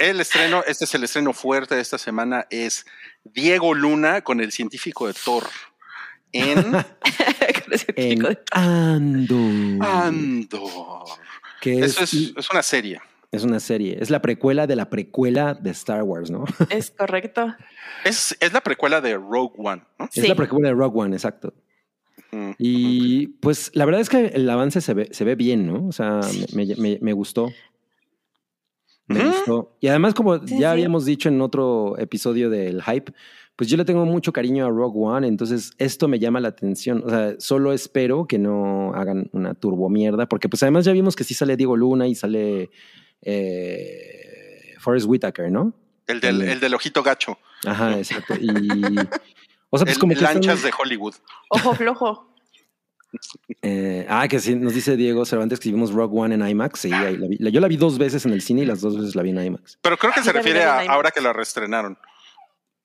El, 0.01 0.21
estreno, 0.21 0.63
este 0.67 0.85
es 0.85 0.95
el 0.95 1.05
estreno 1.05 1.33
fuerte 1.33 1.75
de 1.77 1.81
esta 1.83 1.99
semana, 1.99 2.47
es 2.51 2.87
Diego 3.25 3.75
Luna 3.75 4.23
con 4.23 4.41
el 4.41 4.51
científico 4.51 5.07
de 5.07 5.15
Thor. 5.15 5.45
en 6.33 6.75
En 7.97 8.27
Andor. 8.53 9.87
Andor. 9.87 11.05
que 11.61 11.79
es, 11.81 11.93
Eso 12.01 12.05
es, 12.05 12.33
es 12.37 12.51
una 12.51 12.63
serie. 12.63 13.01
es 13.31 13.45
una 13.45 13.61
serie. 13.61 13.99
Es 14.01 14.11
la 14.11 14.21
precuela 14.23 14.67
de 14.67 14.77
la 14.77 14.91
precuela 14.91 15.55
de 15.55 15.71
Star 15.71 16.03
Wars, 16.03 16.31
¿no? 16.31 16.45
Es 16.71 16.91
correcto. 16.91 17.55
Es, 18.05 18.37
es 18.41 18.53
la 18.53 18.61
precuela 18.61 19.01
de 19.01 19.15
Rogue 19.15 19.53
One, 19.59 19.83
¿no? 19.99 20.07
Es 20.07 20.23
Sí. 20.23 20.27
la 20.29 20.35
precuela 20.35 20.69
de 20.69 20.75
Rogue 20.75 20.99
One, 21.01 21.15
exacto. 21.15 21.53
Mm. 22.33 22.53
Y 22.59 23.27
pues 23.41 23.71
la 23.75 23.85
verdad 23.85 24.01
es 24.01 24.09
que 24.09 24.27
el 24.27 24.49
avance 24.49 24.81
se 24.81 24.95
ve, 24.95 25.09
se 25.13 25.25
ve 25.25 25.35
bien, 25.35 25.67
¿no? 25.67 25.87
O 25.89 25.93
sea, 25.93 26.21
me- 26.55 26.75
me- 26.77 26.99
me 27.01 27.13
gustó. 27.13 27.53
Me 29.15 29.25
gustó. 29.27 29.77
Y 29.81 29.89
además, 29.89 30.15
como 30.15 30.39
Sí, 30.39 30.53
ya 30.55 30.59
sí. 30.59 30.65
habíamos 30.65 31.05
dicho 31.05 31.29
en 31.29 31.41
otro 31.41 31.99
episodio 31.99 32.49
del 32.51 32.83
hype, 32.83 33.13
pues 33.57 33.69
yo 33.69 33.77
le 33.77 33.85
tengo 33.85 34.07
mucho 34.07 34.33
cariño 34.33 34.65
a 34.65 34.71
Rogue 34.71 34.99
One, 34.99 35.27
entonces 35.29 35.73
esto 35.79 36.09
me 36.09 36.19
llama 36.19 36.41
la 36.41 36.49
atención. 36.49 37.03
O 37.05 37.11
sea, 37.11 37.35
solo 37.39 37.73
espero 37.75 38.27
que 38.27 38.39
no 38.39 38.95
hagan 38.95 39.29
una 39.33 39.55
turbo 39.55 39.89
mierda, 39.91 40.27
porque 40.27 40.49
pues 40.49 40.63
además 40.63 40.85
ya 40.87 40.93
vimos 40.93 41.15
que 41.17 41.25
sí 41.25 41.35
sale 41.35 41.57
Diego 41.57 41.77
Luna 41.77 42.07
y 42.09 42.15
sale 42.15 42.71
eh, 43.55 44.75
Forrest 44.79 45.07
Whitaker, 45.09 45.51
¿no? 45.51 45.73
El, 46.07 46.21
del, 46.21 46.43
el 46.43 46.61
del 46.61 46.75
ojito 46.75 47.03
gacho. 47.03 47.39
Ajá, 47.67 47.99
exacto. 47.99 48.35
Y. 48.41 48.49
O 49.73 49.79
sea, 49.79 49.85
pues 49.85 49.97
el 49.97 49.99
como 49.99 50.15
que. 50.15 50.21
lanchas 50.21 50.57
están- 50.57 50.71
de 50.71 50.77
Hollywood. 50.83 51.15
Ojo 51.51 51.75
flojo. 51.75 52.30
Eh, 53.63 54.07
ah, 54.09 54.27
que 54.29 54.39
sí, 54.41 54.55
nos 54.55 54.75
dice 54.75 54.97
Diego 54.97 55.25
Cervantes 55.25 55.59
que 55.61 55.71
vimos 55.71 55.93
Rogue 55.93 56.19
One 56.19 56.35
en 56.35 56.47
IMAX. 56.49 56.81
Sí, 56.81 56.93
ahí 56.93 57.17
la 57.17 57.27
vi. 57.27 57.37
La- 57.39 57.51
yo 57.51 57.61
la 57.61 57.69
vi 57.69 57.77
dos 57.77 57.99
veces 57.99 58.25
en 58.27 58.33
el 58.33 58.41
cine 58.43 58.63
y 58.63 58.67
las 58.67 58.81
dos 58.81 58.97
veces 58.97 59.15
la 59.15 59.23
vi 59.23 59.31
en 59.31 59.45
IMAX. 59.45 59.79
Pero 59.83 59.97
creo 59.97 60.13
que 60.13 60.21
Yo 60.21 60.25
se 60.25 60.33
refiere 60.33 60.63
a 60.65 60.85
en 60.85 60.91
ahora 60.91 61.11
que 61.11 61.21
la 61.21 61.33
reestrenaron. 61.33 61.99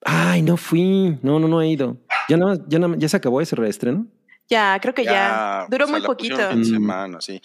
Ay, 0.04 0.42
no 0.42 0.58
fui. 0.58 1.18
No, 1.22 1.40
no, 1.40 1.48
no 1.48 1.62
he 1.62 1.70
ido. 1.70 1.98
Ya 2.28 3.10
se 3.10 3.18
acabó 3.18 3.42
ese 3.42 3.56
reestreno. 3.56 4.08
Ya, 4.50 4.78
creo 4.80 4.94
que 4.94 5.04
ya. 5.04 5.66
Duró 5.70 5.86
o 5.86 5.88
sea, 5.88 5.98
muy 5.98 6.06
poquito. 6.06 6.38
de 6.38 6.56
Mm. 6.56 6.64
semana. 6.66 7.22
Sí, 7.22 7.42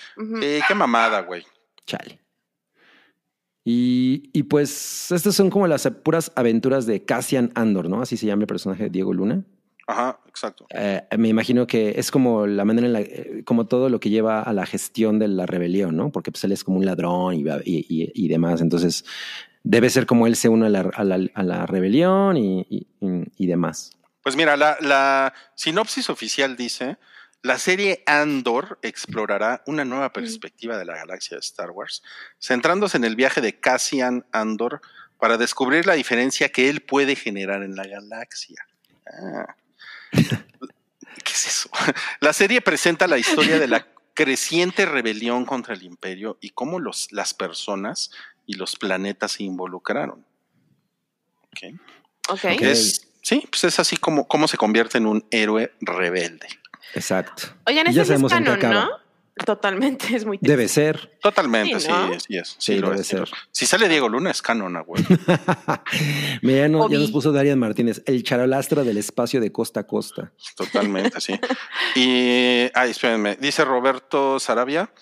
qué 0.69 0.75
mamada, 0.75 1.21
güey. 1.23 1.45
Chale. 1.87 2.21
Y, 3.65 4.31
y 4.33 4.43
pues 4.45 5.11
estas 5.13 5.35
son 5.35 5.51
como 5.51 5.67
las 5.67 5.87
puras 6.03 6.33
aventuras 6.35 6.87
de 6.87 7.05
Cassian 7.05 7.53
Andor, 7.55 7.89
¿no? 7.89 8.01
Así 8.03 8.17
se 8.17 8.27
llama 8.27 8.43
el 8.43 8.47
personaje 8.47 8.85
de 8.85 8.91
Diego 8.91 9.13
Luna. 9.13 9.45
Ajá, 9.91 10.21
exacto. 10.29 10.67
Eh, 10.71 11.03
me 11.19 11.29
imagino 11.29 11.67
que 11.67 11.95
es 11.97 12.11
como 12.11 12.47
la 12.47 12.65
manera 12.65 12.87
en 12.87 12.93
la, 12.93 13.01
eh, 13.01 13.43
como 13.45 13.67
todo 13.67 13.89
lo 13.89 13.99
que 13.99 14.09
lleva 14.11 14.41
a 14.43 14.53
la 14.53 14.65
gestión 14.67 15.19
de 15.19 15.27
la 15.29 15.47
rebelión, 15.47 15.97
¿no? 15.97 16.11
Porque 16.13 16.31
pues 16.31 16.45
él 16.45 16.53
es 16.53 16.63
como 16.63 16.79
un 16.79 16.87
ladrón 16.87 17.35
y, 17.35 17.41
y, 17.65 17.87
y- 17.89 18.13
y 18.15 18.29
demás. 18.29 18.61
Entonces 18.61 19.05
debe 19.65 19.91
ser 19.91 20.07
como 20.07 20.27
él 20.29 20.37
se 20.37 20.49
une 20.49 20.67
a 20.67 20.69
la, 20.69 20.81
a 20.95 21.03
la- 21.05 21.29
a 21.35 21.43
la 21.43 21.67
rebelión 21.67 22.37
y 22.37 22.87
demás. 23.47 23.91
Pues 24.23 24.37
mira, 24.37 24.57
la, 24.57 24.77
la 24.81 25.33
sinopsis 25.55 26.09
oficial 26.11 26.57
dice, 26.57 26.99
la 27.43 27.59
serie 27.59 28.03
Andor 28.07 28.79
explorará 28.83 29.63
una 29.67 29.85
nueva 29.85 30.13
perspectiva 30.13 30.77
de 30.79 30.85
la 30.85 30.95
galaxia 30.95 31.37
de 31.37 31.41
Star 31.41 31.71
Wars, 31.71 32.03
centrándose 32.39 32.97
en 32.99 33.05
el 33.05 33.17
viaje 33.17 33.41
de 33.41 33.59
Cassian 33.59 34.25
Andor 34.31 34.83
para 35.19 35.37
descubrir 35.37 35.87
la 35.87 35.95
diferencia 35.95 36.51
que 36.51 36.69
él 36.69 36.81
puede 36.81 37.17
generar 37.17 37.63
en 37.63 37.75
la 37.77 37.85
galaxia. 37.87 38.65
Ah. 39.07 39.57
¿Qué 40.13 41.33
es 41.33 41.47
eso? 41.47 41.71
La 42.21 42.33
serie 42.33 42.61
presenta 42.61 43.07
la 43.07 43.19
historia 43.19 43.59
de 43.59 43.69
la 43.69 43.87
creciente 44.15 44.87
rebelión 44.87 45.45
contra 45.45 45.75
el 45.75 45.83
imperio 45.83 46.39
y 46.41 46.51
cómo 46.51 46.79
los, 46.79 47.11
las 47.13 47.35
personas 47.35 48.11
y 48.47 48.55
los 48.55 48.77
planetas 48.77 49.33
se 49.33 49.45
involucraron. 49.45 50.25
Ok. 51.45 51.81
Ok. 52.29 52.45
Ok. 52.45 52.63
Es, 52.63 53.09
sí, 53.23 53.47
pues 53.51 53.65
es 53.65 53.79
así 53.79 53.97
como, 53.97 54.27
como 54.27 54.49
se 54.49 54.57
convierte 54.57 54.99
en 54.99 55.07
un 55.07 55.25
héroe 55.31 55.73
rebelde. 55.81 56.49
Exacto. 56.95 57.55
Oigan, 57.67 57.87
ese 57.87 57.97
ya 57.97 58.03
es 58.03 58.09
sabemos 58.09 58.33
en 58.33 58.39
qué 58.39 58.45
canon, 58.45 58.59
acaba. 58.59 58.85
¿no? 58.87 59.10
Totalmente, 59.47 60.07
es 60.17 60.25
muy 60.27 60.39
Debe 60.41 60.69
ser. 60.69 61.17
Totalmente, 61.23 61.81
Sí, 61.81 61.87
sí, 61.87 61.93
¿no? 61.93 62.21
sí 62.21 62.37
es. 62.37 62.57
Sí, 62.59 62.79
lo 62.79 62.91
debe 62.91 63.01
es, 63.03 63.07
ser. 63.07 63.29
Si 63.51 63.65
sale 63.67 63.89
Diego 63.89 64.09
Luna, 64.09 64.31
es 64.31 64.43
canon, 64.43 64.77
ah, 64.77 64.81
güey. 64.83 65.03
Mira, 66.43 66.59
ya, 66.63 66.69
no- 66.69 66.81
ya 66.81 66.97
Obi. 66.97 66.99
nos 66.99 67.11
puso 67.11 67.33
Darian 67.33 67.59
Martínez, 67.59 68.03
el 68.07 68.23
charolastra 68.23 68.83
del 68.85 68.99
espacio 68.99 69.41
de 69.41 69.51
costa 69.53 69.81
a 69.81 69.87
costa. 69.87 70.33
Totalmente, 70.57 71.21
sí. 71.21 71.39
Y, 71.95 72.71
ay, 72.75 72.91
espérenme, 72.91 73.37
dice 73.37 73.65
Roberto 73.65 74.39
Sarabia, 74.39 74.93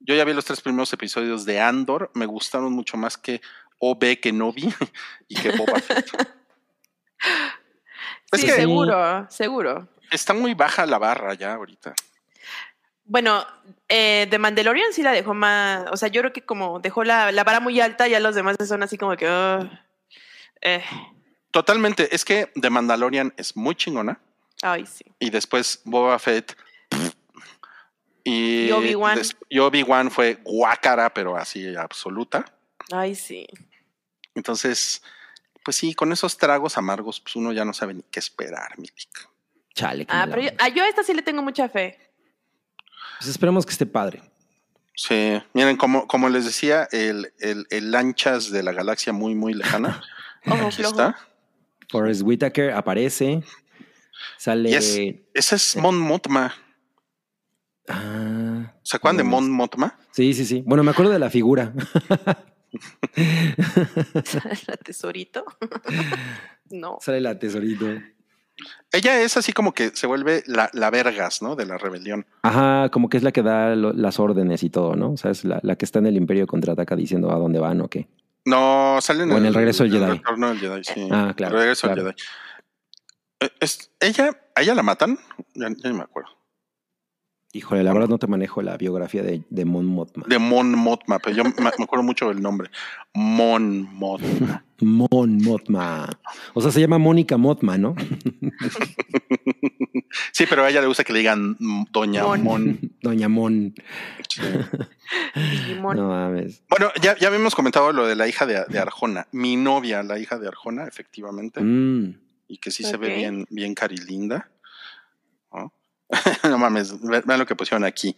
yo 0.00 0.14
ya 0.14 0.24
vi 0.24 0.32
los 0.32 0.44
tres 0.44 0.60
primeros 0.60 0.92
episodios 0.92 1.44
de 1.44 1.60
Andor, 1.60 2.10
me 2.14 2.26
gustaron 2.26 2.72
mucho 2.72 2.96
más 2.96 3.16
que 3.16 3.40
OB 3.78 4.20
que 4.20 4.32
no 4.32 4.52
vi 4.52 4.68
y 5.28 5.36
que 5.36 5.50
Boba 5.52 5.78
Fett. 5.80 6.06
Es 8.32 8.44
que 8.44 8.50
seguro, 8.52 9.26
seguro. 9.30 9.88
está 10.10 10.34
muy 10.34 10.54
baja 10.54 10.84
la 10.86 10.98
barra 10.98 11.34
ya 11.34 11.54
ahorita. 11.54 11.94
Bueno, 13.06 13.46
eh, 13.88 14.26
de 14.28 14.38
Mandalorian 14.38 14.92
sí 14.92 15.02
la 15.02 15.12
dejó 15.12 15.32
más, 15.32 15.86
o 15.92 15.96
sea, 15.96 16.08
yo 16.08 16.20
creo 16.22 16.32
que 16.32 16.42
como 16.42 16.80
dejó 16.80 17.04
la, 17.04 17.30
la 17.32 17.44
vara 17.44 17.60
muy 17.60 17.80
alta, 17.80 18.08
ya 18.08 18.18
los 18.20 18.34
demás 18.34 18.56
son 18.66 18.82
así 18.82 18.98
como 18.98 19.16
que... 19.16 19.26
eh, 20.60 20.82
Totalmente, 21.52 22.14
es 22.14 22.24
que 22.24 22.50
The 22.60 22.68
Mandalorian 22.68 23.32
es 23.36 23.56
muy 23.56 23.74
chingona. 23.76 24.20
ay, 24.62 24.86
sí. 24.86 25.04
y 25.20 25.30
después 25.30 25.80
Boba 25.84 26.18
Fett 26.18 26.56
y, 28.24 28.66
Y 28.66 28.72
Obi-Wan. 28.72 29.20
y 29.48 29.58
Obi-Wan 29.60 30.10
fue 30.10 30.38
guácara, 30.44 31.12
pero 31.14 31.36
así 31.36 31.74
absoluta. 31.76 32.44
Ay, 32.92 33.14
sí. 33.14 33.46
Entonces, 34.34 35.02
pues 35.64 35.76
sí, 35.76 35.94
con 35.94 36.12
esos 36.12 36.36
tragos 36.36 36.76
amargos, 36.76 37.20
pues 37.20 37.36
uno 37.36 37.52
ya 37.52 37.64
no 37.64 37.72
sabe 37.72 37.94
ni 37.94 38.02
qué 38.10 38.18
esperar, 38.18 38.76
Milik. 38.78 39.28
Chale. 39.74 40.06
Ah, 40.08 40.26
pero 40.28 40.42
yo, 40.42 40.50
ah, 40.58 40.68
yo 40.68 40.82
a 40.82 40.88
esta 40.88 41.02
sí 41.04 41.14
le 41.14 41.22
tengo 41.22 41.42
mucha 41.42 41.68
fe. 41.68 41.98
Pues 43.18 43.28
esperemos 43.30 43.64
que 43.66 43.72
esté 43.72 43.86
padre. 43.86 44.22
Sí, 44.94 45.40
miren, 45.52 45.76
como, 45.76 46.06
como 46.06 46.28
les 46.28 46.44
decía, 46.46 46.88
el, 46.90 47.32
el, 47.40 47.66
el 47.70 47.90
lanchas 47.90 48.50
de 48.50 48.62
la 48.62 48.72
galaxia 48.72 49.12
muy, 49.12 49.34
muy 49.34 49.52
lejana. 49.54 50.02
Ojo 50.46 50.66
Aquí 50.66 50.76
flojo. 50.76 50.90
está. 50.92 51.18
Forrest 51.90 52.22
Whitaker 52.22 52.72
aparece. 52.72 53.42
Sale. 54.38 54.70
Y 54.70 54.74
es- 54.74 54.98
Ese 55.34 55.56
es 55.56 55.76
Mon 55.76 55.98
Mothma. 55.98 56.54
Ah, 57.88 58.72
¿Se 58.82 58.96
acuerdan 58.96 59.18
de 59.18 59.24
Mon 59.24 59.50
Mothma? 59.50 59.98
sí, 60.12 60.34
sí, 60.34 60.44
sí. 60.44 60.62
Bueno, 60.66 60.82
me 60.82 60.90
acuerdo 60.90 61.12
de 61.12 61.18
la 61.18 61.30
figura. 61.30 61.72
la 64.66 64.76
tesorito. 64.84 65.44
no. 66.70 66.98
Sale 67.00 67.20
la 67.20 67.38
tesorito. 67.38 67.86
Ella 68.92 69.20
es 69.20 69.36
así 69.36 69.52
como 69.52 69.72
que 69.74 69.90
se 69.94 70.06
vuelve 70.06 70.42
la, 70.46 70.70
la 70.72 70.90
vergas, 70.90 71.42
¿no? 71.42 71.56
De 71.56 71.66
la 71.66 71.76
rebelión. 71.78 72.26
Ajá, 72.42 72.88
como 72.90 73.08
que 73.08 73.16
es 73.18 73.22
la 73.22 73.32
que 73.32 73.42
da 73.42 73.74
lo- 73.76 73.92
las 73.92 74.18
órdenes 74.18 74.62
y 74.62 74.70
todo, 74.70 74.96
¿no? 74.96 75.12
O 75.12 75.16
sea, 75.16 75.30
es 75.30 75.44
la, 75.44 75.60
la 75.62 75.76
que 75.76 75.84
está 75.84 75.98
en 75.98 76.06
el 76.06 76.16
Imperio 76.16 76.46
contraataca 76.46 76.96
diciendo 76.96 77.30
a 77.30 77.36
dónde 77.36 77.58
van 77.58 77.80
o 77.82 77.88
qué. 77.88 78.08
No, 78.44 78.98
sale 79.00 79.24
en 79.24 79.32
O 79.32 79.36
en 79.38 79.46
el 79.46 79.54
regreso 79.54 79.82
del 79.84 79.92
Jedi. 79.92 80.06
retorno 80.18 80.48
del 80.48 80.58
Jedi, 80.58 80.84
sí. 80.84 81.08
Ah, 81.10 81.34
claro, 81.36 81.54
El 81.56 81.60
regreso 81.62 81.88
del 81.88 81.94
claro. 81.96 82.10
Jedi. 82.16 82.22
Eh, 83.40 83.50
es- 83.60 83.90
ella, 84.00 84.30
¿A 84.54 84.62
ella 84.62 84.74
la 84.74 84.82
matan? 84.82 85.18
Ya, 85.54 85.68
ya 85.68 85.90
ni 85.90 85.96
me 85.96 86.02
acuerdo. 86.04 86.30
Híjole, 87.56 87.82
la 87.82 87.94
verdad 87.94 88.08
no 88.08 88.18
te 88.18 88.26
manejo 88.26 88.60
la 88.60 88.76
biografía 88.76 89.22
de, 89.22 89.42
de 89.48 89.64
Mon 89.64 89.86
Mothma. 89.86 90.24
De 90.28 90.38
Mon 90.38 90.72
Mothma, 90.72 91.18
pero 91.18 91.34
yo 91.34 91.42
me, 91.42 91.54
me 91.58 91.68
acuerdo 91.68 92.02
mucho 92.02 92.28
del 92.28 92.42
nombre. 92.42 92.70
Mon 93.14 93.80
Mothma. 93.94 94.62
Mon 94.82 95.38
Mothma. 95.38 96.06
O 96.52 96.60
sea, 96.60 96.70
se 96.70 96.80
llama 96.80 96.98
Mónica 96.98 97.38
Mothma, 97.38 97.78
¿no? 97.78 97.96
Sí, 100.32 100.44
pero 100.46 100.64
a 100.64 100.70
ella 100.70 100.82
le 100.82 100.86
gusta 100.86 101.02
que 101.02 101.14
le 101.14 101.20
digan 101.20 101.56
Doña 101.90 102.24
Mon. 102.24 102.42
Mon. 102.42 102.78
Doña 103.02 103.28
Mon. 103.30 103.74
Sí. 104.28 104.42
No 105.80 106.08
mames. 106.08 106.62
Bueno, 106.68 106.90
ya, 107.00 107.16
ya 107.16 107.28
habíamos 107.28 107.54
comentado 107.54 107.90
lo 107.92 108.06
de 108.06 108.16
la 108.16 108.28
hija 108.28 108.44
de, 108.44 108.64
de 108.68 108.78
Arjona. 108.78 109.28
Mi 109.32 109.56
novia, 109.56 110.02
la 110.02 110.18
hija 110.18 110.38
de 110.38 110.48
Arjona, 110.48 110.86
efectivamente. 110.86 111.62
Mm. 111.62 112.20
Y 112.48 112.58
que 112.58 112.70
sí 112.70 112.84
se 112.84 112.98
ve 112.98 113.16
bien, 113.16 113.46
bien 113.48 113.74
carilinda. 113.74 114.50
¿no? 116.48 116.58
mames, 116.58 117.00
ve- 117.00 117.22
vean 117.24 117.38
lo 117.40 117.46
que 117.46 117.56
pusieron 117.56 117.84
aquí. 117.84 118.16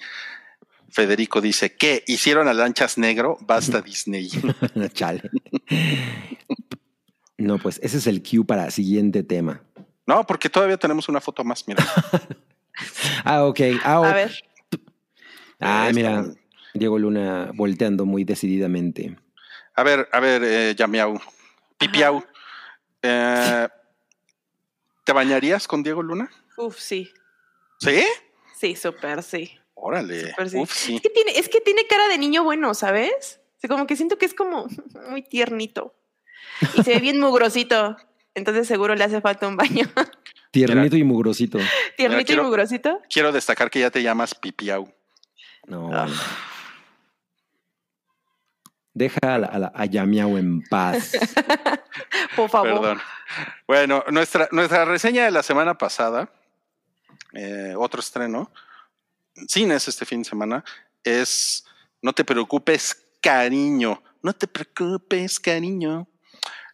Federico 0.91 1.41
dice, 1.41 1.77
¿qué? 1.77 2.03
¿Hicieron 2.07 2.49
a 2.49 2.55
lanchas 2.55 2.97
negro? 2.99 3.37
Basta 3.43 3.81
Disney. 3.83 4.31
Chale. 4.95 5.31
No, 7.37 7.59
pues 7.59 7.79
ese 7.83 7.99
es 7.99 8.07
el 8.07 8.23
cue 8.23 8.45
para 8.45 8.71
siguiente 8.71 9.23
tema. 9.23 9.63
no, 10.07 10.25
porque 10.27 10.49
todavía 10.49 10.77
tenemos 10.77 11.09
una 11.09 11.21
foto 11.21 11.45
más, 11.45 11.67
mira. 11.67 11.85
Ah, 13.25 13.45
ok. 13.45 13.61
Ah, 13.85 14.03
A 14.09 14.15
ver, 14.15 14.41
Ah, 15.59 15.91
mira. 15.93 16.25
Diego 16.73 16.97
Luna 16.97 17.51
volteando 17.53 18.07
muy 18.07 18.23
decididamente. 18.23 19.17
A 19.75 19.83
ver, 19.83 20.09
a 20.13 20.21
ver, 20.21 20.43
eh, 20.45 20.75
Yamiau. 20.77 21.21
Pipiau. 21.77 22.23
Eh, 23.03 23.69
¿Te 25.05 25.13
bañarías 25.13 25.67
con 25.67 25.83
Diego 25.83 26.03
Luna? 26.05 26.31
uf, 26.57 26.79
sí. 26.79 27.11
¿Sí? 27.79 28.05
Sí, 28.59 28.77
súper, 28.77 29.23
sí. 29.23 29.59
Órale. 29.75 30.31
Súper 30.31 30.51
sí. 30.51 30.57
Uf, 30.59 30.73
sí. 30.73 30.97
Es 30.97 31.03
que, 31.03 31.11
tiene, 31.11 31.39
es 31.39 31.49
que 31.49 31.61
tiene 31.61 31.87
cara 31.87 32.09
de 32.09 32.19
niño 32.19 32.43
bueno, 32.45 32.75
¿sabes? 32.75 33.41
O 33.57 33.61
sea, 33.61 33.69
como 33.71 33.87
que 33.87 33.97
siento 33.97 34.19
que 34.19 34.27
es 34.27 34.35
como 34.35 34.67
muy 35.11 35.23
tiernito. 35.23 35.95
Y 36.75 36.83
se 36.83 36.95
ve 36.95 37.01
bien 37.01 37.21
mugrosito. 37.21 37.97
Entonces 38.35 38.67
seguro 38.69 38.95
le 38.95 39.05
hace 39.05 39.21
falta 39.21 39.47
un 39.49 39.57
baño. 39.57 39.87
Tiernito 40.51 40.97
y 40.97 41.05
mugrosito. 41.05 41.59
Tiernito 41.97 42.25
quiero- 42.27 42.43
y 42.43 42.47
mugrosito. 42.47 43.01
Quiero 43.11 43.33
destacar 43.33 43.71
que 43.71 43.81
ya 43.81 43.91
te 43.91 44.03
llamas 44.03 44.35
Pipiau. 44.35 44.93
No, 45.67 45.91
Ah. 45.93 46.07
Deja 48.95 49.35
a, 49.35 49.39
la, 49.39 49.47
a, 49.47 49.59
la- 49.59 49.73
a 49.75 49.85
Yamiao 49.85 50.39
en 50.39 50.63
paz. 50.63 51.13
Por 52.37 52.49
favor. 52.51 52.81
Perdón. 52.81 53.01
Bueno, 53.67 54.05
nuestra, 54.11 54.49
nuestra 54.51 54.85
reseña 54.87 55.25
de 55.25 55.31
la 55.31 55.43
semana 55.43 55.77
pasada, 55.79 56.33
eh, 57.35 57.75
otro 57.77 58.01
estreno, 58.01 58.51
cines 59.49 59.87
este 59.89 60.05
fin 60.05 60.23
de 60.23 60.29
semana, 60.29 60.65
es 61.05 61.65
No 62.03 62.13
te 62.13 62.25
preocupes, 62.25 62.97
cariño. 63.21 64.03
No 64.23 64.33
te 64.33 64.47
preocupes, 64.47 65.39
cariño. 65.41 66.07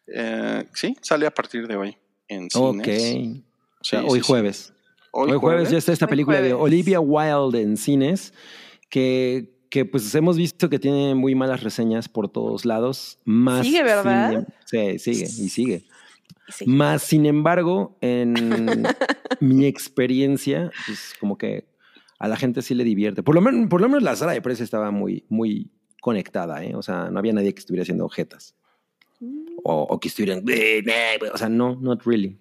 Eh, 0.06 0.66
sí, 0.74 0.96
sale 1.00 1.26
a 1.26 1.30
partir 1.32 1.66
de 1.66 1.76
hoy 1.76 1.96
en 2.28 2.48
ok. 2.54 2.84
cines. 2.84 3.42
O 3.80 3.84
sea, 3.84 4.00
Sí, 4.00 4.06
hoy 4.08 4.18
sí, 4.18 4.24
sí. 4.24 4.26
jueves. 4.32 4.72
Hoy, 5.12 5.32
jueves 5.38 5.70
ya 5.70 5.78
está 5.78 5.92
esta 5.92 6.06
Hoy 6.06 6.10
película 6.10 6.40
de 6.40 6.52
jueves. 6.52 6.62
Olivia 6.64 7.00
Wilde 7.00 7.62
en 7.62 7.76
cines, 7.76 8.32
que, 8.90 9.66
que 9.70 9.84
pues 9.84 10.14
hemos 10.14 10.36
visto 10.36 10.68
que 10.68 10.78
tiene 10.78 11.14
muy 11.14 11.34
malas 11.34 11.62
reseñas 11.62 12.08
por 12.08 12.28
todos 12.28 12.64
lados. 12.64 13.18
Más 13.24 13.64
Sigue, 13.66 13.82
¿verdad? 13.82 14.44
sin- 14.66 14.98
sí, 14.98 14.98
sigue 14.98 15.24
y 15.24 15.48
sigue. 15.48 15.84
Sí. 16.48 16.66
Más 16.66 17.02
sin 17.02 17.26
embargo, 17.26 17.96
en 18.00 18.34
mi 19.40 19.66
experiencia, 19.66 20.70
pues 20.86 21.14
como 21.18 21.38
que 21.38 21.66
a 22.18 22.28
la 22.28 22.36
gente 22.36 22.62
sí 22.62 22.74
le 22.74 22.84
divierte. 22.84 23.22
Por 23.22 23.34
lo 23.34 23.40
menos, 23.40 23.68
por 23.68 23.80
lo 23.80 23.88
menos 23.88 24.02
la 24.02 24.16
sala 24.16 24.32
de 24.32 24.42
prensa 24.42 24.64
estaba 24.64 24.90
muy, 24.90 25.24
muy 25.28 25.70
conectada, 26.00 26.64
¿eh? 26.64 26.74
O 26.74 26.82
sea, 26.82 27.10
no 27.10 27.18
había 27.18 27.32
nadie 27.32 27.54
que 27.54 27.60
estuviera 27.60 27.82
haciendo 27.82 28.04
ojetas. 28.04 28.54
O, 29.62 29.82
o 29.82 30.00
que 30.00 30.08
estuvieran, 30.08 30.44
o 31.32 31.38
sea, 31.38 31.48
no, 31.48 31.76
not 31.76 32.02
really. 32.04 32.38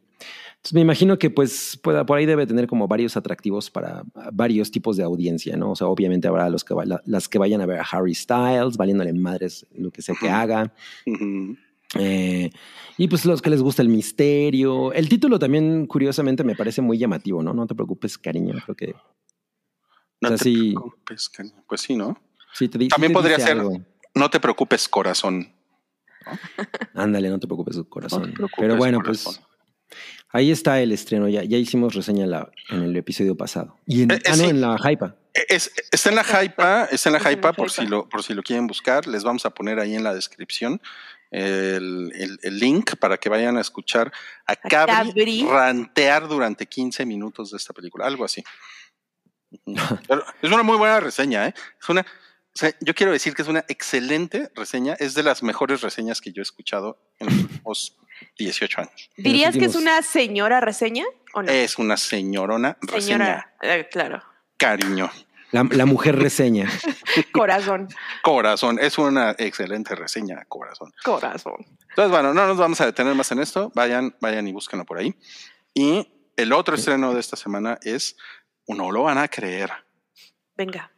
Entonces 0.63 0.75
me 0.75 0.81
imagino 0.81 1.19
que 1.19 1.29
pues 1.29 1.77
pueda, 1.83 2.05
por 2.05 2.17
ahí 2.17 2.25
debe 2.25 2.47
tener 2.47 2.67
como 2.67 2.87
varios 2.87 3.17
atractivos 3.17 3.69
para 3.69 4.03
varios 4.31 4.71
tipos 4.71 4.95
de 4.95 5.03
audiencia, 5.03 5.57
¿no? 5.57 5.71
O 5.71 5.75
sea, 5.75 5.87
obviamente 5.87 6.27
habrá 6.29 6.49
los 6.49 6.63
que, 6.63 6.73
las 7.05 7.27
que 7.27 7.37
vayan 7.37 7.59
a 7.59 7.65
ver 7.65 7.79
a 7.79 7.83
Harry 7.83 8.15
Styles, 8.15 8.77
valiéndole 8.77 9.11
madres 9.11 9.67
lo 9.75 9.91
que 9.91 10.01
sea 10.01 10.15
que 10.17 10.29
haga. 10.29 10.73
Ujú. 11.05 11.57
Eh, 11.95 12.49
y 12.97 13.07
pues 13.07 13.25
los 13.25 13.41
que 13.41 13.49
les 13.49 13.61
gusta 13.61 13.81
el 13.81 13.89
misterio. 13.89 14.93
El 14.93 15.09
título 15.09 15.39
también, 15.39 15.85
curiosamente, 15.87 16.43
me 16.43 16.55
parece 16.55 16.81
muy 16.81 16.97
llamativo, 16.97 17.41
¿no? 17.43 17.53
No 17.53 17.67
te 17.67 17.75
preocupes, 17.75 18.17
cariño. 18.17 18.55
Creo 18.65 18.75
que 18.75 18.95
No 20.21 20.29
O 20.29 20.29
sea, 20.29 20.37
te 20.37 20.43
sí. 20.43 20.71
preocupes, 20.73 21.29
cariño. 21.29 21.63
Pues 21.67 21.81
sí, 21.81 21.95
¿no? 21.95 22.21
sí 22.53 22.67
te 22.69 22.77
También 22.87 23.11
te 23.11 23.13
podría 23.13 23.35
dice 23.37 23.47
ser- 23.49 23.57
algo. 23.59 23.81
No 24.15 24.29
te 24.29 24.39
preocupes, 24.39 24.87
corazón. 24.87 25.51
Ándale, 26.93 27.29
no 27.29 27.39
te 27.39 27.47
preocupes, 27.47 27.77
corazón. 27.89 28.21
No 28.21 28.27
te 28.27 28.33
preocupes, 28.33 28.59
Pero 28.61 28.77
bueno, 28.77 28.99
corazón. 28.99 29.35
pues 29.35 29.47
ahí 30.29 30.51
está 30.51 30.79
el 30.81 30.91
estreno. 30.91 31.27
Ya, 31.29 31.43
ya 31.43 31.57
hicimos 31.57 31.93
reseña 31.95 32.23
en, 32.25 32.31
la- 32.31 32.51
en 32.69 32.83
el 32.83 32.95
episodio 32.95 33.35
pasado. 33.35 33.75
Y 33.85 34.03
en, 34.03 34.11
Eh, 34.11 34.15
eh, 34.15 34.21
ah, 34.31 34.35
no, 34.37 34.43
en 34.45 34.61
la 34.61 34.77
hypa. 34.91 35.15
Es, 35.49 35.71
está 35.91 36.09
en 36.09 36.15
la 36.15 36.23
hypa, 36.43 36.85
está 36.85 37.09
en 37.09 37.13
la 37.21 37.31
hypa 37.31 37.53
por 37.53 37.71
si 37.71 37.87
lo, 37.87 38.07
por 38.07 38.21
si 38.21 38.33
lo 38.35 38.43
quieren 38.43 38.67
buscar. 38.67 39.07
Les 39.07 39.23
vamos 39.23 39.45
a 39.47 39.49
poner 39.49 39.79
ahí 39.79 39.95
en 39.95 40.03
la 40.03 40.13
descripción 40.13 40.79
el, 41.33 42.11
el- 42.15 42.39
el 42.43 42.59
link 42.59 42.95
para 42.97 43.17
que 43.17 43.27
vayan 43.29 43.57
a 43.57 43.61
escuchar 43.61 44.11
a 44.45 44.55
Cabri, 44.55 44.93
Cabri. 44.95 45.45
rantear 45.49 46.27
durante 46.27 46.65
15 46.67 47.05
minutos 47.05 47.51
de 47.51 47.57
esta 47.57 47.73
película, 47.73 48.05
algo 48.05 48.23
así. 48.23 48.43
Pero 50.07 50.23
es 50.41 50.51
una 50.51 50.63
muy 50.63 50.77
buena 50.77 50.99
reseña, 50.99 51.47
¿eh? 51.47 51.53
Es 51.79 51.89
una, 51.89 52.01
o 52.01 52.05
sea, 52.55 52.71
yo 52.81 52.93
quiero 52.95 53.11
decir 53.11 53.33
que 53.35 53.41
es 53.43 53.47
una 53.47 53.63
excelente 53.67 54.51
reseña, 54.55 54.93
es 54.99 55.13
de 55.13 55.23
las 55.23 55.43
mejores 55.43 55.81
reseñas 55.81 56.21
que 56.21 56.31
yo 56.31 56.41
he 56.41 56.43
escuchado 56.43 56.97
en 57.19 57.27
los 57.27 57.35
últimos 57.35 57.97
18 58.37 58.81
años. 58.81 59.09
¿Dirías 59.17 59.55
que 59.55 59.65
es 59.65 59.75
una 59.75 60.01
señora 60.01 60.59
reseña 60.59 61.05
o 61.33 61.43
no? 61.43 61.51
Es 61.51 61.77
una 61.77 61.97
señorona 61.97 62.77
reseña, 62.81 63.01
Señora, 63.01 63.55
eh, 63.61 63.87
claro. 63.91 64.23
cariño, 64.57 65.11
La, 65.53 65.63
la 65.71 65.85
mujer 65.85 66.17
reseña. 66.19 66.67
Corazón, 67.31 67.87
corazón, 68.23 68.79
es 68.79 68.97
una 68.97 69.35
excelente 69.37 69.95
reseña, 69.95 70.43
corazón. 70.49 70.91
corazón. 71.03 71.53
Entonces, 71.89 72.11
bueno, 72.11 72.33
no 72.33 72.45
nos 72.47 72.57
vamos 72.57 72.81
a 72.81 72.85
detener 72.87 73.13
más 73.15 73.31
en 73.31 73.39
esto. 73.39 73.71
Vayan, 73.75 74.15
vayan 74.19 74.47
y 74.47 74.51
búsquenlo 74.51 74.83
por 74.83 74.97
ahí. 74.97 75.15
Y 75.73 76.07
el 76.35 76.51
otro 76.53 76.75
estreno 76.75 77.13
de 77.13 77.19
esta 77.19 77.35
semana 77.37 77.77
es, 77.83 78.17
no 78.67 78.91
lo 78.91 79.03
van 79.03 79.17
a 79.19 79.27
creer, 79.27 79.69
Venga. 80.57 80.91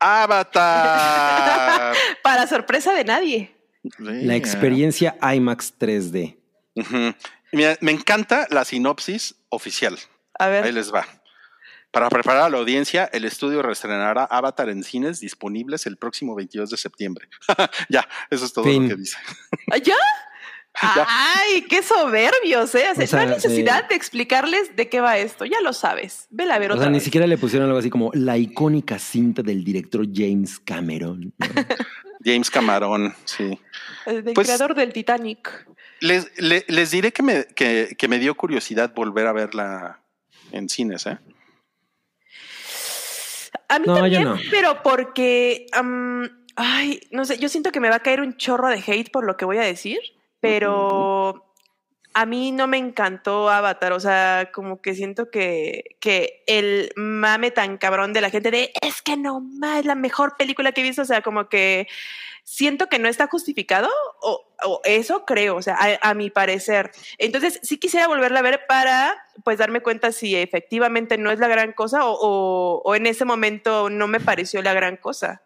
Avatar. 0.00 1.94
Para 2.22 2.46
sorpresa 2.46 2.92
de 2.94 3.04
nadie. 3.04 3.54
La 3.98 4.34
experiencia 4.36 5.16
IMAX 5.34 5.74
3D. 5.78 6.36
Ujú. 6.74 7.14
Mira, 7.52 7.76
me 7.80 7.92
encanta 7.92 8.46
la 8.50 8.64
sinopsis 8.64 9.34
oficial. 9.48 9.98
A 10.38 10.44
Ahí 10.46 10.50
ver. 10.50 10.74
les 10.74 10.92
va. 10.92 11.06
Para 11.90 12.10
preparar 12.10 12.42
a 12.42 12.50
la 12.50 12.58
audiencia, 12.58 13.08
el 13.12 13.24
estudio 13.24 13.62
reestrenará 13.62 14.24
Avatar 14.24 14.68
en 14.68 14.82
cines 14.84 15.20
disponibles 15.20 15.86
el 15.86 15.96
próximo 15.96 16.34
22 16.34 16.70
de 16.70 16.76
septiembre. 16.76 17.28
ya, 17.88 18.06
eso 18.30 18.44
es 18.44 18.52
todo 18.52 18.64
Fin. 18.64 18.82
lo 18.84 18.88
que 18.90 18.96
dice. 18.96 19.16
¿Ah, 19.70 19.78
¿Ya? 19.78 19.94
Ya. 20.94 21.04
Ay, 21.08 21.62
qué 21.62 21.82
soberbios, 21.82 22.72
¿eh? 22.76 22.86
O 22.92 22.94
sea, 22.94 23.02
O 23.02 23.06
sea, 23.08 23.18
no 23.24 23.24
hay 23.30 23.34
necesidad 23.34 23.80
sí. 23.80 23.86
de 23.88 23.94
explicarles 23.96 24.76
de 24.76 24.88
qué 24.88 25.00
va 25.00 25.18
esto. 25.18 25.44
Ya 25.44 25.60
lo 25.60 25.72
sabes. 25.72 26.28
Vela 26.30 26.54
a 26.54 26.58
ver 26.60 26.70
O 26.70 26.74
otra 26.74 26.84
sea, 26.84 26.92
ni 26.92 27.00
siquiera 27.00 27.26
le 27.26 27.36
pusieron 27.36 27.66
algo 27.66 27.80
así 27.80 27.90
como 27.90 28.12
la 28.14 28.38
icónica 28.38 28.96
cinta 29.00 29.42
del 29.42 29.64
director 29.64 30.06
James 30.12 30.60
Cameron. 30.60 31.34
¿no? 31.36 31.46
James 32.24 32.48
Camarón, 32.48 33.12
sí. 33.24 33.58
El 34.06 34.22
del 34.22 34.34
Pues- 34.34 34.46
creador 34.46 34.76
del 34.76 34.92
Titanic. 34.92 35.66
Les, 35.98 36.30
le- 36.40 36.64
les 36.68 36.90
diré 36.92 37.10
que 37.12 37.24
me, 37.24 37.44
que, 37.56 37.96
que 37.98 38.06
me 38.06 38.20
dio 38.20 38.36
curiosidad 38.36 38.92
volver 38.94 39.26
a 39.26 39.32
verla 39.32 40.00
en 40.52 40.68
cines, 40.68 41.06
¿eh? 41.06 41.18
A 43.68 43.78
mí 43.78 43.84
No, 43.86 43.94
también, 43.96 44.24
no. 44.24 44.36
pero 44.50 44.82
porque, 44.82 45.66
am, 45.72 46.28
ay, 46.56 47.00
no 47.10 47.24
sé, 47.24 47.38
yo 47.38 47.48
siento 47.48 47.70
que 47.72 47.80
me 47.80 47.90
va 47.90 47.96
a 47.96 48.00
caer 48.02 48.20
un 48.20 48.36
chorro 48.36 48.68
de 48.68 48.82
hate 48.86 49.10
por 49.10 49.24
lo 49.24 49.36
que 49.36 49.44
voy 49.44 49.58
a 49.58 49.62
decir, 49.62 49.98
pero 50.40 51.44
a 52.14 52.26
mí 52.26 52.50
no 52.52 52.66
me 52.66 52.78
encantó 52.78 53.48
Avatar, 53.50 53.92
o 53.92 54.00
sea, 54.00 54.50
como 54.52 54.80
que 54.80 54.94
siento 54.94 55.30
que, 55.30 55.96
que 56.00 56.42
el 56.46 56.90
mame 56.96 57.50
tan 57.50 57.76
cabrón 57.76 58.12
de 58.12 58.20
la 58.22 58.30
gente 58.30 58.50
de 58.50 58.72
es 58.80 59.02
que 59.02 59.16
no 59.16 59.40
más, 59.40 59.80
es 59.80 59.84
la 59.84 59.94
mejor 59.94 60.36
película 60.36 60.72
que 60.72 60.80
he 60.80 60.84
visto, 60.84 61.02
o 61.02 61.04
sea, 61.04 61.20
como 61.22 61.48
que 61.48 61.86
siento 62.50 62.88
que 62.88 62.98
no 62.98 63.08
está 63.08 63.26
justificado, 63.26 63.90
o, 64.22 64.46
o 64.64 64.80
eso 64.84 65.24
creo, 65.26 65.56
o 65.56 65.62
sea, 65.62 65.76
a, 65.78 66.10
a 66.10 66.14
mi 66.14 66.30
parecer. 66.30 66.90
Entonces, 67.18 67.60
sí 67.62 67.78
quisiera 67.78 68.08
volverla 68.08 68.38
a 68.38 68.42
ver 68.42 68.62
para, 68.66 69.14
pues, 69.44 69.58
darme 69.58 69.82
cuenta 69.82 70.12
si 70.12 70.34
efectivamente 70.34 71.18
no 71.18 71.30
es 71.30 71.38
la 71.40 71.48
gran 71.48 71.72
cosa 71.72 72.06
o, 72.06 72.12
o- 72.18 72.82
o 72.84 72.94
en 72.94 73.06
ese 73.06 73.24
momento 73.26 73.90
no 73.90 74.08
me 74.08 74.18
pareció 74.18 74.62
la 74.62 74.72
gran 74.72 74.96
cosa. 74.96 75.42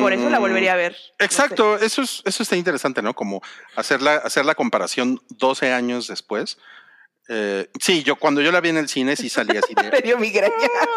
Por 0.00 0.12
eso 0.14 0.30
la 0.30 0.38
Mm, 0.38 0.40
volvería 0.42 0.72
a 0.72 0.76
ver. 0.76 0.92
No 0.92 0.98
sé. 1.18 1.24
Exacto, 1.24 1.76
eso, 1.76 2.00
es, 2.02 2.22
eso 2.24 2.42
está 2.42 2.56
interesante, 2.56 3.02
¿no? 3.02 3.12
Como 3.14 3.42
hacer 3.76 4.00
la, 4.00 4.14
hacer 4.16 4.46
la 4.46 4.54
comparación 4.54 5.20
12 5.28 5.72
años 5.72 6.06
después. 6.06 6.58
Eh, 7.28 7.68
sí, 7.80 8.02
yo 8.02 8.16
cuando 8.16 8.40
yo 8.40 8.50
la 8.52 8.60
vi 8.60 8.70
en 8.70 8.78
el 8.78 8.88
cine 8.88 9.14
sí 9.16 9.28
salí 9.28 9.56
así 9.56 9.74
Me 9.76 9.90
de... 9.90 10.00
dio 10.02 10.18
migraña. 10.18 10.52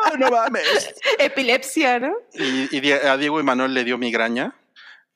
"Ah, 0.05 0.13
no 0.17 0.29
mames. 0.31 0.93
Epilepsia, 1.19 1.99
¿no? 1.99 2.13
Y, 2.33 2.91
a 2.91 3.15
Diego 3.17 3.39
y 3.39 3.43
Manuel 3.43 3.73
le 3.73 3.83
dio 3.83 3.97
migraña. 3.97 4.55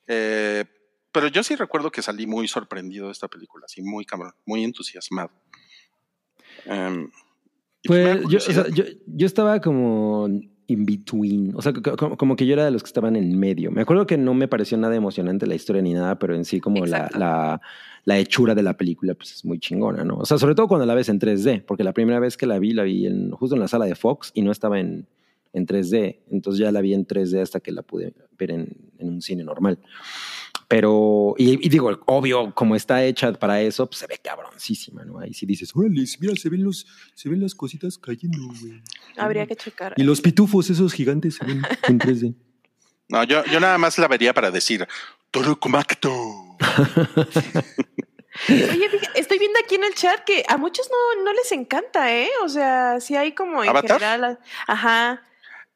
Eh, 0.06 0.64
pero 1.12 1.26
yo 1.28 1.42
sí 1.42 1.56
recuerdo 1.56 1.90
que 1.90 2.02
salí 2.02 2.26
muy 2.26 2.46
sorprendido 2.48 3.06
de 3.06 3.12
esta 3.12 3.28
película, 3.28 3.64
así 3.66 3.82
muy 3.82 4.04
cabrón, 4.04 4.32
muy 4.46 4.62
entusiasmado. 4.64 5.30
Em, 6.64 7.10
pues 7.84 8.18
Pues 8.18 8.28
yo, 8.28 8.38
o 8.38 8.40
sea, 8.40 8.64
curiosidad. 8.64 8.66
yo, 8.72 8.84
yo 9.06 9.26
estaba 9.26 9.60
como 9.60 10.28
in 10.70 10.86
between, 10.86 11.52
o 11.56 11.62
sea, 11.62 11.72
co- 11.72 11.96
co- 11.96 12.16
como, 12.16 12.36
que 12.36 12.46
yo 12.46 12.52
era 12.54 12.64
de 12.64 12.70
los 12.70 12.82
que 12.82 12.86
estaban 12.86 13.16
en 13.16 13.36
medio. 13.38 13.70
Me 13.72 13.82
acuerdo 13.82 14.06
que 14.06 14.16
no 14.16 14.34
me 14.34 14.46
pareció 14.46 14.78
nada 14.78 14.94
emocionante 14.94 15.46
la 15.46 15.56
historia 15.56 15.82
ni 15.82 15.92
nada, 15.94 16.18
pero 16.18 16.34
en 16.34 16.44
sí 16.44 16.60
como 16.60 16.86
la, 16.86 17.10
la, 17.18 17.60
la 18.04 18.18
hechura 18.18 18.54
de 18.54 18.62
la 18.62 18.76
película 18.76 19.14
pues 19.14 19.32
es 19.32 19.44
muy 19.44 19.58
chingona, 19.58 20.04
¿no? 20.04 20.18
O 20.18 20.24
sea, 20.26 20.38
sobre 20.38 20.54
todo 20.54 20.68
cuando 20.68 20.86
la 20.86 20.94
ves 20.94 21.08
en 21.08 21.18
3D, 21.18 21.64
porque 21.64 21.82
la 21.82 21.92
primera 21.92 22.20
vez 22.20 22.36
que 22.36 22.46
la 22.46 22.58
vi, 22.60 22.72
la 22.72 22.84
vi 22.84 23.06
en, 23.06 23.30
justo 23.32 23.56
en 23.56 23.60
la 23.60 23.68
sala 23.68 23.86
de 23.86 23.94
Fox 23.96 24.30
y 24.32 24.42
no 24.42 24.52
estaba 24.52 24.78
en, 24.78 25.06
en 25.52 25.66
3D, 25.66 26.18
entonces 26.30 26.60
ya 26.60 26.70
la 26.70 26.80
vi 26.80 26.94
en 26.94 27.04
3D 27.04 27.40
hasta 27.42 27.58
que 27.58 27.72
la 27.72 27.82
pude 27.82 28.14
ver 28.38 28.52
en, 28.52 28.68
en 28.98 29.08
un 29.08 29.20
cine 29.22 29.42
normal. 29.42 29.78
Pero, 30.70 31.34
y, 31.36 31.66
y 31.66 31.68
digo, 31.68 31.98
obvio, 32.06 32.54
como 32.54 32.76
está 32.76 33.02
hecha 33.02 33.32
para 33.32 33.60
eso, 33.60 33.88
pues 33.88 33.98
se 33.98 34.06
ve 34.06 34.20
cabroncísima, 34.22 35.04
¿no? 35.04 35.18
Ahí 35.18 35.34
sí 35.34 35.44
dices, 35.44 35.74
órale, 35.74 36.04
mira, 36.20 36.36
se 36.36 36.48
ven, 36.48 36.62
los, 36.62 36.86
se 37.12 37.28
ven 37.28 37.40
las 37.40 37.56
cositas 37.56 37.98
cayendo, 37.98 38.38
güey. 38.60 38.80
Habría 39.16 39.48
que 39.48 39.56
checar. 39.56 39.94
Y 39.96 40.04
los 40.04 40.20
pitufos, 40.20 40.70
esos 40.70 40.92
gigantes, 40.92 41.34
se 41.34 41.44
ven 41.44 41.60
en 41.88 41.98
3D. 41.98 42.36
No, 43.08 43.24
yo, 43.24 43.44
yo 43.46 43.58
nada 43.58 43.78
más 43.78 43.98
la 43.98 44.06
vería 44.06 44.32
para 44.32 44.52
decir, 44.52 44.86
Torukumacto. 45.32 46.12
Oye, 48.48 48.88
estoy 49.16 49.38
viendo 49.40 49.58
aquí 49.64 49.74
en 49.74 49.82
el 49.82 49.94
chat 49.96 50.20
que 50.24 50.44
a 50.46 50.56
muchos 50.56 50.88
no, 50.88 51.24
no 51.24 51.32
les 51.32 51.50
encanta, 51.50 52.14
¿eh? 52.14 52.30
O 52.44 52.48
sea, 52.48 53.00
sí 53.00 53.16
hay 53.16 53.32
como 53.32 53.64
en 53.64 53.70
¿Avatar? 53.70 53.98
general. 53.98 54.38
Ajá. 54.68 55.26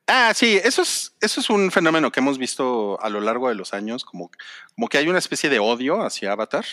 Ah, 0.07 0.33
sí, 0.35 0.61
eso 0.63 0.83
es, 0.83 1.15
eso 1.21 1.41
es 1.41 1.49
un 1.49 1.71
fenómeno 1.71 2.13
que 2.13 2.21
hemos 2.21 2.37
visto 2.37 3.01
a 3.01 3.09
lo 3.09 3.21
largo 3.21 3.49
de 3.49 3.55
los 3.55 3.73
años, 3.73 4.05
como, 4.05 4.31
como 4.75 4.89
que 4.89 4.99
hay 4.99 5.09
una 5.09 5.19
especie 5.19 5.49
de 5.49 5.59
odio 5.59 6.03
hacia 6.03 6.33
Avatar. 6.33 6.65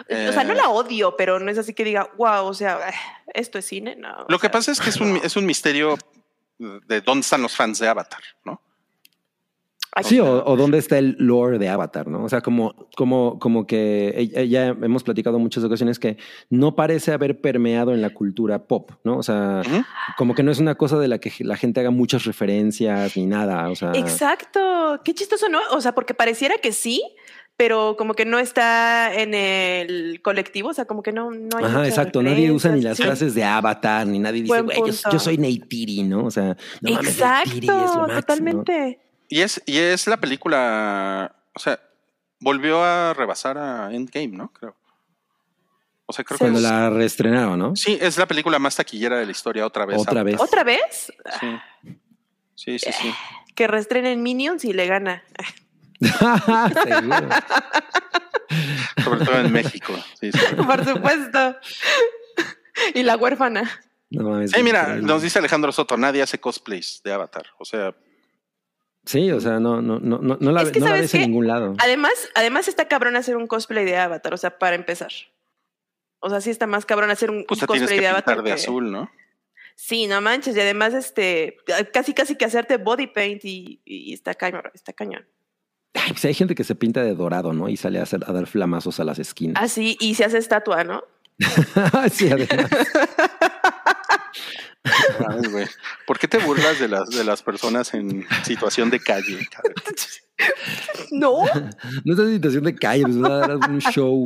O 0.00 0.32
sea, 0.32 0.44
no 0.44 0.52
Eh, 0.52 0.56
la 0.56 0.68
odio, 0.68 1.16
pero 1.16 1.40
no 1.40 1.50
es 1.50 1.56
así 1.56 1.72
que 1.72 1.84
diga, 1.84 2.10
wow, 2.18 2.46
o 2.46 2.54
sea, 2.54 2.92
esto 3.32 3.58
es 3.58 3.64
cine, 3.64 3.96
no. 3.96 4.26
Lo 4.28 4.38
que 4.38 4.46
sea, 4.46 4.50
pasa 4.50 4.72
es 4.72 4.80
que 4.80 4.90
es 4.90 5.00
un, 5.00 5.16
es 5.16 5.36
un 5.36 5.46
misterio 5.46 5.96
de 6.58 7.00
dónde 7.00 7.22
están 7.22 7.40
los 7.42 7.56
fans 7.56 7.78
de 7.78 7.88
Avatar, 7.88 8.22
¿no? 8.44 8.60
Sí, 10.02 10.20
o, 10.20 10.44
o 10.44 10.56
dónde 10.56 10.78
está 10.78 10.98
el 10.98 11.16
lore 11.18 11.58
de 11.58 11.68
Avatar, 11.68 12.06
¿no? 12.06 12.24
O 12.24 12.28
sea, 12.28 12.40
como, 12.40 12.74
como, 12.96 13.38
como 13.38 13.66
que 13.66 14.30
ya 14.48 14.68
hemos 14.68 15.02
platicado 15.02 15.38
muchas 15.38 15.64
ocasiones 15.64 15.98
que 15.98 16.18
no 16.50 16.76
parece 16.76 17.12
haber 17.12 17.40
permeado 17.40 17.92
en 17.92 18.02
la 18.02 18.10
cultura 18.10 18.66
pop, 18.66 18.92
¿no? 19.04 19.18
O 19.18 19.22
sea, 19.22 19.62
como 20.16 20.34
que 20.34 20.42
no 20.42 20.52
es 20.52 20.58
una 20.58 20.76
cosa 20.76 20.98
de 20.98 21.08
la 21.08 21.18
que 21.18 21.32
la 21.40 21.56
gente 21.56 21.80
haga 21.80 21.90
muchas 21.90 22.24
referencias 22.24 23.16
ni 23.16 23.26
nada. 23.26 23.68
O 23.70 23.74
sea, 23.74 23.92
Exacto, 23.94 25.00
qué 25.04 25.14
chistoso, 25.14 25.48
¿no? 25.48 25.58
O 25.72 25.80
sea, 25.80 25.94
porque 25.94 26.14
pareciera 26.14 26.56
que 26.62 26.72
sí, 26.72 27.02
pero 27.56 27.96
como 27.98 28.14
que 28.14 28.24
no 28.24 28.38
está 28.38 29.12
en 29.12 29.34
el 29.34 30.20
colectivo, 30.22 30.68
o 30.68 30.74
sea, 30.74 30.84
como 30.84 31.02
que 31.02 31.12
no, 31.12 31.30
no 31.32 31.58
hay. 31.58 31.64
Ajá, 31.64 31.86
exacto. 31.88 32.22
Nadie 32.22 32.52
usa 32.52 32.70
ni 32.70 32.82
las 32.82 32.96
sí. 32.96 33.02
frases 33.02 33.34
de 33.34 33.42
Avatar, 33.42 34.06
ni 34.06 34.20
nadie 34.20 34.42
dice, 34.42 34.60
güey, 34.60 34.78
yo, 34.78 35.10
yo 35.10 35.18
soy 35.18 35.38
Neytiri, 35.38 36.04
¿no? 36.04 36.26
O 36.26 36.30
sea, 36.30 36.56
no 36.80 36.90
Exacto, 36.90 37.50
es 37.56 37.66
lo 37.66 37.72
máximo. 37.72 38.06
totalmente. 38.06 39.00
Y 39.28 39.40
es, 39.42 39.62
y 39.66 39.78
es 39.78 40.06
la 40.06 40.16
película, 40.18 41.34
o 41.54 41.58
sea, 41.58 41.78
volvió 42.40 42.82
a 42.82 43.12
rebasar 43.14 43.58
a 43.58 43.92
Endgame, 43.92 44.28
¿no? 44.28 44.52
Creo. 44.52 44.74
O 46.06 46.12
sea, 46.12 46.24
creo 46.24 46.38
Cuando 46.38 46.58
que 46.60 46.64
es- 46.64 46.70
la 46.70 46.88
reestrenaron, 46.90 47.58
¿no? 47.58 47.76
sí, 47.76 47.98
es 48.00 48.16
la 48.16 48.26
película 48.26 48.58
más 48.58 48.76
taquillera 48.76 49.18
de 49.18 49.26
la 49.26 49.32
historia 49.32 49.66
otra 49.66 49.84
vez. 49.84 49.98
Otra 50.00 50.22
vez. 50.22 50.40
¿Otra 50.40 50.64
vez? 50.64 51.12
Sí. 51.40 51.58
Sí, 52.54 52.78
sí, 52.78 52.90
sí. 52.92 53.14
Que 53.54 53.66
reestrenen 53.66 54.22
Minions 54.22 54.64
y 54.64 54.72
le 54.72 54.86
gana. 54.86 55.22
Seguro. 56.00 57.28
Sobre 59.04 59.24
todo 59.24 59.38
en 59.40 59.52
México. 59.52 59.92
Sí, 60.18 60.30
sí. 60.32 60.38
Por 60.56 60.84
supuesto. 60.84 61.56
y 62.94 63.02
la 63.02 63.16
huérfana. 63.16 63.62
No 64.10 64.46
Sí, 64.48 64.62
mira, 64.62 64.80
increíble. 64.82 65.06
nos 65.06 65.22
dice 65.22 65.38
Alejandro 65.38 65.70
Soto, 65.72 65.96
nadie 65.98 66.22
hace 66.22 66.40
cosplays 66.40 67.02
de 67.04 67.12
Avatar. 67.12 67.46
O 67.58 67.64
sea, 67.64 67.94
Sí, 69.08 69.30
o 69.32 69.40
sea, 69.40 69.58
no, 69.58 69.80
no, 69.80 69.98
no, 70.00 70.18
no, 70.18 70.36
no 70.38 70.52
la, 70.52 70.60
Es 70.60 70.70
que, 70.70 70.80
no 70.80 70.84
la 70.84 70.90
¿sabes 70.90 71.02
ves 71.04 71.14
en 71.14 71.22
ningún 71.22 71.46
lado. 71.46 71.74
Además, 71.78 72.12
además 72.34 72.68
está 72.68 72.88
cabrón 72.88 73.16
hacer 73.16 73.38
un 73.38 73.46
cosplay 73.46 73.86
de 73.86 73.96
Avatar, 73.96 74.34
o 74.34 74.36
sea, 74.36 74.58
para 74.58 74.76
empezar. 74.76 75.10
O 76.20 76.28
sea, 76.28 76.42
sí 76.42 76.50
está 76.50 76.66
más 76.66 76.84
cabrón 76.84 77.10
hacer 77.10 77.30
un, 77.30 77.46
pues 77.48 77.62
un 77.62 77.68
cosplay 77.68 77.88
que 77.88 78.00
de 78.02 78.06
Avatar. 78.08 78.42
de 78.42 78.44
que- 78.44 78.52
azul, 78.52 78.92
¿no? 78.92 79.10
Sí, 79.76 80.08
no 80.08 80.20
manches. 80.20 80.54
Y 80.54 80.60
además, 80.60 80.92
este, 80.92 81.56
casi 81.90 82.12
casi 82.12 82.36
que 82.36 82.44
hacerte 82.44 82.76
body 82.76 83.06
paint 83.06 83.46
y, 83.46 83.80
y 83.86 84.12
está 84.12 84.34
cañón, 84.34 84.64
está 84.74 84.92
cañón. 84.92 85.26
Ay, 85.94 86.10
pues 86.10 86.26
hay 86.26 86.34
gente 86.34 86.54
que 86.54 86.64
se 86.64 86.74
pinta 86.74 87.02
de 87.02 87.14
dorado, 87.14 87.54
¿no? 87.54 87.70
Y 87.70 87.78
sale 87.78 88.00
a, 88.00 88.02
hacer, 88.02 88.20
a 88.26 88.32
dar 88.32 88.46
flamazos 88.46 89.00
a 89.00 89.04
las 89.04 89.18
esquinas. 89.18 89.54
Ah, 89.58 89.68
sí, 89.68 89.96
y 90.00 90.16
se 90.16 90.26
hace 90.26 90.36
estatua, 90.36 90.84
¿no? 90.84 91.02
sí, 92.12 92.30
además. 92.30 92.68
Ay, 95.28 95.48
güey. 95.50 95.66
¿Por 96.06 96.18
qué 96.18 96.28
te 96.28 96.38
burlas 96.38 96.78
de 96.78 96.88
las, 96.88 97.08
de 97.10 97.24
las 97.24 97.42
personas 97.42 97.92
en 97.94 98.26
situación 98.44 98.90
de 98.90 99.00
calle? 99.00 99.46
No, 101.10 101.44
No 102.04 102.12
estás 102.12 102.26
en 102.28 102.34
situación 102.34 102.64
de 102.64 102.74
calle, 102.76 103.02
pues 103.02 103.18
dar 103.20 103.56
un 103.56 103.80
show. 103.80 104.24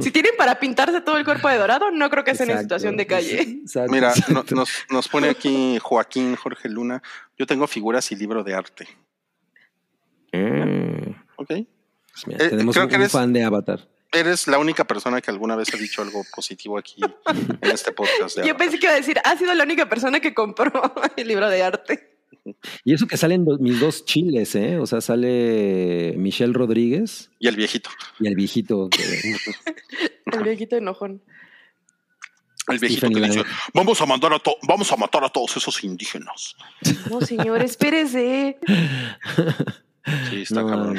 si 0.00 0.10
tienen 0.10 0.32
para 0.36 0.58
pintarse 0.60 1.00
todo 1.00 1.16
el 1.16 1.24
cuerpo 1.24 1.48
de 1.48 1.56
dorado, 1.56 1.90
no 1.90 2.10
creo 2.10 2.22
que 2.24 2.32
estén 2.32 2.50
en 2.50 2.56
Exacto. 2.58 2.74
situación 2.78 2.96
de 2.98 3.06
calle. 3.06 3.40
Exacto. 3.40 3.90
Mira, 3.92 4.12
no- 4.28 4.44
nos, 4.50 4.68
nos 4.90 5.08
pone 5.08 5.28
aquí 5.30 5.78
Joaquín 5.80 6.36
Jorge 6.36 6.68
Luna. 6.68 7.02
Yo 7.38 7.46
tengo 7.46 7.66
figuras 7.66 8.10
y 8.12 8.16
libro 8.16 8.44
de 8.44 8.54
arte. 8.54 8.88
Mm, 10.32 11.10
¿Ok? 11.36 11.46
pues 11.48 12.26
mira, 12.26 12.44
Eh, 12.44 12.48
tenemos 12.50 12.74
creo 12.74 12.84
un, 12.84 12.90
que 12.90 12.96
un 12.96 13.02
eres- 13.02 13.12
fan 13.12 13.32
de 13.32 13.44
Avatar. 13.44 13.88
Eres 14.14 14.46
la 14.46 14.58
única 14.58 14.84
persona 14.84 15.20
que 15.20 15.30
alguna 15.30 15.56
vez 15.56 15.72
ha 15.74 15.76
dicho 15.76 16.00
algo 16.02 16.22
positivo 16.34 16.78
aquí 16.78 17.00
en 17.60 17.70
este 17.70 17.92
podcast. 17.92 18.36
de 18.38 18.46
Yo 18.46 18.56
pensé 18.56 18.78
que 18.78 18.86
iba 18.86 18.92
a 18.92 18.96
decir, 18.96 19.18
ha 19.24 19.36
sido 19.36 19.52
la 19.54 19.64
única 19.64 19.88
persona 19.88 20.20
que 20.20 20.32
compró 20.34 20.70
el 21.16 21.26
libro 21.28 21.48
de 21.48 21.62
arte. 21.62 22.10
Y 22.84 22.92
eso 22.94 23.06
que 23.06 23.16
salen 23.16 23.44
dos- 23.44 23.58
mis 23.60 23.80
dos 23.80 24.04
chiles, 24.04 24.54
¿eh? 24.54 24.78
O 24.78 24.86
sea, 24.86 25.00
sale 25.00 26.14
Michelle 26.18 26.52
Rodríguez 26.52 27.30
Y 27.38 27.48
el 27.48 27.56
viejito. 27.56 27.90
y 28.20 28.28
el 28.28 28.34
viejito. 28.36 28.88
que- 28.90 29.02
El 30.26 30.42
viejito 30.44 30.76
enojón. 30.76 31.22
El 32.68 32.78
viejito 32.78 33.06
Stephen 33.08 33.22
que 33.22 33.28
dice, 33.28 33.44
vamos 33.74 34.00
a 34.00 34.06
mandar 34.06 34.32
a 34.32 34.38
to- 34.38 34.56
vamos 34.62 34.90
a 34.92 34.96
matar 34.96 35.22
a 35.24 35.28
todos 35.28 35.56
esos 35.56 35.82
indígenas. 35.84 36.54
No, 37.10 37.20
señor, 37.20 37.62
espérese. 37.62 38.58
Sí, 40.30 40.42
está 40.42 40.62
No, 40.62 40.68
cabrón. 40.68 40.98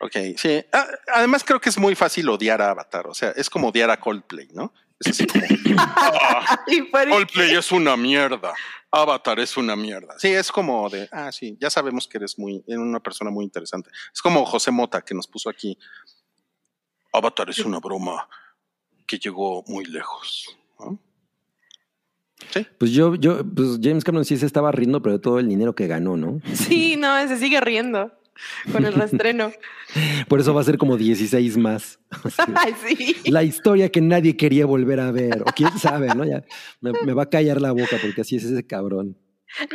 Ok, 0.00 0.36
sí. 0.36 0.62
Ah, 0.72 0.86
Además 1.14 1.42
creo 1.44 1.60
que 1.60 1.68
es 1.70 1.78
muy 1.78 1.94
fácil 1.94 2.28
odiar 2.28 2.60
a 2.60 2.70
Avatar. 2.70 3.06
O 3.06 3.14
sea, 3.14 3.30
es 3.30 3.48
como 3.48 3.68
odiar 3.68 3.90
a 3.90 3.98
Coldplay, 3.98 4.48
¿no? 4.52 4.72
Es 5.00 5.08
así 5.08 5.26
como, 5.26 5.44
"Ah, 5.78 6.64
Coldplay 7.10 7.54
es 7.54 7.72
una 7.72 7.96
mierda. 7.96 8.52
Avatar 8.90 9.40
es 9.40 9.56
una 9.56 9.76
mierda. 9.76 10.14
Sí, 10.18 10.28
es 10.28 10.50
como 10.50 10.88
de, 10.88 11.08
ah, 11.12 11.30
sí, 11.32 11.56
ya 11.60 11.68
sabemos 11.70 12.08
que 12.08 12.18
eres 12.18 12.38
muy, 12.38 12.62
eres 12.66 12.78
una 12.78 13.00
persona 13.00 13.30
muy 13.30 13.44
interesante. 13.44 13.90
Es 14.12 14.22
como 14.22 14.44
José 14.46 14.70
Mota 14.70 15.02
que 15.02 15.14
nos 15.14 15.26
puso 15.26 15.50
aquí. 15.50 15.78
Avatar 17.12 17.50
es 17.50 17.58
una 17.60 17.78
broma 17.78 18.28
que 19.06 19.18
llegó 19.18 19.62
muy 19.66 19.84
lejos. 19.84 20.56
¿no? 20.78 20.98
Pues 22.78 22.90
yo, 22.92 23.14
yo, 23.16 23.42
pues 23.44 23.78
James 23.82 24.04
Cameron 24.04 24.24
sí 24.24 24.36
se 24.36 24.46
estaba 24.46 24.70
riendo, 24.72 25.02
pero 25.02 25.14
de 25.14 25.18
todo 25.22 25.38
el 25.38 25.48
dinero 25.48 25.74
que 25.74 25.86
ganó, 25.86 26.16
¿no? 26.16 26.40
Sí, 26.54 26.96
no, 26.96 27.26
se 27.28 27.38
sigue 27.38 27.60
riendo 27.60 28.12
con 28.72 28.84
el 28.84 28.92
restreno. 28.94 29.52
Por 30.28 30.40
eso 30.40 30.52
va 30.54 30.60
a 30.60 30.64
ser 30.64 30.78
como 30.78 30.96
16 30.96 31.56
más. 31.56 31.98
Ay, 32.54 32.74
sí. 32.86 33.16
La 33.30 33.42
historia 33.42 33.88
que 33.90 34.00
nadie 34.00 34.36
quería 34.36 34.66
volver 34.66 35.00
a 35.00 35.10
ver, 35.12 35.42
o 35.42 35.46
quién 35.54 35.76
sabe, 35.78 36.08
¿no? 36.14 36.24
Ya 36.24 36.42
me, 36.80 36.92
me 37.04 37.12
va 37.12 37.24
a 37.24 37.30
callar 37.30 37.60
la 37.60 37.72
boca 37.72 37.96
porque 38.02 38.20
así 38.22 38.36
es 38.36 38.44
ese 38.44 38.66
cabrón. 38.66 39.16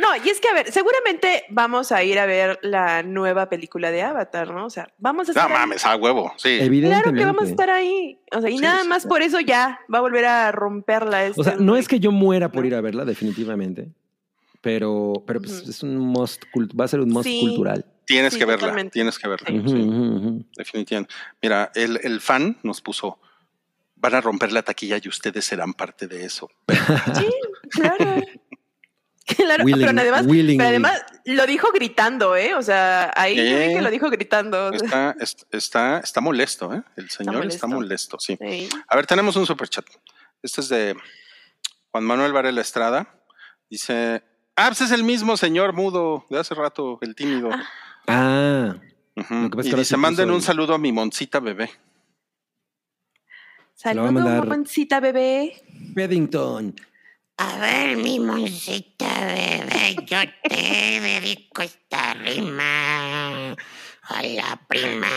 No, 0.00 0.08
y 0.22 0.28
es 0.28 0.38
que, 0.38 0.48
a 0.48 0.52
ver, 0.52 0.70
seguramente 0.70 1.44
vamos 1.48 1.92
a 1.92 2.04
ir 2.04 2.18
a 2.18 2.26
ver 2.26 2.58
la 2.62 3.02
nueva 3.02 3.48
película 3.48 3.90
de 3.90 4.02
Avatar, 4.02 4.52
¿no? 4.52 4.66
O 4.66 4.70
sea, 4.70 4.92
vamos 4.98 5.28
a 5.28 5.32
estar. 5.32 5.48
No 5.48 5.56
ahí. 5.56 5.60
mames, 5.62 5.84
a 5.86 5.96
huevo. 5.96 6.30
Sí. 6.36 6.50
Evidentemente. 6.60 7.02
Claro 7.10 7.16
que 7.18 7.24
vamos 7.24 7.44
a 7.44 7.50
estar 7.50 7.70
ahí. 7.70 8.20
O 8.32 8.40
sea, 8.42 8.50
y 8.50 8.58
Sí, 8.58 8.62
nada 8.62 8.82
sí, 8.82 8.88
más 8.88 9.02
sí. 9.04 9.08
por 9.08 9.22
eso 9.22 9.40
ya 9.40 9.80
va 9.92 9.98
a 9.98 10.00
volver 10.02 10.26
a 10.26 10.52
romperla. 10.52 11.24
Este 11.26 11.40
O 11.40 11.42
sea, 11.44 11.56
no 11.58 11.76
es 11.76 11.88
que 11.88 11.98
yo 11.98 12.12
muera 12.12 12.52
por 12.52 12.60
¿no? 12.62 12.68
ir 12.68 12.74
a 12.74 12.80
verla, 12.82 13.04
definitivamente. 13.06 13.88
Pero, 14.60 15.14
pero 15.26 15.40
pues 15.40 15.66
es 15.68 15.82
un 15.82 15.96
must, 15.96 16.44
cult- 16.54 16.78
va 16.78 16.84
a 16.84 16.88
ser 16.88 17.00
un 17.00 17.08
must 17.08 17.24
Sí. 17.28 17.40
cultural. 17.40 17.84
Tienes 18.12 18.32
Sí, 18.34 18.38
que 18.38 18.44
verla, 18.44 18.60
totalmente. 18.60 18.92
tienes 18.92 19.18
que 19.18 19.28
verla. 19.28 19.48
Sí. 19.48 20.46
Definitivamente. 20.56 21.14
Mira, 21.42 21.70
el, 21.74 21.98
el 22.02 22.20
fan 22.20 22.58
nos 22.62 22.80
puso, 22.80 23.20
van 23.96 24.14
a 24.14 24.20
romper 24.20 24.52
la 24.52 24.62
taquilla 24.62 24.98
y 25.02 25.08
ustedes 25.08 25.44
serán 25.44 25.74
parte 25.74 26.06
de 26.06 26.24
eso. 26.24 26.48
Sí, 27.14 27.26
claro. 27.70 28.20
Claro, 29.36 29.62
Willing- 29.64 29.86
pero 29.86 30.00
además, 30.00 30.26
pero 30.28 30.68
además 30.68 31.04
lo 31.26 31.46
dijo 31.46 31.70
gritando, 31.72 32.34
¿eh? 32.36 32.54
O 32.54 32.60
sea, 32.62 33.12
ahí 33.16 33.36
yo 33.36 33.42
vi 33.44 33.74
que 33.74 33.80
lo 33.80 33.88
dijo 33.90 34.10
gritando. 34.10 34.72
Está, 34.72 35.14
est- 35.20 35.44
está, 35.52 36.00
está 36.00 36.20
molesto, 36.20 36.74
¿eh? 36.74 36.82
El 36.96 37.08
señor 37.08 37.46
está 37.46 37.68
molesto, 37.68 38.16
molesto. 38.16 38.16
sí. 38.18 38.36
sí. 38.40 38.68
A 38.88 38.96
ver, 38.96 39.06
tenemos 39.06 39.36
un 39.36 39.46
superchat. 39.46 39.86
Este 40.42 40.60
es 40.60 40.68
de 40.68 40.96
Juan 41.92 42.02
Manuel 42.04 42.32
Varela 42.32 42.60
Estrada. 42.60 43.14
Dice, 43.70 44.24
ah, 44.56 44.66
pues 44.68 44.80
es 44.82 44.90
el 44.90 45.04
mismo 45.04 45.36
señor 45.36 45.72
mudo 45.72 46.26
de 46.28 46.40
hace 46.40 46.54
rato, 46.56 46.98
el 47.00 47.14
tímido. 47.14 47.48
Ah, 47.52 47.64
Lo 48.06 49.50
que 49.50 49.60
es 49.60 49.66
Y 49.66 49.74
dice, 49.74 49.96
manden 49.96 50.30
un 50.30 50.42
saludo 50.42 50.74
a 50.74 50.78
mi 50.78 50.92
moncita 50.92 51.40
bebé. 51.40 51.70
Saludos, 53.74 54.12
mamoncita 54.12 55.00
bebé. 55.00 55.60
Paddington. 55.94 56.74
A 57.38 57.56
ver, 57.58 57.96
mi 57.96 58.20
moncita 58.20 59.06
bebé, 59.24 59.96
yo 60.06 60.18
te 60.48 60.56
dedico 61.00 61.62
esta 61.62 62.14
rima. 62.14 63.52
A 64.04 64.22
la 64.22 64.60
prima, 64.68 65.08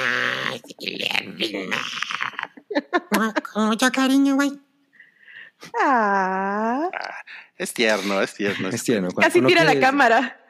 y 0.79 0.97
le 0.97 1.09
rima. 1.35 1.77
Con 3.53 3.67
mucho 3.67 3.91
cariño, 3.91 4.35
güey. 4.35 4.59
Ah, 5.81 6.89
Es 7.57 7.73
tierno, 7.73 8.21
es 8.21 8.33
tierno. 8.33 8.69
Es 8.69 8.83
tierno. 8.83 9.09
Casi 9.09 9.41
tira 9.41 9.63
la 9.63 9.79
cámara. 9.79 10.44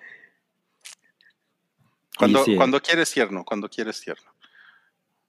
Cuando, 2.18 2.43
sí. 2.45 2.55
cuando 2.55 2.82
quieres 2.82 3.11
tierno, 3.11 3.43
cuando 3.43 3.70
quieres 3.70 3.99
tierno. 4.01 4.32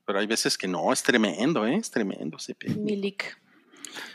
Pero 0.04 0.20
hay 0.20 0.26
veces 0.26 0.56
que 0.56 0.68
no, 0.68 0.92
es 0.92 1.02
tremendo, 1.02 1.66
¿eh? 1.66 1.76
Es 1.76 1.90
tremendo. 1.90 2.36
ese 2.36 2.54
pe- 2.54 2.68
Milik. 2.70 3.36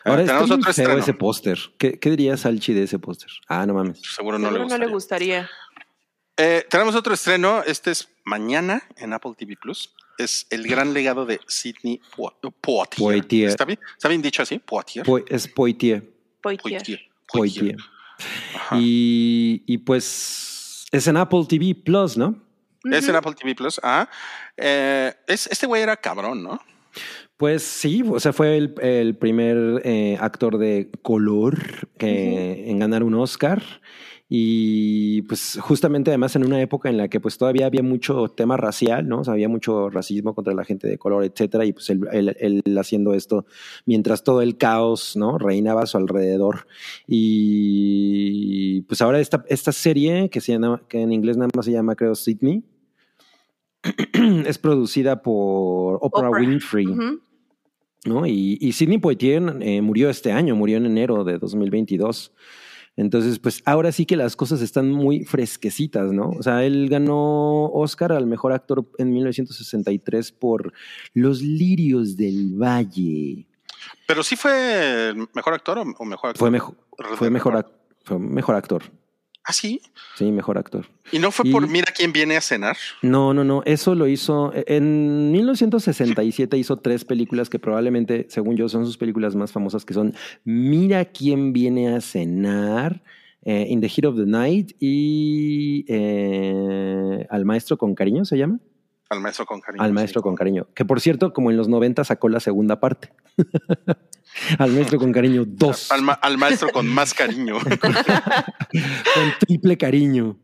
Ahora 0.06 0.20
Ah, 0.20 0.22
está 0.22 0.34
tenemos 0.38 0.52
otro 0.52 0.74
feo 0.74 0.84
estreno. 0.86 1.02
ese 1.02 1.14
póster. 1.14 1.60
¿Qué, 1.78 2.00
¿Qué 2.00 2.10
diría 2.12 2.38
Salchi 2.38 2.74
de 2.74 2.84
ese 2.84 3.00
póster? 3.00 3.30
Ah, 3.48 3.66
no 3.66 3.74
mames. 3.74 4.00
Seguro 4.02 4.38
no 4.40 4.50
Seguro 4.52 4.78
le 4.78 4.88
gustaría. 4.88 5.50
Eh, 6.38 6.66
tenemos 6.70 6.96
otro 6.96 7.14
estreno. 7.14 7.62
Este 7.64 7.92
es 7.92 8.08
mañana 8.24 8.84
en 8.98 9.12
Apple 9.14 9.34
TV 9.38 9.58
Plus. 9.58 9.94
Es 10.18 10.46
el 10.50 10.68
gran 10.68 10.94
legado 10.94 11.26
de 11.26 11.40
Sidney 11.48 12.00
Po- 12.16 12.38
Poitier. 12.62 13.00
Poitier. 13.00 13.50
¿Está 13.50 13.66
bien? 13.66 13.80
¿Está 13.94 14.08
bien 14.08 14.22
dicho 14.22 14.44
así? 14.44 14.60
Poitier. 14.60 15.06
Po- 15.06 15.18
es 15.28 15.48
Poitier. 15.48 16.08
Poitier. 16.42 17.02
Poitier. 17.28 17.78
Y, 18.74 19.64
y 19.66 19.78
pues 19.80 20.86
es 20.92 21.08
en 21.08 21.18
Apple 21.18 21.46
TV 21.50 21.74
Plus, 21.76 22.18
¿no? 22.18 22.36
Es 22.84 23.08
en. 23.08 23.16
Apple 23.16 23.34
TV 23.40 23.56
Plus. 23.56 23.80
Ah, 23.84 24.10
eh, 24.58 25.14
es, 25.28 25.48
este 25.48 25.68
güey 25.68 25.82
era 25.82 25.96
cabrón, 25.98 26.44
¿no? 26.44 26.60
Pues 27.38 27.64
sí, 27.64 28.04
o 28.08 28.20
sea, 28.20 28.34
fue 28.34 28.58
el, 28.58 28.76
el 28.82 29.16
primer 29.16 29.82
eh, 29.84 30.18
actor 30.20 30.58
de 30.58 30.92
color 31.02 31.58
que, 31.98 32.70
en 32.70 32.80
ganar 32.80 33.04
un 33.04 33.16
Oscar. 33.16 33.64
Y 34.34 35.24
pues 35.24 35.58
justamente 35.60 36.10
además 36.10 36.38
en 36.38 36.46
una 36.46 36.62
época 36.62 36.88
en 36.88 36.96
la 36.96 37.10
que 37.10 37.20
pues 37.20 37.38
todavía 37.38 37.66
había 37.66 37.84
mucho 37.84 38.30
tema 38.30 38.56
racial, 38.56 39.06
¿no? 39.06 39.20
O 39.20 39.24
sea, 39.26 39.34
había 39.34 39.50
mucho 39.50 39.90
racismo 39.90 40.34
contra 40.34 40.54
la 40.54 40.64
gente 40.64 40.88
de 40.88 40.98
color, 40.98 41.26
etcétera. 41.26 41.66
Y 41.66 41.74
pues 41.74 41.90
él, 41.90 42.08
él- 42.14 42.38
él 42.40 42.78
haciendo 42.78 43.14
esto 43.14 43.46
mientras 43.86 44.24
todo 44.24 44.42
el 44.42 44.58
caos, 44.58 45.18
¿no? 45.18 45.38
Reinaba 45.38 45.82
a 45.82 45.86
su 45.86 45.98
alrededor. 45.98 46.66
Y 47.08 48.82
pues 48.84 49.02
ahora 49.02 49.20
esta, 49.20 49.44
esta 49.50 49.72
serie 49.72 50.30
que, 50.30 50.40
se 50.42 50.54
llama, 50.54 50.82
que 50.88 51.02
en 51.02 51.12
inglés 51.12 51.36
nada 51.38 51.50
más 51.56 51.66
se 51.66 51.72
llama, 51.74 51.96
creo, 51.96 52.16
Sydney, 52.16 52.64
es 54.46 54.58
producida 54.58 55.22
por 55.22 55.98
Oprah, 56.02 56.30
Oprah. 56.30 56.42
Winfrey. 56.42 56.86
¿no? 58.06 58.26
Y, 58.26 58.58
y 58.60 58.72
Sidney 58.74 58.98
Poitier 58.98 59.58
eh, 59.62 59.82
murió 59.82 60.10
este 60.10 60.32
año, 60.32 60.56
murió 60.56 60.78
en 60.78 60.86
enero 60.86 61.24
de 61.24 61.38
2022. 61.38 62.34
Entonces, 62.98 63.40
pues 63.40 63.62
ahora 63.66 63.92
sí 63.92 64.06
que 64.06 64.18
las 64.18 64.36
cosas 64.36 64.62
están 64.62 64.92
muy 64.92 65.24
fresquecitas, 65.24 66.12
¿no? 66.12 66.30
O 66.32 66.44
sea, 66.44 66.66
él 66.66 66.90
ganó 66.90 67.68
Oscar 67.68 68.12
al 68.12 68.28
mejor 68.28 68.52
actor 68.52 68.86
en 68.98 69.14
1963 69.14 70.32
por 70.34 70.74
Los 71.14 71.42
Lirios 71.42 72.18
del 72.18 72.54
Valle. 72.62 73.48
Pero 74.08 74.24
sí 74.24 74.36
fue 74.36 75.10
el 75.10 75.28
mejor 75.34 75.54
actor 75.54 75.80
o, 75.80 75.86
mejor 76.06 76.30
actor. 76.32 76.38
Fue 76.38 76.52
mejor, 76.52 76.76
fue 77.16 77.30
mejor, 77.30 77.54
ac- 77.56 77.72
fue 78.04 78.20
mejor 78.20 78.56
actor. 78.56 78.84
Ah, 79.44 79.54
sí. 79.54 79.82
Sí, 80.18 80.32
mejor 80.32 80.58
actor. 80.60 80.86
Y 81.12 81.18
no 81.20 81.32
fue 81.32 81.48
Y- 81.50 81.52
por 81.52 81.68
Mira 81.68 81.92
quién 81.96 82.14
viene 82.14 82.38
a 82.38 82.42
cenar. 82.42 82.78
No, 83.02 83.34
no, 83.34 83.44
no. 83.44 83.64
Eso 83.66 83.96
lo 83.96 84.08
hizo 84.08 84.52
en 84.54 85.32
1967. 85.32 86.58
Hizo 86.58 86.78
tres 86.78 87.06
películas 87.06 87.50
que 87.50 87.58
probablemente, 87.58 88.28
según 88.30 88.56
yo, 88.56 88.70
son 88.70 88.86
sus 88.86 88.98
películas 88.98 89.36
más 89.36 89.52
famosas, 89.52 89.84
que 89.84 89.94
son 89.96 90.14
Mira 90.44 91.06
quién 91.06 91.54
viene 91.54 91.96
a 91.96 92.02
cenar, 92.02 93.02
eh, 93.44 93.66
In 93.68 93.82
the 93.82 93.90
Heat 93.90 94.06
of 94.06 94.16
the 94.16 94.28
Night 94.28 94.74
y 94.80 95.86
eh, 95.88 97.26
Al 97.30 97.44
maestro 97.46 97.78
con 97.78 97.96
cariño 97.96 98.26
se 98.26 98.38
llama. 98.38 98.60
Al 99.10 99.20
maestro 99.22 99.46
con 99.46 99.60
cariño. 99.60 99.84
Al 99.84 99.90
sí. 99.90 99.94
maestro 99.96 100.22
con 100.22 100.36
cariño. 100.36 100.68
Que 100.76 100.86
por 100.86 101.02
cierto, 101.02 101.34
como 101.34 101.50
en 101.52 101.58
los 101.58 101.68
90 101.68 102.04
sacó 102.04 102.30
la 102.30 102.40
segunda 102.40 102.80
parte. 102.80 103.10
Al 104.58 104.72
maestro 104.72 104.98
con 105.00 105.12
cariño 105.12 105.44
2. 105.46 105.92
Al, 105.92 106.02
ma- 106.02 106.14
al 106.14 106.38
maestro 106.38 106.70
con 106.70 106.88
más 106.88 107.14
cariño. 107.14 107.58
Con 108.72 109.34
triple 109.40 109.78
cariño. 109.78 110.38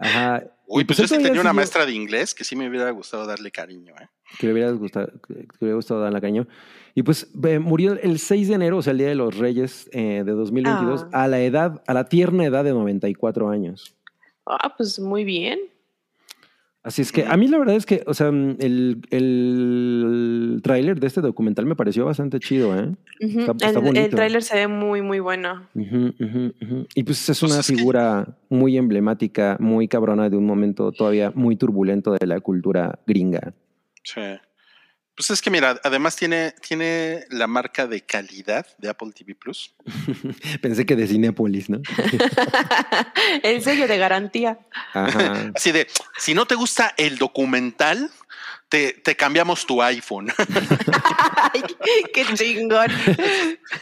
Ajá. 0.00 0.42
Uy, 0.66 0.82
Y 0.82 0.84
pues 0.86 0.98
yo 0.98 1.06
sí 1.06 1.22
tenía 1.22 1.40
una 1.40 1.52
maestra 1.52 1.84
de 1.86 1.92
inglés 1.92 2.34
que 2.34 2.42
sí 2.44 2.56
me 2.56 2.68
hubiera 2.68 2.90
gustado 2.90 3.26
darle 3.26 3.50
cariño. 3.50 3.94
¿eh? 4.00 4.06
que 4.38 4.46
le 4.48 4.52
hubiera 4.54 4.70
gustado, 4.72 5.06
que 5.26 5.34
le 5.34 5.46
hubiera 5.60 5.76
gustado 5.76 6.00
darle 6.00 6.20
cariño. 6.20 6.48
Y 6.94 7.02
pues 7.02 7.28
eh, 7.44 7.58
murió 7.58 7.92
el 8.00 8.18
6 8.18 8.48
de 8.48 8.54
enero, 8.54 8.78
o 8.78 8.82
sea, 8.82 8.92
el 8.92 8.98
Día 8.98 9.08
de 9.08 9.14
los 9.14 9.36
Reyes 9.36 9.88
eh, 9.92 10.22
de 10.24 10.32
2022, 10.32 11.06
Ah. 11.12 11.24
a 11.24 11.28
la 11.28 11.40
edad, 11.40 11.82
a 11.86 11.94
la 11.94 12.04
tierna 12.08 12.44
edad 12.44 12.64
de 12.64 12.72
94 12.72 13.50
años. 13.50 13.94
Ah, 14.46 14.74
pues 14.76 14.98
muy 14.98 15.24
bien. 15.24 15.58
Así 16.84 17.00
es 17.00 17.12
que 17.12 17.24
a 17.24 17.34
mí 17.38 17.48
la 17.48 17.56
verdad 17.58 17.76
es 17.76 17.86
que, 17.86 18.04
o 18.06 18.12
sea, 18.12 18.30
mm, 18.30 18.56
el, 18.60 19.00
el 19.10 20.60
tráiler 20.62 21.00
de 21.00 21.06
este 21.06 21.22
documental 21.22 21.64
me 21.64 21.74
pareció 21.76 22.04
bastante 22.04 22.38
chido, 22.40 22.78
¿eh? 22.78 22.94
Está- 23.20 23.52
está 23.68 23.80
el, 23.80 23.96
el 23.96 24.10
tráiler 24.10 24.42
se 24.42 24.54
ve 24.56 24.68
muy, 24.68 25.00
muy 25.00 25.18
bueno. 25.18 25.66
Y 26.94 27.02
pues 27.04 27.26
es 27.30 27.40
Pues 27.40 27.42
una 27.50 27.60
es 27.60 27.66
que- 27.66 27.76
figura 27.76 28.36
muy 28.50 28.76
emblemática, 28.76 29.56
muy 29.60 29.88
cabrona 29.88 30.28
de 30.28 30.36
un 30.36 30.44
momento 30.44 30.92
todavía 30.92 31.32
muy 31.34 31.56
turbulento 31.56 32.12
de 32.12 32.26
la 32.26 32.40
cultura 32.40 32.98
gringa. 33.06 33.54
Sí. 34.02 34.20
Pues 35.16 35.30
es 35.30 35.40
que 35.40 35.50
mira, 35.50 35.80
además 35.84 36.16
tiene, 36.16 36.54
tiene 36.60 37.24
la 37.30 37.46
marca 37.46 37.86
de 37.86 38.00
calidad 38.00 38.66
de 38.78 38.88
Apple 38.88 39.12
TV 39.12 39.36
Plus. 39.36 39.72
Pensé 40.60 40.84
que 40.84 40.96
de 40.96 41.06
Cinépolis, 41.06 41.70
¿no? 41.70 41.80
el 43.44 43.62
sello 43.62 43.86
de 43.86 43.96
garantía. 43.96 44.58
Ajá. 44.92 45.52
Así 45.54 45.70
de, 45.70 45.86
si 46.18 46.34
no 46.34 46.46
te 46.46 46.56
gusta 46.56 46.94
el 46.96 47.16
documental, 47.16 48.10
te, 48.68 48.92
te 48.92 49.14
cambiamos 49.14 49.64
tu 49.66 49.80
iPhone. 49.82 50.32
Ay, 51.52 51.62
qué 52.12 52.24
chingón. 52.34 52.90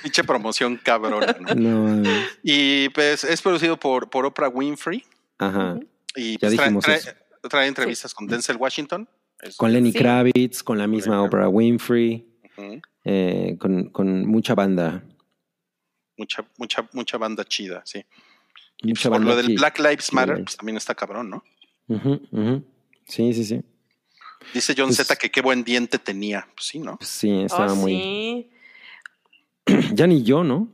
Pinche 0.03 0.25
promoción 0.25 0.77
cabrón. 0.77 1.25
¿no? 1.57 2.03
Y 2.43 2.91
pues 2.91 3.25
es 3.25 3.41
producido 3.41 3.81
por, 3.81 4.11
por 4.11 4.27
Oprah 4.27 4.49
Winfrey. 4.49 5.05
ajá. 5.39 5.79
Y 6.15 6.33
Ya 6.33 6.41
pues, 6.41 6.57
trae, 6.57 6.69
dijimos 6.69 6.85
trae 7.49 7.67
entrevistas 7.69 8.13
con 8.13 8.27
Denzel 8.27 8.59
Washington. 8.59 9.09
Con 9.57 9.73
Lenny 9.73 9.93
Sí. 9.93 9.99
Kravitz, 9.99 10.63
con 10.63 10.79
la 10.79 10.87
misma. 10.87 11.23
Oprah 11.23 11.49
Winfrey, 11.49 12.27
eh, 13.05 13.57
con, 13.59 13.91
con 13.91 14.27
mucha 14.27 14.55
banda. 14.55 15.03
mucha, 16.17 16.45
mucha, 16.59 16.89
mucha 16.93 17.19
banda 17.19 17.45
chida, 17.45 17.83
sí. 17.85 18.05
Y 18.79 18.89
Mucha 18.89 19.09
pues, 19.09 19.19
por 19.21 19.27
lo 19.29 19.37
del 19.37 19.47
que- 19.49 19.55
Black 19.55 19.79
Lives 19.81 20.13
Matter, 20.13 20.43
pues 20.45 20.57
también 20.57 20.77
está 20.77 20.95
cabrón, 20.95 21.31
¿no? 21.31 21.43
Ujú, 21.89 22.21
ujú. 22.31 22.65
Sí, 23.07 23.33
sí, 23.35 23.45
sí. 23.45 23.63
Dice 24.55 24.75
John 24.77 24.87
Pues- 24.89 24.99
Z 24.99 25.17
que 25.17 25.31
qué 25.31 25.41
buen 25.41 25.65
diente 25.65 25.99
tenía. 25.99 26.47
Pues 26.55 26.67
sí, 26.69 26.79
¿no? 26.79 26.97
Pues 26.99 27.11
sí, 27.11 27.31
estaba 27.43 27.73
Oh, 27.73 27.77
muy. 27.77 27.93
sí. 27.93 28.51
Ya 29.95 30.07
ni 30.07 30.23
yo, 30.23 30.45
¿no? 30.45 30.69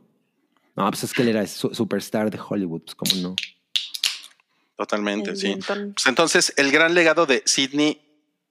No, 0.75 0.89
pues 0.89 1.03
es 1.03 1.13
que 1.13 1.23
él 1.23 1.29
era 1.29 1.45
su- 1.47 1.73
superstar 1.73 2.29
de 2.29 2.39
Hollywood, 2.39 2.81
pues 2.83 2.95
cómo 2.95 3.11
no. 3.21 3.35
Totalmente, 4.77 5.31
El 5.31 5.37
sí. 5.37 5.55
Pues 5.65 6.05
entonces, 6.05 6.53
el 6.57 6.71
gran 6.71 6.93
legado 6.93 7.25
de 7.25 7.41
Sidney 7.45 7.99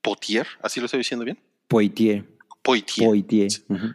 Poitier, 0.03 0.47
¿así 0.63 0.81
lo 0.81 0.87
estoy 0.87 0.99
diciendo 0.99 1.25
bien? 1.25 1.39
Poitier. 1.69 2.25
Poitier. 2.63 3.07
Poitier. 3.07 3.49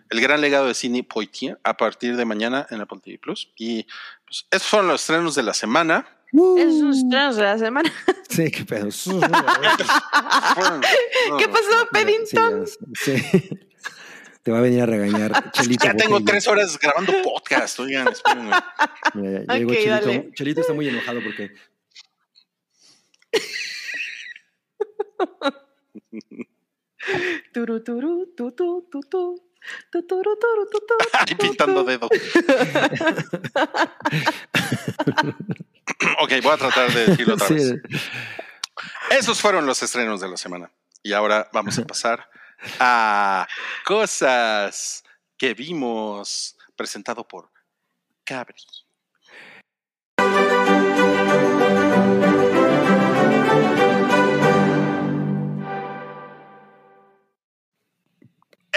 El 0.10 0.22
gran 0.22 0.42
legado 0.42 0.68
de 0.68 0.74
Sidney 0.74 1.04
Poitier 1.04 1.60
a 1.64 1.76
partir 1.78 2.16
de 2.16 2.26
mañana 2.26 2.66
en 2.70 2.82
Apple 2.82 3.00
TV 3.04 3.18
Plus. 3.20 3.52
Y 3.56 3.86
pues, 4.26 4.46
esos 4.52 4.68
fueron 4.68 4.88
los 4.88 5.02
estrenos 5.02 5.36
de 5.36 5.44
la 5.44 5.54
semana. 5.54 6.08
Esos 6.32 6.80
son 6.80 6.88
los 6.88 6.98
estrenos 6.98 7.36
de 7.36 7.44
la 7.44 7.58
semana. 7.58 7.92
Sí, 8.30 8.50
qué 8.50 8.66
pedo. 8.66 8.88
¿Qué 11.38 11.48
pasó, 11.48 11.88
Peddington? 11.92 12.66
sí. 12.96 13.14
Te 14.42 14.52
va 14.52 14.58
a 14.58 14.62
venir 14.62 14.82
a 14.82 14.86
regañar 14.88 15.52
Chelito. 15.52 15.86
Ya 15.86 15.94
tengo 15.96 16.20
tres 16.24 16.48
horas 16.48 16.78
grabando 16.80 17.14
podcast. 17.22 17.80
Oigan, 17.80 18.08
espérenme. 18.10 18.52
Mira, 19.14 19.44
ya 19.48 19.54
llegó 19.56 19.72
Ok, 19.72 19.78
Chelito. 19.78 20.06
dale. 20.08 20.32
Chelito 20.34 20.62
está 20.62 20.74
muy 20.74 20.90
enojado 20.90 21.20
porque 21.24 21.52
Turu, 27.54 27.84
turu, 27.84 28.34
tu, 28.36 28.52
tu, 28.54 28.88
tu, 28.92 29.02
tu. 29.02 29.40
Ay, 31.14 31.36
pintando 31.36 31.84
tu. 31.84 31.90
dedo. 31.90 32.10
ok, 36.20 36.32
voy 36.42 36.52
a 36.52 36.58
tratar 36.58 36.92
de 36.94 37.08
decirlo 37.08 37.36
otra 37.36 37.48
Sí, 37.48 37.54
vez. 37.56 37.74
Esos 39.12 39.40
fueron 39.40 39.66
los 39.66 39.82
estrenos 39.84 40.20
de 40.22 40.30
la 40.30 40.38
semana. 40.38 40.72
Y 41.02 41.14
ahora 41.14 41.50
vamos 41.54 41.78
a 41.78 41.86
pasar 41.86 42.30
a 42.80 43.48
cosas 43.86 45.04
que 45.38 45.54
vimos 45.54 46.58
presentado 46.76 47.28
por 47.28 47.52
Cabri. 48.24 48.56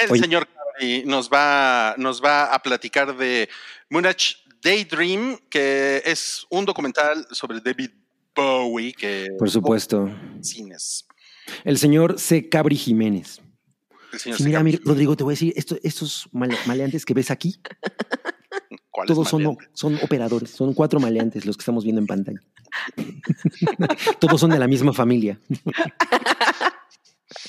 El 0.03 0.11
Oye. 0.13 0.21
señor 0.23 0.47
Cabri 0.49 1.05
nos 1.05 1.31
va, 1.31 1.95
nos 1.99 2.23
va 2.23 2.53
a 2.55 2.59
platicar 2.63 3.17
de 3.17 3.49
Moonage 3.91 4.37
Daydream, 4.63 5.39
que 5.49 6.03
es 6.05 6.45
un 6.51 6.65
documental 6.65 7.27
sobre 7.31 7.61
David 7.61 7.91
Bowie 8.35 8.93
que 8.93 9.29
por 9.39 9.51
supuesto. 9.51 10.11
cines. 10.43 11.07
El 11.65 11.79
señor 11.79 12.19
C. 12.19 12.49
Cabri 12.49 12.77
Jiménez. 12.77 13.41
El 14.13 14.19
señor 14.21 14.39
Sí, 14.39 14.45
mira, 14.45 14.63
Rodrigo, 14.85 15.17
te 15.17 15.25
voy 15.25 15.33
a 15.33 15.35
decir, 15.35 15.53
esto- 15.57 15.77
estos 15.83 16.29
male- 16.33 16.57
maleantes 16.67 17.05
que 17.05 17.15
ves 17.15 17.31
aquí, 17.31 17.61
¿Cuál 18.91 19.07
es 19.07 19.15
todos 19.15 19.29
son, 19.29 19.57
son 19.75 19.99
operadores, 20.03 20.51
son 20.51 20.73
cuatro 20.75 20.99
maleantes 21.01 21.45
los 21.45 21.57
que 21.57 21.61
estamos 21.63 21.85
viendo 21.85 22.01
en 22.01 22.07
pantalla. 22.07 22.41
todos 24.21 24.41
son 24.41 24.51
de 24.51 24.59
la 24.59 24.67
misma 24.67 24.93
familia. 24.93 25.39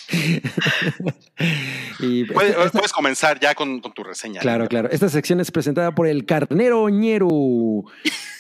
y 2.00 2.26
Puedes, 2.26 2.52
esta- 2.52 2.66
esta- 2.66 2.78
puedes 2.80 2.94
comenzar 2.94 3.40
ya 3.40 3.54
con, 3.56 3.80
con 3.80 3.94
tu 3.94 4.04
reseña. 4.04 4.42
Claro, 4.42 4.68
claro. 4.68 4.90
Esta 4.92 5.10
sección 5.10 5.40
es 5.40 5.52
presentada 5.52 5.94
por 5.94 6.08
el 6.08 6.26
Carnero 6.26 6.90
Ñero. 6.90 7.30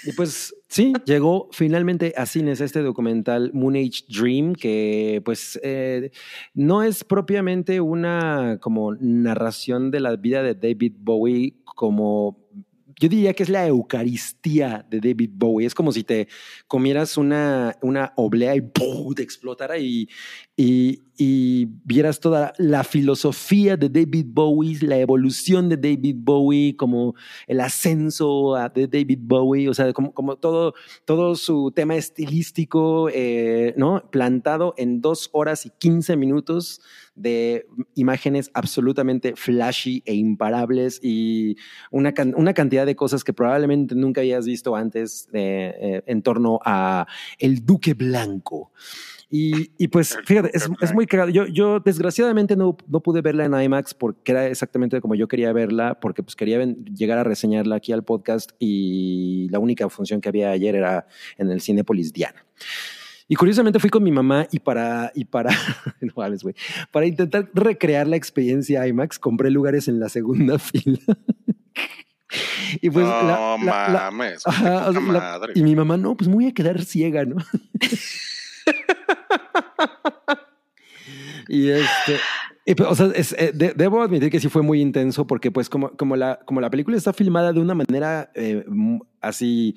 Y 0.03 0.11
pues 0.15 0.55
sí, 0.67 0.93
llegó 1.05 1.49
finalmente 1.51 2.13
a 2.15 2.25
cines 2.25 2.61
este 2.61 2.81
documental 2.81 3.51
Moon 3.53 3.75
Age 3.75 4.03
Dream, 4.07 4.53
que 4.53 5.21
pues 5.25 5.59
eh, 5.63 6.11
no 6.53 6.83
es 6.83 7.03
propiamente 7.03 7.81
una 7.81 8.57
como 8.61 8.93
narración 8.95 9.91
de 9.91 9.99
la 9.99 10.15
vida 10.15 10.43
de 10.43 10.55
David 10.55 10.93
Bowie 10.99 11.55
como 11.75 12.47
yo 12.99 13.09
diría 13.09 13.33
que 13.33 13.43
es 13.43 13.49
la 13.49 13.67
Eucaristía 13.67 14.85
de 14.89 14.99
David 14.99 15.31
Bowie. 15.33 15.67
Es 15.67 15.75
como 15.75 15.91
si 15.91 16.03
te 16.03 16.27
comieras 16.67 17.17
una, 17.17 17.77
una 17.81 18.13
oblea 18.15 18.55
y 18.55 18.61
¡pum! 18.61 19.13
te 19.13 19.21
explotara 19.21 19.77
y, 19.77 20.09
y, 20.55 21.03
y 21.15 21.65
vieras 21.83 22.19
toda 22.19 22.53
la 22.57 22.83
filosofía 22.83 23.77
de 23.77 23.89
David 23.89 24.25
Bowie, 24.29 24.79
la 24.81 24.97
evolución 24.97 25.69
de 25.69 25.77
David 25.77 26.15
Bowie, 26.17 26.75
como 26.75 27.13
el 27.45 27.59
ascenso 27.59 28.55
de 28.73 28.87
David 28.87 29.19
Bowie, 29.21 29.69
o 29.69 29.73
sea, 29.75 29.93
como, 29.93 30.13
como 30.13 30.37
todo, 30.37 30.73
todo 31.05 31.35
su 31.35 31.71
tema 31.75 31.95
estilístico, 31.95 33.09
eh, 33.13 33.75
¿no? 33.77 34.09
Plantado 34.09 34.73
en 34.77 35.01
dos 35.01 35.29
horas 35.33 35.67
y 35.67 35.69
15 35.69 36.15
minutos 36.17 36.81
de 37.17 37.65
imágenes 37.95 38.49
absolutamente 38.53 39.35
flashy 39.35 40.03
e 40.05 40.13
imparables 40.13 40.99
y 41.03 41.57
una, 41.91 42.13
una 42.35 42.53
cantidad 42.53 42.85
de 42.85 42.95
cosas 42.95 43.23
que 43.23 43.33
probablemente 43.33 43.95
nunca 43.95 44.21
habías 44.21 44.45
visto 44.45 44.75
antes 44.75 45.27
de, 45.31 45.73
eh, 45.81 46.03
en 46.05 46.21
torno 46.21 46.59
a 46.63 47.07
el 47.39 47.65
Duque 47.65 47.93
Blanco. 47.93 48.71
Y, 49.29 49.71
y 49.77 49.89
pues, 49.89 50.17
fíjate, 50.23 50.51
es, 50.53 50.69
es 50.79 50.93
muy 50.93 51.05
cagado. 51.05 51.29
Yo, 51.29 51.47
yo 51.47 51.81
desgraciadamente 51.81 52.55
no, 52.55 52.77
no 52.87 53.01
pude 53.01 53.21
verla 53.21 53.43
en 53.43 53.61
IMAX 53.61 53.93
porque 53.93 54.31
era 54.31 54.47
exactamente 54.47 55.01
como 55.01 55.15
yo 55.15 55.27
quería 55.27 55.51
verla, 55.51 55.99
porque 55.99 56.23
pues 56.23 56.37
quería 56.37 56.57
ven- 56.59 56.85
llegar 56.95 57.17
a 57.17 57.25
reseñarla 57.25 57.75
aquí 57.75 57.91
al 57.91 58.05
podcast 58.05 58.51
y 58.57 59.49
la 59.49 59.59
única 59.59 59.89
función 59.89 60.21
que 60.21 60.29
había 60.29 60.51
ayer 60.51 60.75
era 60.75 61.07
en 61.37 61.51
el 61.51 61.59
Cinépolis 61.59 62.13
Diana. 62.13 62.45
Y 63.29 63.35
curiosamente 63.35 63.79
fui 63.79 63.89
con 63.89 64.03
mi 64.03 64.11
mamá 64.11 64.47
y 64.51 64.59
para, 64.59 65.11
y 65.13 65.25
para, 65.25 65.49
no 66.01 66.13
mames, 66.15 66.43
güey, 66.43 66.55
para 66.91 67.05
intentar 67.05 67.49
recrear 67.53 68.07
la 68.07 68.15
experiencia 68.15 68.87
IMAX, 68.87 69.19
compré 69.19 69.51
lugares 69.51 69.87
en 69.89 69.99
la 69.99 70.07
segunda 70.09 70.57
fila. 70.59 70.99
y 72.81 72.89
pues 72.89 73.05
no 73.05 73.11
la- 73.23 73.57
la- 73.63 73.89
la- 73.89 74.11
mames. 74.11 74.45
Ajá, 74.47 74.87
o 74.89 74.91
sea, 74.91 75.01
madre. 75.01 75.53
y 75.55 75.63
mi 75.63 75.75
mamá, 75.75 75.97
no, 75.97 76.15
pues 76.15 76.27
me 76.29 76.35
voy 76.35 76.47
a 76.47 76.53
quedar 76.53 76.83
ciega, 76.85 77.25
¿no? 77.25 77.35
y 81.47 81.69
este, 81.69 82.17
y, 82.65 82.75
pues, 82.75 82.89
o 82.89 82.95
sea, 82.95 83.07
es, 83.15 83.33
eh, 83.33 83.51
de- 83.53 83.73
debo 83.73 84.01
admitir 84.01 84.29
que 84.29 84.39
sí 84.39 84.49
fue 84.49 84.61
muy 84.61 84.81
intenso 84.81 85.25
porque 85.27 85.51
pues 85.51 85.69
como, 85.69 85.91
como, 85.91 86.15
la, 86.15 86.39
como 86.45 86.61
la 86.61 86.69
película 86.69 86.97
está 86.97 87.13
filmada 87.13 87.53
de 87.53 87.59
una 87.61 87.73
manera 87.75 88.31
eh, 88.35 88.65
así 89.21 89.75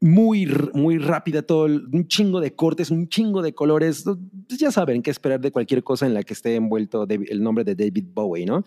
muy, 0.00 0.46
muy 0.74 0.98
rápida, 0.98 1.42
todo 1.42 1.64
un 1.66 2.06
chingo 2.06 2.40
de 2.40 2.54
cortes, 2.54 2.90
un 2.90 3.08
chingo 3.08 3.42
de 3.42 3.52
colores, 3.52 4.04
pues, 4.46 4.60
ya 4.60 4.70
saben 4.70 5.02
qué 5.02 5.10
esperar 5.10 5.40
de 5.40 5.50
cualquier 5.50 5.82
cosa 5.82 6.06
en 6.06 6.14
la 6.14 6.22
que 6.22 6.34
esté 6.34 6.54
envuelto 6.54 7.04
David- 7.04 7.26
el 7.30 7.42
nombre 7.42 7.64
de 7.64 7.74
David 7.74 8.04
Bowie, 8.14 8.46
¿no? 8.46 8.62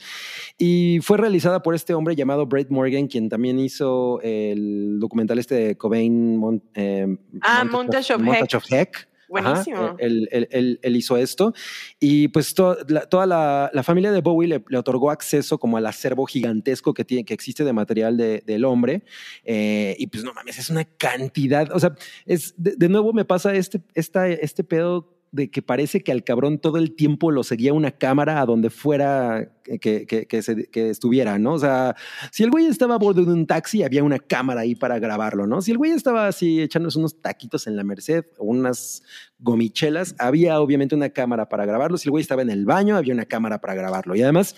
Y 0.57 0.99
fue 1.01 1.17
realizada 1.17 1.61
por 1.61 1.73
este 1.73 1.93
hombre 1.93 2.15
llamado 2.17 2.45
Brett 2.47 2.69
Morgan, 2.69 3.07
quien 3.07 3.29
también 3.29 3.59
hizo 3.59 4.19
el 4.21 4.97
documental 4.99 5.39
este 5.39 5.55
de 5.55 5.77
Cobain, 5.77 6.35
Mon- 6.37 6.61
eh, 6.75 7.15
Ah, 7.41 7.63
Montage 7.63 8.13
of 8.13 8.21
Montage 8.21 8.57
of 8.57 8.65
Heck. 8.69 9.07
Buenísimo. 9.31 9.77
Ajá, 9.77 9.95
él, 9.99 10.27
él- 10.31 10.47
él- 10.51 10.79
él 10.83 10.95
hizo 10.95 11.17
esto 11.17 11.53
y 11.99 12.27
pues 12.27 12.53
to- 12.53 12.77
la- 12.89 13.07
toda 13.07 13.25
la, 13.25 13.71
la 13.73 13.81
familia 13.81 14.11
de 14.11 14.21
Bowie 14.21 14.47
le, 14.47 14.63
le 14.67 14.77
otorgó 14.77 15.09
acceso 15.09 15.57
como 15.57 15.77
al 15.77 15.85
acervo 15.87 16.25
gigantesco 16.25 16.93
que, 16.93 17.05
tiene, 17.05 17.23
que 17.25 17.33
existe 17.33 17.63
de 17.63 17.73
material 17.73 18.17
de- 18.17 18.43
del 18.45 18.65
hombre 18.65 19.03
eh, 19.45 19.95
y 19.97 20.07
pues 20.07 20.23
no 20.23 20.33
mames, 20.33 20.59
es 20.59 20.69
una 20.69 20.83
cantidad, 20.85 21.71
o 21.73 21.79
sea, 21.79 21.95
es, 22.25 22.53
de, 22.57 22.75
de 22.75 22.89
nuevo 22.89 23.13
me 23.13 23.25
pasa 23.25 23.55
este, 23.55 23.81
esta, 23.95 24.27
este 24.27 24.63
pedo 24.63 25.17
de 25.33 25.49
que 25.49 25.61
parece 25.61 26.03
que 26.03 26.11
al 26.11 26.23
cabrón 26.25 26.59
todo 26.59 26.77
el 26.77 26.93
tiempo 26.93 27.31
lo 27.31 27.43
seguía 27.43 27.73
una 27.73 27.91
cámara 27.91 28.41
a 28.41 28.45
donde 28.45 28.69
fuera 28.69 29.49
que, 29.63 30.05
que- 30.05 30.27
que 30.27 30.89
estuviera, 30.89 31.39
¿no? 31.39 31.53
O 31.53 31.59
sea, 31.59 31.95
si 32.31 32.43
el 32.43 32.51
güey 32.51 32.65
estaba 32.65 32.95
a 32.95 32.97
bordo 32.97 33.23
de 33.23 33.31
un 33.31 33.47
taxi, 33.47 33.83
había 33.83 34.03
una 34.03 34.19
cámara 34.19 34.61
ahí 34.61 34.75
para 34.75 34.99
grabarlo, 34.99 35.47
¿no? 35.47 35.61
Si 35.61 35.71
el 35.71 35.77
güey 35.77 35.91
estaba 35.91 36.27
así 36.27 36.61
echándose 36.61 36.99
unos 36.99 37.21
taquitos 37.21 37.65
en 37.67 37.77
la 37.77 37.83
Merced 37.85 38.25
o 38.37 38.45
unas 38.45 39.03
gomichelas, 39.39 40.15
había 40.19 40.59
obviamente 40.59 40.95
una 40.95 41.09
cámara 41.09 41.47
para 41.47 41.65
grabarlo. 41.65 41.97
Si 41.97 42.09
el 42.09 42.11
güey 42.11 42.21
estaba 42.23 42.41
en 42.41 42.49
el 42.49 42.65
baño, 42.65 42.97
había 42.97 43.13
una 43.13 43.25
cámara 43.25 43.61
para 43.61 43.73
grabarlo. 43.73 44.15
Y 44.15 44.21
además, 44.23 44.55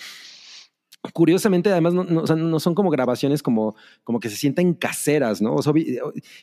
curiosamente, 1.12 1.70
además, 1.70 1.94
no, 1.94 2.60
son 2.60 2.76
como 2.76 2.90
grabaciones 2.90 3.44
como, 3.44 3.76
como 4.04 4.20
que 4.20 4.30
se 4.30 4.38
sienten 4.38 4.74
caseras, 4.74 5.42
¿no? 5.42 5.58
Vi- 5.74 5.98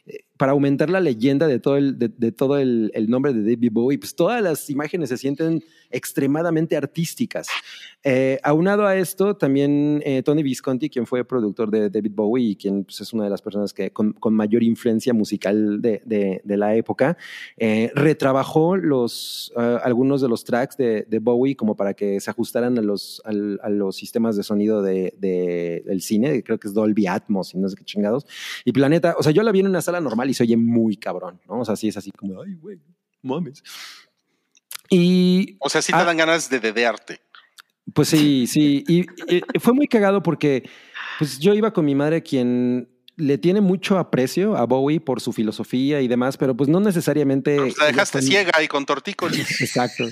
eh, 0.06 0.24
para 0.36 0.52
aumentar 0.52 0.90
la 0.90 1.00
leyenda 1.00 1.46
de 1.46 1.58
todo, 1.61 1.76
el, 1.76 1.98
de, 1.98 2.08
de 2.08 2.32
todo 2.32 2.58
el, 2.58 2.90
el 2.94 3.08
nombre 3.08 3.32
de 3.32 3.40
David 3.40 3.70
Bowie, 3.72 3.98
pues 3.98 4.14
todas 4.14 4.42
las 4.42 4.68
imágenes 4.68 5.08
se 5.08 5.16
sienten 5.16 5.62
extremadamente 5.91 6.76
artísticas. 6.76 7.49
Eh, 8.03 8.38
aunado 8.43 8.86
a 8.86 8.97
esto, 8.97 9.36
también 9.36 10.03
eh, 10.05 10.22
Tony 10.22 10.43
Visconti, 10.43 10.88
quien 10.88 11.07
fue 11.07 11.24
productor 11.24 11.70
de 11.70 11.91
David 11.91 12.12
Bowie 12.14 12.51
y 12.51 12.57
quien 12.57 12.84
pues, 12.84 13.01
es 13.01 13.12
una 13.12 13.24
de 13.24 13.30
las 13.30 13.43
personas 13.43 13.74
que 13.74 13.91
con, 13.93 14.14
mayor 14.30 14.62
influencia 14.62 15.12
musical 15.12 15.82
de, 15.82 16.41
la 16.45 16.74
época, 16.74 17.16
eh, 17.57 17.91
retrabajó 17.95 18.76
eh, 18.76 18.80
algunos 19.82 20.20
de 20.20 20.28
los 20.28 20.45
tracks 20.45 20.76
de, 20.76 21.20
Bowie 21.20 21.57
como 21.57 21.76
para 21.76 21.93
que 21.93 22.20
se 22.20 22.30
ajustaran 22.30 22.78
a 22.78 22.82
los, 22.82 23.22
sistemas 23.93 24.36
de 24.36 24.43
sonido 24.43 24.82
de, 24.82 25.14
de- 25.18 25.82
del 25.84 26.01
cine, 26.01 26.43
creo 26.43 26.59
que 26.59 26.68
es 26.68 26.74
Dolby 26.74 27.07
Atmos 27.07 27.55
y 27.55 27.59
no 27.59 27.68
sé 27.68 27.76
qué 27.76 27.84
chingados. 27.84 28.26
Y 28.64 28.72
Planeta, 28.72 29.14
o 29.18 29.22
sea, 29.22 29.32
yo 29.32 29.43
la 29.43 29.53
vi 29.53 29.61
en 29.61 29.66
una 29.66 29.82
sala 29.82 30.01
normal 30.01 30.30
y 30.30 30.34
se 30.34 30.45
oye 30.45 30.57
muy 30.57 30.97
cabrón, 30.97 31.41
¿no? 31.47 31.61
O 31.61 31.64
sea, 31.64 31.76
sí 31.76 31.88
es 31.88 31.97
así 31.97 32.11
como, 32.11 32.41
ay, 32.41 32.55
güey, 32.55 32.78
mames. 33.22 33.62
Y 34.91 35.57
O 35.61 35.68
sea, 35.70 35.80
sí 35.82 35.93
te 35.93 35.99
Ah. 35.99 36.05
dan 36.05 36.16
ganas 36.18 36.51
de 36.51 36.61
dedearte. 36.61 37.20
pues 37.95 38.09
sí, 38.09 38.47
sí. 38.47 38.84
Y, 38.86 39.01
y 39.34 39.43
fue 39.59 39.72
muy 39.72 39.86
cagado 39.88 40.22
porque 40.22 40.68
pues 41.18 41.38
yo 41.38 41.55
iba 41.55 41.72
con 41.72 41.84
mi 41.84 41.95
madre 41.95 42.22
quien 42.22 42.88
le 43.16 43.36
tiene 43.36 43.61
mucho 43.61 43.99
aprecio 43.99 44.57
a 44.57 44.64
Bowie 44.64 45.01
por 45.01 45.20
su 45.20 45.32
filosofía 45.32 46.01
y 46.01 46.09
demás, 46.09 46.36
pero 46.36 46.57
pues 46.57 46.68
no 46.68 46.80
necesariamente. 46.80 47.57
Pues 47.57 47.76
la 47.78 47.86
dejaste 47.86 48.22
ciega 48.22 48.62
y 48.62 48.68
con 48.68 48.86
tortícolis. 48.86 49.61
Exacto. 49.61 50.05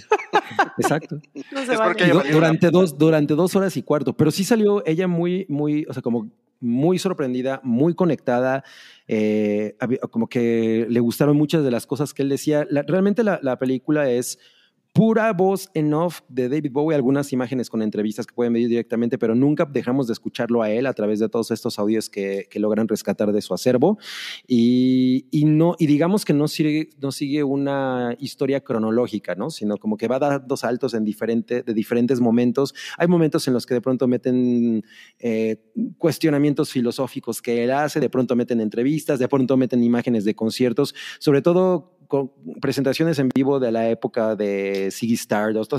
Exacto. 0.79 1.21
No 1.53 1.65
se 1.65 1.73
Es 1.73 1.79
vale. 1.79 2.07
du- 2.09 2.23
durante 2.33 2.71
dos, 2.71 2.99
durante 2.99 3.35
dos 3.35 3.55
horas 3.57 3.77
y 3.77 3.83
cuarto. 3.83 4.13
Pero 4.17 4.31
sí 4.31 4.45
salió 4.45 4.85
ella 4.87 5.07
muy, 5.09 5.47
muy, 5.49 5.87
o 5.89 5.93
sea, 5.93 6.03
como 6.03 6.31
muy 6.61 6.99
sorprendida, 6.99 7.61
muy 7.63 7.95
conectada. 7.95 8.65
eh, 9.07 9.77
como 10.11 10.29
que 10.29 10.87
le 10.89 11.01
gustaron 11.01 11.37
muchas 11.37 11.63
de 11.65 11.71
las 11.71 11.87
cosas 11.87 12.13
que 12.13 12.23
él 12.23 12.29
decía. 12.29 12.67
La- 12.71 12.83
realmente 12.83 13.23
la, 13.25 13.39
la 13.43 13.59
película 13.59 14.11
es 14.11 14.39
pura 14.93 15.33
voz 15.33 15.71
en 15.75 15.95
off 15.95 16.23
de 16.29 16.49
David 16.49 16.73
Bowie, 16.73 16.97
algunas 16.97 17.33
imágenes 17.33 17.71
con 17.71 17.83
entrevistas 17.83 18.27
que 18.27 18.35
pueden 18.35 18.53
ver 18.53 18.67
directamente, 18.67 19.19
pero 19.19 19.35
nunca 19.35 19.65
dejamos 19.65 20.07
de 20.09 20.13
escucharlo 20.13 20.63
a 20.63 20.71
él 20.71 20.87
a 20.87 20.93
través 20.93 21.21
de 21.21 21.29
todos 21.29 21.51
estos 21.51 21.79
audios 21.79 22.09
que, 22.11 22.49
logran 22.59 22.89
rescatar 22.89 23.31
de 23.31 23.41
su 23.41 23.55
acervo. 23.55 23.99
Y, 24.49 25.25
no, 25.47 25.77
y 25.79 25.87
digamos 25.87 26.25
que 26.25 26.33
no 26.33 26.49
sigue, 26.49 26.91
no 27.01 27.13
sigue 27.13 27.45
una 27.45 28.17
historia 28.19 28.61
cronológica, 28.63 29.37
¿no? 29.37 29.51
Sino 29.51 29.77
como 29.77 29.97
que 29.97 30.09
va 30.09 30.19
dando 30.19 30.57
saltos 30.57 30.95
en 30.95 31.05
diferente, 31.05 31.63
de 31.63 31.75
diferentes 31.75 32.21
momentos. 32.21 32.75
Hay 32.97 33.07
momentos 33.07 33.47
en 33.47 33.55
los 33.55 33.65
que 33.67 33.75
de 33.75 33.81
pronto 33.81 34.09
meten 34.09 34.83
eh, 35.21 35.63
cuestionamientos 35.99 36.73
filosóficos 36.73 37.41
que 37.41 37.63
él 37.63 37.71
hace, 37.71 38.01
de 38.01 38.11
pronto 38.11 38.35
meten 38.35 38.61
entrevistas, 38.61 39.21
de 39.21 39.29
pronto 39.29 39.57
meten 39.57 39.85
imágenes 39.85 40.25
de 40.25 40.35
conciertos, 40.35 40.95
sobre 41.21 41.41
todo 41.41 41.98
con 42.09 42.33
presentaciones 42.61 43.19
en 43.19 43.29
vivo 43.35 43.61
de 43.61 43.71
la 43.71 43.89
época 43.89 44.35
de 44.35 44.89
Ziggy 44.91 45.15
Stardust, 45.15 45.71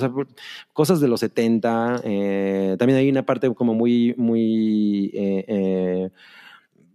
cosas 0.74 1.00
de 1.02 1.08
los 1.08 1.20
70. 1.20 2.02
eh, 2.06 2.76
también 2.80 3.00
hay 3.00 3.10
una 3.10 3.26
parte 3.26 3.54
como 3.54 3.74
muy, 3.74 4.14
muy 4.16 5.12
eh, 5.14 5.46
eh, 5.48 6.10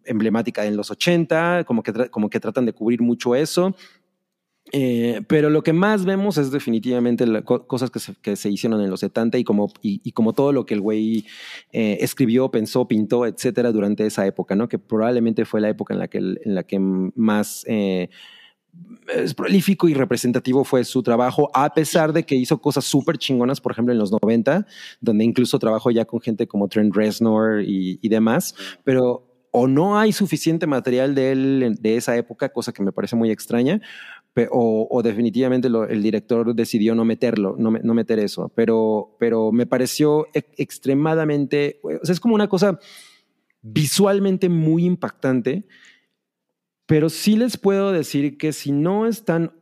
emblemática 0.05 0.64
en 0.64 0.76
los 0.76 0.91
80, 0.91 1.64
como 1.66 1.82
que, 1.82 1.93
como 2.11 2.30
que 2.30 2.41
tratan 2.41 2.64
de 2.66 2.72
cubrir 2.72 3.03
mucho 3.03 3.35
eso. 3.35 3.74
Eh, 4.72 5.20
pero 5.28 5.51
lo 5.51 5.62
que 5.62 5.74
más 5.74 6.07
vemos 6.07 6.39
es 6.39 6.51
definitivamente 6.51 7.26
la- 7.26 7.43
co- 7.43 7.66
cosas 7.66 7.91
que 7.91 7.99
se, 7.99 8.14
que 8.22 8.35
se 8.35 8.49
hicieron 8.51 8.80
en 8.80 8.89
los 8.89 9.01
70 9.01 9.37
y 9.37 9.45
como, 9.45 9.70
y, 9.82 10.01
y 10.03 10.12
como 10.12 10.32
todo 10.32 10.53
lo 10.53 10.64
que 10.64 10.72
el 10.72 10.80
güey 10.80 11.26
eh, 11.70 11.99
escribió, 12.01 12.51
pensó, 12.51 12.89
pintó, 12.89 13.26
etcétera, 13.26 13.72
durante 13.72 14.07
esa 14.07 14.26
época, 14.26 14.57
¿no? 14.57 14.66
Que 14.66 14.78
probablemente 14.78 15.45
fue 15.45 15.61
la 15.61 15.68
época 15.68 15.93
en 15.93 16.01
la 16.01 16.09
que, 16.09 16.18
en 16.18 16.55
la 16.55 16.62
que 16.62 16.78
más 16.78 17.64
eh, 17.68 18.09
es 19.14 19.35
prolífico 19.35 19.89
y 19.89 19.95
representativo 19.95 20.64
fue 20.64 20.85
su 20.85 21.03
trabajo, 21.03 21.51
a 21.55 21.72
pesar 21.75 22.12
de 22.12 22.25
que 22.25 22.35
hizo 22.35 22.59
cosas 22.59 22.85
súper 22.85 23.18
chingonas, 23.18 23.61
por 23.61 23.72
ejemplo, 23.72 23.93
en 23.93 23.99
los 23.99 24.11
90, 24.11 24.66
donde 25.01 25.25
incluso 25.25 25.59
trabajó 25.59 25.91
ya 25.91 26.05
con 26.05 26.20
gente 26.20 26.47
como 26.47 26.68
Trent 26.68 26.95
Reznor 26.95 27.62
y, 27.62 27.99
demás, 28.09 28.55
pero 28.83 29.31
o 29.51 29.68
no 29.68 29.99
hay 29.99 30.12
suficiente 30.12 30.66
material 30.66 31.14
de 31.14 31.33
él 31.33 31.77
de 31.81 31.97
esa 31.97 32.16
época, 32.16 32.49
cosa 32.49 32.72
que 32.72 32.83
me 32.83 32.93
parece 32.93 33.14
muy 33.14 33.31
extraña, 33.31 33.81
o, 34.51 35.01
definitivamente 35.05 35.68
el 35.68 36.03
director 36.03 36.55
decidió 36.55 36.95
no 36.95 37.05
meterlo, 37.05 37.55
no, 37.57 37.70
me- 37.70 37.81
no 37.81 37.95
meter 37.95 38.18
eso, 38.18 38.51
pero, 38.55 39.16
me 39.53 39.66
pareció 39.66 40.27
extremadamente, 40.57 41.79
o 41.85 42.05
sea, 42.05 42.12
es 42.12 42.20
como 42.20 42.35
una 42.35 42.49
cosa 42.49 42.79
visualmente 43.62 44.49
muy 44.49 44.85
impactante, 44.85 45.66
pero 46.87 47.09
sí 47.09 47.37
les 47.37 47.57
puedo 47.57 47.93
decir 47.93 48.37
que 48.39 48.53
si 48.53 48.72
no 48.72 49.07
están 49.07 49.53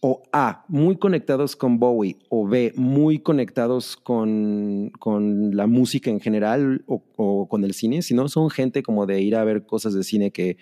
o 0.00 0.22
A, 0.32 0.64
muy 0.68 0.96
conectados 0.96 1.56
con 1.56 1.80
Bowie, 1.80 2.18
o 2.28 2.46
B, 2.46 2.72
muy 2.76 3.18
conectados 3.18 3.96
con, 3.96 4.92
con 5.00 5.56
la 5.56 5.66
música 5.66 6.08
en 6.08 6.20
general 6.20 6.84
o, 6.86 7.02
o 7.16 7.48
con 7.48 7.64
el 7.64 7.74
cine, 7.74 8.02
si 8.02 8.14
no 8.14 8.28
son 8.28 8.48
gente 8.48 8.84
como 8.84 9.06
de 9.06 9.20
ir 9.20 9.34
a 9.34 9.42
ver 9.42 9.66
cosas 9.66 9.94
de 9.94 10.04
cine 10.04 10.30
que 10.30 10.56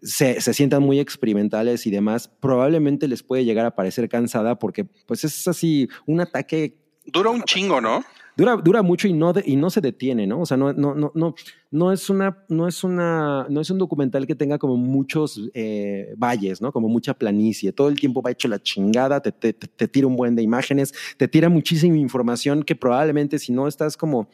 se, 0.00 0.40
se 0.40 0.54
sientan 0.54 0.84
muy 0.84 1.00
experimentales 1.00 1.88
y 1.88 1.90
demás, 1.90 2.28
probablemente 2.28 3.08
les 3.08 3.24
puede 3.24 3.44
llegar 3.44 3.66
a 3.66 3.74
parecer 3.74 4.08
cansada 4.08 4.60
porque 4.60 4.84
pues 4.84 5.24
es 5.24 5.48
así 5.48 5.88
un 6.06 6.20
ataque 6.20 6.76
Dura 7.10 7.30
un 7.30 7.42
chingo, 7.42 7.80
¿no? 7.80 8.04
Dura, 8.38 8.56
dura 8.56 8.82
mucho 8.82 9.08
y 9.08 9.12
no, 9.12 9.34
y 9.44 9.56
no 9.56 9.68
se 9.68 9.80
detiene, 9.82 10.26
¿no? 10.26 10.40
O 10.40 10.46
sea, 10.46 10.56
no, 10.56 10.72
no, 10.72 10.94
no, 10.94 11.10
no, 11.14 11.34
no 11.72 11.92
es 11.92 12.08
una, 12.08 12.44
no 12.48 12.68
es 12.68 12.84
una, 12.84 13.46
no 13.50 13.60
es 13.60 13.68
un 13.68 13.78
documental 13.78 14.26
que 14.26 14.34
tenga 14.36 14.58
como 14.58 14.76
muchos 14.76 15.50
eh, 15.52 16.14
valles, 16.16 16.62
¿no? 16.62 16.72
Como 16.72 16.88
mucha 16.88 17.12
planicie. 17.14 17.72
Todo 17.72 17.88
el 17.88 17.98
tiempo 17.98 18.22
va 18.22 18.30
hecho 18.30 18.46
la 18.48 18.62
chingada, 18.62 19.20
te, 19.20 19.32
te, 19.32 19.52
te- 19.52 19.88
tira 19.88 20.06
un 20.06 20.16
buen 20.16 20.36
de 20.36 20.42
imágenes, 20.42 20.94
te 21.18 21.26
tira 21.28 21.48
muchísima 21.48 21.96
información 21.98 22.62
que 22.62 22.76
probablemente 22.76 23.38
si 23.40 23.52
no 23.52 23.66
estás 23.66 23.96
como 23.96 24.28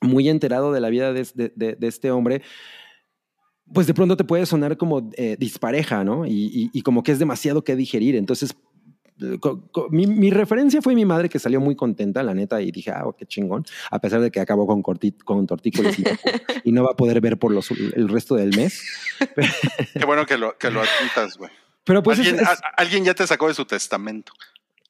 muy 0.00 0.28
enterado 0.28 0.72
de 0.72 0.80
la 0.80 0.88
vida 0.88 1.12
de, 1.12 1.26
de- 1.34 1.76
de- 1.78 1.86
este 1.86 2.10
hombre, 2.10 2.42
pues 3.72 3.86
de 3.86 3.94
pronto 3.94 4.16
te 4.16 4.24
puede 4.24 4.46
sonar 4.46 4.76
como 4.76 5.10
eh, 5.16 5.36
dispareja, 5.38 6.04
¿no? 6.04 6.24
Y, 6.26 6.70
y- 6.72 6.82
como 6.82 7.02
que 7.02 7.12
es 7.12 7.18
demasiado 7.18 7.62
que 7.64 7.76
digerir. 7.76 8.16
Entonces, 8.16 8.54
mi, 9.90 10.06
mi 10.06 10.30
referencia 10.30 10.82
fue 10.82 10.94
mi 10.94 11.04
madre 11.04 11.28
que 11.28 11.38
salió 11.38 11.60
muy 11.60 11.74
contenta, 11.76 12.22
la 12.22 12.34
neta, 12.34 12.60
y 12.60 12.70
dije, 12.70 12.90
ah, 12.90 13.04
qué 13.16 13.26
chingón, 13.26 13.64
a 13.90 13.98
pesar 13.98 14.20
de 14.20 14.30
que 14.30 14.40
acabó 14.40 14.66
con, 14.66 14.82
corti- 14.82 15.16
con 15.24 15.46
tortícolis 15.46 15.98
y, 15.98 16.04
y 16.64 16.72
no 16.72 16.84
va 16.84 16.92
a 16.92 16.96
poder 16.96 17.20
ver 17.20 17.38
por 17.38 17.52
los, 17.52 17.70
el 17.70 18.08
resto 18.08 18.34
del 18.34 18.56
mes. 18.56 18.82
Qué 19.94 20.04
bueno 20.04 20.26
que 20.26 20.36
lo, 20.36 20.56
que 20.58 20.70
lo 20.70 20.80
admitas, 20.80 21.36
güey. 21.38 21.50
Pero 21.84 22.02
pues 22.02 22.18
es- 22.18 22.26
alguien, 22.28 22.42
es- 22.44 22.48
a- 22.48 22.60
alguien 22.76 23.04
ya 23.04 23.14
te 23.14 23.26
sacó 23.26 23.48
de 23.48 23.54
su 23.54 23.64
testamento. 23.64 24.32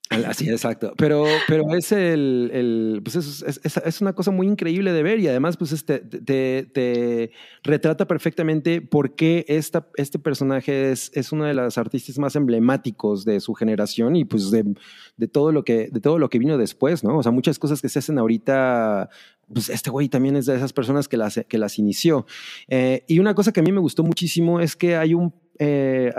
Así, 0.09 0.49
exacto. 0.49 0.93
Pero, 0.97 1.25
pero 1.49 1.75
es 1.75 1.91
el, 1.91 2.51
el- 2.53 3.01
pues 3.03 3.17
es, 3.17 3.43
es- 3.65 3.77
es- 3.77 4.01
una 4.01 4.13
cosa 4.13 4.31
muy 4.31 4.47
increíble 4.47 4.93
de 4.93 5.03
ver 5.03 5.19
y 5.19 5.27
además, 5.27 5.57
pues 5.57 5.73
este, 5.73 5.99
te, 5.99 6.63
te 6.73 7.33
retrata 7.65 8.07
perfectamente 8.07 8.81
por 8.81 9.17
qué 9.17 9.45
esta, 9.49 9.89
este 9.97 10.21
personaje 10.21 10.93
es, 10.93 11.11
es 11.15 11.33
uno 11.33 11.45
de 11.45 11.55
los 11.55 11.77
artistas 11.77 12.19
más 12.21 12.37
emblemáticos 12.37 13.25
de 13.25 13.41
su 13.41 13.53
generación 13.55 14.15
y 14.15 14.25
pues 14.25 14.53
de, 14.53 14.75
de 15.17 15.27
todo 15.29 15.51
lo 15.51 15.65
que, 15.65 15.89
de 15.91 16.01
todo 16.01 16.19
lo 16.21 16.29
que 16.31 16.39
vino 16.39 16.57
después, 16.57 17.03
¿no? 17.03 17.19
O 17.19 17.23
sea, 17.25 17.33
muchas 17.33 17.59
cosas 17.59 17.83
que 17.83 17.89
se 17.89 17.99
hacen 17.99 18.19
ahorita, 18.19 19.09
pues 19.53 19.69
este 19.69 19.91
güey 19.91 20.09
también 20.09 20.37
es 20.37 20.47
de 20.47 20.55
esas 20.55 20.73
personas 20.73 21.09
que 21.09 21.17
las, 21.17 21.41
que 21.49 21.59
las 21.59 21.81
inició. 21.81 22.27
Eh, 22.69 23.03
y 23.09 23.19
una 23.19 23.35
cosa 23.35 23.51
que 23.53 23.59
a 23.59 23.63
mí 23.65 23.73
me 23.73 23.81
gustó 23.81 24.05
muchísimo 24.05 24.61
es 24.61 24.77
que 24.77 24.95
hay 24.97 25.15
un 25.15 25.35
eh, 25.59 26.13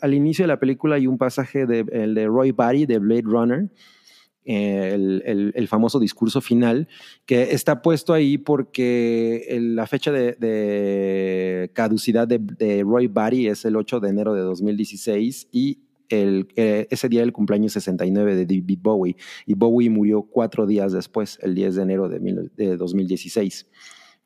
al, 0.00 0.14
inicio 0.14 0.44
de 0.44 0.48
la 0.48 0.58
película 0.60 0.96
hay 0.96 1.06
un 1.06 1.18
pasaje 1.18 1.66
de, 1.66 1.84
el 1.92 2.14
de 2.14 2.26
Roy 2.26 2.52
Batty 2.52 2.86
de 2.86 2.98
Blade 2.98 3.22
Runner, 3.24 3.70
eh, 4.46 4.90
el, 4.94 5.52
el- 5.54 5.68
famoso 5.68 5.98
discurso 5.98 6.40
final, 6.42 6.86
que 7.24 7.52
está 7.54 7.80
puesto 7.80 8.12
ahí 8.12 8.36
porque 8.38 9.56
la 9.60 9.86
fecha 9.86 10.12
de, 10.12 11.70
caducidad 11.72 12.28
de, 12.28 12.38
de 12.38 12.82
Roy 12.82 13.06
Batty 13.06 13.48
es 13.48 13.64
el 13.64 13.76
8 13.76 14.00
de 14.00 14.08
enero 14.10 14.34
de 14.34 14.42
2016 14.42 15.48
y 15.50 15.78
el, 16.10 16.48
eh, 16.56 16.86
ese 16.90 17.08
día 17.08 17.22
el 17.22 17.32
cumpleaños 17.32 17.72
69 17.72 18.36
de 18.36 18.44
David 18.44 18.78
Bowie 18.82 19.16
y 19.46 19.54
Bowie 19.54 19.88
murió 19.88 20.22
cuatro 20.22 20.66
días 20.66 20.92
después, 20.92 21.38
el 21.42 21.54
10 21.54 21.76
de 21.76 21.82
enero 21.82 22.08
de, 22.10 22.20
mil- 22.20 22.52
de 22.56 22.76
2016. 22.76 23.66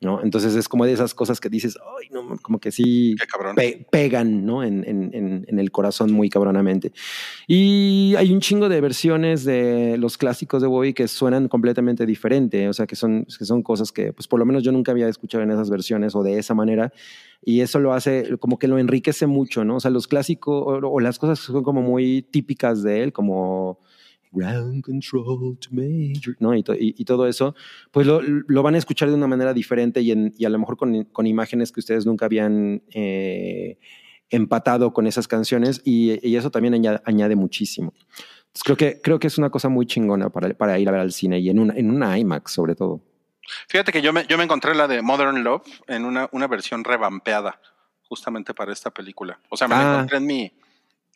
¿No? 0.01 0.23
Entonces 0.23 0.55
es 0.55 0.69
como 0.69 0.85
de 0.85 0.93
esas 0.93 1.13
cosas 1.13 1.39
que 1.41 1.49
dices, 1.49 1.77
ay, 1.99 2.07
no, 2.11 2.37
como 2.41 2.59
que 2.59 2.71
sí 2.71 3.15
pe- 3.55 3.85
pegan 3.91 4.45
¿no? 4.45 4.63
en, 4.63 4.83
en- 4.87 5.09
en- 5.13 5.45
en 5.47 5.59
el 5.59 5.71
corazón 5.71 6.11
muy 6.13 6.29
cabronamente. 6.29 6.93
Y 7.47 8.15
hay 8.17 8.31
un 8.31 8.39
chingo 8.39 8.69
de 8.69 8.79
versiones 8.81 9.43
de 9.43 9.97
los 9.97 10.17
clásicos 10.17 10.61
de 10.61 10.67
Bowie 10.67 10.93
que 10.93 11.07
suenan 11.07 11.47
completamente 11.47 12.05
diferente, 12.05 12.69
o 12.69 12.73
sea, 12.73 12.87
que 12.87 12.95
son, 12.95 13.25
que 13.25 13.45
son 13.45 13.61
cosas 13.63 13.91
que, 13.91 14.13
pues 14.13 14.27
por 14.27 14.39
lo 14.39 14.45
menos 14.45 14.63
yo 14.63 14.71
nunca 14.71 14.91
había 14.91 15.07
escuchado 15.09 15.43
en 15.43 15.51
esas 15.51 15.69
versiones 15.69 16.15
o 16.15 16.23
de 16.23 16.37
esa 16.39 16.53
manera, 16.53 16.93
y 17.43 17.61
eso 17.61 17.79
lo 17.79 17.93
hace, 17.93 18.37
como 18.39 18.59
que 18.59 18.67
lo 18.67 18.77
enriquece 18.79 19.25
mucho, 19.27 19.63
¿no? 19.65 19.77
O 19.77 19.79
sea, 19.79 19.91
los 19.91 20.07
clásicos 20.07 20.55
o, 20.65 20.87
o 20.87 20.99
las 20.99 21.19
cosas 21.19 21.39
que 21.39 21.51
son 21.51 21.63
como 21.63 21.81
muy 21.81 22.21
típicas 22.21 22.83
de 22.83 23.03
él, 23.03 23.13
como 23.13 23.79
ground 24.31 24.83
control 24.83 25.57
to 25.59 25.69
major, 25.71 26.35
¿no? 26.39 26.53
Y, 26.55 26.63
to- 26.63 26.75
y- 26.75 26.93
y 26.97 27.05
todo 27.05 27.27
eso, 27.27 27.55
pues 27.91 28.05
lo, 28.05 28.21
lo 28.21 28.61
van 28.63 28.75
a 28.75 28.77
escuchar 28.77 29.09
de 29.09 29.15
una 29.15 29.27
manera 29.27 29.53
diferente 29.53 30.01
y, 30.01 30.11
en- 30.11 30.33
y 30.37 30.45
a 30.45 30.49
lo 30.49 30.59
mejor 30.59 30.77
con, 30.77 31.05
con 31.05 31.25
imágenes 31.27 31.71
que 31.71 31.79
ustedes 31.79 32.05
nunca 32.05 32.25
habían 32.25 32.83
eh, 32.93 33.77
empatado 34.29 34.93
con 34.93 35.07
esas 35.07 35.27
canciones 35.27 35.81
y, 35.83 36.25
y 36.27 36.35
eso 36.35 36.51
también 36.51 36.73
añade, 36.75 37.01
añade 37.05 37.35
muchísimo. 37.35 37.93
Entonces, 37.97 38.63
creo, 38.63 38.77
que, 38.77 39.01
creo 39.01 39.19
que 39.19 39.27
es 39.27 39.37
una 39.37 39.49
cosa 39.49 39.69
muy 39.69 39.85
chingona 39.85 40.29
para, 40.29 40.53
para 40.53 40.77
ir 40.79 40.87
a 40.89 40.91
ver 40.91 41.01
al 41.01 41.11
cine 41.11 41.39
y 41.39 41.49
en 41.49 41.59
una, 41.59 41.73
en 41.75 41.89
una 41.91 42.17
IMAX 42.17 42.51
sobre 42.51 42.75
todo. 42.75 43.01
Fíjate 43.67 43.91
que 43.91 44.01
yo 44.03 44.13
me, 44.13 44.25
yo 44.27 44.37
me 44.37 44.43
encontré 44.43 44.75
la 44.75 44.87
de 44.87 45.01
Modern 45.01 45.43
Love 45.43 45.63
en 45.87 46.05
una, 46.05 46.29
una 46.31 46.47
versión 46.47 46.83
revampeada 46.83 47.59
justamente 48.03 48.53
para 48.53 48.71
esta 48.73 48.91
película. 48.91 49.39
O 49.49 49.57
sea, 49.57 49.67
me 49.67 49.75
la 49.75 49.81
Ah. 49.81 49.93
encontré 49.95 50.17
en 50.17 50.25
mi, 50.27 50.51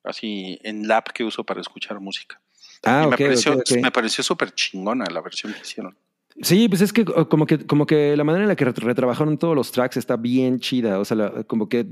así, 0.03 0.59
en 0.63 0.87
la 0.87 0.97
app 0.97 1.09
que 1.09 1.23
uso 1.23 1.43
para 1.43 1.61
escuchar 1.61 1.99
música. 1.99 2.39
Ah, 2.83 3.03
y 3.05 3.09
me 3.09 3.17
pareció, 3.17 3.53
ok, 3.53 3.59
ok. 3.69 3.77
me 3.81 3.91
pareció 3.91 4.23
súper 4.23 4.51
chingona 4.51 5.05
la 5.05 5.21
versión 5.21 5.53
que 5.53 5.59
hicieron. 5.61 5.95
Sí, 6.41 6.67
pues 6.67 6.81
es 6.81 6.91
que 6.91 7.05
como 7.05 7.45
que 7.45 7.65
como 7.65 7.85
que 7.85 8.17
la 8.17 8.23
manera 8.23 8.43
en 8.43 8.49
la 8.49 8.55
que 8.55 8.65
ret- 8.65 8.79
retrabajaron 8.81 9.37
todos 9.37 9.55
los 9.55 9.71
tracks 9.71 9.97
está 9.97 10.15
bien 10.17 10.59
chida, 10.59 10.99
o 10.99 11.05
sea, 11.05 11.15
la- 11.17 11.43
como 11.43 11.69
que 11.69 11.85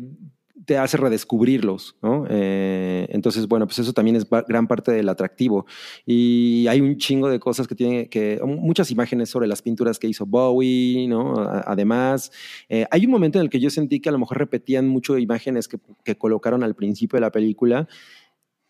te 0.66 0.78
hace 0.78 0.96
redescubrirlos, 0.98 1.96
¿no? 2.04 2.26
Eh, 2.30 3.08
entonces, 3.12 3.48
bueno, 3.48 3.66
pues 3.66 3.80
eso 3.80 3.94
también 3.94 4.16
es 4.16 4.28
gran 4.48 4.68
parte 4.68 4.92
del 4.92 5.10
atractivo. 5.10 5.66
Y 6.06 6.68
hay 6.68 6.82
un 6.82 6.98
chingo 6.98 7.30
de 7.30 7.40
cosas 7.40 7.68
que 7.68 7.74
tiene 7.76 8.10
que, 8.10 8.40
muchas 8.46 8.92
imágenes 8.92 9.30
sobre 9.30 9.48
las 9.48 9.62
pinturas 9.64 9.98
que 9.98 10.08
hizo 10.08 10.26
Bowie, 10.28 11.08
¿no? 11.08 11.40
A- 11.40 11.64
Además, 11.68 12.32
eh, 12.70 12.86
hay 12.92 13.06
un 13.06 13.12
momento 13.12 13.40
en 13.40 13.44
el 13.46 13.50
que 13.50 13.60
yo 13.60 13.70
sentí 13.72 14.00
que 14.00 14.10
a 14.10 14.12
lo 14.12 14.20
mejor 14.20 14.38
repetían 14.38 14.88
mucho 14.88 15.18
imágenes 15.18 15.68
que, 15.68 15.78
que 16.04 16.16
colocaron 16.16 16.64
al 16.64 16.76
principio 16.76 17.18
de 17.18 17.22
la 17.22 17.32
película. 17.32 17.88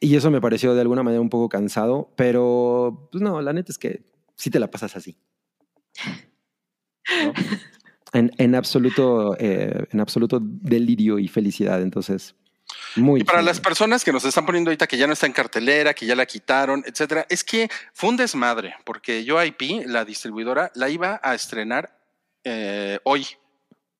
Y 0.03 0.15
eso 0.15 0.31
me 0.31 0.41
pareció 0.41 0.73
de 0.73 0.81
alguna 0.81 1.03
manera 1.03 1.21
un 1.21 1.29
poco 1.29 1.47
cansado, 1.47 2.11
pero 2.17 3.07
pues 3.11 3.21
no, 3.21 3.39
la 3.41 3.53
neta 3.53 3.71
es 3.71 3.77
que 3.77 4.03
sí 4.35 4.49
te 4.49 4.59
la 4.59 4.69
pasas 4.69 4.95
así. 4.95 5.17
¿no? 7.23 7.33
En, 8.13 8.29
en 8.39 8.55
absoluto, 8.55 9.37
eh, 9.39 9.85
en 9.89 10.01
absoluto 10.01 10.41
delirio 10.41 11.17
y 11.17 11.29
felicidad. 11.29 11.81
Entonces, 11.81 12.35
muy. 12.95 13.21
Y 13.21 13.23
para 13.23 13.41
las 13.41 13.61
personas 13.61 14.03
que 14.03 14.11
nos 14.11 14.25
están 14.25 14.45
poniendo 14.45 14.69
ahorita 14.69 14.87
que 14.87 14.97
ya 14.97 15.07
no 15.07 15.13
está 15.13 15.27
en 15.27 15.33
cartelera, 15.33 15.93
que 15.93 16.05
ya 16.05 16.15
la 16.15 16.25
quitaron, 16.25 16.83
etcétera, 16.85 17.25
es 17.29 17.43
que 17.43 17.69
fue 17.93 18.09
un 18.09 18.17
desmadre, 18.17 18.75
porque 18.83 19.23
yo 19.23 19.41
IP, 19.41 19.85
la 19.85 20.03
distribuidora, 20.03 20.71
la 20.75 20.89
iba 20.89 21.19
a 21.23 21.33
estrenar 21.33 21.97
eh, 22.43 22.99
hoy, 23.03 23.25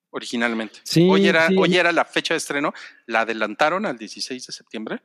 originalmente. 0.10 0.80
Sí, 0.84 1.08
hoy, 1.10 1.28
era, 1.28 1.48
sí. 1.48 1.56
hoy 1.58 1.78
era 1.78 1.92
la 1.92 2.06
fecha 2.06 2.34
de 2.34 2.40
estreno, 2.40 2.74
la 3.06 3.22
adelantaron 3.22 3.86
al 3.86 3.98
16 3.98 4.46
de 4.46 4.52
septiembre, 4.54 5.02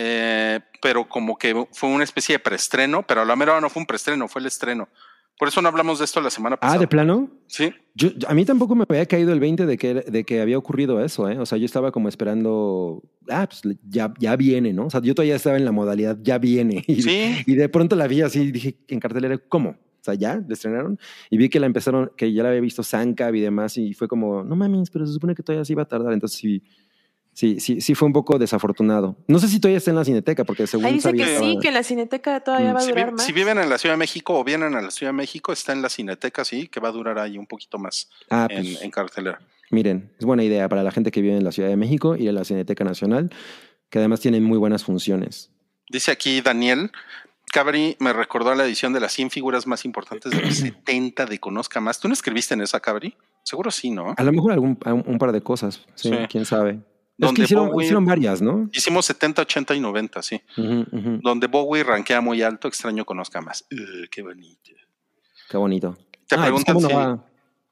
eh, 0.00 0.60
pero 0.80 1.08
como 1.08 1.36
que 1.36 1.66
fue 1.72 1.88
una 1.88 2.04
especie 2.04 2.36
de 2.36 2.38
preestreno, 2.38 3.02
pero 3.02 3.22
a 3.22 3.24
la 3.24 3.34
mera 3.34 3.60
no 3.60 3.68
fue 3.68 3.80
un 3.80 3.86
preestreno, 3.86 4.28
fue 4.28 4.40
el 4.40 4.46
estreno. 4.46 4.88
Por 5.36 5.48
eso 5.48 5.60
no 5.60 5.68
hablamos 5.68 5.98
de 5.98 6.04
esto 6.04 6.20
la 6.20 6.30
semana 6.30 6.56
pasada. 6.56 6.76
Ah, 6.76 6.80
de 6.80 6.86
plano. 6.86 7.28
Sí, 7.48 7.72
Yo, 7.94 8.10
a 8.28 8.34
mí 8.34 8.44
tampoco 8.44 8.76
me 8.76 8.84
había 8.88 9.06
caído 9.06 9.32
el 9.32 9.40
20 9.40 9.66
de 9.66 9.76
que, 9.76 9.94
de 9.94 10.24
que 10.24 10.40
había 10.40 10.56
ocurrido 10.56 11.02
eso, 11.04 11.28
¿eh? 11.28 11.36
O 11.40 11.46
sea, 11.46 11.58
yo 11.58 11.64
estaba 11.64 11.90
como 11.90 12.08
esperando, 12.08 13.02
ah, 13.28 13.48
pues 13.48 13.76
ya, 13.88 14.14
ya 14.20 14.36
viene, 14.36 14.72
¿no? 14.72 14.86
O 14.86 14.90
sea, 14.90 15.00
yo 15.02 15.16
todavía 15.16 15.34
estaba 15.34 15.56
en 15.56 15.64
la 15.64 15.72
modalidad, 15.72 16.16
ya 16.22 16.38
viene. 16.38 16.84
Y, 16.86 17.02
sí. 17.02 17.42
y 17.44 17.54
de 17.56 17.68
pronto 17.68 17.96
la 17.96 18.06
vi 18.06 18.22
así 18.22 18.40
y 18.40 18.52
dije 18.52 18.76
en 18.86 19.00
cartelera, 19.00 19.36
¿cómo? 19.48 19.70
O 19.70 20.04
sea, 20.04 20.14
ya, 20.14 20.36
la 20.36 20.54
estrenaron. 20.54 20.96
Y 21.28 21.38
vi 21.38 21.48
que 21.48 21.58
la 21.58 21.66
empezaron, 21.66 22.12
que 22.16 22.32
ya 22.32 22.44
la 22.44 22.50
había 22.50 22.60
visto 22.60 22.84
Sankab 22.84 23.34
y 23.34 23.40
demás, 23.40 23.76
y 23.78 23.94
fue 23.94 24.06
como, 24.06 24.44
no 24.44 24.54
mames, 24.54 24.90
pero 24.90 25.06
se 25.06 25.12
supone 25.12 25.34
que 25.34 25.42
todavía 25.42 25.64
sí 25.64 25.72
iba 25.72 25.82
a 25.82 25.88
tardar. 25.88 26.12
Entonces 26.12 26.38
sí, 26.38 26.62
sí, 27.38 27.60
sí, 27.60 27.80
sí 27.80 27.94
fue 27.94 28.06
un 28.06 28.12
poco 28.12 28.36
desafortunado. 28.38 29.16
No 29.28 29.38
sé 29.38 29.46
si 29.46 29.60
todavía 29.60 29.78
está 29.78 29.90
en 29.92 29.96
la 29.96 30.04
cineteca, 30.04 30.42
porque 30.44 30.66
según 30.66 30.86
Ahí 30.86 30.94
dice 30.94 31.08
sabía 31.10 31.24
que 31.24 31.32
estaba- 31.34 31.50
sí, 31.52 31.58
que 31.62 31.70
la 31.70 31.82
cineteca 31.84 32.40
todavía 32.40 32.72
Mm. 32.72 32.74
va 32.74 32.78
a 32.78 32.82
Si, 32.82 32.88
durar 32.90 33.06
vi- 33.06 33.12
más. 33.12 33.24
si 33.24 33.32
viven 33.32 33.58
en 33.58 33.68
la 33.70 33.78
Ciudad 33.78 33.94
de 33.94 33.98
México 33.98 34.38
o 34.38 34.42
vienen 34.42 34.74
a 34.74 34.82
la 34.82 34.90
Ciudad 34.90 35.10
de 35.12 35.16
México, 35.16 35.52
está 35.52 35.72
en 35.72 35.82
la 35.82 35.88
Cineteca, 35.88 36.44
sí, 36.44 36.66
que 36.66 36.80
va 36.80 36.88
a 36.88 36.92
durar 36.92 37.18
ahí 37.20 37.38
un 37.38 37.46
poquito 37.46 37.78
más 37.78 38.10
Ah, 38.28 38.48
en, 38.50 38.64
pues, 38.64 38.82
en 38.82 38.90
cartelera. 38.90 39.38
miren, 39.70 40.10
es 40.18 40.24
buena 40.26 40.42
idea 40.42 40.68
para 40.68 40.82
la 40.82 40.90
gente 40.90 41.10
que 41.12 41.20
vive 41.22 41.36
en 41.36 41.44
la 41.44 41.52
Ciudad 41.52 41.68
de 41.68 41.76
México 41.76 42.16
y 42.16 42.26
en 42.26 42.34
la 42.34 42.44
Cineteca 42.44 42.82
Nacional, 42.82 43.30
que 43.88 43.98
además 44.00 44.18
tienen 44.20 44.42
muy 44.42 44.58
buenas 44.58 44.82
funciones. 44.84 45.50
Dice 45.90 46.10
aquí 46.10 46.40
Daniel, 46.40 46.90
Cabri 47.50 47.96
me 47.98 48.12
recordó 48.12 48.50
a 48.50 48.54
la 48.56 48.64
edición 48.66 48.92
de 48.92 49.00
las 49.00 49.12
100 49.12 49.30
figuras 49.30 49.66
más 49.66 49.84
importantes 49.86 50.32
de 50.32 50.42
los 50.42 50.54
70 50.84 51.24
de 51.24 51.38
Conozca 51.38 51.80
Más. 51.80 51.98
¿Tú 52.00 52.08
no 52.08 52.14
escribiste 52.14 52.52
en 52.54 52.60
esa, 52.62 52.80
Cabri? 52.80 53.14
Seguro 53.42 53.70
sí, 53.70 53.90
¿no? 53.90 54.12
A 54.16 54.22
lo 54.22 54.32
mejor 54.32 54.52
algún, 54.52 54.78
un, 54.84 55.04
un 55.06 55.18
par 55.18 55.32
de 55.32 55.40
cosas, 55.40 55.82
sí, 55.94 56.10
Sí. 56.10 56.16
quién 56.28 56.44
sabe. 56.44 56.80
Es 57.18 57.26
Donde 57.26 57.40
que 57.40 57.44
hicieron, 57.46 57.70
Bowie- 57.70 57.82
hicieron 57.84 58.04
varias, 58.06 58.40
¿no? 58.40 58.70
Hicimos 58.72 59.04
70, 59.06 59.42
80 59.42 59.74
y 59.74 59.80
90, 59.80 60.22
sí. 60.22 60.40
Ujú, 60.56 60.86
ujú. 60.92 61.18
Donde 61.22 61.48
Bowie 61.48 61.82
rankea 61.82 62.20
muy 62.20 62.42
alto, 62.42 62.68
extraño 62.68 63.04
Conozca 63.04 63.40
Más. 63.40 63.66
Uh, 63.72 64.06
qué 64.10 64.22
bonito. 64.22 64.70
Qué 65.50 65.56
bonito. 65.56 65.96
Te 66.28 66.36
Ah, 66.36 66.38
pues, 66.38 66.40
preguntan 66.42 66.74
¿cómo 66.74 66.82
no 66.82 66.88
si- 66.88 66.94
va 66.94 67.04
a 67.12 67.24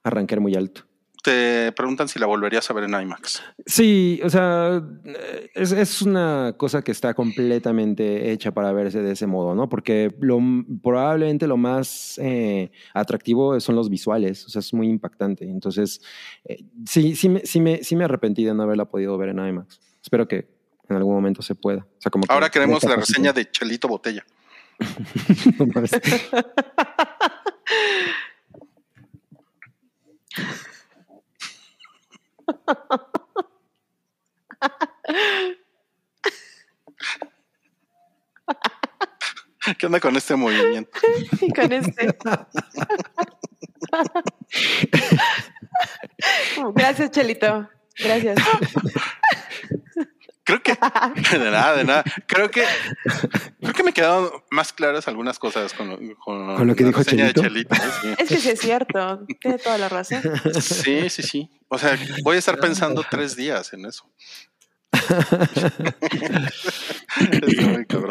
arrancar 0.02 0.40
muy 0.40 0.54
alto? 0.56 0.82
Te 1.26 1.72
preguntan 1.72 2.06
si 2.06 2.20
la 2.20 2.26
volverías 2.26 2.70
a 2.70 2.72
ver 2.72 2.84
en 2.84 2.94
IMAX. 3.02 3.42
Sí, 3.66 4.20
o 4.22 4.30
sea, 4.30 4.80
es, 5.54 5.72
es 5.72 6.00
una 6.00 6.54
cosa 6.56 6.82
que 6.82 6.92
está 6.92 7.14
completamente 7.14 8.30
hecha 8.30 8.52
para 8.52 8.70
verse 8.72 9.02
de 9.02 9.10
ese 9.10 9.26
modo, 9.26 9.56
¿no? 9.56 9.68
Porque 9.68 10.14
lo, 10.20 10.38
probablemente 10.80 11.48
lo 11.48 11.56
más 11.56 12.20
eh, 12.22 12.70
atractivo 12.94 13.58
son 13.58 13.74
los 13.74 13.90
visuales, 13.90 14.46
o 14.46 14.50
sea, 14.50 14.60
es 14.60 14.72
muy 14.72 14.86
impactante. 14.86 15.44
Entonces, 15.44 16.00
eh, 16.44 16.62
sí, 16.86 17.16
sí 17.16 17.28
me, 17.28 17.40
sí, 17.40 17.60
me, 17.60 17.82
sí 17.82 17.96
me 17.96 18.04
arrepentí 18.04 18.44
de 18.44 18.54
no 18.54 18.62
haberla 18.62 18.84
podido 18.84 19.18
ver 19.18 19.30
en 19.30 19.44
IMAX. 19.44 19.80
Espero 20.00 20.28
que 20.28 20.46
en 20.88 20.94
algún 20.94 21.12
momento 21.12 21.42
se 21.42 21.56
pueda. 21.56 21.80
O 21.80 22.00
sea, 22.00 22.08
como 22.08 22.24
que 22.24 22.32
Ahora 22.32 22.50
queremos 22.50 22.84
la 22.84 22.94
reseña 22.94 23.32
de 23.32 23.50
Chelito 23.50 23.88
Botella. 23.88 24.24
No. 30.38 30.44
¿Qué 39.78 39.86
onda 39.86 40.00
con 40.00 40.16
este 40.16 40.36
movimiento? 40.36 40.90
Y 41.40 41.52
con 41.52 41.72
este. 41.72 42.16
Gracias, 46.74 47.10
Chelito. 47.10 47.68
Gracias. 47.98 48.38
Creo 50.44 50.62
que 50.62 50.74
de 51.38 51.50
nada, 51.50 51.76
de 51.76 51.84
nada. 51.84 52.04
Creo 52.26 52.50
que 52.50 52.64
quedaron 53.96 54.30
más 54.50 54.72
claras 54.74 55.08
algunas 55.08 55.38
cosas 55.38 55.72
con, 55.72 55.88
lo- 55.88 55.96
con, 56.18 56.54
¿Con 56.56 56.66
lo 56.66 56.74
que 56.76 56.82
la 56.84 56.88
dijo 56.90 56.98
reseña 57.00 57.24
de 57.26 57.32
Chelito? 57.34 57.74
Chelito, 57.74 58.22
Es 58.22 58.28
que 58.28 58.36
sí 58.36 58.50
es 58.50 58.60
cierto. 58.60 59.26
Tiene 59.40 59.58
toda 59.58 59.78
la 59.78 59.88
razón. 59.88 60.22
Sí, 60.60 61.08
sí, 61.08 61.22
sí. 61.22 61.50
O 61.68 61.78
sea, 61.78 61.98
voy 62.22 62.36
a 62.36 62.38
estar 62.38 62.60
pensando 62.60 63.02
tres 63.10 63.34
días 63.36 63.72
en 63.72 63.86
eso. 63.86 64.04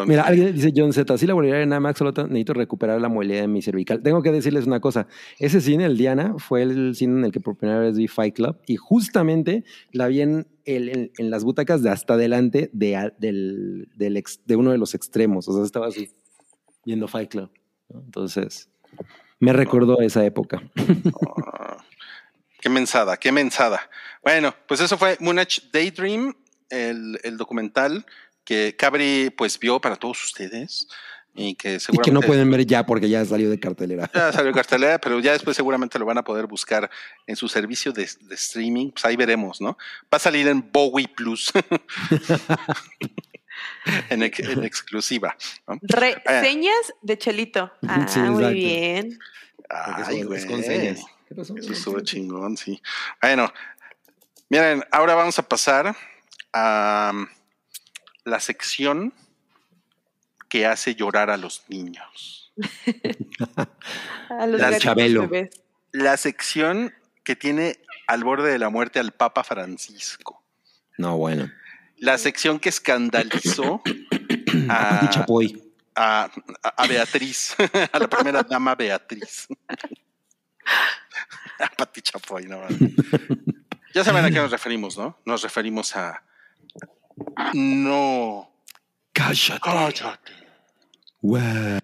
Mira, 0.07 0.23
alguien 0.23 0.53
dice 0.53 0.71
John 0.75 0.93
Z, 0.93 1.17
sí 1.17 1.27
la 1.27 1.33
volvería 1.33 1.61
en 1.61 1.71
IMAX, 1.73 1.97
solo 1.99 2.11
necesito 2.11 2.53
recuperar 2.53 2.99
la 3.01 3.09
movilidad 3.09 3.41
de 3.41 3.47
mi 3.47 3.61
cervical. 3.61 4.01
Tengo 4.01 4.21
que 4.21 4.31
decirles 4.31 4.65
una 4.65 4.79
cosa, 4.79 5.07
ese 5.39 5.61
cine, 5.61 5.85
el 5.85 5.97
Diana, 5.97 6.35
fue 6.37 6.61
el 6.63 6.95
cine 6.95 7.19
en 7.19 7.25
el 7.25 7.31
que 7.31 7.39
por 7.39 7.57
primera 7.57 7.79
vez 7.79 7.97
vi 7.97 8.07
Fight 8.07 8.35
Club 8.35 8.57
y 8.67 8.75
justamente 8.77 9.63
la 9.91 10.07
vi 10.07 10.21
en, 10.21 10.47
el- 10.65 10.89
en- 10.89 11.11
en 11.17 11.29
las 11.29 11.43
butacas 11.43 11.81
de 11.83 11.89
hasta 11.89 12.13
adelante 12.15 12.69
de, 12.73 12.95
a- 12.95 13.13
del, 13.17 13.89
del 13.95 14.17
ex- 14.17 14.41
de 14.45 14.55
uno 14.55 14.71
de 14.71 14.77
los 14.77 14.93
extremos, 14.95 15.47
o 15.47 15.53
sea, 15.55 15.63
estaba 15.63 15.87
así, 15.87 16.09
viendo 16.85 17.07
Fight 17.07 17.29
Club. 17.29 17.49
Entonces, 17.93 18.69
me 19.39 19.53
recordó 19.53 19.99
esa 20.01 20.25
época. 20.25 20.61
Ah, 21.57 21.77
qué 22.61 22.69
mensada, 22.69 23.17
qué 23.17 23.31
mensada. 23.31 23.79
Bueno, 24.23 24.53
pues 24.67 24.79
eso 24.81 24.97
fue 24.97 25.17
Moonage 25.19 25.61
Daydream, 25.71 26.33
el, 26.69 27.19
el 27.23 27.37
documental 27.37 28.05
que 28.43 28.75
Cabri 28.77 29.31
pues 29.35 29.57
vio 29.59 29.79
para 29.81 29.95
todos 29.95 30.23
ustedes 30.23 30.87
y 31.37 31.55
que 31.55 31.75
Y 31.75 31.79
seguramente 31.79 32.09
que 32.09 32.13
no 32.13 32.21
pueden 32.21 32.49
ver 32.49 32.65
ya 32.65 32.85
porque 32.85 33.09
ya 33.09 33.25
salió 33.25 33.49
de 33.49 33.59
cartelera. 33.59 34.09
ya 34.13 34.31
salió 34.31 34.49
en 34.49 34.55
cartelera, 34.55 34.99
pero 34.99 35.19
ya 35.19 35.33
después 35.33 35.55
seguramente 35.57 35.99
lo 35.99 36.05
van 36.05 36.17
a 36.17 36.23
poder 36.23 36.47
buscar 36.47 36.89
en 37.27 37.35
su 37.35 37.47
servicio 37.49 37.91
de, 37.91 38.09
de 38.21 38.35
streaming. 38.35 38.91
Pues 38.91 39.03
ahí 39.05 39.15
veremos, 39.17 39.59
¿no? 39.61 39.77
Va 40.13 40.17
a 40.17 40.19
salir 40.19 40.47
en 40.47 40.71
Bowie 40.71 41.07
Plus. 41.09 41.51
en, 44.09 44.23
ex- 44.23 44.39
en 44.39 44.63
exclusiva. 44.63 45.35
¿no? 45.67 45.79
Reseñas 45.81 46.93
de 47.01 47.17
Chelito. 47.17 47.71
Ah, 47.87 48.05
Sí, 48.07 48.19
muy 48.19 48.53
bien. 48.53 49.19
Ay, 49.69 50.19
Es 50.21 50.27
güey. 50.27 50.45
con 50.45 50.63
señas. 50.63 51.01
¿Qué 51.27 51.35
pasó? 51.35 51.55
Eso 51.57 51.71
estuvo 51.73 51.99
chingón, 52.01 52.55
sí. 52.55 52.81
Bueno, 53.21 53.51
miren, 54.49 54.83
ahora 54.91 55.15
vamos 55.15 55.39
a 55.39 55.47
pasar 55.47 55.95
a 56.55 57.11
la 58.23 58.39
sección 58.39 59.13
que 60.49 60.65
hace 60.65 60.95
llorar 60.95 61.29
a 61.29 61.37
los 61.37 61.63
niños. 61.67 62.53
A 64.29 64.47
los 64.47 64.59
La 64.61 64.77
Chabelo. 64.79 65.29
La 65.91 66.15
sección 66.17 66.93
que 67.23 67.35
tiene 67.35 67.77
al 68.07 68.23
borde 68.23 68.49
de 68.51 68.57
la 68.59 68.69
muerte 68.69 68.99
al 68.99 69.11
Papa 69.11 69.43
Francisco. 69.43 70.41
No, 70.97 71.17
bueno. 71.17 71.51
La 71.97 72.17
sección 72.17 72.59
que 72.59 72.69
escandalizó 72.69 73.81
A 74.69 75.05
a, 75.05 75.09
Chapoy. 75.09 75.61
a- 75.95 76.29
a 76.63 76.87
Beatriz, 76.87 77.55
a 77.91 77.99
la 77.99 78.07
primera 78.09 78.41
dama 78.43 78.73
Beatriz. 78.75 79.47
A 81.59 81.67
Pati 81.77 82.01
Chapoy, 82.01 82.47
no. 82.47 82.61
Ya 83.93 84.03
saben 84.03 84.25
a 84.25 84.29
qué 84.29 84.35
nos 84.37 84.51
referimos, 84.51 84.97
¿no? 84.97 85.17
Nos 85.25 85.41
referimos 85.43 85.95
a. 85.95 86.21
No. 87.53 88.49
Cállate. 89.13 89.59
Cállate. 89.61 90.31
Guau. 91.21 91.79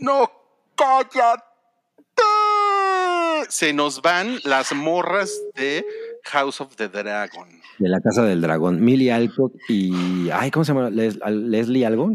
No, 0.00 0.30
cállate. 0.76 1.44
Se 3.50 3.72
nos 3.74 4.00
van 4.00 4.40
las 4.44 4.72
morras 4.72 5.30
de 5.54 5.84
House 6.24 6.60
of 6.60 6.76
the 6.76 6.88
Dragon. 6.88 7.48
De 7.78 7.88
la 7.88 8.00
Casa 8.00 8.24
del 8.24 8.40
Dragón. 8.40 8.80
Millie 8.84 9.10
Alcock 9.12 9.54
y. 9.68 10.28
Ay, 10.30 10.50
¿cómo 10.50 10.64
se 10.64 10.72
llama? 10.74 10.90
Les- 10.90 11.18
Leslie 11.30 11.86
algo. 11.86 12.12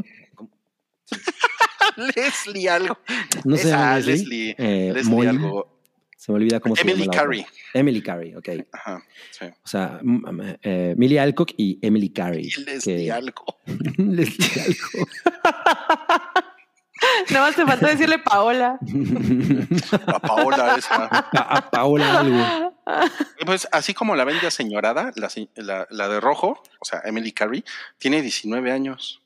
Leslie 2.15 2.69
algo. 2.69 2.97
No 3.45 3.55
llama 3.69 3.95
Leslie. 3.97 4.15
Leslie. 4.15 4.55
Eh, 4.57 4.91
Leslie 4.93 5.27
algo. 5.27 5.71
Se 6.17 6.31
me 6.31 6.37
olvida 6.37 6.59
cómo 6.59 6.75
se 6.75 6.81
Emily 6.81 7.01
llama. 7.01 7.05
la 7.05 7.11
otra. 7.11 7.23
Carey. 7.23 7.45
Emily 7.73 8.01
Carey, 8.01 8.35
ok. 8.35 8.49
Ajá, 8.71 9.03
sí. 9.31 9.45
O 9.45 9.67
sea, 9.67 9.99
eh, 10.63 10.95
Millie 10.97 11.19
Alcock 11.19 11.51
y 11.55 11.77
Emily 11.83 12.09
Carey. 12.09 12.47
Y 12.47 12.63
Leslie 12.63 13.05
que- 13.05 13.11
algo. 13.11 13.45
Leslie 13.97 14.61
algo. 14.63 15.07
Nada 17.29 17.47
más 17.47 17.55
te 17.55 17.65
faltó 17.65 17.87
decirle 17.87 18.19
Paola. 18.19 18.79
A 20.07 20.19
Paola 20.19 20.75
esa. 20.77 21.05
A 21.05 21.69
Paola 21.69 22.19
algo. 22.19 22.73
Pues 23.45 23.67
así 23.71 23.93
como 23.93 24.15
la 24.15 24.23
ven 24.23 24.37
ya 24.41 24.49
señorada, 24.51 25.11
la, 25.15 25.29
la- 25.55 25.87
la 25.89 26.07
de 26.07 26.19
rojo, 26.19 26.61
o 26.79 26.85
sea, 26.85 27.01
Emily 27.05 27.31
Carey, 27.31 27.63
tiene 27.97 28.21
19 28.21 28.71
años. 28.71 29.21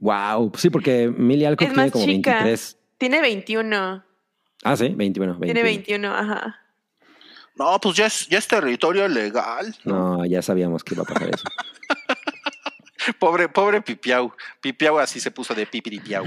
Wow. 0.00 0.52
Sí, 0.56 0.70
porque 0.70 1.08
Millie 1.08 1.46
Alcock 1.46 1.62
Es 1.68 1.68
tiene 1.74 1.82
más 1.84 1.92
como 1.92 2.04
chica. 2.04 2.30
23. 2.44 2.78
Tiene 2.98 3.20
21. 3.20 4.04
Ah, 4.64 4.76
sí, 4.76 4.88
21. 4.94 5.38
21. 5.38 5.44
Tiene 5.44 5.62
21, 5.62 6.14
ajá. 6.14 6.60
No, 7.54 7.78
pues 7.80 7.96
ya 7.96 8.06
es, 8.06 8.28
ya 8.28 8.38
es 8.38 8.46
territorio 8.46 9.06
legal. 9.08 9.74
No, 9.84 10.24
ya 10.24 10.42
sabíamos 10.42 10.84
que 10.84 10.94
iba 10.94 11.02
a 11.02 11.06
pasar 11.06 11.28
eso. 11.34 11.44
Pobre, 13.18 13.48
pobre 13.48 13.80
Pipiau. 13.82 14.32
Pipiau 14.60 14.98
así 14.98 15.20
se 15.20 15.30
puso 15.30 15.54
de 15.54 15.66
pipiripiau. 15.66 16.24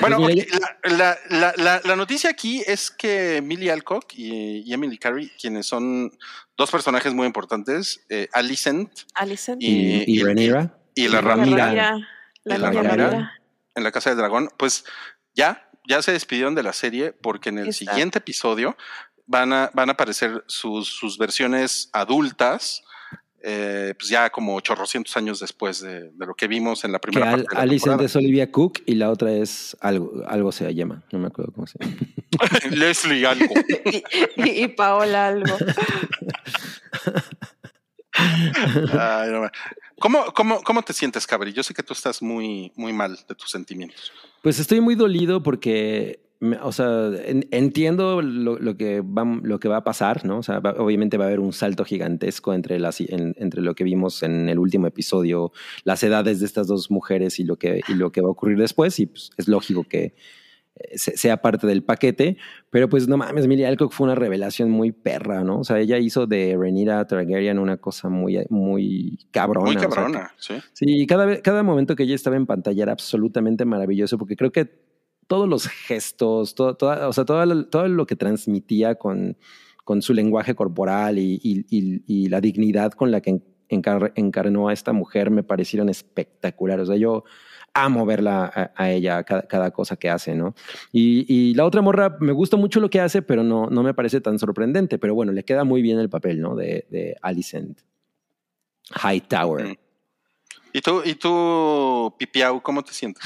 Bueno, 0.00 0.18
Pues 0.18 0.46
la, 0.84 1.18
la- 1.28 1.52
la- 1.56 1.80
la- 1.84 1.96
noticia 1.96 2.30
aquí 2.30 2.62
es 2.66 2.88
que 2.90 3.42
Millie 3.42 3.70
Alcock 3.72 4.12
y, 4.14 4.62
y 4.64 4.72
Emily 4.72 4.96
Carey, 4.96 5.30
quienes 5.40 5.66
son 5.66 6.10
dos 6.56 6.70
personajes 6.70 7.12
muy 7.12 7.26
importantes, 7.26 8.04
eh, 8.08 8.28
Alicent 8.32 8.90
Alison. 9.14 9.56
Y- 9.60 9.66
Y, 9.66 10.04
y, 10.06 10.20
y- 10.20 10.22
Rhaenyra. 10.22 10.78
y 10.94 11.08
la 11.08 11.20
Ramira. 11.20 11.72
La 12.44 12.56
Y 12.56 12.58
la 12.58 12.70
niña 12.70 12.82
Ramira. 12.82 13.06
Ramira. 13.10 13.32
en 13.74 13.82
la 13.84 13.90
Casa 13.92 14.10
del 14.10 14.18
Dragón, 14.18 14.50
pues 14.56 14.84
ya, 15.34 15.68
ya 15.88 16.00
se 16.00 16.12
despidieron 16.12 16.54
de 16.54 16.62
la 16.62 16.72
serie 16.72 17.12
porque 17.12 17.48
en 17.48 17.58
el 17.58 17.66
Exacto. 17.68 17.90
siguiente 17.92 18.18
episodio 18.18 18.76
van 19.26 19.52
a, 19.52 19.70
van 19.74 19.88
a 19.88 19.92
aparecer 19.92 20.44
sus, 20.46 20.88
sus 20.88 21.18
versiones 21.18 21.90
adultas, 21.92 22.82
eh, 23.44 23.94
pues 23.98 24.08
ya 24.08 24.30
como 24.30 24.60
chorrocientos 24.60 25.16
años 25.16 25.40
después 25.40 25.80
de, 25.80 26.10
de 26.12 26.26
lo 26.26 26.34
que 26.34 26.46
vimos 26.48 26.84
en 26.84 26.92
la 26.92 26.98
Que 26.98 27.10
primera 27.10 27.32
Al- 27.32 27.44
parte 27.44 27.56
de 27.60 27.66
la 27.66 27.70
temporada. 27.72 28.04
es 28.04 28.16
Olivia 28.16 28.50
Cook 28.52 28.80
y 28.86 28.94
la 28.94 29.10
otra 29.10 29.32
es 29.32 29.76
algo, 29.80 30.22
algo 30.28 30.52
se 30.52 30.72
llama. 30.74 31.02
No 31.12 31.18
me 31.18 31.26
acuerdo 31.26 31.52
cómo 31.52 31.66
se 31.66 31.78
llama. 31.80 31.96
Leslie 32.70 33.26
algo. 33.26 33.52
Y, 34.36 34.62
y 34.64 34.68
Paola 34.68 35.28
algo. 35.28 35.56
Ay, 38.14 39.30
no, 39.30 39.50
¿Cómo, 39.98 40.24
cómo, 40.34 40.62
¿Cómo 40.62 40.82
te 40.82 40.92
sientes, 40.92 41.26
Cabri? 41.26 41.52
Yo 41.52 41.62
sé 41.62 41.74
que 41.74 41.82
tú 41.82 41.92
estás 41.92 42.20
muy, 42.22 42.72
muy 42.76 42.92
mal 42.92 43.16
de 43.28 43.34
tus 43.34 43.50
sentimientos. 43.50 44.12
Pues 44.42 44.58
estoy 44.58 44.80
muy 44.80 44.94
dolido 44.96 45.42
porque, 45.42 46.20
o 46.62 46.72
sea, 46.72 47.10
en- 47.24 47.46
entiendo 47.52 48.20
lo, 48.20 48.58
lo 48.58 48.76
que 48.76 49.00
va, 49.00 49.24
lo 49.42 49.60
que 49.60 49.68
va 49.68 49.76
a 49.78 49.84
pasar, 49.84 50.24
¿no? 50.24 50.38
O 50.38 50.42
sea, 50.42 50.58
va- 50.60 50.74
obviamente 50.78 51.16
va 51.16 51.24
a 51.24 51.28
haber 51.28 51.40
un 51.40 51.52
salto 51.52 51.84
gigantesco 51.84 52.52
entre, 52.52 52.78
las, 52.80 53.00
en- 53.00 53.34
entre 53.38 53.62
lo 53.62 53.74
que 53.74 53.84
vimos 53.84 54.22
en 54.22 54.48
el 54.48 54.58
último 54.58 54.86
episodio, 54.88 55.52
las 55.84 56.02
edades 56.02 56.40
de 56.40 56.46
estas 56.46 56.66
dos 56.66 56.90
mujeres 56.90 57.38
y 57.38 57.44
lo 57.44 57.56
que, 57.56 57.80
y 57.88 57.94
lo 57.94 58.10
que 58.10 58.20
va 58.20 58.28
a 58.28 58.32
ocurrir 58.32 58.58
después, 58.58 58.98
y 58.98 59.06
pues, 59.06 59.30
es 59.36 59.46
lógico 59.46 59.84
que, 59.84 60.14
eh, 60.74 60.98
se- 60.98 61.16
sea 61.16 61.36
parte 61.42 61.66
del 61.66 61.84
paquete, 61.84 62.36
pero 62.70 62.88
pues 62.88 63.06
no 63.06 63.16
mames, 63.18 63.44
Emilia 63.44 63.68
Alcock 63.68 63.92
fue 63.92 64.06
una 64.06 64.14
revelación 64.16 64.70
muy 64.70 64.90
perra, 64.90 65.44
¿no? 65.44 65.60
O 65.60 65.64
sea, 65.64 65.78
ella 65.78 65.98
hizo 65.98 66.26
de 66.26 66.56
Rhaenyra 66.58 67.06
Targaryen 67.06 67.58
una 67.58 67.76
cosa 67.76 68.08
muy, 68.08 68.38
muy 68.48 69.18
cabrona. 69.30 69.66
Muy 69.66 69.76
o 69.76 69.80
sea, 69.80 69.88
cabrona, 69.88 70.32
sí. 70.38 70.54
Sí, 70.72 71.06
cada, 71.06 71.26
vez- 71.26 71.40
cada 71.42 71.62
momento 71.62 71.94
que 71.94 72.02
ella 72.02 72.14
estaba 72.14 72.36
en 72.36 72.46
pantalla 72.46 72.82
era 72.82 72.92
absolutamente 72.92 73.64
maravilloso 73.64 74.18
porque 74.18 74.34
creo 74.34 74.50
que 74.50 74.90
todos 75.32 75.48
los 75.48 75.66
gestos, 75.66 76.54
todo, 76.54 76.74
toda- 76.74 77.08
o 77.08 77.12
sea, 77.14 77.24
todo, 77.24 77.64
todo 77.64 77.88
lo 77.88 78.04
que 78.04 78.16
transmitía 78.16 78.96
con, 78.96 79.38
con 79.82 80.02
su 80.02 80.12
lenguaje 80.12 80.54
corporal 80.54 81.18
y, 81.18 81.40
y- 81.42 82.28
la 82.28 82.42
dignidad 82.42 82.92
con 82.92 83.10
la 83.10 83.22
que 83.22 83.40
encar- 83.70 84.12
encarnó 84.14 84.68
a 84.68 84.74
esta 84.74 84.92
mujer 84.92 85.30
me 85.30 85.42
parecieron 85.42 85.88
espectaculares. 85.88 86.82
O 86.82 86.86
sea, 86.92 86.96
yo 87.00 87.24
amo 87.72 88.04
verla 88.04 88.72
a, 88.76 88.90
ella, 88.90 89.24
cada, 89.24 89.44
cada 89.48 89.70
cosa 89.70 89.96
que 89.96 90.10
hace, 90.10 90.34
¿no? 90.34 90.54
Y, 90.92 91.24
y 91.34 91.54
la 91.54 91.64
otra 91.64 91.80
morra, 91.80 92.14
me 92.20 92.32
gusta 92.32 92.58
mucho 92.58 92.78
lo 92.78 92.90
que 92.90 93.00
hace, 93.00 93.22
pero 93.22 93.42
no, 93.42 93.68
no 93.70 93.82
me 93.82 93.94
parece 93.94 94.20
tan 94.20 94.38
sorprendente. 94.38 94.98
Pero 94.98 95.14
bueno, 95.14 95.32
le 95.32 95.46
queda 95.46 95.64
muy 95.64 95.80
bien 95.80 95.98
el 95.98 96.10
papel, 96.10 96.42
¿no? 96.42 96.54
De, 96.56 96.86
de 96.90 97.16
Alicent 97.22 97.80
Hightower. 99.02 99.66
Mm. 99.66 99.76
¿Y 100.74 100.80
tú, 100.82 101.00
y 101.06 101.14
tú, 101.14 102.14
Pipiau, 102.18 102.60
cómo 102.60 102.82
te 102.84 102.92
sientes? 102.92 103.24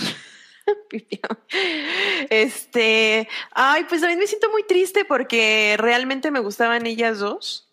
Este, 2.30 3.28
ay, 3.52 3.84
pues 3.88 4.00
también 4.00 4.18
me 4.18 4.26
siento 4.26 4.50
muy 4.50 4.64
triste 4.64 5.04
porque 5.04 5.76
realmente 5.78 6.30
me 6.30 6.40
gustaban 6.40 6.86
ellas 6.86 7.18
dos 7.18 7.68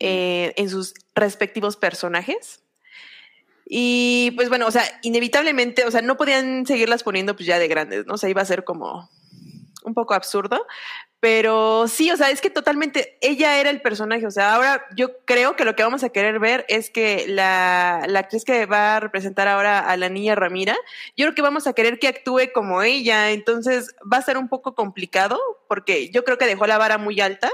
eh, 0.00 0.52
en 0.56 0.68
sus 0.68 0.94
respectivos 1.14 1.76
personajes. 1.76 2.62
Y 3.66 4.32
pues 4.36 4.48
bueno, 4.48 4.66
o 4.66 4.70
sea, 4.70 4.84
inevitablemente, 5.02 5.86
o 5.86 5.90
sea, 5.90 6.02
no 6.02 6.16
podían 6.16 6.66
seguirlas 6.66 7.02
poniendo 7.02 7.34
pues 7.34 7.46
ya 7.46 7.58
de 7.58 7.68
grandes, 7.68 8.06
¿no? 8.06 8.14
O 8.14 8.18
sea, 8.18 8.28
iba 8.28 8.42
a 8.42 8.46
ser 8.46 8.64
como 8.64 9.08
un 9.84 9.94
poco 9.94 10.14
absurdo. 10.14 10.66
Pero 11.24 11.88
sí, 11.88 12.10
o 12.10 12.18
sea, 12.18 12.28
es 12.28 12.42
que 12.42 12.50
totalmente 12.50 13.16
ella 13.22 13.58
era 13.58 13.70
el 13.70 13.80
personaje. 13.80 14.26
O 14.26 14.30
sea, 14.30 14.54
ahora 14.54 14.84
yo 14.94 15.24
creo 15.24 15.56
que 15.56 15.64
lo 15.64 15.74
que 15.74 15.82
vamos 15.82 16.04
a 16.04 16.10
querer 16.10 16.38
ver 16.38 16.66
es 16.68 16.90
que 16.90 17.24
la, 17.26 18.04
la 18.06 18.18
actriz 18.18 18.44
que 18.44 18.66
va 18.66 18.96
a 18.96 19.00
representar 19.00 19.48
ahora 19.48 19.78
a 19.78 19.96
la 19.96 20.10
niña 20.10 20.34
Ramira, 20.34 20.76
yo 21.16 21.24
creo 21.24 21.34
que 21.34 21.40
vamos 21.40 21.66
a 21.66 21.72
querer 21.72 21.98
que 21.98 22.08
actúe 22.08 22.52
como 22.52 22.82
ella. 22.82 23.30
Entonces 23.30 23.96
va 24.12 24.18
a 24.18 24.22
ser 24.22 24.36
un 24.36 24.50
poco 24.50 24.74
complicado 24.74 25.40
porque 25.66 26.10
yo 26.10 26.24
creo 26.24 26.36
que 26.36 26.44
dejó 26.44 26.66
la 26.66 26.76
vara 26.76 26.98
muy 26.98 27.18
alta. 27.22 27.50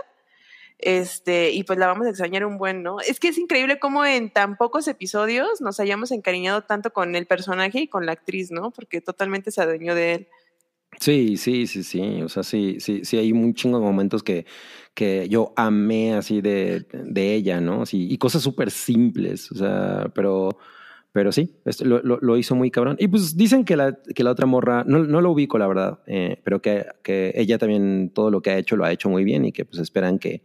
Este, 0.81 1.53
y 1.53 1.63
pues 1.63 1.79
la 1.79 1.87
vamos 1.87 2.09
a 2.09 2.11
extrañar 2.11 2.45
un 2.45 2.59
buen, 2.59 2.83
¿no? 2.83 2.99
Es 2.99 3.21
que 3.21 3.29
es 3.29 3.39
increíble 3.39 3.79
cómo 3.79 4.05
en 4.05 4.31
tan 4.31 4.57
pocos 4.57 4.89
episodios 4.89 5.61
nos 5.61 5.79
hayamos 5.79 6.11
encariñado 6.11 6.63
tanto 6.63 6.93
con 6.93 7.15
el 7.15 7.27
personaje 7.27 7.83
y 7.83 7.87
con 7.87 8.05
la 8.05 8.13
actriz, 8.13 8.51
¿no? 8.51 8.73
Porque 8.73 9.01
totalmente 9.01 9.53
se 9.53 9.63
adueñó 9.63 9.95
de 9.95 10.13
él. 10.15 10.29
Sí, 10.99 11.37
sí, 11.37 11.67
sí, 11.67 11.83
sí. 11.83 12.23
O 12.23 12.29
sea, 12.29 12.43
sí, 12.43 12.77
sí, 12.81 13.05
sí, 13.05 13.17
hay 13.17 13.33
un 13.33 13.55
chingo 13.55 13.79
de 13.79 13.85
momentos 13.85 14.23
que, 14.23 14.45
que 14.95 15.29
yo 15.29 15.53
amé 15.57 16.15
así 16.15 16.41
de, 16.41 16.87
de 16.93 17.35
ella, 17.35 17.61
¿no? 17.61 17.87
Sí, 17.87 18.09
y 18.11 18.19
cosas 18.19 18.43
súper 18.43 18.71
simples. 18.71 19.51
O 19.53 19.55
sea, 19.55 20.11
pero, 20.15 20.59
pero 21.13 21.33
sí, 21.33 21.57
esto 21.65 21.85
lo, 21.85 22.01
lo, 22.03 22.37
hizo 22.37 22.55
muy 22.55 22.71
cabrón. 22.71 22.97
Y 22.99 23.09
pues 23.09 23.37
dicen 23.37 23.65
que 23.65 23.77
la, 23.77 23.99
que 24.15 24.25
la 24.25 24.33
otra 24.33 24.47
morra, 24.47 24.85
no, 24.87 24.99
no 25.05 25.21
lo 25.21 25.31
ubico, 25.31 25.59
la 25.59 25.69
verdad, 25.69 26.01
eh, 26.07 26.41
pero 26.45 26.61
que, 26.61 26.87
que 27.03 27.33
ella 27.35 27.57
también 27.59 28.11
todo 28.15 28.31
lo 28.31 28.43
que 28.43 28.51
ha 28.51 28.59
hecho 28.59 28.77
lo 28.77 28.85
ha 28.85 28.93
hecho 28.93 29.09
muy 29.09 29.25
bien 29.25 29.45
y 29.45 29.53
que 29.53 29.65
pues 29.65 29.81
esperan 29.81 30.19
que 30.19 30.43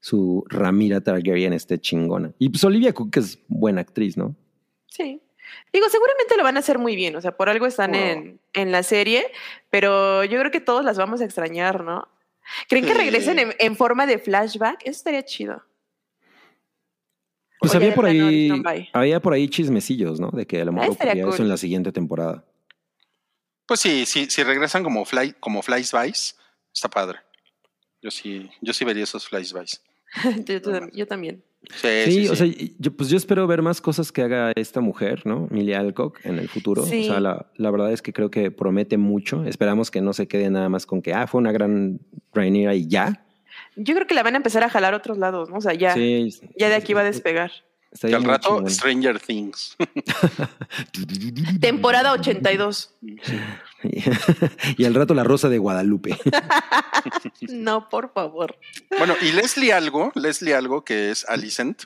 su 0.00 0.44
Ramira 0.48 1.00
Targaryen 1.00 1.52
esté 1.52 1.78
chingona. 1.78 2.32
Y 2.38 2.48
pues 2.50 2.62
Olivia 2.64 2.92
Cook 2.92 3.16
es 3.16 3.40
buena 3.48 3.80
actriz, 3.80 4.16
¿no? 4.16 4.36
Sí. 4.86 5.20
Digo, 5.72 5.88
seguramente 5.88 6.36
lo 6.36 6.42
van 6.44 6.56
a 6.56 6.60
hacer 6.60 6.78
muy 6.78 6.96
bien, 6.96 7.14
o 7.16 7.20
sea, 7.20 7.32
por 7.36 7.48
algo 7.48 7.66
están 7.66 7.92
Wow. 7.92 8.00
en, 8.00 8.40
en 8.54 8.72
la 8.72 8.82
serie, 8.82 9.30
pero 9.70 10.24
yo 10.24 10.38
creo 10.38 10.50
que 10.50 10.60
todos 10.60 10.84
las 10.84 10.96
vamos 10.98 11.20
a 11.20 11.24
extrañar, 11.24 11.84
¿no? 11.84 12.08
¿Creen 12.68 12.86
que 12.86 12.94
regresen 12.94 13.38
en, 13.38 13.54
en 13.58 13.76
forma 13.76 14.06
de 14.06 14.18
flashback? 14.18 14.80
Eso 14.82 14.92
estaría 14.92 15.22
chido. 15.24 15.62
Pues 17.60 17.74
O 17.74 17.76
había 17.76 17.94
por 17.94 18.06
ahí, 18.06 18.48
había 18.92 19.20
por 19.20 19.32
ahí 19.32 19.48
chismecillos, 19.48 20.20
¿no? 20.20 20.30
De 20.30 20.46
que 20.46 20.60
a 20.60 20.64
lo 20.64 20.72
mejor 20.72 20.92
estaría 20.92 21.12
ocurría 21.14 21.34
eso 21.34 21.42
en 21.42 21.48
la 21.48 21.56
siguiente 21.56 21.92
temporada. 21.92 22.44
Pues 23.66 23.80
sí, 23.80 24.06
sí, 24.06 24.30
si 24.30 24.42
regresan 24.44 24.82
como 24.84 25.04
fly, 25.04 25.34
como 25.40 25.60
Flies 25.60 25.92
Vice, 25.92 26.34
está 26.72 26.88
padre. 26.88 27.18
Yo 28.00 28.10
sí, 28.10 28.48
yo 28.60 28.72
sí 28.72 28.84
vería 28.84 29.02
esos 29.04 29.28
Flies 29.28 29.52
Vice. 29.52 29.78
yo, 30.46 30.58
yo- 30.58 30.88
yo 30.92 31.06
también. 31.06 31.42
Sí, 31.70 31.88
Sí, 32.04 32.12
sí, 32.12 32.28
o 32.28 32.34
sí. 32.36 32.52
sea, 32.52 32.68
yo, 32.78 32.92
pues 32.96 33.08
yo 33.10 33.16
espero 33.16 33.46
ver 33.46 33.62
más 33.62 33.80
cosas 33.80 34.10
que 34.12 34.22
haga 34.22 34.52
esta 34.56 34.80
mujer, 34.80 35.22
¿no? 35.26 35.48
Emilia 35.50 35.80
Alcock 35.80 36.18
en 36.24 36.38
el 36.38 36.48
futuro. 36.48 36.84
Sí. 36.86 37.04
O 37.08 37.12
sea, 37.12 37.20
la, 37.20 37.46
la 37.56 37.70
verdad 37.70 37.92
es 37.92 38.00
que 38.00 38.12
creo 38.12 38.30
que 38.30 38.50
promete 38.50 38.96
mucho. 38.96 39.44
Esperamos 39.44 39.90
que 39.90 40.00
no 40.00 40.12
se 40.12 40.28
quede 40.28 40.48
nada 40.50 40.68
más 40.68 40.86
con 40.86 41.02
que, 41.02 41.12
ah, 41.12 41.26
fue 41.26 41.40
una 41.40 41.52
gran 41.52 42.00
Rhaenyra 42.32 42.74
y 42.74 42.86
ya. 42.86 43.24
Yo 43.76 43.94
creo 43.94 44.06
que 44.06 44.14
la 44.14 44.22
van 44.22 44.34
a 44.34 44.38
empezar 44.38 44.62
a 44.64 44.68
jalar 44.70 44.94
a 44.94 44.96
otros 44.98 45.18
lados, 45.18 45.50
¿no? 45.50 45.56
O 45.58 45.60
sea, 45.60 45.74
ya, 45.74 45.94
Sí, 45.94 46.30
ya 46.56 46.68
de 46.68 46.74
aquí 46.76 46.94
va 46.94 47.00
a 47.02 47.04
despegar. 47.04 47.50
Y 48.02 48.12
al 48.12 48.24
rato, 48.24 48.48
chingón. 48.48 48.70
Stranger 48.70 49.20
Things. 49.20 49.76
Temporada 51.60 52.12
82. 52.12 52.94
y 54.76 54.84
al 54.84 54.94
rato 54.94 55.14
la 55.14 55.24
Rosa 55.24 55.48
de 55.48 55.58
Guadalupe. 55.58 56.18
No, 57.48 57.88
por 57.88 58.12
favor. 58.12 58.58
Bueno, 58.98 59.14
y 59.22 59.30
Leslie 59.32 59.72
Algo, 59.72 60.10
Leslie 60.16 60.54
Algo, 60.54 60.84
que 60.84 61.10
es 61.10 61.24
Alicent, 61.28 61.84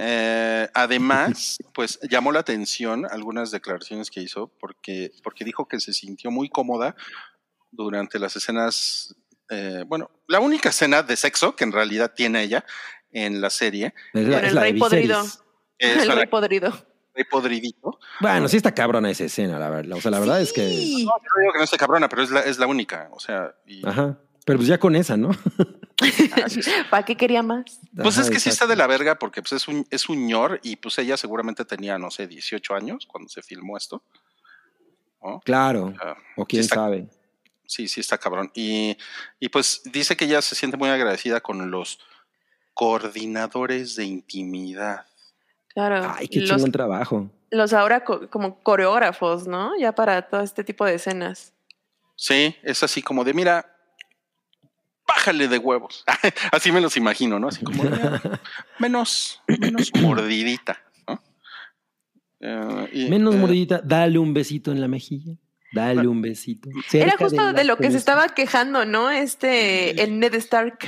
eh, 0.00 0.68
además, 0.74 1.58
pues 1.74 1.98
llamó 2.08 2.30
la 2.30 2.40
atención 2.40 3.04
algunas 3.10 3.50
declaraciones 3.50 4.10
que 4.10 4.20
hizo 4.20 4.52
porque, 4.60 5.10
porque 5.24 5.44
dijo 5.44 5.66
que 5.66 5.80
se 5.80 5.92
sintió 5.92 6.30
muy 6.30 6.48
cómoda 6.48 6.94
durante 7.72 8.20
las 8.20 8.36
escenas, 8.36 9.16
eh, 9.50 9.82
bueno, 9.88 10.10
la 10.28 10.38
única 10.38 10.68
escena 10.68 11.02
de 11.02 11.16
sexo 11.16 11.56
que 11.56 11.64
en 11.64 11.72
realidad 11.72 12.12
tiene 12.14 12.44
ella 12.44 12.64
en 13.12 13.40
la 13.40 13.50
serie 13.50 13.94
Es 14.12 14.26
la- 14.28 14.36
Con 14.38 14.44
es 14.46 14.52
el 14.52 14.58
rey 14.60 14.78
podrido. 14.78 15.22
El 15.78 16.10
rey 16.12 16.26
podrido. 16.26 16.86
Rey 17.14 17.24
Podridito. 17.24 17.98
Bueno, 18.20 18.46
sí 18.46 18.56
está 18.58 18.72
cabrona 18.72 19.10
esa 19.10 19.24
escena, 19.24 19.58
la 19.58 19.68
verdad. 19.70 19.98
O 19.98 20.00
sea, 20.00 20.12
la 20.12 20.20
verdad 20.20 20.40
es 20.40 20.52
que... 20.52 20.62
No, 20.62 20.68
yo 20.68 21.04
no 21.04 21.40
digo 21.40 21.52
que 21.52 21.58
no 21.58 21.64
esté 21.64 21.76
cabrona, 21.76 22.08
pero 22.08 22.22
es 22.22 22.30
la, 22.30 22.40
es 22.42 22.58
la 22.60 22.68
única, 22.68 23.08
o 23.12 23.18
sea, 23.18 23.56
y- 23.66 23.84
Ajá. 23.84 24.16
Pero 24.44 24.58
pues 24.60 24.68
ya 24.68 24.78
con 24.78 24.94
esa, 24.94 25.16
¿no? 25.16 25.30
¿Para 26.90 27.04
qué 27.04 27.16
quería 27.16 27.42
más? 27.42 27.80
Pues 27.94 28.16
Ajá, 28.16 28.22
es 28.22 28.30
que 28.30 28.38
sí 28.40 28.48
está 28.50 28.66
de 28.66 28.76
la 28.76 28.86
verga 28.86 29.18
porque 29.18 29.42
pues 29.42 29.52
es 29.52 29.66
un, 29.68 29.84
es 29.90 30.08
un 30.08 30.26
ñor 30.26 30.60
y 30.62 30.76
pues 30.76 30.96
ella 30.98 31.16
seguramente 31.16 31.64
tenía, 31.64 31.98
no 31.98 32.10
sé, 32.10 32.26
18 32.28 32.74
años 32.74 33.06
cuando 33.10 33.28
se 33.28 33.42
filmó 33.42 33.76
esto. 33.76 34.02
¿no? 35.22 35.40
Claro. 35.40 35.92
O 36.36 36.46
quién 36.46 36.60
está- 36.60 36.76
sabe. 36.76 37.08
Sí, 37.66 37.88
sí 37.88 38.00
está 38.00 38.16
cabrón. 38.16 38.50
Y, 38.54 38.96
y 39.40 39.48
pues 39.50 39.82
dice 39.84 40.16
que 40.16 40.24
ella 40.24 40.40
se 40.40 40.54
siente 40.54 40.76
muy 40.76 40.88
agradecida 40.88 41.40
con 41.40 41.70
los 41.70 41.98
coordinadores 42.78 43.96
de 43.96 44.04
intimidad. 44.04 45.04
Claro. 45.74 46.14
Ay, 46.16 46.28
qué 46.28 46.38
los, 46.42 46.48
chingón 46.50 46.70
trabajo. 46.70 47.28
los 47.50 47.72
ahora 47.72 48.04
co- 48.04 48.30
como 48.30 48.60
coreógrafos, 48.62 49.48
¿no? 49.48 49.76
Ya 49.80 49.90
para 49.92 50.22
todo 50.22 50.42
este 50.42 50.62
tipo 50.62 50.84
de 50.84 50.94
escenas. 50.94 51.52
Sí, 52.14 52.54
es 52.62 52.80
así 52.84 53.02
como 53.02 53.24
de, 53.24 53.34
mira, 53.34 53.66
bájale 55.08 55.48
de 55.48 55.58
huevos. 55.58 56.04
así 56.52 56.70
me 56.70 56.80
los 56.80 56.96
imagino, 56.96 57.40
¿no? 57.40 57.48
Así 57.48 57.64
como 57.64 57.82
"Mira, 57.82 58.22
menos, 58.78 59.42
menos 59.58 59.90
mordidita. 60.00 60.80
¿no? 61.08 61.20
Eh, 62.38 62.90
y, 62.92 63.08
Menos 63.10 63.34
eh, 63.34 63.38
mordidita, 63.38 63.80
dale 63.82 64.20
un 64.20 64.32
besito 64.32 64.70
en 64.70 64.80
la 64.80 64.86
mejilla. 64.86 65.34
Dale 65.72 66.06
un 66.06 66.22
besito. 66.22 66.70
Era 66.70 67.10
Cerca 67.10 67.16
justo 67.24 67.46
de 67.48 67.64
la 67.64 67.64
lo 67.64 67.76
que 67.76 67.90
se 67.90 67.96
estaba 67.96 68.28
quejando, 68.28 68.84
¿no? 68.86 69.10
Este, 69.10 70.00
el 70.00 70.20
Ned 70.20 70.34
Stark. 70.34 70.78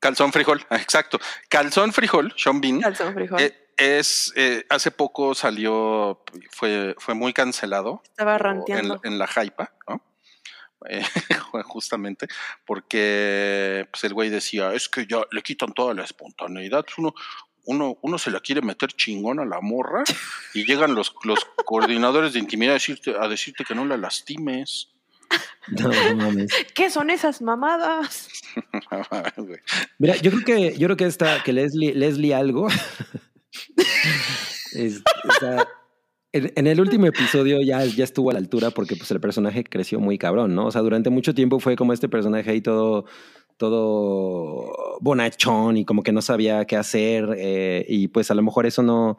Calzón 0.00 0.32
frijol, 0.32 0.66
exacto. 0.70 1.20
Calzón 1.48 1.92
frijol, 1.92 2.32
Sean 2.36 2.60
Bean, 2.60 2.80
Calzón 2.80 3.14
frijol. 3.14 3.40
eh, 3.40 3.68
es, 3.76 4.32
eh, 4.36 4.66
hace 4.68 4.90
poco 4.90 5.34
salió, 5.34 6.22
fue, 6.50 6.94
fue 6.98 7.14
muy 7.14 7.32
cancelado 7.32 8.02
Estaba 8.04 8.36
ranteando. 8.36 9.00
En, 9.04 9.12
en 9.12 9.18
la 9.18 9.26
hypa, 9.26 9.72
¿no? 9.88 10.02
Eh, 10.88 11.02
justamente, 11.64 12.26
porque 12.64 13.86
pues, 13.90 14.04
el 14.04 14.14
güey 14.14 14.30
decía, 14.30 14.72
es 14.72 14.88
que 14.88 15.06
ya 15.06 15.22
le 15.30 15.42
quitan 15.42 15.72
toda 15.72 15.94
la 15.94 16.04
espontaneidad, 16.04 16.84
uno, 16.96 17.14
uno, 17.64 17.98
uno 18.00 18.18
se 18.18 18.30
la 18.30 18.40
quiere 18.40 18.62
meter 18.62 18.92
chingón 18.92 19.40
a 19.40 19.44
la 19.44 19.60
morra 19.60 20.04
y 20.54 20.64
llegan 20.64 20.94
los, 20.94 21.14
los 21.24 21.38
coordinadores 21.66 22.32
de 22.32 22.38
intimidad 22.38 22.72
a 22.72 22.74
decirte, 22.74 23.14
a 23.18 23.28
decirte 23.28 23.64
que 23.64 23.74
no 23.74 23.84
la 23.84 23.96
lastimes. 23.96 24.90
No, 25.78 25.88
no 25.88 26.16
mames. 26.16 26.50
¿Qué 26.74 26.90
son 26.90 27.10
esas 27.10 27.40
mamadas? 27.42 28.28
Güey. 29.36 29.60
Mira, 29.98 30.16
yo 30.16 30.32
creo 30.32 30.44
que, 30.44 30.76
yo 30.76 30.88
creo 30.88 30.96
que 30.96 31.06
esta, 31.06 31.42
que 31.44 31.52
Leslie, 31.52 31.94
Leslie 31.94 32.34
algo. 32.34 32.66
es- 34.72 35.02
o 35.28 35.32
sea, 35.38 35.66
en, 36.32 36.52
en 36.56 36.66
el 36.66 36.80
último 36.80 37.06
episodio 37.06 37.60
ya, 37.60 37.84
ya 37.84 38.04
estuvo 38.04 38.30
a 38.30 38.32
la 38.32 38.38
altura 38.38 38.70
porque 38.70 38.96
pues 38.96 39.10
el 39.10 39.20
personaje 39.20 39.64
creció 39.64 40.00
muy 40.00 40.18
cabrón, 40.18 40.54
¿no? 40.54 40.66
O 40.66 40.70
sea, 40.70 40.82
durante 40.82 41.10
mucho 41.10 41.34
tiempo 41.34 41.60
fue 41.60 41.76
como 41.76 41.92
este 41.92 42.08
personaje 42.08 42.50
ahí 42.50 42.60
todo, 42.60 43.04
todo 43.56 44.98
bonachón 45.00 45.76
y 45.76 45.84
como 45.84 46.02
que 46.02 46.12
no 46.12 46.22
sabía 46.22 46.64
qué 46.64 46.76
hacer 46.76 47.28
eh, 47.36 47.84
y 47.88 48.08
pues 48.08 48.30
a 48.30 48.34
lo 48.34 48.42
mejor 48.42 48.66
eso 48.66 48.82
no, 48.82 49.18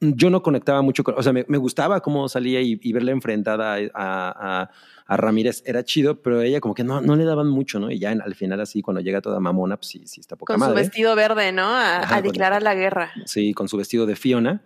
yo 0.00 0.28
no 0.30 0.42
conectaba 0.42 0.82
mucho 0.82 1.04
con, 1.04 1.14
o 1.16 1.22
sea, 1.22 1.32
me, 1.32 1.44
me 1.48 1.58
gustaba 1.58 2.00
cómo 2.00 2.28
salía 2.28 2.60
y, 2.60 2.78
y 2.82 2.92
verla 2.92 3.12
enfrentada 3.12 3.74
a, 3.76 3.80
a- 3.94 4.70
a 5.06 5.16
Ramírez 5.16 5.62
era 5.66 5.84
chido, 5.84 6.22
pero 6.22 6.40
ella 6.40 6.60
como 6.60 6.74
que 6.74 6.84
no, 6.84 7.00
no 7.00 7.16
le 7.16 7.24
daban 7.24 7.48
mucho, 7.48 7.78
¿no? 7.78 7.90
Y 7.90 7.98
ya 7.98 8.12
en- 8.12 8.22
al 8.22 8.34
final 8.34 8.60
así, 8.60 8.82
cuando 8.82 9.00
llega 9.00 9.20
toda 9.20 9.40
mamona, 9.40 9.76
pues 9.76 9.88
sí, 9.88 10.06
sí 10.06 10.20
está 10.20 10.36
poca 10.36 10.54
Con 10.54 10.60
su 10.60 10.66
madre. 10.68 10.82
vestido 10.82 11.14
verde, 11.14 11.52
¿no? 11.52 11.64
A, 11.64 11.98
Ajá, 11.98 12.16
a 12.16 12.22
con- 12.22 12.30
declarar 12.32 12.62
la 12.62 12.74
guerra. 12.74 13.10
Sí, 13.26 13.52
con 13.54 13.68
su 13.68 13.76
vestido 13.76 14.06
de 14.06 14.16
Fiona. 14.16 14.62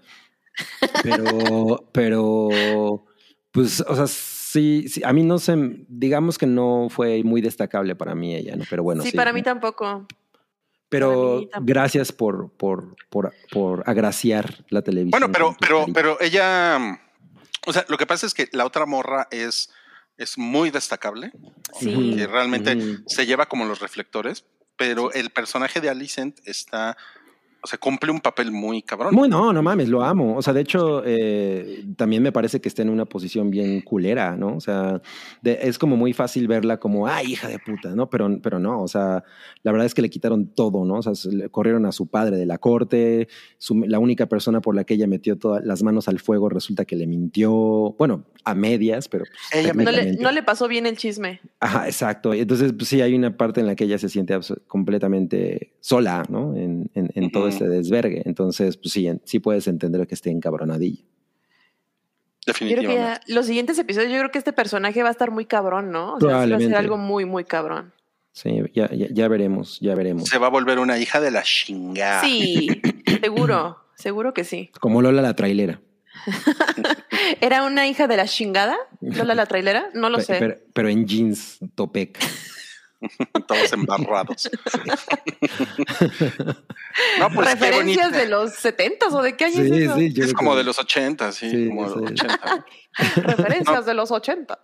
Pero, 1.02 1.88
pero, 1.92 3.04
pues, 3.50 3.80
o 3.80 3.94
sea, 3.96 4.06
sí, 4.06 4.86
sí, 4.88 5.02
a 5.04 5.12
mí 5.12 5.22
no 5.22 5.38
se, 5.38 5.54
digamos 5.88 6.38
que 6.38 6.46
no 6.46 6.88
fue 6.90 7.22
muy 7.24 7.40
destacable 7.40 7.94
para 7.96 8.14
mí 8.14 8.34
ella, 8.34 8.56
¿no? 8.56 8.64
Pero 8.70 8.82
bueno, 8.82 9.02
sí, 9.02 9.10
sí. 9.10 9.16
para 9.16 9.32
mí 9.32 9.42
tampoco. 9.42 10.06
Pero 10.88 11.48
gracias 11.62 12.12
por, 12.12 12.50
por, 12.52 12.94
por, 13.10 13.32
por 13.50 13.82
agraciar 13.88 14.64
la 14.68 14.82
televisión. 14.82 15.10
Bueno, 15.10 15.32
pero, 15.32 15.56
pero, 15.58 15.86
pero 15.92 16.20
ella, 16.20 17.00
o 17.66 17.72
sea, 17.72 17.84
lo 17.88 17.98
que 17.98 18.06
pasa 18.06 18.26
es 18.26 18.34
que 18.34 18.48
la 18.52 18.64
otra 18.64 18.86
morra 18.86 19.26
es, 19.30 19.70
es 20.16 20.38
muy 20.38 20.70
destacable, 20.70 21.32
Sí. 21.80 22.14
que 22.16 22.26
realmente 22.28 22.76
Ujú. 22.76 23.02
se 23.06 23.26
lleva 23.26 23.46
como 23.46 23.64
los 23.64 23.80
reflectores, 23.80 24.44
pero 24.76 25.12
el 25.12 25.30
personaje 25.30 25.80
de 25.80 25.88
Alicent 25.90 26.38
está, 26.44 26.96
o 27.62 27.66
sea, 27.66 27.78
cumple 27.78 28.12
un 28.12 28.20
papel 28.20 28.52
muy 28.52 28.82
cabrón. 28.82 29.14
Muy, 29.14 29.28
no, 29.28 29.52
no 29.52 29.62
mames, 29.62 29.88
lo 29.88 30.02
amo. 30.04 30.36
O 30.36 30.42
sea, 30.42 30.52
de 30.52 30.60
hecho, 30.60 31.02
eh, 31.04 31.84
también 31.96 32.22
me 32.22 32.30
parece 32.32 32.60
que 32.60 32.68
está 32.68 32.82
en 32.82 32.90
una 32.90 33.04
posición 33.06 33.50
bien 33.50 33.80
culera, 33.80 34.36
¿no? 34.36 34.56
O 34.56 34.60
sea, 34.60 35.00
de- 35.42 35.58
es 35.62 35.78
como 35.78 35.96
muy 35.96 36.12
fácil 36.12 36.46
verla 36.46 36.78
como, 36.78 37.06
ay, 37.08 37.32
hija 37.32 37.48
de 37.48 37.58
puta, 37.58 37.94
¿no? 37.94 38.08
Pero, 38.08 38.38
pero 38.42 38.58
no, 38.58 38.82
o 38.82 38.88
sea, 38.88 39.24
la 39.62 39.72
verdad 39.72 39.86
es 39.86 39.94
que 39.94 40.02
le 40.02 40.10
quitaron 40.10 40.46
todo, 40.46 40.84
¿no? 40.84 40.94
O 40.98 41.02
sea, 41.02 41.14
se 41.14 41.32
le 41.32 41.48
corrieron 41.48 41.86
a 41.86 41.92
su 41.92 42.06
padre 42.06 42.36
de 42.36 42.46
la 42.46 42.58
corte, 42.58 43.28
su- 43.58 43.84
la 43.86 43.98
única 43.98 44.26
persona 44.26 44.60
por 44.60 44.74
la 44.76 44.84
que 44.84 44.94
ella 44.94 45.06
metió 45.08 45.36
todas 45.36 45.64
las 45.64 45.82
manos 45.82 46.06
al 46.08 46.20
fuego 46.20 46.48
resulta 46.48 46.84
que 46.84 46.94
le 46.96 47.06
mintió, 47.08 47.52
bueno, 47.98 48.24
a 48.44 48.54
medias, 48.54 49.08
pero... 49.08 49.24
pues, 49.24 49.64
Ella 49.64 49.72
No 49.74 49.90
le, 49.90 50.12
no 50.16 50.30
le 50.30 50.42
pasó 50.44 50.68
bien 50.68 50.86
el 50.86 50.96
chisme. 50.96 51.40
Ajá, 51.58 51.86
exacto. 51.86 52.32
Entonces, 52.32 52.72
pues, 52.72 52.88
sí, 52.88 53.00
hay 53.00 53.14
una 53.14 53.36
parte 53.36 53.60
en 53.60 53.66
la 53.66 53.74
que 53.74 53.84
ella 53.84 53.98
se 53.98 54.08
siente 54.08 54.34
completamente 54.86 55.72
sola, 55.80 56.24
¿no? 56.28 56.54
En, 56.54 56.90
en- 56.94 57.10
en 57.14 57.30
todo 57.32 57.45
Ujú. 57.48 57.54
este 57.56 57.68
desvergue. 57.68 58.22
Entonces, 58.24 58.76
pues 58.76 58.92
sí, 58.92 59.08
sí 59.24 59.38
puedes 59.38 59.66
entender 59.68 60.06
que 60.06 60.14
esté 60.14 60.30
encabronadilla. 60.30 61.02
Yo 62.46 62.52
creo 62.54 62.54
que 62.54 62.64
Definitivamente. 62.76 63.20
ya 63.28 63.34
los 63.34 63.46
siguientes 63.46 63.78
episodios, 63.78 64.12
yo 64.12 64.18
creo 64.18 64.30
que 64.30 64.38
este 64.38 64.52
personaje 64.52 65.02
va 65.02 65.08
a 65.08 65.12
estar 65.12 65.30
muy 65.32 65.46
cabrón, 65.46 65.90
¿no? 65.90 66.14
O 66.14 66.20
sea, 66.20 66.20
sí 66.20 66.26
va 66.26 66.36
a 66.36 66.40
ser 66.40 66.48
Probablemente. 66.48 66.76
algo 66.78 66.96
muy, 66.96 67.24
muy 67.24 67.44
cabrón. 67.44 67.92
Sí, 68.32 68.50
ya, 68.74 68.88
ya, 68.92 69.06
ya 69.10 69.28
veremos, 69.28 69.80
ya 69.80 69.94
veremos. 69.94 70.28
Se 70.28 70.38
va 70.38 70.46
a 70.46 70.50
volver 70.50 70.78
una 70.78 70.98
hija 70.98 71.20
de 71.20 71.30
la 71.30 71.42
chingada. 71.42 72.20
Sí, 72.22 72.68
seguro, 73.20 73.78
seguro 73.96 74.32
que 74.34 74.44
sí. 74.44 74.70
Como 74.78 75.02
Lola 75.02 75.22
la 75.22 75.34
trailera. 75.34 75.80
¿Era 77.40 77.64
una 77.64 77.86
hija 77.88 78.06
de 78.06 78.16
la 78.16 78.26
chingada? 78.26 78.76
¿Lola 79.00 79.34
la 79.34 79.46
trailera? 79.46 79.88
No 79.94 80.10
lo 80.10 80.20
sé. 80.20 80.36
Pero, 80.38 80.56
pero 80.72 80.88
en 80.88 81.06
jeans, 81.06 81.58
topec. 81.74 82.18
Todos 83.46 83.72
embarrados. 83.72 84.50
no, 87.18 87.30
pues 87.30 87.50
¿Referencias 87.52 88.12
de 88.12 88.26
los 88.28 88.54
70 88.54 89.06
o 89.08 89.22
de 89.22 89.36
qué 89.36 89.44
año 89.46 89.62
es 89.62 89.68
Sí, 89.70 89.82
eso? 89.82 89.96
sí, 89.96 90.12
yo 90.12 90.24
Es 90.24 90.28
creo 90.30 90.36
como 90.38 90.52
que- 90.52 90.58
de 90.58 90.64
los 90.64 90.78
80, 90.78 91.32
sí, 91.32 91.50
Sí, 91.50 91.68
como 91.68 91.90
de 91.90 91.96
los 91.96 92.08
sí. 92.10 92.14
80. 92.26 92.64
Referencias 93.16 93.86
de 93.86 93.94
los 93.94 94.10
80 94.10 94.58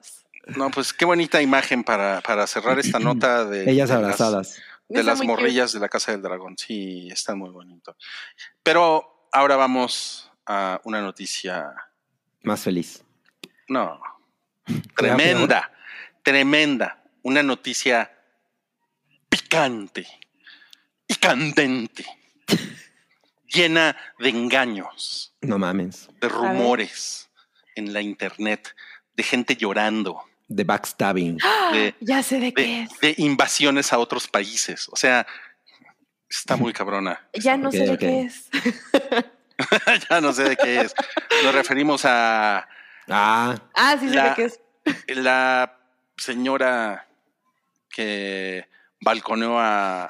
No, 0.57 0.71
pues 0.71 0.93
qué 0.93 1.05
bonita 1.05 1.41
imagen 1.43 1.85
para, 1.85 2.21
para 2.21 2.47
cerrar 2.47 2.79
esta 2.79 2.99
nota 2.99 3.45
de, 3.45 3.71
Ellas 3.71 3.89
de 3.89 3.95
las- 3.97 4.03
abrazadas. 4.05 4.63
de 4.89 5.03
las 5.03 5.23
morrillas 5.23 5.73
de 5.73 5.81
la 5.81 5.89
Casa 5.89 6.13
del 6.13 6.23
Dragón. 6.23 6.57
Sí, 6.59 7.09
está 7.11 7.35
muy 7.35 7.51
bonito. 7.51 7.97
Pero 8.63 9.27
ahora 9.33 9.57
vamos 9.57 10.31
a 10.47 10.81
una 10.85 11.01
noticia, 11.01 11.73
Más 12.43 12.61
feliz. 12.63 13.03
no, 13.69 14.01
tremenda, 14.97 15.73
tremenda. 16.23 16.99
Una 17.25 17.45
noticia 17.45 18.11
picante 19.37 20.07
y 21.09 21.15
candente, 21.15 22.05
llena 23.47 23.97
de 24.19 24.29
engaños, 24.29 25.35
No 25.41 25.59
mames. 25.59 26.09
de 26.21 26.29
rumores 26.29 27.31
en 27.75 27.93
la 27.95 28.03
internet, 28.03 28.75
de 29.15 29.23
gente 29.23 29.57
llorando, 29.57 30.23
De 30.49 30.65
backstabbing. 30.65 31.39
de, 31.73 31.95
Ya 32.01 32.23
sé 32.23 32.41
de 32.41 32.53
qué 32.53 32.63
de, 32.63 32.83
es. 32.83 33.01
de 33.01 33.15
invasiones 33.19 33.91
a 33.93 33.99
otros 33.99 34.29
países. 34.29 34.89
O 34.91 34.97
sea, 34.97 35.27
está 36.29 36.57
muy 36.57 36.73
cabrona. 36.75 37.27
Ya 37.35 37.57
no 37.57 37.71
sé 37.73 37.87
de 37.87 37.97
qué 37.99 38.21
es. 38.23 38.51
ya 40.11 40.21
no 40.21 40.33
sé 40.35 40.45
de 40.45 40.57
qué 40.57 40.81
es. 40.83 40.95
Nos 41.43 41.55
referimos 41.55 42.05
a 42.05 42.69
Ah, 43.09 43.55
Ah, 43.75 43.97
sí 43.99 44.09
sé 44.11 44.15
La- 44.15 44.29
de 44.31 44.35
qué 44.35 44.45
es. 44.45 44.61
la 45.17 45.79
señora 46.19 47.07
que 47.89 48.69
balconeó 49.03 49.59
a 49.59 50.09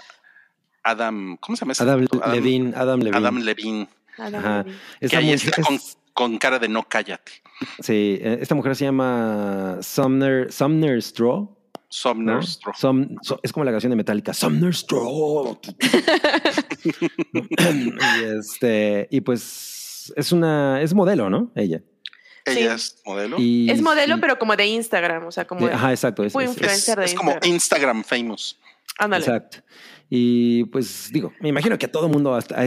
Adam, 0.85 1.37
¿cómo 1.39 1.57
se 1.57 1.65
llama? 1.65 1.75
Adam 1.79 2.07
puto? 2.07 2.33
Levine, 2.33 2.73
Adam 2.77 3.01
Levine. 3.01 3.17
Adam 3.17 3.37
Levine. 3.39 3.89
Adam 4.19 4.35
Ajá. 4.45 4.65
Levine. 5.01 5.19
Ahí 5.19 5.31
está 5.33 5.61
es- 5.61 5.67
con, 5.67 5.79
con 6.13 6.39
cara 6.39 6.59
de 6.59 6.69
no 6.69 6.83
cállate. 6.89 7.33
Sí, 7.81 8.19
eh, 8.21 8.39
esta 8.41 8.55
mujer 8.55 8.75
se 8.77 8.85
llama 8.85 9.79
Sumner, 9.81 10.53
Sumner 10.53 11.01
Straw. 11.03 11.57
Sumner 11.89 12.37
¿no? 12.37 12.43
Straw. 12.43 12.75
Sum- 12.75 13.17
so- 13.23 13.39
es 13.43 13.53
como 13.53 13.65
la 13.65 13.71
canción 13.71 13.91
de 13.91 13.97
Metallica, 13.97 14.33
Sumner 14.35 14.75
Straw. 14.75 15.59
y, 16.85 18.39
este, 18.39 19.09
y 19.11 19.21
pues 19.21 20.13
es 20.17 20.33
una, 20.33 20.81
es 20.83 20.95
modelo, 20.95 21.31
¿no? 21.31 21.51
Ella. 21.55 21.81
Ella 22.45 22.77
Sí. 22.79 22.97
es 22.97 23.03
modelo. 23.07 23.37
Y, 23.39 23.71
Es 23.71 23.81
modelo, 23.83 24.17
y- 24.17 24.21
pero 24.21 24.39
como 24.39 24.57
de 24.57 24.67
Instagram, 24.67 25.27
o 25.27 25.31
sea, 25.31 25.47
como... 25.47 25.67
de- 25.69 25.75
ajá, 25.75 25.91
exacto. 25.93 26.25
Es, 26.25 26.33
tipo 26.33 26.41
es- 26.41 26.51
es, 26.51 26.57
influencer 26.57 26.99
de 26.99 27.05
es 27.05 27.15
como. 27.15 27.35
Instagram 27.45 28.03
famous. 28.05 28.59
Ándale. 28.99 29.25
Exacto. 29.25 29.59
Y 30.15 30.65
pues 30.65 31.09
digo, 31.11 31.33
me 31.41 31.49
imagino 31.49 31.79
que 31.79 31.89
todo 31.89 32.05
el 32.07 32.13
mundo 32.13 32.35
hasta 32.35 32.63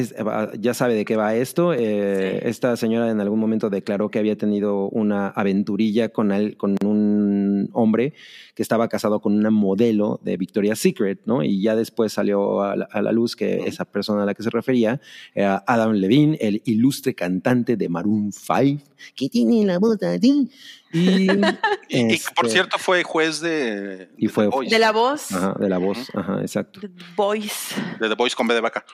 ya 0.59 0.73
sabe 0.73 0.95
de 0.95 1.05
qué 1.05 1.15
va 1.15 1.35
esto. 1.35 1.73
Eh, 1.73 2.39
Sí. 2.41 2.49
Esta 2.49 2.75
señora 2.75 3.11
en 3.11 3.21
algún 3.21 3.39
momento 3.39 3.69
declaró 3.69 4.09
que 4.09 4.17
había 4.17 4.35
tenido 4.35 4.89
una 4.89 5.27
aventurilla 5.27 6.09
con, 6.09 6.31
él, 6.31 6.57
con 6.57 6.75
un 6.83 7.69
hombre 7.73 8.13
que 8.55 8.63
estaba 8.63 8.87
casado 8.89 9.19
con 9.19 9.33
una 9.35 9.51
modelo 9.51 10.19
de 10.23 10.37
Victoria's 10.37 10.79
Secret, 10.79 11.19
¿no? 11.25 11.43
Y 11.43 11.61
ya 11.61 11.75
después 11.75 12.13
salió 12.13 12.63
a 12.63 12.75
la, 12.75 12.85
a 12.91 13.01
la 13.03 13.11
luz 13.11 13.35
que 13.35 13.57
Ujú. 13.59 13.67
esa 13.67 13.85
persona 13.85 14.23
a 14.23 14.25
la 14.25 14.33
que 14.33 14.41
se 14.41 14.49
refería 14.49 14.99
era 15.35 15.63
Adam 15.67 15.91
Levine, 15.93 16.37
el 16.41 16.63
ilustre 16.65 17.13
cantante 17.13 17.77
de 17.77 17.89
Maroon 17.89 18.31
5, 18.31 18.83
que 19.15 19.29
tiene 19.29 19.63
la 19.65 19.77
voz 19.77 20.01
así. 20.01 20.49
Y, 20.95 21.27
Y, 21.89 22.13
y 22.15 22.19
por 22.35 22.45
este, 22.45 22.49
cierto 22.49 22.77
fue 22.79 23.03
juez 23.03 23.39
de, 23.41 24.09
Y 24.17 24.27
de 24.27 24.31
fue- 24.33 24.45
The 24.45 24.49
Voice. 24.51 24.73
De 24.73 24.79
la 24.79 24.91
voz. 24.91 25.31
Ajá, 25.31 25.55
de 25.59 25.69
la 25.69 25.77
voz, 25.77 26.09
ajá, 26.15 26.41
exacto. 26.41 26.79
The 26.79 26.89
Voice. 27.15 27.75
de 27.99 28.09
The 28.09 28.15
Voice 28.15 28.35
con 28.35 28.47
B 28.47 28.53
de 28.53 28.61
vaca. 28.61 28.85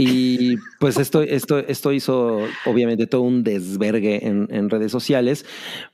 Y 0.00 0.54
pues 0.78 0.96
esto, 0.96 1.22
esto, 1.22 1.58
esto 1.58 1.92
hizo 1.92 2.38
obviamente 2.66 3.08
todo 3.08 3.22
un 3.22 3.42
desvergue 3.42 4.28
en, 4.28 4.46
en 4.52 4.70
redes 4.70 4.92
sociales 4.92 5.44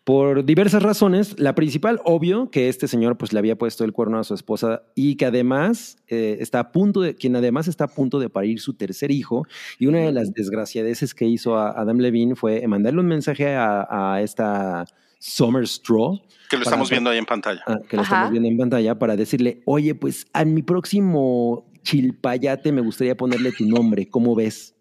por 0.05 0.45
diversas 0.45 0.83
razones. 0.83 1.41
La 1.41 1.55
principal, 1.55 2.03
obvio, 2.05 2.51
que 2.51 2.69
este 2.69 2.87
señor 2.87 3.17
pues 3.17 3.33
le 3.33 3.39
había 3.39 3.57
puesto 3.57 3.83
el 3.83 3.93
cuerno 3.93 4.19
a 4.19 4.25
su 4.25 4.35
esposa 4.35 4.83
y 4.95 5.17
que 5.17 5.25
además 5.25 5.97
eh, 6.09 6.37
está 6.41 6.59
a 6.61 6.71
punto 6.71 7.01
de, 7.01 7.15
quien 7.15 7.35
además 7.35 7.67
está 7.67 7.85
a 7.85 7.89
punto 7.89 8.19
de 8.19 8.29
parir 8.29 8.61
su 8.61 8.75
tercer 8.75 9.11
hijo. 9.11 9.47
Y 9.79 9.87
una 9.87 10.01
de 10.01 10.13
las 10.13 10.35
desgraciadeces 10.35 11.15
que 11.15 11.25
hizo 11.25 11.57
a 11.57 11.71
Adam 11.71 11.97
Levine 11.97 12.35
fue 12.37 12.67
mandarle 12.69 13.01
un 13.01 13.07
mensaje 13.07 13.55
a, 13.55 13.87
a 13.91 14.21
esta 14.21 14.85
Summer 15.27 15.67
Straw, 15.67 16.19
Que 16.51 16.57
lo 16.59 16.65
Para- 16.65 16.75
estamos 16.77 16.91
viendo 16.91 17.09
ahí 17.11 17.17
en 17.19 17.25
pantalla. 17.25 17.63
ah, 17.67 17.79
que 17.89 17.97
lo 17.97 18.03
Ajá. 18.03 18.15
estamos 18.15 18.31
viendo 18.33 18.49
en 18.51 18.59
pantalla, 18.59 18.99
para 18.99 19.17
decirle, 19.17 19.63
oye, 19.65 19.95
pues 19.95 20.27
a 20.35 20.45
mi 20.45 20.63
próximo 20.63 21.65
chilpayate 21.83 22.71
me 22.73 22.83
gustaría 22.83 23.17
ponerle 23.17 23.51
tu 23.53 23.65
nombre, 23.67 24.07
¿cómo 24.09 24.35
ves? 24.35 24.75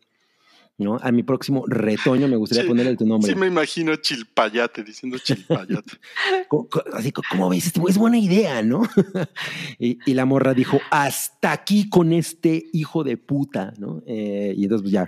¿No? 0.77 0.97
A 1.01 1.11
mi 1.11 1.21
próximo 1.23 1.63
retoño 1.67 2.27
me 2.27 2.35
gustaría 2.35 2.63
Sí, 2.63 2.67
ponerle 2.67 2.97
tu 2.97 3.05
nombre. 3.05 3.31
Sí, 3.31 3.37
me 3.39 3.45
imagino 3.47 3.95
Chilpayate 3.95 4.83
diciendo 4.83 5.17
Chilpayate. 5.19 5.93
Co- 6.49 6.67
Así, 6.93 7.11
¿cómo 7.11 7.47
ves? 7.49 7.67
Este, 7.67 7.79
Es 7.87 7.97
buena 7.97 8.17
idea, 8.17 8.61
¿no? 8.63 8.81
y, 9.79 9.99
y 10.05 10.13
la 10.15 10.25
morra 10.25 10.53
dijo, 10.55 10.81
hasta 10.91 11.51
aquí 11.53 11.89
con 11.89 12.11
este 12.11 12.65
hijo 12.73 13.03
de 13.03 13.17
puta, 13.17 13.71
¿no? 13.77 14.01
Eh, 14.07 14.53
y 14.57 14.63
entonces 14.63 14.81
pues, 14.81 14.91
ya 14.91 15.07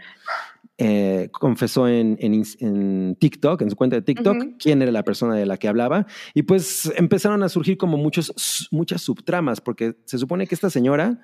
eh, 0.78 1.30
confesó 1.32 1.88
en, 1.88 2.18
en 2.20 3.16
TikTok, 3.16 3.62
en 3.62 3.70
su 3.70 3.76
cuenta 3.76 3.96
de 3.96 4.02
TikTok, 4.02 4.36
quién 4.60 4.82
era 4.82 4.92
la 4.92 5.04
persona 5.04 5.36
de 5.36 5.46
la 5.46 5.58
que 5.58 5.68
hablaba. 5.68 6.06
Y 6.34 6.44
pues 6.44 6.92
empezaron 6.98 7.44
a 7.44 7.50
surgir 7.50 7.78
como 7.78 7.96
muchos, 7.98 8.68
muchas 8.72 9.02
subtramas, 9.02 9.62
porque 9.62 9.96
se 10.06 10.18
supone 10.18 10.48
que 10.48 10.56
esta 10.56 10.70
señora 10.70 11.22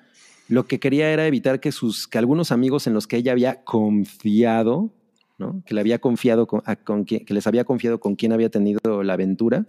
lo 0.48 0.66
que 0.66 0.80
quería 0.80 1.10
era 1.12 1.26
evitar 1.26 1.60
que 1.60 1.70
sus, 1.72 2.08
que 2.08 2.18
algunos 2.18 2.50
amigos 2.50 2.86
en 2.86 2.94
los 2.94 3.06
que 3.06 3.16
ella 3.18 3.32
había 3.32 3.62
confiado, 3.64 4.92
¿no? 5.38 5.62
Que 5.66 5.74
le 5.74 5.80
había 5.80 5.98
confiado 5.98 6.46
con, 6.46 6.62
a- 6.66 6.76
con 6.76 7.04
quien- 7.04 7.24
que 7.24 7.34
les 7.34 7.46
había 7.46 7.64
confiado 7.64 8.00
con 8.00 8.16
quién 8.16 8.32
había 8.32 8.50
tenido 8.50 9.02
la 9.02 9.12
aventura, 9.14 9.66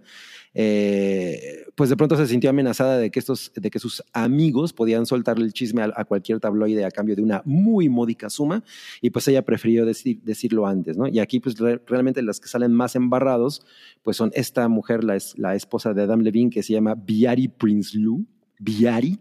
eh, 0.53 1.65
pues 1.75 1.89
de 1.89 1.97
pronto 1.97 2.15
se 2.15 2.27
sintió 2.27 2.49
amenazada 2.49 2.97
de 2.97 3.09
que 3.11 3.19
estos, 3.19 3.51
de 3.55 3.69
que 3.71 3.79
sus 3.79 4.03
amigos 4.13 4.73
podían 4.73 5.05
soltarle 5.05 5.45
el 5.45 5.53
chisme 5.53 5.81
a, 5.81 5.91
a 5.95 6.05
cualquier 6.05 6.39
tabloide 6.39 6.85
a 6.85 6.91
cambio 6.91 7.15
de 7.15 7.23
una 7.23 7.41
muy 7.45 7.89
módica 7.89 8.29
suma, 8.29 8.63
y 9.01 9.09
pues 9.09 9.27
ella 9.27 9.41
prefirió 9.43 9.85
decir, 9.85 10.19
decirlo 10.23 10.67
antes, 10.67 10.97
¿no? 10.97 11.07
Y 11.07 11.19
aquí 11.19 11.39
pues 11.39 11.57
re- 11.57 11.81
realmente 11.87 12.21
las 12.21 12.39
que 12.39 12.47
salen 12.47 12.73
más 12.73 12.95
embarrados, 12.95 13.65
pues 14.03 14.17
son 14.17 14.31
esta 14.35 14.67
mujer, 14.67 15.03
la, 15.03 15.15
es- 15.15 15.37
la 15.37 15.55
esposa 15.55 15.93
de 15.93 16.03
Adam 16.03 16.21
Levine, 16.21 16.49
que 16.49 16.63
se 16.63 16.73
llama 16.73 16.95
Biari 16.95 17.47
Prince 17.47 17.97
Lou, 17.97 18.25
Biari, 18.59 19.19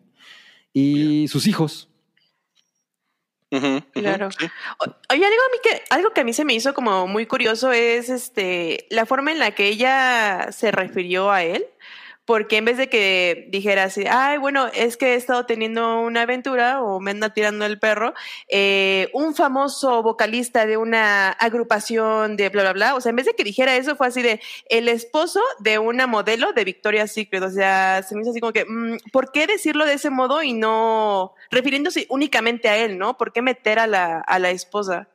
y 0.73 1.27
sus 1.29 1.47
hijos. 1.47 1.89
Claro. 3.93 4.31
sí. 4.31 4.47
Oye, 5.11 5.25
algo 5.25 5.25
a 5.25 5.51
mí 5.53 5.59
que, 5.63 5.83
algo 5.91 6.11
que 6.11 6.23
a 6.23 6.25
mí 6.25 6.33
se 6.33 6.45
me 6.45 6.55
hizo 6.55 6.73
como 6.73 7.07
muy 7.07 7.27
curioso 7.27 7.71
es 7.71 8.09
este 8.09 8.87
la 8.91 9.05
forma 9.05 9.31
en 9.31 9.39
la 9.39 9.51
que 9.51 9.69
ella 9.69 10.49
se 10.53 10.73
refirió 10.73 11.31
a 11.31 11.43
él. 11.43 11.67
Porque 12.25 12.59
en 12.59 12.65
vez 12.65 12.77
de 12.77 12.89
que 12.89 13.49
dijera 13.51 13.83
así, 13.85 14.05
ay, 14.09 14.39
bueno, 14.39 14.69
es 14.73 14.97
que 14.97 15.13
he 15.13 15.15
estado 15.17 15.45
teniendo 15.45 16.01
una 16.03 16.23
aventura 16.23 16.81
o 16.81 17.01
me 17.01 17.11
anda 17.11 17.31
tirando 17.35 17.67
el 17.67 17.81
perro, 17.81 18.15
eh, 18.49 19.11
un 19.13 19.35
famoso 19.35 20.05
vocalista 20.05 20.65
de 20.65 20.77
una 20.77 21.31
agrupación 21.31 22.37
de 22.37 22.49
bla, 22.49 22.63
bla, 22.63 22.73
bla. 22.75 22.95
O 22.95 23.01
sea, 23.01 23.11
en 23.11 23.17
vez 23.17 23.27
de 23.27 23.35
que 23.35 23.43
dijera 23.43 23.75
eso, 23.75 23.97
fue 23.97 24.07
así 24.07 24.23
de 24.23 24.41
el 24.69 24.89
esposo 24.89 25.41
de 25.59 25.81
una 25.81 26.07
modelo 26.07 26.53
de 26.53 26.65
Victoria's 26.65 27.11
Secret. 27.13 27.43
O 27.43 27.51
sea, 27.51 28.05
se 28.05 28.15
me 28.15 28.23
hizo 28.23 28.31
así 28.31 28.39
como 28.41 28.53
que, 28.53 28.67
mm, 28.69 28.99
¿por 29.13 29.33
qué 29.33 29.49
decirlo 29.49 29.85
de 29.85 29.95
ese 29.95 30.11
modo 30.11 30.45
y 30.45 30.53
no 30.53 31.35
refiriéndose 31.51 32.07
únicamente 32.09 32.69
a 32.69 32.77
él, 32.77 32.99
no? 32.99 33.19
¿Por 33.19 33.33
qué 33.33 33.43
meter 33.43 33.81
a 33.81 33.89
la, 33.89 34.21
a 34.21 34.39
la 34.39 34.51
esposa? 34.51 35.09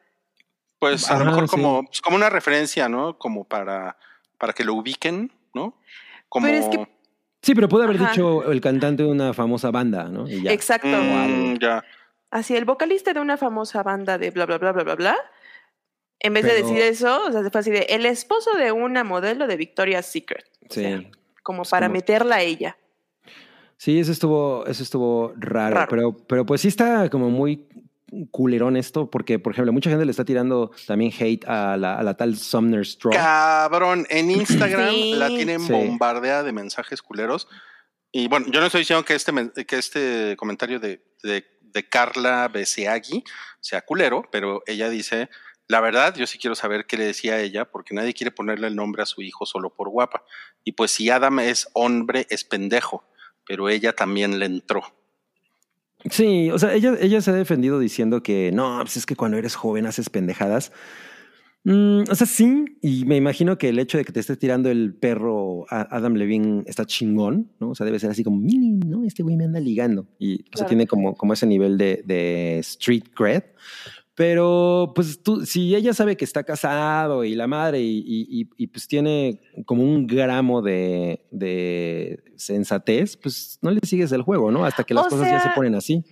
Pues 0.78 1.10
a 1.10 1.14
lo 1.14 1.22
Ajá, 1.22 1.30
mejor 1.32 1.46
sí. 1.48 1.52
como, 1.52 1.86
pues, 1.86 2.02
como 2.02 2.18
una 2.18 2.30
referencia, 2.30 2.90
¿no? 2.90 3.18
Como 3.18 3.46
para, 3.46 3.98
para 4.38 4.52
que 4.52 4.66
lo 4.66 4.74
ubiquen, 4.74 5.32
¿no? 5.54 5.74
Como, 6.28 6.46
Pero 6.48 6.58
es 6.58 6.68
que- 6.68 6.97
Sí, 7.42 7.54
pero 7.56 7.70
puede 7.70 7.86
haber 7.86 7.98
Ajá. 7.98 8.10
dicho 8.12 8.52
el 8.52 8.60
cantante 8.62 9.04
de 9.04 9.10
una 9.10 9.34
famosa 9.34 9.72
banda, 9.72 10.06
¿no? 10.06 10.28
Y 10.28 10.42
ya. 10.44 10.52
Exacto. 10.52 10.88
Mm, 10.88 11.58
ya. 11.60 11.84
Así, 12.32 12.56
el 12.56 12.66
vocalista 12.66 13.14
de 13.14 13.20
una 13.22 13.38
famosa 13.38 13.84
banda 13.84 14.18
de 14.18 14.32
bla, 14.32 14.46
bla, 14.46 14.58
bla, 14.58 14.72
bla, 14.74 14.84
bla, 14.84 14.96
bla. 14.96 15.16
En 16.20 16.34
vez 16.34 16.44
de 16.46 16.56
decir 16.56 16.78
eso, 16.80 17.26
o 17.28 17.32
sea, 17.32 17.44
se 17.44 17.52
fue 17.52 17.60
así 17.62 17.70
de 17.72 17.82
el 17.90 18.06
esposo 18.06 18.52
de 18.58 18.72
una 18.72 19.04
modelo 19.04 19.46
de 19.48 19.56
Victoria's 19.56 20.08
Secret. 20.08 20.46
O 20.70 20.74
Sí. 20.74 20.82
sea, 20.82 21.02
como 21.44 21.62
Es 21.62 21.70
para 21.70 21.86
como- 21.88 21.94
meterla 21.94 22.38
a 22.38 22.42
ella. 22.42 22.78
Sí, 23.78 24.00
eso 24.00 24.12
estuvo, 24.12 24.66
eso 24.66 24.82
estuvo 24.82 25.34
raro, 25.38 25.76
Raro. 25.76 25.88
Pero, 25.90 26.18
pero 26.28 26.46
pues 26.46 26.62
sí 26.62 26.68
está 26.70 27.08
como 27.12 27.30
muy 27.30 27.68
culerón 28.32 28.78
esto, 28.78 29.10
porque, 29.10 29.38
por 29.40 29.54
ejemplo, 29.54 29.74
mucha 29.74 29.90
gente 29.90 30.06
le 30.06 30.12
está 30.12 30.24
tirando 30.26 30.72
también 30.86 31.12
hate 31.20 31.46
a 31.48 31.76
la, 31.78 31.96
a 31.98 32.04
la 32.04 32.16
tal 32.16 32.38
Sumner 32.38 32.86
Straw. 32.86 33.14
Cabrón, 33.14 34.06
en 34.10 34.32
Instagram 34.32 34.90
Sí. 34.94 35.14
la 35.16 35.28
tienen 35.30 35.60
Sí. 35.60 35.72
bombardea 35.72 36.44
de 36.44 36.52
mensajes 36.54 37.02
culeros. 37.02 37.48
Y 38.12 38.28
bueno, 38.30 38.48
yo 38.50 38.60
no 38.62 38.68
estoy 38.68 38.82
diciendo 38.82 39.04
que 39.04 39.14
este, 39.16 39.34
que 39.66 39.78
este 39.78 40.36
comentario 40.38 40.80
de, 40.80 41.04
de, 41.24 41.46
de 41.62 41.90
Carla 41.90 42.48
Beseagui 42.48 43.24
sea 43.60 43.82
culero, 43.82 44.24
pero 44.32 44.64
ella 44.66 44.90
dice, 44.90 45.30
la 45.68 45.82
verdad, 45.82 46.16
yo 46.16 46.26
sí 46.26 46.38
quiero 46.38 46.56
saber 46.56 46.86
qué 46.86 46.96
le 46.98 47.06
decía 47.06 47.34
a 47.34 47.42
ella, 47.42 47.66
porque 47.66 47.94
nadie 47.94 48.14
quiere 48.14 48.32
ponerle 48.32 48.68
el 48.68 48.76
nombre 48.78 49.04
a 49.04 49.06
su 49.06 49.22
hijo 49.22 49.46
solo 49.46 49.76
por 49.76 49.90
guapa. 49.90 50.24
Y 50.64 50.72
pues 50.72 50.92
si 50.92 51.10
Adam 51.10 51.40
es 51.40 51.68
hombre, 51.74 52.26
es 52.30 52.46
pendejo, 52.46 53.04
pero 53.46 53.68
ella 53.68 53.92
también 53.94 54.40
le 54.40 54.46
entró. 54.46 54.82
Sí, 56.10 56.50
o 56.52 56.60
sea, 56.60 56.74
ella, 56.74 56.96
ella 57.02 57.22
se 57.22 57.32
ha 57.32 57.34
defendido 57.34 57.80
diciendo 57.80 58.22
que 58.24 58.52
no, 58.54 58.78
pues 58.82 58.98
es 58.98 59.06
que 59.06 59.16
cuando 59.16 59.38
eres 59.38 59.56
joven 59.56 59.86
haces 59.86 60.10
pendejadas. 60.10 60.72
Mm, 61.64 62.04
o 62.10 62.16
sea, 62.16 62.26
sí, 62.26 62.66
y 62.82 63.04
me 63.06 63.18
imagino 63.18 63.58
que 63.58 63.70
el 63.70 63.80
hecho 63.80 63.98
de 63.98 64.06
que 64.06 64.14
te 64.14 64.22
esté 64.22 64.38
tirando 64.38 64.70
el 64.70 64.94
perro 64.94 65.66
a 65.70 65.82
Adam 65.98 66.14
Levine 66.14 66.64
está 66.66 66.86
chingón, 66.86 67.52
¿no? 67.60 67.72
O 67.72 67.76
sea, 67.76 67.86
debe 67.86 68.00
ser 68.00 68.10
así 68.10 68.24
como, 68.24 68.38
"Mini, 68.38 68.78
¿no? 68.86 69.04
Este 69.04 69.22
güey 69.22 69.36
me 69.36 69.44
anda 69.46 69.60
ligando. 69.60 70.08
Y 70.18 70.36
o 70.36 70.38
sea, 70.38 70.50
Claro. 70.52 70.68
tiene 70.70 70.88
como, 70.88 71.16
como 71.16 71.34
ese 71.34 71.46
nivel 71.46 71.78
de, 71.78 72.04
de 72.06 72.60
street 72.60 73.06
cred. 73.14 73.44
Pero, 74.18 74.94
pues 74.96 75.22
tú, 75.22 75.46
si 75.46 75.76
ella 75.76 75.94
sabe 75.94 76.18
que 76.18 76.26
está 76.26 76.44
casado 76.44 77.24
y 77.24 77.36
la 77.36 77.46
madre, 77.46 77.82
y, 77.82 78.04
y- 78.58 78.66
pues 78.66 78.88
tiene 78.88 79.40
como 79.68 79.84
un 79.84 80.08
gramo 80.08 80.64
de, 80.64 81.28
de 81.30 82.24
sensatez, 82.36 83.16
pues 83.16 83.60
no 83.62 83.70
le 83.70 83.80
sigues 83.84 84.12
el 84.12 84.24
juego, 84.24 84.50
¿no? 84.50 84.66
Hasta 84.66 84.84
que 84.84 84.96
las 84.96 85.06
O 85.06 85.10
cosas 85.10 85.30
ya 85.30 85.40
se 85.40 85.50
ponen 85.52 85.76
así. 85.76 86.04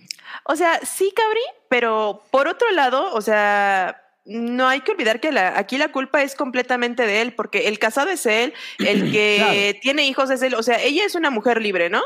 O 0.44 0.54
sea, 0.54 0.78
sí, 0.84 1.12
Cabri, 1.16 1.40
pero 1.68 2.22
por 2.30 2.46
otro 2.46 2.70
lado, 2.70 3.12
o 3.12 3.20
sea, 3.20 4.00
no 4.24 4.68
hay 4.68 4.82
que 4.82 4.92
olvidar 4.92 5.18
que 5.18 5.32
la, 5.32 5.58
aquí 5.58 5.76
la 5.76 5.90
culpa 5.90 6.22
es 6.22 6.36
completamente 6.36 7.04
de 7.08 7.22
él, 7.22 7.34
porque 7.34 7.66
el 7.66 7.80
casado 7.80 8.10
es 8.10 8.24
él, 8.24 8.54
el 8.78 9.10
que 9.10 9.36
Claro. 9.38 9.78
tiene 9.82 10.06
hijos 10.06 10.30
es 10.30 10.42
él. 10.42 10.54
O 10.54 10.62
sea, 10.62 10.80
ella 10.80 11.04
es 11.04 11.16
una 11.16 11.30
mujer 11.30 11.60
libre, 11.60 11.90
¿no? 11.90 12.02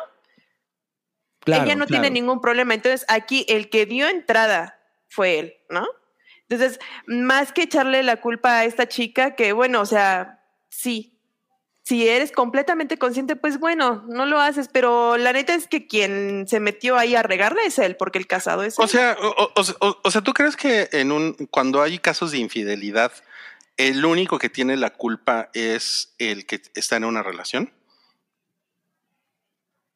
Claro, 1.40 1.64
ella 1.64 1.74
no 1.76 1.84
claro. 1.84 2.02
tiene 2.02 2.18
ningún 2.18 2.40
problema. 2.40 2.72
Entonces, 2.72 3.04
aquí 3.08 3.44
el 3.50 3.68
que 3.68 3.84
dio 3.84 4.08
entrada 4.08 4.78
fue 5.10 5.38
él, 5.38 5.54
¿no? 5.68 5.86
Entonces, 6.48 6.80
más 7.06 7.52
que 7.52 7.62
echarle 7.62 8.02
la 8.02 8.16
culpa 8.20 8.60
a 8.60 8.64
esta 8.64 8.88
chica, 8.88 9.34
que 9.36 9.52
bueno, 9.52 9.80
o 9.82 9.86
sea, 9.86 10.42
sí. 10.70 11.16
Si 11.82 12.08
eres 12.08 12.30
completamente 12.30 12.98
consciente, 12.98 13.36
pues 13.36 13.58
bueno, 13.58 14.04
no 14.08 14.24
lo 14.24 14.38
haces, 14.40 14.68
pero 14.68 15.16
la 15.16 15.32
neta 15.32 15.54
es 15.54 15.66
que 15.66 15.86
quien 15.88 16.46
se 16.46 16.60
metió 16.60 16.96
ahí 16.96 17.14
a 17.16 17.22
regarla 17.22 17.62
es 17.64 17.78
él, 17.78 17.96
porque 17.96 18.18
el 18.18 18.26
casado 18.26 18.62
es 18.62 18.78
O 18.78 18.84
él. 18.84 18.88
sea, 18.88 19.16
o, 19.20 19.52
o- 20.02 20.10
sea, 20.10 20.20
¿tú 20.22 20.32
crees 20.32 20.56
que 20.56 20.88
en 20.92 21.10
un 21.10 21.32
cuando 21.50 21.82
hay 21.82 21.98
casos 21.98 22.30
de 22.32 22.38
infidelidad, 22.38 23.12
el 23.76 24.04
único 24.04 24.38
que 24.38 24.48
tiene 24.48 24.76
la 24.76 24.90
culpa 24.90 25.50
es 25.54 26.14
el 26.18 26.46
que 26.46 26.60
está 26.74 26.96
en 26.96 27.04
una 27.04 27.22
relación? 27.22 27.72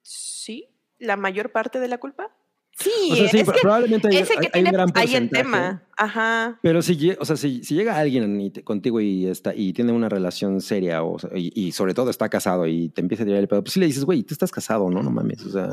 Sí, 0.03 0.69
la 0.99 1.17
mayor 1.17 1.53
parte 1.53 1.81
de 1.81 1.89
la 1.89 1.99
culpa. 1.99 2.31
Sí, 2.77 2.91
O 3.13 3.15
sea, 3.17 3.29
sí, 3.29 3.39
es 3.39 3.45
pro- 3.45 3.55
que 3.55 3.61
probablemente 3.61 4.09
hay, 4.09 4.17
ese 4.17 4.35
que 4.35 4.47
hay 4.47 4.51
tiene 4.53 4.69
un 4.71 4.73
gran 4.75 4.89
ahí 4.95 5.15
el 5.15 5.29
porcentaje. 5.29 5.43
tema. 5.45 5.83
Ajá. 5.97 6.59
Pero 6.61 6.83
si, 6.83 6.97
lle- 6.97 7.17
o 7.21 7.25
sea, 7.25 7.37
si, 7.37 7.63
si 7.63 7.75
llega 7.75 7.97
alguien 7.97 8.41
y 8.41 8.51
te- 8.51 8.65
contigo 8.65 9.01
y 9.01 9.27
está 9.27 9.55
y 9.55 9.73
tiene 9.73 9.93
una 9.93 10.09
relación 10.09 10.61
seria 10.61 11.03
o, 11.05 11.17
y, 11.37 11.53
y 11.55 11.73
sobre 11.73 11.95
todo 11.95 12.11
está 12.11 12.29
casado 12.29 12.67
y 12.67 12.89
te 12.89 13.01
empieza 13.01 13.23
a 13.23 13.27
tirar 13.27 13.41
el 13.41 13.47
pedo, 13.49 13.63
pues 13.63 13.75
sí 13.75 13.81
le 13.81 13.87
dices, 13.87 14.05
güey, 14.05 14.25
tú 14.25 14.35
estás 14.35 14.51
casado, 14.51 14.91
¿no? 14.91 15.03
No 15.05 15.11
mames. 15.11 15.43
O 15.47 15.51
sea, 15.51 15.67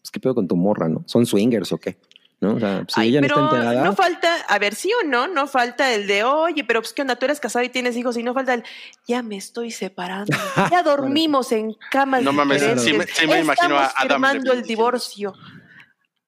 pues 0.00 0.10
qué 0.12 0.20
pedo 0.20 0.36
con 0.36 0.46
tu 0.46 0.56
morra, 0.56 0.88
¿no? 0.88 1.02
¿Son 1.06 1.26
swingers 1.26 1.72
o 1.72 1.78
qué? 1.78 1.98
¿No? 2.38 2.54
O 2.54 2.60
sea, 2.60 2.84
si 2.86 3.00
Ay, 3.00 3.08
ella 3.08 3.22
no 3.22 3.26
pero 3.28 3.44
está 3.46 3.56
enterada. 3.56 3.84
no 3.84 3.92
falta, 3.94 4.36
a 4.48 4.58
ver, 4.58 4.74
sí 4.74 4.90
o 5.02 5.06
no, 5.06 5.26
no 5.26 5.46
falta 5.48 5.92
el 5.94 6.06
de, 6.06 6.22
oye, 6.22 6.64
pero 6.64 6.80
pues 6.82 6.92
qué 6.92 7.00
onda, 7.02 7.16
tú 7.16 7.24
eres 7.24 7.40
casado 7.40 7.64
y 7.64 7.70
tienes 7.70 7.96
hijos 7.96 8.16
y 8.18 8.22
no 8.22 8.34
falta 8.34 8.52
el, 8.52 8.62
ya 9.08 9.22
me 9.22 9.36
estoy 9.38 9.70
separando, 9.70 10.36
ya 10.70 10.82
dormimos 10.84 11.50
en 11.52 11.74
camas 11.90 12.22
No 12.22 12.32
mames, 12.34 12.60
diferentes, 12.60 12.84
sí 12.84 12.92
me- 12.92 13.06
sí 13.06 13.26
me 13.26 13.40
imagino 13.40 13.78
a 13.78 13.86
estamos 13.86 13.92
Adam 13.96 14.08
firmando 14.10 14.52
el 14.52 14.58
diciendo 14.58 14.68
divorcio. 14.68 15.34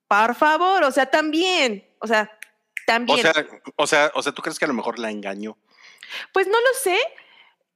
Por 0.09 0.35
favor, 0.35 0.83
o 0.85 0.91
sea, 0.91 1.07
también, 1.07 1.87
o 2.01 2.07
sea, 2.07 2.31
también. 2.87 3.19
O 3.19 3.23
sea, 3.23 3.47
o 3.77 3.87
sea, 3.87 4.11
o 4.15 4.23
sea, 4.23 4.33
¿tú 4.33 4.43
crees 4.43 4.59
que 4.59 4.65
a 4.65 4.69
lo 4.69 4.75
mejor 4.75 4.99
la 4.99 5.11
engañó? 5.11 5.59
Pues 6.33 6.47
no 6.47 6.59
lo 6.59 6.79
sé. 6.81 6.99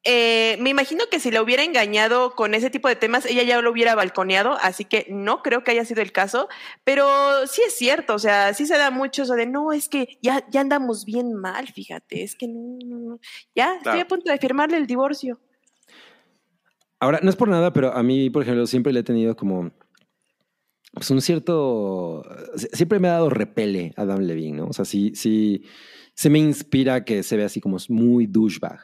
Eh, 0.05 0.57
me 0.59 0.71
imagino 0.71 1.05
que 1.09 1.21
si 1.21 1.31
la 1.31 1.43
hubiera 1.43 1.63
engañado 1.63 2.35
con 2.35 2.55
ese 2.55 2.71
tipo 2.71 2.89
de 2.89 2.97
temas, 2.97 3.25
ella 3.25 3.45
ya 3.45 3.61
lo 3.61 3.71
hubiera 3.71 3.95
balconeado, 3.95 4.59
así 4.61 4.85
que 4.85 5.07
no 5.11 5.43
creo 5.43 5.63
que 5.63 5.71
haya 5.71 5.85
sido 5.85 6.03
el 6.03 6.11
caso, 6.11 6.49
pero 6.83 7.47
sí 7.47 7.63
es 7.65 7.77
cierto, 7.77 8.15
o 8.15 8.19
sea, 8.19 8.53
sí 8.53 8.67
se 8.67 8.77
da 8.77 8.91
mucho 8.91 9.23
eso 9.23 9.35
de, 9.35 9.47
no, 9.47 9.73
es 9.73 9.89
que 9.89 10.19
ya, 10.21 10.45
ya 10.51 10.61
andamos 10.61 11.05
bien 11.05 11.35
mal, 11.35 11.69
fíjate, 11.69 12.25
es 12.25 12.35
que 12.35 12.49
no, 12.49 12.79
no, 12.85 12.99
no. 13.11 13.21
ya 13.55 13.77
estoy 13.77 14.01
a 14.01 14.09
punto 14.09 14.33
de 14.33 14.39
firmarle 14.39 14.77
el 14.77 14.89
divorcio. 14.89 15.39
Ahora, 16.99 17.21
no 17.23 17.31
es 17.31 17.37
por 17.37 17.49
nada, 17.49 17.73
pero 17.73 17.93
a 17.93 18.03
mí, 18.03 18.29
por 18.29 18.43
ejemplo, 18.43 18.67
siempre 18.67 18.93
le 18.93 19.01
he 19.01 19.05
tenido 19.05 19.37
como 19.37 19.71
pues 20.93 21.11
un 21.11 21.21
cierto. 21.21 22.23
Siempre 22.73 22.99
me 23.01 23.09
ha 23.09 23.13
dado 23.13 23.31
repele 23.31 23.93
Adam 23.97 24.21
Levine, 24.21 24.59
¿no? 24.59 24.67
O 24.67 24.73
sea, 24.73 24.85
sí, 24.85 25.13
sí, 25.15 25.63
se 26.15 26.31
me 26.31 26.39
inspira 26.39 27.05
que 27.05 27.23
se 27.23 27.37
ve 27.37 27.45
así 27.45 27.61
como 27.61 27.77
muy 27.89 28.27
douchebag. 28.27 28.79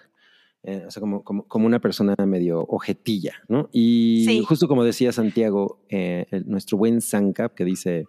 eh, 0.64 0.84
o 0.86 0.90
sea, 0.90 1.00
como, 1.00 1.22
como, 1.22 1.46
como 1.46 1.66
una 1.66 1.80
persona 1.80 2.14
medio 2.26 2.64
ojetilla, 2.68 3.34
¿no? 3.48 3.68
Y 3.72 4.24
Sí. 4.26 4.42
justo 4.44 4.66
como 4.66 4.82
decía 4.84 5.12
Santiago, 5.12 5.80
eh, 5.88 6.26
el- 6.32 6.48
nuestro 6.48 6.76
buen 6.76 7.00
Sancap, 7.00 7.54
que 7.54 7.64
dice: 7.64 8.06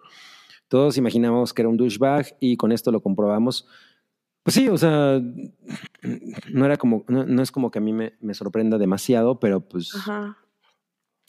Todos 0.68 0.96
imaginamos 0.98 1.54
que 1.54 1.62
era 1.62 1.68
un 1.68 1.76
douchebag 1.76 2.36
y 2.40 2.56
con 2.56 2.72
esto 2.72 2.90
lo 2.90 3.00
comprobamos. 3.02 3.66
Pues 4.42 4.54
sí, 4.54 4.68
o 4.68 4.76
sea, 4.78 5.20
no 6.52 6.64
era 6.64 6.76
como, 6.76 7.04
no, 7.08 7.24
no 7.24 7.42
es 7.42 7.52
como 7.52 7.70
que 7.70 7.78
a 7.78 7.82
mí 7.82 7.92
me, 7.92 8.14
me 8.20 8.34
sorprenda 8.34 8.78
demasiado, 8.78 9.38
pero 9.38 9.60
pues 9.60 9.94
Ajá. 9.94 10.36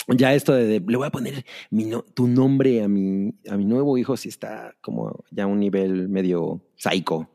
Ya 0.07 0.33
esto 0.33 0.53
de, 0.53 0.65
de, 0.65 0.79
le 0.79 0.97
voy 0.97 1.07
a 1.07 1.11
poner 1.11 1.45
mi 1.69 1.85
no- 1.85 2.01
tu 2.03 2.27
nombre 2.27 2.83
a 2.83 2.87
mi, 2.87 3.33
a 3.49 3.55
mi 3.57 3.65
nuevo 3.65 3.97
hijo, 3.97 4.17
sí 4.17 4.29
está 4.29 4.75
como 4.81 5.23
ya 5.31 5.43
a 5.43 5.47
un 5.47 5.59
nivel 5.59 6.09
medio 6.09 6.61
psycho. 6.75 7.29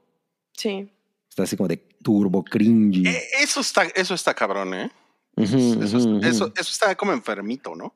Sí. 0.53 0.91
Está 1.29 1.43
así 1.45 1.57
como 1.57 1.69
de 1.69 1.77
turbo 2.03 2.43
cringy. 2.45 3.07
Eh, 3.07 3.23
eso 3.41 3.61
está, 3.61 3.85
eso 3.95 4.15
está 4.15 4.35
cabrón, 4.35 4.75
¿eh? 4.75 4.91
Eso, 5.37 5.57
ujú. 5.59 6.21
eso, 6.25 6.47
eso 6.47 6.53
está 6.57 6.95
como 6.95 7.13
enfermito, 7.13 7.75
¿no? 7.77 7.95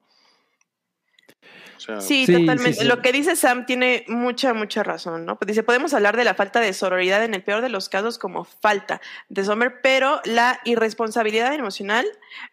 O 1.80 1.82
sea, 1.82 2.00
Sí, 2.02 2.26
Sí, 2.26 2.32
totalmente. 2.32 2.74
sí, 2.74 2.80
sí. 2.80 2.84
Lo 2.84 3.00
que 3.00 3.10
dice 3.12 3.36
Sam 3.36 3.64
tiene 3.64 4.04
mucha, 4.06 4.52
mucha 4.52 4.82
razón, 4.82 5.24
¿no? 5.24 5.38
Pues 5.38 5.46
dice, 5.48 5.62
podemos 5.62 5.94
hablar 5.94 6.16
de 6.16 6.24
la 6.24 6.34
falta 6.34 6.60
de 6.60 6.72
sororidad 6.74 7.24
en 7.24 7.32
el 7.32 7.42
peor 7.42 7.62
de 7.62 7.70
los 7.70 7.88
casos 7.88 8.18
como 8.18 8.44
falta 8.44 9.00
de 9.30 9.44
Sommer, 9.44 9.80
pero 9.82 10.20
la 10.24 10.60
irresponsabilidad 10.64 11.54
emocional 11.54 12.04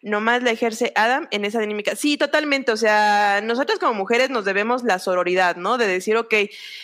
nomás 0.02 0.42
la 0.42 0.50
ejerce 0.50 0.92
Adam 0.94 1.28
en 1.30 1.44
esa 1.44 1.60
dinámica. 1.60 1.94
Sí, 1.94 2.16
totalmente. 2.16 2.72
O 2.72 2.76
sea, 2.76 3.40
nosotros 3.42 3.78
como 3.78 3.94
mujeres 3.94 4.30
nos 4.30 4.44
debemos 4.46 4.82
la 4.82 4.98
sororidad, 4.98 5.56
¿no? 5.56 5.76
De 5.76 5.86
decir, 5.86 6.16
ok, 6.16 6.34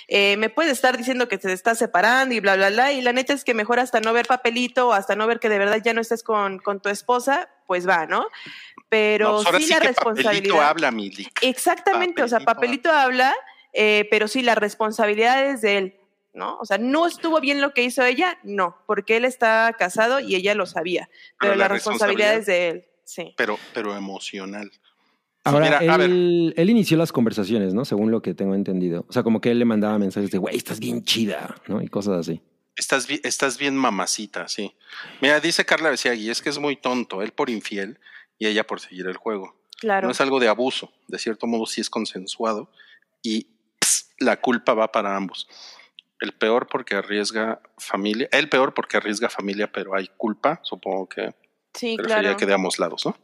eh, 0.09 0.37
me 0.37 0.51
puedes 0.51 0.73
estar 0.73 0.97
diciendo 0.99 1.29
que 1.29 1.39
te 1.39 1.53
estás 1.53 1.79
separando 1.79 2.35
y 2.35 2.41
bla, 2.41 2.57
bla, 2.57 2.69
bla, 2.71 2.93
y 2.93 3.01
la 3.01 3.13
neta 3.13 3.33
es 3.33 3.45
que 3.45 3.55
mejor 3.55 3.81
hasta 3.81 4.01
no 4.01 4.13
ver 4.13 4.27
papelito 4.27 4.89
o 4.89 4.93
hasta 4.93 5.17
no 5.17 5.27
ver 5.27 5.41
que 5.41 5.49
de 5.49 5.59
verdad 5.59 5.81
ya 5.83 5.95
no 5.95 6.01
estés 6.01 6.23
con, 6.23 6.59
con 6.59 6.81
tu 6.81 6.89
esposa, 6.91 7.49
pues 7.67 7.89
va, 7.89 8.07
¿no? 8.07 8.27
Pero 8.89 9.43
no, 9.43 9.51
pues 9.51 9.57
sí, 9.63 9.63
sí 9.65 9.73
la 9.75 9.81
que 9.81 9.89
papelito 9.93 10.13
responsabilidad. 10.15 10.69
habla, 10.69 10.91
Milik. 10.91 11.39
Exactamente, 11.43 12.23
o 12.23 12.29
sea, 12.29 12.41
Papelito 12.41 12.91
habla, 12.91 13.35
eh, 13.73 14.07
pero 14.11 14.29
sí, 14.29 14.43
la 14.43 14.55
responsabilidad 14.55 15.45
es 15.47 15.63
de 15.63 15.79
él, 15.79 15.97
¿no? 16.33 16.59
O 16.59 16.65
sea, 16.65 16.79
no 16.79 17.07
estuvo 17.07 17.41
bien 17.41 17.61
lo 17.61 17.73
que 17.75 17.83
hizo 17.83 18.05
ella, 18.05 18.39
no, 18.45 18.77
porque 18.87 19.17
él 19.17 19.25
está 19.25 19.75
casado 19.79 20.21
y 20.21 20.35
ella 20.37 20.55
lo 20.55 20.67
sabía, 20.67 21.09
pero, 21.41 21.53
Pero 21.53 21.55
la, 21.57 21.65
la 21.65 21.69
responsabilidad 21.69 22.35
responsabilidad- 22.37 22.39
es 22.39 22.47
de 22.47 22.69
él, 22.69 22.85
sí. 23.05 23.35
Pero, 23.37 23.59
pero 23.73 23.97
emocional. 23.97 24.71
Ahora, 25.47 25.79
Mira, 25.81 25.93
a 25.95 25.97
ver. 25.99 26.09
él, 26.11 26.55
él 26.57 26.71
inició 26.71 26.97
las 26.97 27.13
conversaciones, 27.13 27.75
¿no? 27.75 27.85
Según 27.85 28.11
lo 28.11 28.23
que 28.23 28.33
tengo 28.33 28.55
entendido. 28.55 29.05
O 29.09 29.13
sea, 29.13 29.23
como 29.23 29.43
que 29.43 29.51
él 29.51 29.59
le 29.59 29.67
mandaba 29.67 29.99
mensajes 29.99 30.31
de, 30.31 30.39
güey, 30.39 30.57
estás 30.57 30.81
bien 30.81 31.05
chida, 31.05 31.55
¿no? 31.67 31.83
Y 31.83 31.89
cosas 31.89 32.19
así. 32.21 32.41
Estás, 32.77 33.07
estás 33.23 33.59
bien 33.59 33.77
mamacita, 33.77 34.49
sí. 34.49 34.75
Mira, 35.21 35.41
dice 35.41 35.65
Carla 35.67 35.91
Besiagui, 35.91 36.31
es 36.31 36.41
que 36.41 36.49
es 36.49 36.59
muy 36.59 36.77
tonto, 36.77 37.21
él 37.23 37.33
por 37.33 37.51
infiel 37.51 37.99
y 38.45 38.47
ella 38.47 38.67
por 38.67 38.81
seguir 38.81 39.07
el 39.07 39.17
juego. 39.17 39.57
Claro. 39.79 40.07
No 40.07 40.13
es 40.13 40.21
algo 40.21 40.39
de 40.39 40.49
abuso, 40.49 40.93
de 41.09 41.19
cierto 41.19 41.47
modo 41.47 41.67
sí 41.67 41.81
es 41.81 41.91
consensuado 41.91 42.71
y 43.23 43.49
ps, 43.79 44.15
la 44.19 44.41
culpa 44.41 44.75
va 44.75 44.93
para 44.93 45.17
ambos. 45.17 45.49
El 46.21 46.33
peor 46.33 46.69
porque 46.71 46.95
arriesga 46.95 47.61
familia, 47.79 48.29
el 48.33 48.49
peor 48.49 48.75
porque 48.75 48.99
arriesga 48.99 49.29
familia, 49.29 49.71
pero 49.73 49.95
hay 49.95 50.09
culpa, 50.17 50.61
supongo 50.63 51.09
que 51.09 51.35
sí, 51.73 51.95
pero 51.97 52.07
claro. 52.07 52.37
que 52.37 52.47
de 52.47 52.55
ambos 52.55 52.79
lados, 52.79 53.05
¿no? 53.07 53.17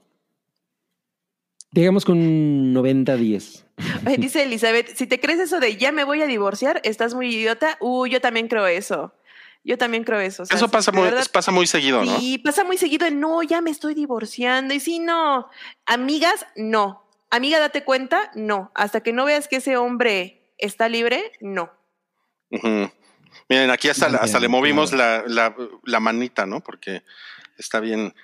Digamos 1.72 2.04
con 2.04 2.18
un 2.18 2.74
90-10. 2.74 3.64
Ay, 4.06 4.16
Dice 4.16 4.42
Elizabeth, 4.42 4.96
si 4.96 5.06
te 5.06 5.20
crees 5.20 5.38
eso 5.38 5.60
de 5.60 5.76
ya 5.76 5.92
me 5.92 6.04
voy 6.04 6.20
a 6.22 6.26
divorciar, 6.26 6.80
estás 6.82 7.14
muy 7.14 7.32
idiota. 7.34 7.76
Uh, 7.80 8.06
yo 8.06 8.20
también 8.20 8.48
creo 8.48 8.66
eso. 8.66 9.14
Yo 9.62 9.76
también 9.76 10.04
creo 10.04 10.20
eso. 10.20 10.42
o 10.42 10.46
sea, 10.46 10.56
Eso 10.56 10.68
pasa 10.68 10.90
muy, 10.90 11.02
verdad, 11.02 11.26
pasa 11.32 11.50
muy 11.50 11.66
seguido, 11.66 12.02
¿no? 12.04 12.18
Sí, 12.18 12.38
pasa 12.38 12.64
muy 12.64 12.78
seguido 12.78 13.06
en 13.06 13.20
no, 13.20 13.42
ya 13.42 13.60
me 13.60 13.70
estoy 13.70 13.94
divorciando. 13.94 14.72
Y 14.74 14.80
sí, 14.80 14.98
no. 14.98 15.48
Amigas, 15.86 16.46
no. 16.56 17.06
Amiga, 17.30 17.58
date 17.60 17.84
cuenta, 17.84 18.30
no. 18.34 18.72
Hasta 18.74 19.02
que 19.02 19.12
no 19.12 19.24
veas 19.26 19.48
que 19.48 19.56
ese 19.56 19.76
hombre 19.76 20.50
está 20.58 20.88
libre, 20.88 21.32
no. 21.40 21.70
Miren, 22.50 23.70
aquí 23.70 23.88
hasta, 23.88 24.06
hasta 24.06 24.40
le 24.40 24.48
movimos 24.48 24.92
la, 24.92 25.22
la, 25.26 25.54
la 25.84 26.00
manita, 26.00 26.46
¿no? 26.46 26.60
Porque 26.60 27.02
está 27.58 27.80
bien, 27.80 28.14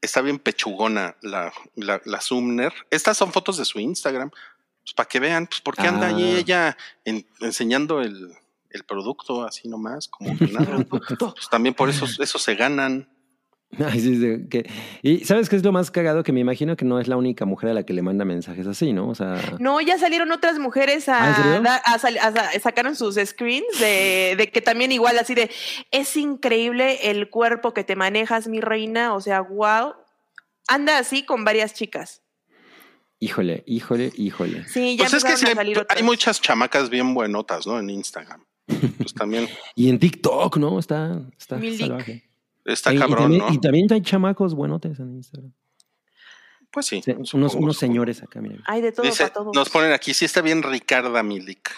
está 0.00 0.20
bien 0.20 0.38
pechugona 0.38 1.16
la, 1.22 1.52
la, 1.74 2.00
la 2.04 2.20
Sumner. 2.20 2.72
Estas 2.90 3.16
son 3.16 3.32
fotos 3.32 3.56
de 3.56 3.64
su 3.64 3.80
Instagram. 3.80 4.30
Pues 4.30 4.94
para 4.94 5.08
que 5.08 5.18
vean, 5.20 5.46
pues 5.46 5.60
por 5.60 5.74
qué 5.76 5.88
anda 5.88 6.08
ahí 6.08 6.34
Ah. 6.36 6.38
ella 6.38 6.76
en- 7.04 7.26
enseñando 7.40 8.00
el, 8.02 8.36
el 8.70 8.84
producto 8.84 9.44
así 9.44 9.68
nomás, 9.68 10.08
como 10.08 10.30
que 10.38 10.46
nada. 10.48 10.84
pues 10.88 11.48
también 11.50 11.74
por 11.74 11.88
eso, 11.90 12.06
eso 12.22 12.38
se 12.38 12.54
ganan. 12.54 13.08
Ay, 13.84 14.00
sí, 14.00 14.14
sí, 14.20 14.48
que- 14.48 14.70
Y 15.02 15.24
¿sabes 15.24 15.48
qué 15.48 15.56
es 15.56 15.64
lo 15.64 15.72
más 15.72 15.90
cagado? 15.90 16.22
Que 16.22 16.32
me 16.32 16.38
imagino 16.38 16.76
que 16.76 16.84
no 16.84 17.00
es 17.00 17.08
la 17.08 17.16
única 17.16 17.44
mujer 17.44 17.70
a 17.70 17.74
la 17.74 17.82
que 17.82 17.92
le 17.92 18.00
manda 18.00 18.24
mensajes 18.24 18.64
así, 18.68 18.92
¿no? 18.92 19.08
O 19.08 19.14
sea... 19.16 19.56
No, 19.58 19.80
ya 19.80 19.98
salieron 19.98 20.30
otras 20.30 20.60
mujeres 20.60 21.08
¿Ah, 21.08 21.30
a, 21.30 21.34
serio? 21.34 21.62
dar- 21.62 21.82
a 21.84 21.98
sal- 21.98 22.18
a 22.18 22.30
sa- 22.32 22.60
sacaron 22.60 22.94
sus 22.94 23.16
screens 23.16 23.66
de, 23.80 24.34
de 24.38 24.50
que 24.52 24.60
también 24.62 24.92
igual 24.92 25.18
así 25.18 25.34
de 25.34 25.50
es 25.90 26.16
increíble 26.16 27.10
el 27.10 27.28
cuerpo 27.28 27.74
que 27.74 27.82
te 27.82 27.96
manejas, 27.96 28.46
mi 28.46 28.60
reina. 28.60 29.14
O 29.14 29.20
sea, 29.20 29.40
wow. 29.40 29.94
Anda 30.68 30.98
así 30.98 31.24
con 31.24 31.44
varias 31.44 31.74
chicas. 31.74 32.22
Híjole, 33.18 33.64
híjole, 33.66 34.12
híjole. 34.16 34.64
Sí, 34.68 34.96
ya 34.96 35.04
Pues 35.04 35.14
es 35.14 35.24
que 35.24 35.36
sí, 35.38 35.46
hay, 35.88 36.02
muchas 36.02 36.40
chamacas 36.40 36.88
bien 36.90 37.14
buenotas, 37.14 37.66
¿no? 37.66 37.78
En 37.80 37.88
Instagram. 37.90 38.44
Pues 38.98 39.14
también 39.14 39.48
Y 39.74 39.88
en 39.88 39.98
TikTok, 39.98 40.56
¿no? 40.58 40.78
Está, 40.78 41.22
está 41.38 41.60
salvaje. 41.78 42.28
está 42.64 42.92
Y- 42.92 42.96
y 42.96 42.98
cabrón, 42.98 43.18
también, 43.18 43.42
¿no? 43.46 43.52
Y 43.54 43.58
también 43.60 43.86
hay 43.92 44.02
chamacos 44.02 44.54
buenotes 44.54 44.98
en 44.98 45.14
Instagram. 45.16 45.52
Pues 46.72 46.86
sí. 46.86 47.00
Sí, 47.02 47.14
unos, 47.32 47.54
unos 47.54 47.76
señores 47.78 48.22
acá, 48.22 48.40
miren. 48.40 48.60
Hay 48.66 48.82
de 48.82 48.92
todo 48.92 49.06
Dice, 49.06 49.24
para 49.24 49.32
todos. 49.34 49.54
nos 49.54 49.70
ponen 49.70 49.92
aquí, 49.92 50.12
sí 50.12 50.24
está 50.24 50.42
bien 50.42 50.62
Ricarda 50.62 51.22
Milik. 51.22 51.70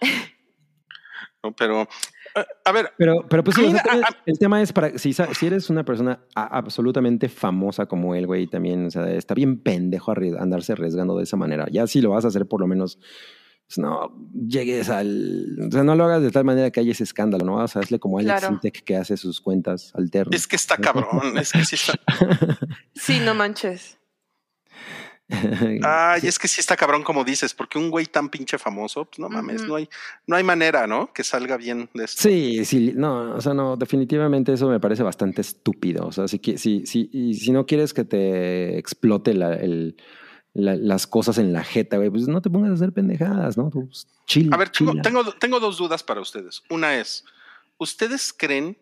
no, 1.42 1.52
pero, 1.56 1.82
eh, 1.82 2.44
a 2.64 2.72
ver, 2.72 2.92
Pero, 2.98 3.26
pero 3.28 3.42
pues 3.44 3.56
sí, 3.56 3.64
o 3.64 3.70
sea, 3.70 3.82
el- 3.94 4.02
a- 4.04 4.08
a- 4.08 4.16
el 4.26 4.38
tema 4.38 4.60
es 4.60 4.72
para, 4.72 4.98
si, 4.98 5.12
si 5.14 5.46
eres 5.46 5.70
una 5.70 5.84
persona 5.84 6.20
a- 6.34 6.58
absolutamente 6.58 7.28
famosa 7.28 7.86
como 7.86 8.14
él, 8.14 8.26
güey, 8.26 8.46
también, 8.46 8.86
o 8.86 8.90
sea, 8.90 9.10
está 9.10 9.34
bien 9.34 9.60
pendejo 9.62 10.12
andarse 10.38 10.72
arriesgando 10.72 11.16
de 11.16 11.24
esa 11.24 11.36
manera. 11.36 11.66
Ya 11.70 11.86
si 11.86 12.00
lo 12.00 12.10
vas 12.10 12.24
a 12.24 12.28
hacer, 12.28 12.46
por 12.46 12.60
lo 12.60 12.66
menos, 12.66 12.98
pues 13.72 13.78
no 13.78 14.12
llegues 14.48 14.88
al, 14.88 15.56
o 15.68 15.70
sea, 15.70 15.84
no 15.84 15.94
lo 15.94 16.04
hagas 16.04 16.22
de 16.22 16.32
tal 16.32 16.44
manera 16.44 16.72
que 16.72 16.80
haya 16.80 16.90
ese 16.90 17.04
escándalo, 17.04 17.44
¿no? 17.44 17.54
O 17.54 17.68
sea, 17.68 17.82
hazle 17.82 18.00
como 18.00 18.18
Alex 18.18 18.40
Claro. 18.40 18.60
Que 18.84 18.96
hace 18.96 19.16
sus 19.16 19.40
cuentas 19.40 19.92
alternas. 19.94 20.34
es 20.40 20.48
que 20.48 20.56
está 20.56 20.76
cabrón, 20.76 21.38
es 21.38 21.52
que 21.52 21.64
sí 21.64 21.76
está, 21.76 21.94
Sí, 22.94 23.20
no 23.24 23.34
manches. 23.34 23.96
ay, 25.84 26.22
es 26.24 26.38
que 26.40 26.48
sí 26.48 26.60
está 26.60 26.76
cabrón 26.76 27.04
como 27.04 27.22
dices, 27.22 27.54
porque 27.54 27.78
un 27.78 27.88
güey 27.90 28.06
tan 28.06 28.28
pinche 28.28 28.58
famoso, 28.58 29.04
pues 29.04 29.20
no 29.20 29.28
mames, 29.28 29.62
no 29.64 29.76
hay, 29.76 29.88
no 30.26 30.34
hay 30.34 30.42
manera, 30.42 30.88
¿no? 30.88 31.12
Que 31.12 31.22
salga 31.22 31.56
bien 31.56 31.88
de 31.94 32.04
esto. 32.04 32.22
Sí, 32.22 32.64
sí, 32.64 32.92
no, 32.96 33.36
o 33.36 33.40
sea, 33.40 33.54
no, 33.54 33.76
definitivamente 33.76 34.52
eso 34.52 34.68
me 34.68 34.80
parece 34.80 35.04
bastante 35.04 35.40
estúpido. 35.42 36.06
O 36.08 36.10
sea, 36.12 36.26
si, 36.26 36.40
si, 36.56 36.84
si, 36.84 37.08
y 37.12 37.34
si 37.34 37.52
no 37.52 37.64
quieres 37.64 37.94
que 37.94 38.04
te 38.04 38.76
explote 38.76 39.32
la- 39.34 39.54
el- 39.54 39.96
la- 40.54 40.76
las 40.76 41.06
cosas 41.06 41.38
en 41.38 41.52
la 41.52 41.62
jeta, 41.64 41.96
güey, 41.96 42.10
pues 42.10 42.26
no 42.28 42.42
te 42.42 42.50
pongas 42.50 42.70
a 42.70 42.74
hacer 42.74 42.92
pendejadas, 42.92 43.56
¿no? 43.56 43.70
Pues, 43.70 44.06
chill, 44.26 44.52
A 44.52 44.56
ver, 44.56 44.70
tengo, 44.70 44.92
chila. 44.92 45.02
tengo, 45.02 45.32
tengo 45.34 45.60
dos 45.60 45.78
dudas 45.78 46.02
para 46.02 46.20
ustedes. 46.20 46.62
Una 46.70 46.96
es, 46.98 47.24
¿ustedes 47.78 48.32
creen 48.32 48.76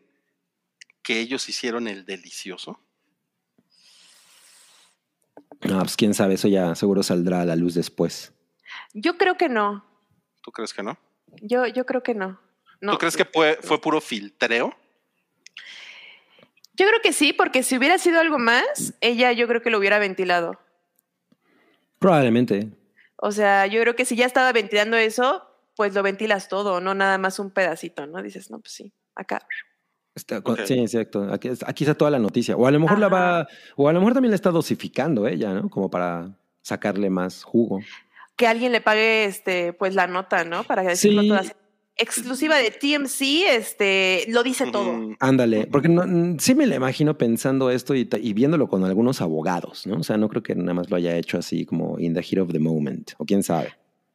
que 1.02 1.20
ellos 1.20 1.48
hicieron 1.48 1.88
el 1.88 2.04
delicioso? 2.04 2.80
No, 5.62 5.78
pues 5.80 5.96
quién 5.96 6.14
sabe, 6.14 6.34
eso 6.34 6.48
ya 6.48 6.74
seguro 6.74 7.02
saldrá 7.02 7.42
a 7.42 7.44
la 7.44 7.56
luz 7.56 7.74
después. 7.74 8.32
Yo 8.94 9.16
creo 9.18 9.36
que 9.36 9.48
no. 9.48 9.84
¿Tú 10.42 10.52
crees 10.52 10.72
que 10.72 10.82
no? 10.82 10.96
Yo, 11.42 11.66
yo 11.66 11.84
creo 11.84 12.02
que 12.02 12.14
no. 12.14 12.40
no. 12.80 12.92
¿Tú 12.92 12.98
crees 12.98 13.16
que 13.16 13.24
fue, 13.24 13.58
fue 13.62 13.80
puro 13.80 14.00
filtreo? 14.00 14.74
Yo 16.74 16.86
creo 16.86 17.00
que 17.02 17.12
sí, 17.12 17.32
porque 17.32 17.64
si 17.64 17.76
hubiera 17.76 17.98
sido 17.98 18.20
algo 18.20 18.38
más, 18.38 18.94
ella 19.00 19.32
yo 19.32 19.48
creo 19.48 19.62
que 19.62 19.70
lo 19.70 19.78
hubiera 19.78 19.98
ventilado. 19.98 20.60
Probablemente. 21.98 22.68
O 23.16 23.32
sea, 23.32 23.66
yo 23.66 23.80
creo 23.80 23.96
que 23.96 24.04
si 24.04 24.16
ya 24.16 24.26
estaba 24.26 24.52
ventilando 24.52 24.96
eso, 24.96 25.42
pues 25.76 25.94
lo 25.94 26.02
ventilas 26.02 26.48
todo, 26.48 26.80
no 26.80 26.94
nada 26.94 27.18
más 27.18 27.38
un 27.38 27.50
pedacito, 27.50 28.06
¿no? 28.06 28.22
Dices, 28.22 28.50
no, 28.50 28.60
pues 28.60 28.72
sí, 28.72 28.92
acá. 29.14 29.40
Está. 30.14 30.42
Sí, 30.66 30.78
exacto. 30.80 31.32
Aquí, 31.32 31.48
aquí 31.64 31.84
está 31.84 31.94
toda 31.94 32.10
la 32.10 32.18
noticia. 32.18 32.56
O 32.56 32.66
a 32.66 32.70
lo 32.70 32.80
mejor 32.80 32.98
la 32.98 33.08
va, 33.08 33.46
o 33.76 33.88
a 33.88 33.92
lo 33.92 34.00
mejor 34.00 34.14
también 34.14 34.30
la 34.30 34.36
está 34.36 34.50
dosificando 34.50 35.26
ella, 35.28 35.54
¿no? 35.54 35.68
Como 35.68 35.88
para 35.90 36.30
sacarle 36.62 37.08
más 37.10 37.44
jugo. 37.44 37.80
Que 38.36 38.46
alguien 38.46 38.72
le 38.72 38.80
pague, 38.80 39.24
este, 39.24 39.72
pues 39.72 39.94
la 39.94 40.06
nota, 40.06 40.44
¿no? 40.44 40.64
Para 40.64 40.82
decirlo 40.82 41.22
Sí. 41.22 41.28
todo 41.28 41.38
así. 41.38 41.52
Exclusiva 42.00 42.56
de 42.56 42.70
TMC, 42.70 43.20
este, 43.50 44.24
lo 44.28 44.42
dice 44.44 44.70
todo. 44.70 45.16
Ándale, 45.18 45.66
porque 45.66 45.88
no, 45.88 46.04
sí 46.38 46.54
me 46.54 46.66
la 46.66 46.76
imagino 46.76 47.18
pensando 47.18 47.70
esto 47.70 47.94
y, 47.94 48.04
viéndolo 48.32 48.68
con 48.68 48.84
algunos 48.84 49.20
abogados, 49.20 49.84
¿no? 49.86 49.96
O 49.98 50.02
sea, 50.04 50.16
no 50.16 50.28
creo 50.28 50.42
que 50.42 50.54
nada 50.54 50.74
más 50.74 50.88
lo 50.90 50.96
haya 50.96 51.16
hecho 51.16 51.38
así 51.38 51.66
como 51.66 51.98
in 51.98 52.14
the 52.14 52.22
heat 52.22 52.40
of 52.40 52.52
the 52.52 52.60
moment, 52.60 53.10
o 53.18 53.24
quién 53.24 53.42
sabe. 53.42 53.74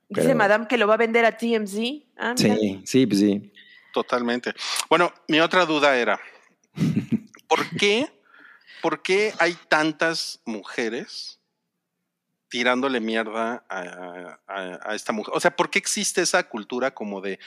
Dice 0.10 0.28
Pero- 0.28 0.36
Madame 0.38 0.68
que 0.68 0.78
lo 0.78 0.88
va 0.88 0.94
a 0.94 0.98
vender 0.98 1.26
a 1.26 1.38
TMZ. 1.38 1.78
Ah. 2.18 2.34
Sí, 2.38 2.82
sí, 2.86 3.06
pues 3.06 3.20
sí. 3.20 3.52
Totalmente. 3.94 4.54
Bueno, 4.90 5.12
mi 5.28 5.40
otra 5.42 5.66
duda 5.66 5.98
era, 5.98 6.20
¿por 7.48 7.70
qué, 7.78 8.08
por 8.82 9.02
qué 9.02 9.34
hay 9.40 9.56
tantas 9.68 10.40
mujeres 10.46 11.40
tirándole 12.50 13.00
mierda 13.00 13.66
a, 13.68 14.38
a- 14.48 14.80
a 14.84 14.96
esta 14.96 15.12
mujer? 15.12 15.34
O 15.36 15.40
sea, 15.40 15.56
¿por 15.56 15.70
qué 15.70 15.80
existe 15.80 16.22
esa 16.22 16.44
cultura 16.48 16.94
como 16.94 17.20
de, 17.22 17.40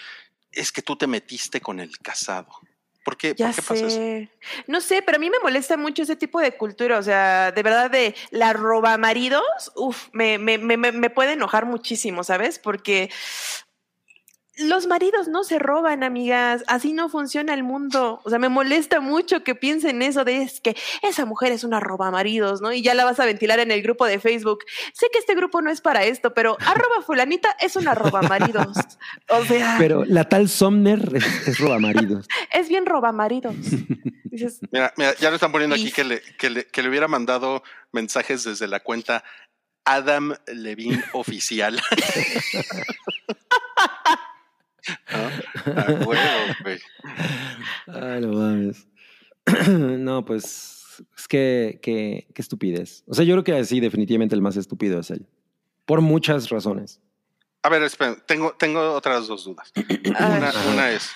es 0.56 0.72
que 0.72 0.82
tú 0.82 0.96
te 0.96 1.06
metiste 1.06 1.60
con 1.60 1.78
el 1.80 1.98
casado? 1.98 2.48
¿Por 3.04 3.16
qué, 3.16 3.34
Ya 3.36 3.46
¿por 3.46 3.54
qué 3.54 3.62
pasa 3.62 3.86
eso? 3.86 4.00
No 4.66 4.80
sé, 4.80 5.00
pero 5.00 5.16
a 5.16 5.20
mí 5.20 5.30
me 5.30 5.38
molesta 5.38 5.76
mucho 5.76 6.02
ese 6.02 6.16
tipo 6.16 6.40
de 6.40 6.56
cultura. 6.56 6.98
O 6.98 7.02
sea, 7.04 7.52
de 7.52 7.62
verdad, 7.62 7.88
de 7.88 8.16
la 8.30 8.52
roba 8.52 8.98
maridos, 8.98 9.44
uff, 9.76 10.08
me, 10.12 10.38
me, 10.38 10.58
me- 10.58 10.76
me 10.90 11.10
puede 11.10 11.34
enojar 11.34 11.66
muchísimo, 11.66 12.24
¿sabes? 12.24 12.58
Porque 12.58 13.08
los 14.56 14.86
maridos 14.86 15.28
no 15.28 15.44
se 15.44 15.58
roban, 15.58 16.02
amigas. 16.02 16.64
Así 16.66 16.92
no 16.92 17.08
funciona 17.08 17.52
el 17.52 17.62
mundo. 17.62 18.20
O 18.24 18.30
sea, 18.30 18.38
me 18.38 18.48
molesta 18.48 19.00
mucho 19.00 19.44
que 19.44 19.54
piensen 19.54 20.02
eso 20.02 20.24
de 20.24 20.42
es 20.42 20.60
que 20.60 20.76
esa 21.02 21.26
mujer 21.26 21.52
es 21.52 21.64
una 21.64 21.80
roba 21.80 22.10
maridos, 22.10 22.60
¿no? 22.60 22.72
Y 22.72 22.82
ya 22.82 22.94
la 22.94 23.04
vas 23.04 23.20
a 23.20 23.26
ventilar 23.26 23.58
en 23.58 23.70
el 23.70 23.82
grupo 23.82 24.06
de 24.06 24.18
Facebook. 24.18 24.64
Sé 24.94 25.08
que 25.12 25.18
este 25.18 25.34
grupo 25.34 25.60
no 25.60 25.70
es 25.70 25.80
para 25.80 26.04
esto, 26.04 26.32
pero 26.32 26.56
arroba 26.60 27.02
fulanita 27.04 27.56
es 27.60 27.76
una 27.76 27.94
roba 27.94 28.22
maridos. 28.22 28.76
O 29.28 29.44
sea, 29.44 29.76
Pero 29.78 30.04
la 30.04 30.24
tal 30.28 30.48
Somner 30.48 31.12
es, 31.14 31.48
es 31.48 31.58
roba 31.58 31.78
maridos. 31.78 32.26
es 32.52 32.68
bien 32.68 32.86
roba 32.86 33.12
maridos. 33.12 33.54
Dices, 34.24 34.60
Mira, 34.70 34.92
mira, 34.96 35.14
ya 35.16 35.30
lo 35.30 35.36
están 35.36 35.52
poniendo 35.52 35.76
aquí 35.76 35.92
que 35.92 36.04
le, 36.04 36.22
que, 36.38 36.50
le, 36.50 36.64
que 36.66 36.82
le 36.82 36.88
hubiera 36.88 37.08
mandado 37.08 37.62
mensajes 37.92 38.44
desde 38.44 38.68
la 38.68 38.80
cuenta 38.80 39.24
Adam 39.84 40.34
Levine 40.46 41.02
Oficial. 41.12 41.80
¿No? 45.12 45.72
A 45.80 45.86
huevo, 46.06 46.54
güey. 46.62 46.78
Ay, 47.86 48.20
no 48.20 48.32
mames. 48.32 48.86
no, 49.68 50.24
pues 50.24 51.04
es 51.16 51.28
que, 51.28 51.78
que, 51.82 52.26
qué 52.34 52.42
estupidez. 52.42 53.04
O 53.06 53.14
sea, 53.14 53.24
yo 53.24 53.34
creo 53.34 53.44
que 53.44 53.64
sí, 53.64 53.80
definitivamente 53.80 54.34
el 54.34 54.42
más 54.42 54.56
estúpido 54.56 55.00
es 55.00 55.10
él. 55.10 55.26
Por 55.84 56.00
muchas 56.00 56.48
razones. 56.48 57.00
A 57.62 57.68
ver, 57.68 57.82
espera, 57.82 58.16
tengo, 58.26 58.54
tengo 58.58 58.92
otras 58.92 59.26
dos 59.26 59.44
dudas. 59.44 59.72
una 60.72 60.90
es, 60.90 61.10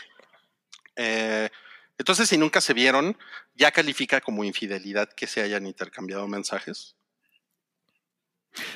eh, 0.96 1.48
entonces 1.96 2.28
si 2.28 2.36
nunca 2.36 2.60
se 2.60 2.74
vieron, 2.74 3.16
¿ya 3.54 3.70
califica 3.70 4.20
como 4.20 4.44
infidelidad 4.44 5.08
que 5.10 5.26
se 5.26 5.42
hayan 5.42 5.66
intercambiado 5.66 6.26
mensajes? 6.26 6.96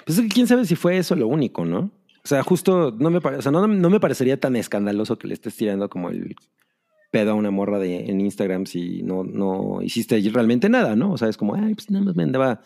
Pues 0.05 0.19
es 0.19 0.25
que 0.25 0.29
quién 0.29 0.47
sabe 0.47 0.65
si 0.65 0.77
fue 0.77 0.99
eso 0.99 1.15
lo 1.16 1.27
único, 1.27 1.65
¿no? 1.65 1.91
O 2.25 2.29
sea, 2.29 2.43
justo 2.43 2.91
no 2.99 3.11
me, 3.11 3.21
pare- 3.21 3.37
o 3.39 3.43
sea, 3.43 3.53
no, 3.53 3.67
no 3.67 3.91
me 3.91 4.01
parecería 4.01 4.41
tan 4.41 4.57
escandaloso 4.57 5.19
que 5.19 5.29
le 5.29 5.35
estés 5.35 5.55
tirando 5.57 5.89
como 5.91 6.09
el 6.09 6.35
pedo 7.11 7.33
a 7.33 7.35
una 7.35 7.51
morra 7.51 7.79
de, 7.79 8.07
en 8.11 8.21
Instagram 8.21 8.67
si 8.67 9.03
no, 9.03 9.23
no 9.25 9.83
hiciste 9.83 10.19
realmente 10.33 10.69
nada, 10.69 10.97
¿no? 10.97 11.13
O 11.13 11.19
sea, 11.19 11.29
es 11.29 11.37
como, 11.37 11.55
ay, 11.55 11.75
pues 11.75 11.91
nada 11.91 12.05
más 12.07 12.17
me 12.17 12.23
andaba, 12.25 12.63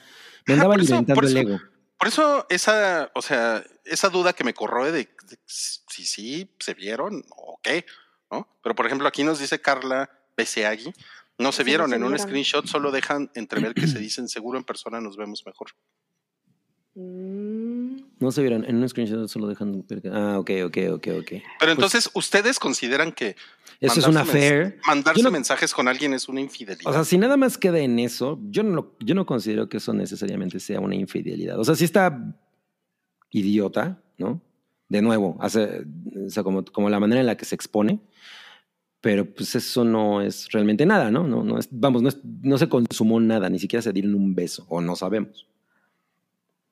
me 0.47 0.55
andaba 0.55 0.75
eso- 0.77 0.83
alimentando 0.95 1.15
por 1.15 1.25
el 1.25 1.37
eso- 1.37 1.49
ego. 1.49 1.59
Por 1.99 2.07
eso 2.07 2.47
esa, 2.49 3.11
o 3.17 3.21
sea, 3.23 3.65
esa 3.85 4.09
duda 4.09 4.33
que 4.33 4.45
me 4.45 4.55
corroe 4.55 4.93
de, 4.93 4.99
de 5.29 5.39
si 5.47 6.05
sí 6.07 6.49
se 6.61 6.75
vieron 6.75 7.25
o 7.37 7.59
qué, 7.61 7.85
¿no? 8.31 8.47
Pero 8.63 8.77
por 8.77 8.87
ejemplo 8.87 9.09
aquí 9.09 9.25
nos 9.25 9.41
dice 9.41 9.61
Carla 9.61 10.09
Beseagui, 10.37 10.93
no 11.39 11.51
se 11.51 11.57
Sí, 11.57 11.63
no 11.63 11.67
vieron 11.67 11.91
se 11.91 11.97
en 11.97 12.05
un 12.05 12.11
vieron. 12.11 12.25
screenshot, 12.29 12.67
solo 12.67 12.93
dejan 12.93 13.33
entrever 13.35 13.75
que 13.75 13.89
se 13.89 13.99
dicen 13.99 14.29
seguro 14.29 14.57
en 14.59 14.63
persona 14.65 15.01
nos 15.01 15.17
vemos 15.17 15.43
mejor. 15.45 15.71
mm, 16.95 17.68
No 18.21 18.33
se 18.33 18.41
vieron 18.43 18.65
en 18.65 18.77
un 18.77 18.89
screenshot, 18.89 19.29
solo 19.29 19.47
dejan. 19.47 19.85
Ah, 20.13 20.39
ok, 20.39 20.51
ok, 20.67 20.77
ok, 20.95 21.07
ok. 21.21 21.33
Pero 21.61 21.73
entonces, 21.73 22.11
¿ustedes 22.15 22.59
consideran 22.59 23.13
que 23.13 23.37
Eso 23.81 24.01
es 24.01 24.07
una 24.07 24.25
fair. 24.25 24.79
mandarse 24.87 25.23
no- 25.23 25.31
mensajes 25.31 25.73
con 25.73 25.87
alguien 25.89 26.13
es 26.15 26.29
una 26.29 26.41
infidelidad? 26.41 26.91
O 26.91 26.93
sea, 26.93 27.05
si 27.05 27.17
nada 27.19 27.37
más 27.37 27.57
queda 27.59 27.79
en 27.79 27.99
eso, 28.01 28.41
yo 28.51 28.63
no, 28.65 28.75
lo- 28.75 28.97
yo 29.01 29.15
no 29.15 29.25
considero 29.27 29.69
que 29.69 29.77
eso 29.77 29.93
necesariamente 29.93 30.59
sea 30.61 30.81
una 30.81 30.97
infidelidad. 30.97 31.59
O 31.61 31.65
sea, 31.65 31.75
si 31.77 31.85
está 31.85 32.35
idiota, 33.31 34.01
¿no? 34.19 34.41
De 34.89 35.03
nuevo, 35.03 35.37
hace, 35.41 35.85
o 36.27 36.31
sea, 36.31 36.43
como, 36.43 36.65
como 36.65 36.89
la 36.89 36.99
manera 36.99 37.21
en 37.21 37.27
la 37.27 37.37
que 37.37 37.45
se 37.45 37.55
expone, 37.55 38.01
pero 39.01 39.33
pues 39.33 39.55
eso 39.55 39.85
no 39.85 40.23
es 40.23 40.49
realmente 40.51 40.87
nada, 40.87 41.11
¿no? 41.11 41.25
no, 41.29 41.45
no 41.45 41.59
es, 41.59 41.69
vamos, 41.71 42.03
no, 42.03 42.09
es- 42.09 42.19
no 42.43 42.57
se 42.59 42.69
consumó 42.69 43.21
nada, 43.21 43.49
ni 43.51 43.59
siquiera 43.59 43.83
se 43.83 43.93
dieron 43.93 44.15
un 44.15 44.35
beso, 44.35 44.65
o 44.69 44.81
no 44.81 44.97
sabemos. 44.97 45.47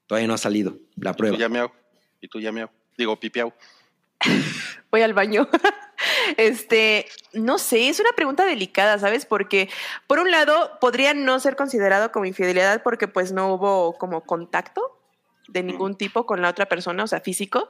Todavía 0.07 0.29
no 0.29 0.35
ha 0.35 0.39
salido 0.39 0.77
la 0.97 1.11
y 1.11 1.13
tú 1.13 1.19
prueba. 1.19 1.37
ya 1.37 1.49
miau, 1.49 1.71
y 2.21 2.29
tú 2.29 2.41
ya 2.41 2.53
miau, 2.53 2.69
digo 2.97 3.19
pipiau. 3.19 3.53
voy 4.91 5.03
al 5.03 5.15
baño. 5.15 5.49
Este, 6.37 7.07
no 7.33 7.57
sé, 7.57 7.89
es 7.89 8.01
una 8.01 8.13
pregunta 8.13 8.45
delicada, 8.45 8.99
¿sabes? 8.99 9.25
Porque 9.25 9.71
por 10.07 10.19
un 10.19 10.31
lado 10.31 10.73
podría 10.79 11.15
no 11.15 11.41
ser 11.41 11.57
considerado 11.57 12.13
como 12.13 12.27
infidelidad 12.27 12.83
porque 12.83 13.09
pues 13.09 13.33
no 13.33 13.55
hubo 13.55 13.97
como 13.97 14.23
contacto 14.23 15.01
de 15.49 15.63
ningún 15.63 15.97
tipo 15.97 16.27
con 16.27 16.43
la 16.43 16.51
otra 16.51 16.67
persona, 16.67 17.05
o 17.05 17.07
sea, 17.07 17.21
físico. 17.21 17.69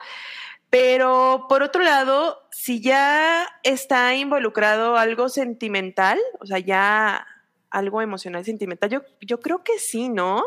Pero 0.69 1.45
por 1.47 1.63
otro 1.63 1.81
lado, 1.81 2.47
si 2.51 2.81
ya 2.81 3.47
está 3.63 4.13
involucrado 4.15 4.97
algo 4.97 5.29
sentimental, 5.29 6.19
o 6.41 6.45
sea, 6.45 6.59
ya 6.59 7.25
algo 7.69 8.01
emocional, 8.01 8.43
sentimental, 8.43 8.89
yo, 8.89 9.01
yo 9.21 9.39
creo 9.39 9.63
que 9.63 9.79
sí, 9.79 10.09
¿no? 10.09 10.43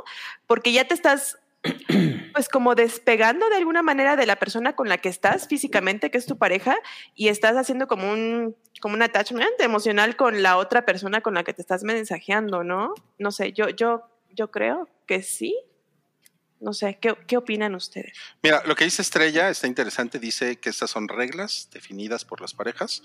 Porque 0.47 0.73
ya 0.73 0.87
te 0.87 0.95
estás 0.95 1.39
pues 2.33 2.49
como 2.49 2.75
despegando 2.75 3.49
de 3.51 3.57
alguna 3.57 3.83
manera 3.83 4.17
de 4.17 4.27
la 4.27 4.37
persona 4.37 4.75
con 4.75 4.89
la 4.89 4.99
que 4.99 5.09
estás 5.09 5.47
físicamente, 5.47 6.11
que 6.11 6.19
es 6.19 6.27
tu 6.27 6.39
pareja, 6.39 6.77
y 7.15 7.29
estás 7.29 7.57
haciendo 7.57 7.87
como 7.87 8.11
un, 8.11 8.57
como 8.81 8.95
un 8.95 9.03
attachment 9.03 9.61
emocional 9.61 10.17
con 10.17 10.43
la 10.43 10.57
otra 10.57 10.87
persona 10.87 11.21
con 11.21 11.35
la 11.35 11.45
que 11.45 11.53
te 11.53 11.63
estás 11.63 11.83
mensajeando, 11.83 12.65
¿no? 12.65 12.95
No 13.19 13.31
sé, 13.31 13.53
yo, 13.53 13.69
yo, 13.69 14.03
yo 14.31 14.51
creo 14.51 14.89
que 15.07 15.23
sí. 15.23 15.57
No 16.61 16.75
sé, 16.75 16.99
¿qué, 17.01 17.17
qué 17.27 17.39
opinan 17.39 17.75
ustedes? 17.75 18.19
Mira, 18.43 18.63
lo 18.67 18.75
que 18.75 18.85
dice 18.85 19.01
Estrella 19.01 19.49
está 19.49 19.67
interesante, 19.67 20.19
dice 20.19 20.57
que 20.57 20.69
estas 20.69 20.91
son 20.91 21.09
reglas 21.09 21.71
definidas 21.73 22.27
por 22.27 22.43
las 22.43 22.53
parejas, 22.53 23.03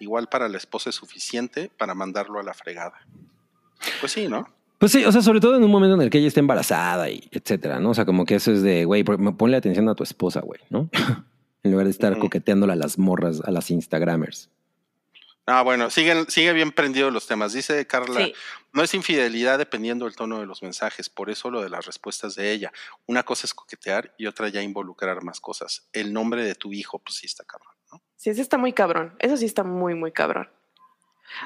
igual 0.00 0.28
para 0.28 0.48
la 0.48 0.56
esposa 0.56 0.90
es 0.90 0.96
suficiente 0.96 1.70
para 1.78 1.94
mandarlo 1.94 2.40
a 2.40 2.42
la 2.42 2.52
fregada. 2.52 3.06
Pues 4.00 4.10
sí, 4.10 4.26
¿no? 4.26 4.52
Pues 4.78 4.92
sí, 4.92 5.04
o 5.04 5.12
sea, 5.12 5.22
sobre 5.22 5.40
todo 5.40 5.56
en 5.56 5.64
un 5.64 5.70
momento 5.70 5.94
en 5.94 6.02
el 6.02 6.10
que 6.10 6.18
ella 6.18 6.28
está 6.28 6.40
embarazada 6.40 7.08
y 7.08 7.28
etcétera, 7.32 7.80
¿no? 7.80 7.90
O 7.90 7.94
sea, 7.94 8.04
como 8.04 8.24
que 8.26 8.34
eso 8.34 8.52
es 8.52 8.62
de, 8.62 8.84
güey, 8.84 9.04
ponle 9.04 9.56
atención 9.56 9.88
a 9.88 9.94
tu 9.94 10.02
esposa, 10.04 10.40
güey, 10.40 10.60
¿no? 10.70 10.90
en 11.62 11.70
lugar 11.72 11.86
de 11.86 11.90
estar 11.90 12.12
Ujú. 12.12 12.22
coqueteándole 12.22 12.74
a 12.74 12.76
las 12.76 12.98
morras, 12.98 13.40
a 13.44 13.50
las 13.50 13.70
Instagramers. 13.70 14.50
Ah, 15.48 15.62
bueno, 15.62 15.90
siguen, 15.90 16.28
sigue 16.28 16.52
bien 16.52 16.72
prendido 16.72 17.10
los 17.12 17.26
temas. 17.28 17.52
Dice 17.52 17.86
Carla, 17.86 18.20
Sí. 18.26 18.34
no 18.72 18.82
es 18.82 18.92
infidelidad 18.94 19.58
dependiendo 19.58 20.04
del 20.04 20.16
tono 20.16 20.40
de 20.40 20.46
los 20.46 20.60
mensajes, 20.62 21.08
por 21.08 21.30
eso 21.30 21.50
lo 21.52 21.62
de 21.62 21.70
las 21.70 21.86
respuestas 21.86 22.34
de 22.34 22.50
ella. 22.52 22.72
Una 23.06 23.22
cosa 23.22 23.46
es 23.46 23.54
coquetear 23.54 24.12
y 24.18 24.26
otra 24.26 24.48
ya 24.48 24.60
involucrar 24.60 25.22
más 25.22 25.40
cosas. 25.40 25.88
El 25.92 26.12
nombre 26.12 26.44
de 26.44 26.56
tu 26.56 26.72
hijo, 26.72 26.98
pues 26.98 27.16
sí 27.18 27.26
está 27.26 27.44
cabrón, 27.44 27.74
¿no? 27.92 28.02
Sí, 28.16 28.30
ese 28.30 28.42
está 28.42 28.58
muy 28.58 28.72
cabrón. 28.72 29.14
Eso 29.20 29.36
sí 29.36 29.44
está 29.44 29.62
muy, 29.62 29.94
muy 29.94 30.10
cabrón. 30.10 30.48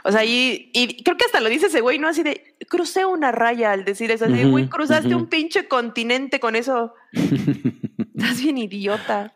O 0.05 0.13
sea, 0.13 0.25
y, 0.25 0.71
y 0.73 1.03
creo 1.03 1.17
que 1.17 1.25
hasta 1.25 1.41
lo 1.41 1.49
dice 1.49 1.67
ese 1.67 1.81
güey, 1.81 1.99
¿no? 1.99 2.09
Así 2.09 2.23
de, 2.23 2.57
crucé 2.69 3.05
una 3.05 3.33
raya 3.33 3.73
al 3.73 3.85
decir 3.85 4.11
eso. 4.11 4.27
Así 4.27 4.35
de, 4.35 4.45
güey, 4.45 4.69
cruzaste 4.69 5.15
un 5.15 5.29
pinche 5.29 5.69
continente 5.69 6.41
con 6.41 6.57
eso. 6.57 6.95
Estás 7.13 8.41
bien 8.41 8.59
idiota. 8.59 9.35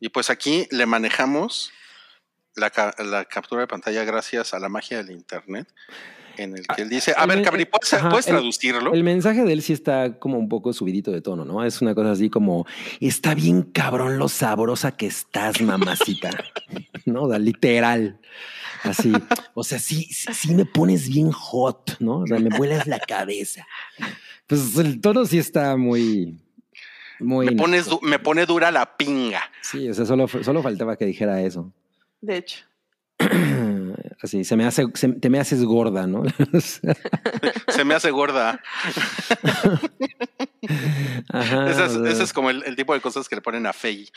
Y 0.00 0.10
pues 0.10 0.30
aquí 0.30 0.66
le 0.70 0.86
manejamos 0.86 1.72
la, 2.54 2.72
la 2.98 3.24
captura 3.24 3.62
de 3.62 3.66
pantalla 3.66 4.04
gracias 4.04 4.54
a 4.54 4.58
la 4.58 4.68
magia 4.68 4.98
del 4.98 5.10
internet, 5.10 5.68
en 6.38 6.56
el 6.56 6.66
que 6.66 6.82
él 6.82 6.88
dice, 6.88 7.12
a 7.16 7.22
el 7.24 7.28
ver, 7.28 7.42
Cabri, 7.42 7.64
¿puedes, 7.64 7.92
ajá, 7.94 8.08
puedes 8.08 8.26
el- 8.26 8.34
traducirlo? 8.34 8.92
El 8.94 9.04
mensaje 9.04 9.44
de 9.44 9.52
él 9.52 9.62
sí 9.62 9.72
está 9.72 10.18
como 10.18 10.38
un 10.38 10.48
poco 10.48 10.72
subidito 10.72 11.10
de 11.10 11.20
tono, 11.22 11.44
¿no? 11.44 11.64
Es 11.64 11.80
una 11.82 11.94
cosa 11.94 12.12
así 12.12 12.30
como, 12.30 12.66
está 13.00 13.34
bien 13.34 13.62
cabrón 13.62 14.18
lo 14.18 14.28
sabrosa 14.28 14.92
que 14.92 15.06
estás, 15.06 15.60
mamacita. 15.60 16.30
¿No? 17.06 17.24
O 17.24 17.30
sea, 17.30 17.38
literal. 17.38 18.20
Así. 18.82 19.12
O 19.54 19.64
sea, 19.64 19.78
sí, 19.78 20.04
sí, 20.12 20.32
sí 20.32 20.54
me 20.54 20.64
pones 20.64 21.08
bien 21.08 21.30
hot, 21.32 21.96
¿no? 22.00 22.18
O 22.20 22.26
sea, 22.26 22.38
me 22.38 22.56
vuelas 22.56 22.86
la 22.86 22.98
cabeza. 23.00 23.66
Pues 24.46 24.76
el 24.78 25.00
tono 25.00 25.24
sí 25.24 25.38
está 25.38 25.76
muy... 25.76 26.38
Muy 27.18 27.46
me, 27.46 27.52
pones 27.52 27.88
me 28.02 28.18
pone 28.18 28.44
dura 28.44 28.70
la 28.70 28.96
pinga. 28.96 29.40
Sí, 29.62 29.88
o 29.88 29.94
sea, 29.94 30.04
solo, 30.04 30.28
solo 30.28 30.62
faltaba 30.62 30.96
que 30.96 31.06
dijera 31.06 31.40
eso. 31.42 31.72
De 32.20 32.36
hecho. 32.36 32.64
Así, 34.26 34.42
se 34.44 34.56
me 34.56 34.66
hace, 34.66 34.84
se- 34.94 35.08
te 35.14 35.30
me 35.30 35.38
haces 35.38 35.62
gorda, 35.64 36.06
¿no? 36.06 36.24
Se 37.68 37.84
me 37.84 37.94
hace 37.94 38.10
gorda. 38.10 38.60
Ajá, 41.32 41.70
ese, 41.70 41.84
es, 41.84 42.20
ese 42.20 42.34
como 42.34 42.50
el, 42.50 42.64
el 42.64 42.74
tipo 42.76 42.92
de 42.92 43.00
cosas 43.00 43.28
que 43.28 43.36
le 43.36 43.40
ponen 43.42 43.66
a 43.66 43.72
Fey. 43.72 44.08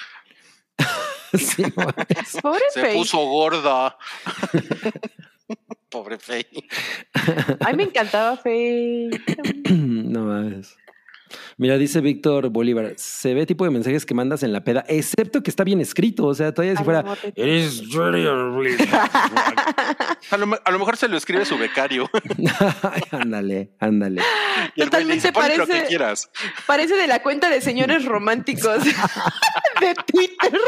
sí, 1.37 1.63
Pobre 2.41 2.63
Se 2.73 2.85
puso 2.93 3.19
gorda. 3.19 3.97
Pobre 5.89 6.17
Fey. 6.17 6.47
Ay, 7.59 7.75
me 7.75 7.83
encantaba 7.83 8.35
Faye. 8.37 9.09
no 9.69 10.21
mames. 10.25 10.75
Mira, 11.57 11.77
dice 11.77 12.01
Víctor 12.01 12.49
Bolívar, 12.49 12.93
se 12.97 13.33
ve 13.33 13.45
tipo 13.45 13.65
de 13.65 13.71
mensajes 13.71 14.05
que 14.05 14.13
mandas 14.13 14.43
en 14.43 14.53
la 14.53 14.63
peda, 14.63 14.83
excepto 14.87 15.43
que 15.43 15.49
está 15.49 15.63
bien 15.63 15.81
escrito. 15.81 16.25
O 16.25 16.33
sea, 16.33 16.53
todavía 16.53 16.73
si 16.75 16.79
Ay, 16.79 16.85
fuera, 16.85 17.03
no, 17.03 17.15
te- 17.15 17.33
eres 17.35 17.81
A 20.31 20.37
lo, 20.37 20.47
me- 20.47 20.57
a 20.63 20.71
lo 20.71 20.79
mejor 20.79 20.97
se 20.97 21.07
lo 21.07 21.17
escribe 21.17 21.45
su 21.45 21.57
becario. 21.57 22.09
ándale, 23.11 23.71
ándale. 23.79 24.21
Totalmente 24.75 25.31
pon 25.31 25.43
lo 25.43 25.49
que 25.65 25.71
parece- 25.73 25.87
quieras. 25.87 26.29
Parece 26.65 26.95
de 26.95 27.07
la 27.07 27.21
cuenta 27.21 27.49
de 27.49 27.61
señores 27.61 28.05
románticos 28.05 28.83
de 28.83 29.95
Twitter. 30.05 30.59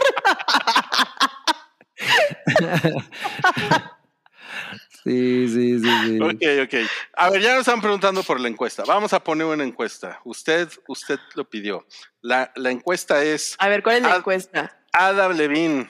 Sí, 5.04 5.48
sí, 5.48 5.80
sí, 5.80 5.90
sí. 6.06 6.20
Ok, 6.22 6.64
ok. 6.64 6.90
A 7.14 7.30
ver, 7.32 7.42
ya 7.42 7.52
nos 7.56 7.62
están 7.62 7.82
preguntando 7.82 8.22
por 8.24 8.40
la 8.40 8.48
encuesta. 8.48 8.84
Vamos 8.86 9.12
a 9.14 9.24
poner 9.24 9.48
una 9.48 9.64
encuesta. 9.64 10.20
Usted, 10.26 10.70
usted 10.88 11.20
lo 11.36 11.50
pidió. 11.50 11.86
La, 12.22 12.52
la 12.56 12.70
encuesta 12.70 13.24
es 13.24 13.56
A 13.58 13.68
ver, 13.68 13.82
¿cuál 13.82 13.98
es 13.98 14.04
la 14.04 14.14
Ah. 14.14 14.18
encuesta? 14.18 14.80
Adam 14.94 15.36
Levine. 15.36 15.90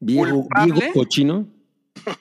Viejo, 0.00 0.46
viejo 0.64 0.80
cochino. 0.94 1.46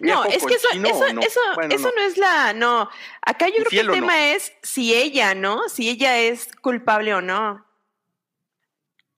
No, 0.00 0.22
¿Viejo 0.22 0.24
es 0.28 0.46
que 0.46 0.54
eso, 0.54 0.68
eso, 0.72 1.12
no? 1.12 1.20
eso, 1.20 1.40
Bueno, 1.54 1.74
eso 1.74 1.88
no. 1.90 1.94
no. 1.96 2.02
es 2.08 2.16
la, 2.16 2.52
no. 2.54 2.88
Acá 3.20 3.48
yo 3.48 3.56
creo 3.56 3.68
que 3.70 3.80
el 3.80 3.86
no. 3.88 3.92
tema 3.92 4.30
es 4.30 4.52
si 4.62 4.94
ella, 4.94 5.34
¿no? 5.34 5.68
Si 5.68 5.88
ella 5.90 6.18
es 6.18 6.48
culpable 6.62 7.12
o 7.12 7.20
no. 7.20 7.64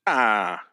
Ah, 0.05 0.66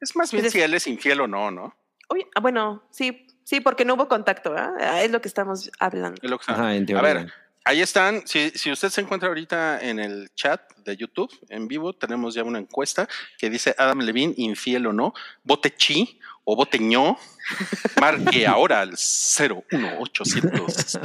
es 0.00 0.16
más 0.16 0.32
bien 0.32 0.42
Pues 0.42 0.46
es- 0.48 0.52
si 0.54 0.60
él 0.60 0.74
es 0.74 0.86
infiel 0.88 1.20
o 1.20 1.28
no, 1.28 1.50
¿no? 1.52 1.76
Uy, 2.10 2.26
ah, 2.34 2.40
bueno, 2.40 2.82
sí, 2.90 3.26
sí, 3.48 3.60
porque 3.60 3.84
no 3.84 3.94
hubo 3.94 4.06
contacto, 4.08 4.54
¿ah? 4.56 5.02
Es 5.02 5.10
lo 5.10 5.20
que 5.22 5.28
estamos 5.28 5.70
hablando. 5.80 6.20
Es 6.22 6.30
lo 6.30 6.38
que 6.38 6.42
está- 6.42 6.52
Ajá, 6.54 6.74
en 6.76 6.96
A 6.96 7.02
ver, 7.02 7.32
ahí 7.64 7.80
están. 7.80 8.26
Si, 8.26 8.50
si 8.50 8.70
usted 8.70 8.90
se 8.90 9.00
encuentra 9.00 9.28
ahorita 9.28 9.80
en 9.80 9.98
el 9.98 10.30
chat 10.34 10.60
de 10.84 10.96
YouTube 10.96 11.30
en 11.48 11.66
vivo, 11.68 11.92
tenemos 11.94 12.34
ya 12.34 12.44
una 12.44 12.58
encuesta 12.58 13.08
que 13.38 13.48
dice 13.50 13.74
Adam 13.78 14.00
Levine, 14.00 14.34
infiel 14.36 14.86
o 14.86 14.92
no. 14.92 15.12
Vote 15.44 15.74
chi 15.76 16.18
o 16.44 16.54
vote 16.56 16.78
ño. 16.78 17.16
Marque 18.00 18.46
ahora 18.46 18.80
al 18.82 18.90
01800 18.96 20.98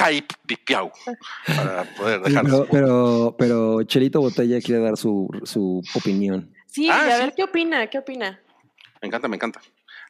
hype 0.00 0.34
pipiau 0.46 0.90
para 1.46 1.84
poder 1.96 2.20
Sí, 2.24 2.28
dejar 2.30 2.44
pero, 2.44 2.66
pero, 2.70 3.34
pero 3.38 3.82
Chelito 3.84 4.20
Botella 4.20 4.60
quiere 4.60 4.82
dar 4.82 4.96
su, 4.96 5.28
su 5.44 5.80
opinión. 5.94 6.52
Sí, 6.66 6.88
Ah, 6.90 7.06
a 7.06 7.16
sí. 7.16 7.22
ver 7.22 7.34
qué 7.36 7.44
opina, 7.44 7.86
qué 7.88 7.98
opina. 7.98 8.40
Me 9.00 9.06
encanta, 9.08 9.28
me 9.28 9.36
encanta. 9.36 9.60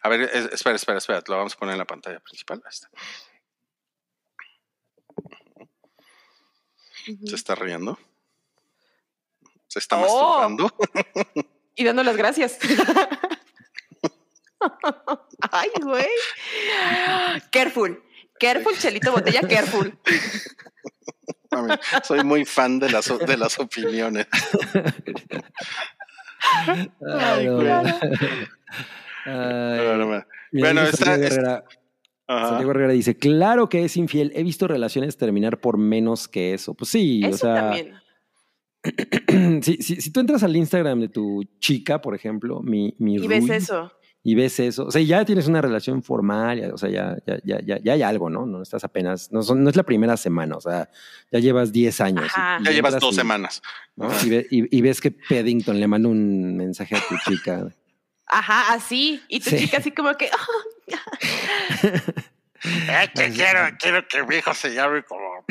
A 0.04 0.08
ver, 0.08 0.20
es- 0.22 0.52
espera, 0.52 0.76
espera, 0.76 0.98
espera. 0.98 1.22
Lo 1.26 1.36
vamos 1.38 1.54
a 1.54 1.58
poner 1.58 1.72
en 1.72 1.78
la 1.78 1.84
pantalla 1.86 2.20
principal. 2.20 2.62
Ahí 2.64 2.70
está. 2.70 2.88
Se 7.26 7.34
está 7.34 7.54
riendo. 7.54 7.98
Se 9.66 9.78
está 9.78 9.96
Oh. 9.98 10.48
masturbando. 10.48 10.74
Y 11.74 11.84
dando 11.84 12.02
las 12.02 12.16
gracias. 12.16 12.58
Ay, 15.50 15.70
güey. 15.82 16.06
Careful. 17.50 18.02
Careful, 18.38 18.76
Chelito 18.78 19.12
Botella, 19.12 19.40
careful. 19.42 19.98
Mami, 21.50 21.74
Soy 22.02 22.24
muy 22.24 22.44
fan 22.44 22.78
de 22.78 22.90
las, 22.90 23.06
de 23.18 23.36
las 23.36 23.58
opiniones. 23.58 24.26
Ay, 26.66 27.46
no. 27.46 27.58
claro. 27.60 27.98
No, 29.26 29.96
no 29.96 30.24
Bueno, 30.52 30.82
está- 30.82 30.96
Santiago 31.04 31.24
Herrera, 31.34 31.64
Ajá. 32.26 32.48
Santiago 32.48 32.70
Herrera 32.70 32.92
dice, 32.92 33.16
claro 33.16 33.68
que 33.68 33.84
es 33.84 33.96
infiel. 33.96 34.32
He 34.34 34.42
visto 34.42 34.66
relaciones 34.68 35.16
terminar 35.16 35.60
por 35.60 35.76
menos 35.78 36.26
que 36.28 36.54
eso. 36.54 36.74
Pues 36.74 36.90
sí, 36.90 37.20
Eso 37.24 37.34
o 37.34 37.38
sea, 37.38 37.54
también. 37.54 37.92
si, 39.62 39.76
si, 39.82 39.96
si 40.00 40.10
tú 40.12 40.20
entras 40.20 40.42
al 40.42 40.54
Instagram 40.56 41.00
de 41.00 41.08
tu 41.08 41.42
chica, 41.58 42.00
por 42.00 42.14
ejemplo, 42.14 42.60
mi, 42.62 42.94
mi 42.98 43.16
Y 43.16 43.26
ves 43.26 43.48
eso. 43.48 43.90
y 44.22 44.34
ves 44.34 44.60
eso, 44.60 44.86
o 44.86 44.90
sea, 44.90 45.00
ya 45.02 45.24
tienes 45.24 45.48
una 45.48 45.60
relación 45.62 46.02
formal, 46.02 46.60
ya- 46.60 46.72
o 46.74 46.78
sea, 46.78 46.90
ya, 46.90 47.16
ya, 47.26 47.38
ya, 47.44 47.60
ya, 47.60 47.78
ya 47.78 47.92
hay 47.94 48.02
algo, 48.02 48.28
¿no? 48.30 48.44
No 48.46 48.62
estás 48.62 48.84
apenas, 48.84 49.32
no, 49.32 49.42
son- 49.42 49.62
no 49.64 49.70
es 49.70 49.76
la 49.76 49.82
primera 49.84 50.16
semana, 50.18 50.56
o 50.56 50.60
sea, 50.60 50.88
ya 51.32 51.38
llevas 51.38 51.72
10 51.72 52.00
años. 52.00 52.24
Ajá. 52.26 52.58
Ya 52.64 52.70
llevas 52.72 52.98
dos 53.00 53.12
y- 53.14 53.16
semanas. 53.16 53.62
¿no? 53.96 54.08
Y, 54.24 54.28
ve- 54.30 54.46
y- 54.50 54.76
y 54.76 54.80
ves 54.82 55.00
que 55.00 55.10
Paddington 55.12 55.78
le 55.80 55.86
manda 55.86 56.08
un 56.08 56.56
mensaje 56.56 56.94
a 56.96 57.00
tu 57.08 57.14
chica. 57.30 57.68
Ajá, 58.26 58.72
así. 58.72 59.22
Y 59.28 59.40
tu 59.40 59.50
Sí. 59.50 59.58
chica 59.58 59.78
así 59.78 59.90
como 59.92 60.14
que, 60.16 60.30
Es 62.64 63.10
que 63.14 63.30
quiero, 63.30 63.60
quiero 63.78 64.08
que 64.08 64.22
mi 64.22 64.36
hijo 64.36 64.54
se 64.54 64.72
llame 64.74 65.02
como. 65.04 65.44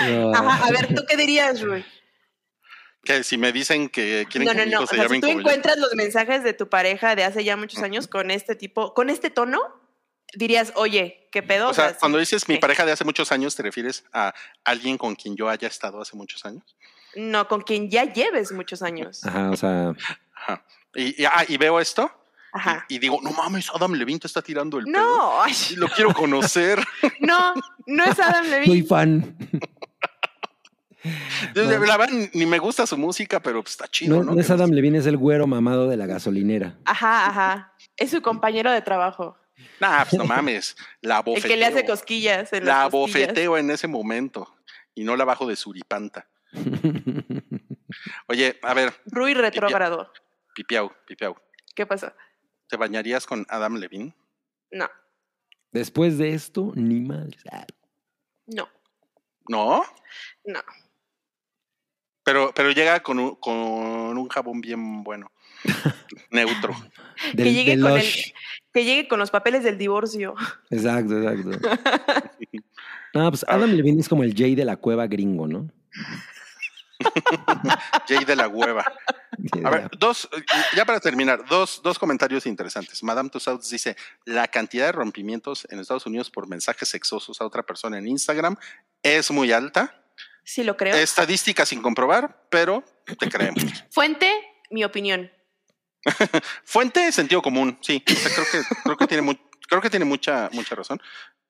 No, 0.00 0.34
ajá, 0.34 0.66
a 0.66 0.70
ver, 0.72 0.94
¿tú 0.94 1.04
qué 1.08 1.16
dirías, 1.16 1.60
Rui? 1.60 1.84
Que 3.04 3.22
si 3.24 3.36
me 3.36 3.52
dicen 3.52 3.88
que 3.88 4.26
quieren 4.30 4.46
No, 4.48 4.52
que 4.52 4.58
no, 4.58 4.64
mi 4.64 4.70
no. 4.70 4.76
hijo 4.78 4.84
O 4.84 4.86
se 4.86 4.94
sea, 4.96 5.04
llame 5.04 5.16
si 5.16 5.20
tú 5.20 5.26
como 5.28 5.40
yo. 5.40 5.40
encuentras 5.40 5.78
los 5.78 5.94
mensajes 5.94 6.42
de 6.44 6.52
tu 6.54 6.68
pareja 6.68 7.14
de 7.16 7.24
hace 7.24 7.42
ya 7.44 7.56
muchos 7.56 7.82
años 7.82 8.06
con 8.08 8.30
este 8.30 8.54
tipo, 8.56 8.94
con 8.94 9.10
este 9.10 9.30
tono, 9.30 9.60
dirías, 10.34 10.72
oye, 10.76 11.28
¿qué 11.32 11.42
pedo? 11.42 11.68
O 11.68 11.74
sea, 11.74 11.96
cuando 11.96 12.18
dices 12.18 12.48
mi 12.48 12.56
¿qué? 12.56 12.60
pareja 12.60 12.84
de 12.86 12.92
hace 12.92 13.04
muchos 13.04 13.30
años, 13.32 13.54
¿te 13.56 13.62
refieres 13.62 14.04
a 14.12 14.32
alguien 14.64 14.98
con 14.98 15.14
quien 15.16 15.36
yo 15.36 15.48
haya 15.48 15.68
estado 15.68 16.00
hace 16.00 16.16
muchos 16.16 16.44
años? 16.44 16.76
No, 17.16 17.46
con 17.48 17.60
quien 17.62 17.90
ya 17.90 18.04
lleves 18.12 18.52
muchos 18.52 18.82
años. 18.82 19.24
Ajá, 19.24 19.50
o 19.50 19.56
sea, 19.56 19.94
Ajá. 20.34 20.64
Y, 20.94 21.22
y- 21.22 21.24
ah, 21.26 21.44
y 21.48 21.56
veo 21.56 21.78
esto 21.80 22.10
Ajá. 22.52 22.84
y, 22.88 22.96
y 22.96 22.98
digo, 22.98 23.18
no 23.22 23.30
mames, 23.32 23.70
Adam 23.74 23.92
Levine 23.92 24.18
te 24.20 24.26
está 24.26 24.42
tirando 24.42 24.78
el 24.78 24.84
pelo. 24.84 24.98
No, 24.98 25.42
ay, 25.42 25.52
Y 25.70 25.76
Lo 25.76 25.88
quiero 25.88 26.12
conocer. 26.14 26.82
no, 27.20 27.54
no 27.86 28.04
es 28.04 28.18
Adam 28.18 28.44
soy 28.44 28.50
Levine. 28.50 28.86
fan. 28.86 29.36
Yo, 31.54 31.64
No. 31.64 31.70
La 31.84 31.96
verdad, 31.96 32.08
ni 32.32 32.46
me 32.46 32.58
gusta 32.60 32.86
su 32.86 32.96
música, 32.96 33.40
pero 33.40 33.60
pues, 33.62 33.72
está 33.72 33.88
chido, 33.88 34.16
No, 34.18 34.22
¿no? 34.22 34.34
no 34.34 34.40
es 34.40 34.48
Adam 34.50 34.70
Levine, 34.70 34.98
es 34.98 35.06
el 35.06 35.16
güero 35.16 35.46
mamado 35.48 35.88
de 35.88 35.96
la 35.96 36.06
gasolinera. 36.06 36.76
Ajá, 36.84 37.26
ajá. 37.26 37.72
Es 37.96 38.10
su 38.12 38.22
compañero 38.22 38.70
de 38.70 38.82
trabajo. 38.82 39.36
Nah, 39.80 40.04
pues 40.04 40.14
no 40.14 40.24
mames. 40.24 40.76
La 41.00 41.18
El 41.18 41.24
bofeteo. 41.24 41.48
que 41.50 41.56
le 41.56 41.66
hace 41.66 41.84
cosquillas. 41.84 42.52
En 42.52 42.66
La 42.66 42.84
las 42.84 42.92
bofeteo 42.92 43.58
en 43.58 43.70
ese 43.72 43.88
momento. 43.88 44.54
Y 44.94 45.02
no 45.04 45.16
la 45.16 45.24
bajo 45.24 45.46
de 45.46 45.56
suripanta. 45.56 46.26
Oye, 48.28 48.58
a 48.62 48.74
ver, 48.74 48.92
Rui 49.06 49.34
retrógrado. 49.34 50.12
pipiau, 50.54 50.90
pipiau. 51.06 51.34
¿Qué 51.74 51.86
pasó? 51.86 52.12
¿Te 52.68 52.76
bañarías 52.76 53.26
con 53.26 53.46
Adam 53.48 53.76
Levine? 53.76 54.14
No, 54.70 54.88
Después 55.70 56.18
de 56.18 56.34
esto, 56.34 56.72
ni 56.74 57.00
madre. 57.00 57.36
no, 58.46 58.68
No, 59.48 59.82
no. 60.44 60.60
pero, 62.24 62.52
pero 62.54 62.70
llega 62.72 63.00
con 63.02 63.18
un, 63.18 63.34
con 63.36 63.54
un 64.18 64.28
jabón 64.28 64.60
bien 64.60 65.02
bueno. 65.02 65.32
Neutro. 66.30 66.74
Del- 67.34 67.46
que, 67.46 67.52
llegue 67.54 67.80
con 67.80 67.92
el, 67.92 68.04
que 68.72 68.84
llegue 68.84 69.08
con 69.08 69.18
los 69.18 69.30
papeles 69.30 69.62
del 69.64 69.78
divorcio. 69.78 70.34
Exacto, 70.70 71.18
exacto. 71.22 71.58
No, 73.14 73.28
pues 73.30 73.44
Adam 73.46 73.70
Levine 73.72 74.00
es 74.00 74.08
como 74.08 74.24
el 74.24 74.34
Jay 74.34 74.54
de 74.54 74.64
la 74.64 74.78
cueva 74.78 75.06
gringo, 75.06 75.46
¿no? 75.46 75.68
Jay 78.08 78.24
de 78.24 78.36
la 78.36 78.48
hueva. 78.48 78.84
A 79.64 79.70
ver, 79.70 79.90
dos, 79.98 80.28
ya 80.76 80.84
para 80.84 81.00
terminar, 81.00 81.44
dos, 81.48 81.80
dos 81.82 81.98
comentarios 81.98 82.46
interesantes. 82.46 83.02
Madame 83.02 83.30
Tussauds 83.30 83.68
dice, 83.70 83.96
la 84.24 84.48
cantidad 84.48 84.86
de 84.86 84.92
rompimientos 84.92 85.66
en 85.70 85.78
Estados 85.80 86.06
Unidos 86.06 86.30
por 86.30 86.48
mensajes 86.48 86.88
sexosos 86.88 87.40
a 87.40 87.46
otra 87.46 87.62
persona 87.62 87.98
en 87.98 88.06
Instagram 88.06 88.56
es 89.02 89.30
muy 89.30 89.52
alta. 89.52 90.04
Sí, 90.44 90.64
lo 90.64 90.76
creo. 90.76 90.94
Estadística 90.96 91.64
sin 91.64 91.82
comprobar, 91.82 92.46
pero 92.50 92.84
te 93.18 93.28
creemos. 93.28 93.64
Fuente, 93.90 94.30
mi 94.70 94.84
opinión. 94.84 95.30
Fuente, 96.64 97.12
sentido 97.12 97.42
común, 97.42 97.78
sí. 97.80 98.02
O 98.06 98.12
sea, 98.14 98.30
creo 98.34 98.46
que, 98.50 98.74
creo 98.82 98.96
que 98.96 99.06
tiene 99.06 99.22
mu- 99.22 99.36
creo 99.68 99.80
que 99.80 99.90
tiene 99.90 100.04
mucha, 100.04 100.48
mucha 100.52 100.74
razón. 100.74 101.00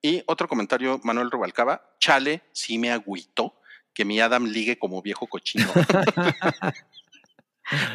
Y 0.03 0.23
otro 0.27 0.47
comentario, 0.49 1.01
Manuel 1.05 1.31
Rubalcaba, 1.31 1.95
chale, 1.99 2.43
sí 2.53 2.77
me 2.79 2.91
agüitó 2.93 3.55
que 3.95 4.05
mi 4.05 4.21
Adam 4.21 4.45
ligue 4.47 4.79
como 4.79 5.03
viejo 5.03 5.27
cochino. 5.27 5.71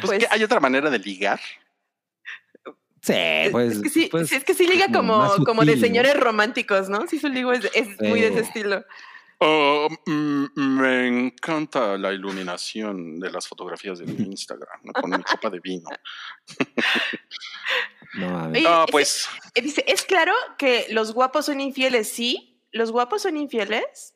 Pues-. 0.02 0.26
¿hay 0.30 0.42
otra 0.42 0.60
manera 0.60 0.90
de 0.90 0.98
ligar? 0.98 1.40
Sí, 3.00 3.14
pues. 3.52 3.76
es, 3.76 3.82
que 3.82 3.90
sí, 3.90 4.08
pues, 4.10 4.28
sí, 4.28 4.34
es 4.36 4.44
que 4.44 4.54
sí 4.54 4.66
liga 4.66 4.88
como 4.92 5.30
como, 5.44 5.64
de 5.64 5.78
señores 5.78 6.18
románticos, 6.18 6.88
¿no? 6.88 7.06
Sí, 7.06 7.18
su 7.18 7.28
ligo 7.28 7.52
es, 7.52 7.70
es 7.74 7.88
muy 8.00 8.20
de 8.20 8.28
ese 8.28 8.40
estilo. 8.40 8.84
Oh, 9.40 9.88
mm, 10.04 10.46
me 10.56 11.06
encanta 11.06 11.96
la 11.96 12.12
iluminación 12.12 13.20
de 13.20 13.30
las 13.30 13.46
fotografías 13.46 14.00
de 14.00 14.06
mi 14.06 14.24
Instagram, 14.24 14.80
¿no? 14.82 14.92
con 14.92 15.10
mi 15.10 15.22
copa 15.22 15.48
de 15.48 15.60
vino. 15.60 15.88
No, 18.14 18.38
a 18.38 18.48
ver. 18.48 18.56
Oye, 18.56 18.68
No, 18.68 18.86
pues, 18.90 19.28
eh, 19.54 19.62
dice, 19.62 19.84
¿es 19.86 20.02
claro 20.02 20.32
que 20.56 20.86
los 20.90 21.12
guapos 21.12 21.46
son 21.46 21.60
infieles? 21.60 22.08
Sí, 22.08 22.64
los 22.72 22.90
guapos 22.90 23.22
son 23.22 23.36
infieles. 23.36 24.14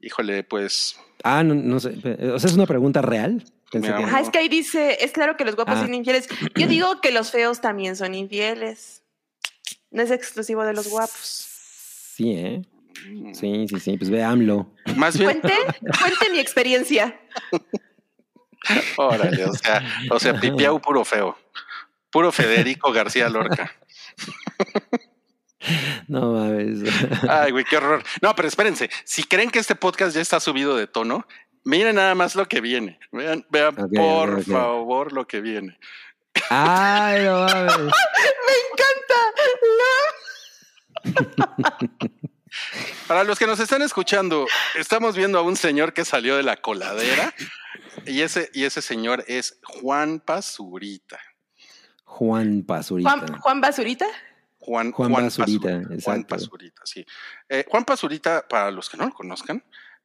Híjole, 0.00 0.42
pues, 0.44 0.98
Ah, 1.24 1.42
no, 1.42 1.54
no 1.54 1.80
sé. 1.80 1.88
O 2.32 2.38
sea, 2.38 2.48
es 2.48 2.54
una 2.54 2.66
pregunta 2.66 3.02
real. 3.02 3.42
Pensé 3.72 3.88
que- 3.88 3.94
Ajá, 4.04 4.20
es 4.20 4.30
que 4.30 4.38
ahí 4.38 4.48
dice, 4.48 4.98
es 5.04 5.10
claro 5.12 5.36
que 5.36 5.44
los 5.44 5.56
guapos 5.56 5.74
Ah. 5.76 5.80
son 5.80 5.92
infieles. 5.92 6.28
Yo 6.54 6.66
digo 6.68 7.00
que 7.00 7.10
los 7.10 7.30
feos 7.32 7.60
también 7.60 7.96
son 7.96 8.14
infieles. 8.14 9.02
No 9.90 10.02
es 10.02 10.10
exclusivo 10.10 10.64
de 10.64 10.74
los 10.74 10.88
guapos. 10.88 11.46
Sí, 12.14 12.32
¿eh? 12.32 12.62
Sí, 13.32 13.66
sí, 13.68 13.80
sí. 13.80 13.96
Pues 13.96 14.10
ve 14.10 14.22
AMLO. 14.22 14.72
más 14.96 15.18
bien, 15.18 15.40
Cuente, 15.40 15.54
cuente 15.80 16.30
mi 16.30 16.38
experiencia. 16.38 17.18
órale, 18.96 19.44
o 19.44 19.52
sea, 19.52 19.82
o 20.10 20.18
sea, 20.18 20.38
pipiau 20.40 20.80
puro 20.80 21.04
feo. 21.04 21.36
Puro 22.10 22.32
Federico 22.32 22.90
García 22.92 23.28
Lorca. 23.28 23.72
No 26.06 26.32
mames. 26.32 26.80
Ay, 27.28 27.50
güey, 27.50 27.64
qué 27.64 27.76
horror. 27.76 28.02
No, 28.22 28.34
pero 28.34 28.48
espérense. 28.48 28.90
Si 29.04 29.24
creen 29.24 29.50
que 29.50 29.58
este 29.58 29.74
podcast 29.74 30.14
ya 30.14 30.22
está 30.22 30.40
subido 30.40 30.76
de 30.76 30.86
tono, 30.86 31.26
miren 31.64 31.96
nada 31.96 32.14
más 32.14 32.34
lo 32.34 32.46
que 32.46 32.60
viene. 32.60 32.98
Vean, 33.12 33.44
por 33.94 34.44
favor 34.44 35.12
lo 35.12 35.26
que 35.26 35.40
viene. 35.40 35.78
Ay, 36.50 37.24
no 37.24 37.44
mames. 37.44 37.76
Me 38.46 38.54
encanta. 38.72 38.98
Para 43.06 43.24
los 43.24 43.38
que 43.38 43.46
nos 43.46 43.60
están 43.60 43.82
escuchando, 43.82 44.46
estamos 44.76 45.16
viendo 45.16 45.38
a 45.38 45.42
un 45.42 45.56
señor 45.56 45.92
que 45.92 46.04
salió 46.04 46.36
de 46.36 46.42
la 46.42 46.56
coladera 46.56 47.34
Y 48.06 48.22
ese, 48.22 48.50
y 48.52 48.64
ese 48.64 48.82
señor 48.82 49.24
es 49.26 49.58
Juan 49.64 50.20
Pazurita. 50.20 51.18
Juan 52.04 52.62
Pazurita. 52.62 53.10
Juan, 53.10 53.38
Juan 53.38 53.60
Basurita. 53.60 54.06
Juan, 54.68 54.92
Juan 54.92 55.10
Pazurita, 55.12 55.80
Juan. 56.04 56.24
Pazurita, 56.24 56.82
sí. 56.84 57.02
Eh, 57.48 57.64
Juan 57.70 57.86
Pazurita, 57.86 58.46
para 58.46 58.70
los 58.70 58.90
que 58.90 58.98
no 58.98 59.06
lo 59.06 59.14
conozcan, 59.14 59.64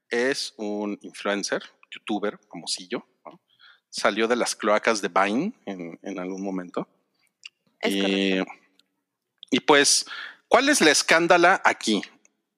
es 0.10 0.53
un 0.56 0.98
influencer, 1.02 1.61
youtuber, 1.91 2.40
famosillo. 2.49 3.06
¿no? 3.26 3.41
Salió 3.90 4.26
de 4.26 4.38
las 4.38 4.56
cloacas 4.56 5.02
de 5.02 5.10
Vine 5.10 5.53
en, 5.65 5.99
en 6.02 6.18
algún 6.18 6.41
momento. 6.41 6.88
Es 7.81 7.91
y, 7.91 8.02
correcto. 8.02 8.53
y 9.52 9.60
pues, 9.60 10.06
¿cuál 10.48 10.69
es 10.69 10.80
la 10.80 10.91
escándala 10.91 11.61
aquí? 11.65 12.02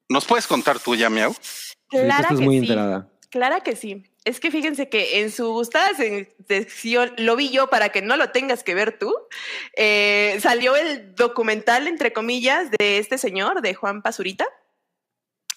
¿Nos 0.07 0.25
puedes 0.25 0.45
contar 0.45 0.79
tú, 0.79 0.95
ya, 0.95 1.09
Miau? 1.09 1.33
Sí, 1.33 1.73
tú 1.89 1.97
estás 1.97 2.27
que 2.27 2.33
muy 2.35 2.57
sí. 2.57 2.61
enterada. 2.61 3.09
Clara 3.35 3.59
que 3.59 3.75
sí. 3.75 4.01
Es 4.23 4.39
que 4.39 4.49
fíjense 4.49 4.87
que 4.87 5.19
en 5.19 5.29
su 5.29 5.51
gustada 5.51 5.93
se- 5.93 6.33
sección, 6.47 7.13
lo 7.17 7.35
vi 7.35 7.49
yo 7.49 7.67
para 7.69 7.89
que 7.89 8.01
no 8.01 8.15
lo 8.15 8.31
tengas 8.31 8.63
que 8.63 8.73
ver 8.73 8.97
tú, 8.97 9.13
eh, 9.75 10.37
salió 10.39 10.77
el 10.77 11.13
documental, 11.15 11.89
entre 11.89 12.13
comillas, 12.13 12.71
de 12.71 12.97
este 12.97 13.17
señor, 13.17 13.61
de 13.61 13.73
Juan 13.73 14.01
Pazurita, 14.01 14.47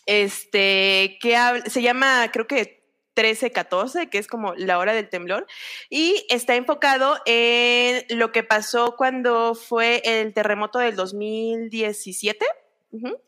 este, 0.06 1.18
que 1.20 1.36
se 1.66 1.82
llama, 1.82 2.30
creo 2.32 2.48
que 2.48 2.82
13-14, 3.14 4.10
que 4.10 4.18
es 4.18 4.26
como 4.26 4.54
la 4.56 4.78
hora 4.78 4.92
del 4.92 5.08
temblor, 5.08 5.46
y 5.88 6.26
está 6.28 6.56
enfocado 6.56 7.20
en 7.26 8.04
lo 8.18 8.32
que 8.32 8.42
pasó 8.42 8.96
cuando 8.96 9.54
fue 9.54 10.02
el 10.04 10.34
terremoto 10.34 10.80
del 10.80 10.96
2017. 10.96 12.44
Ujú. 12.90 13.20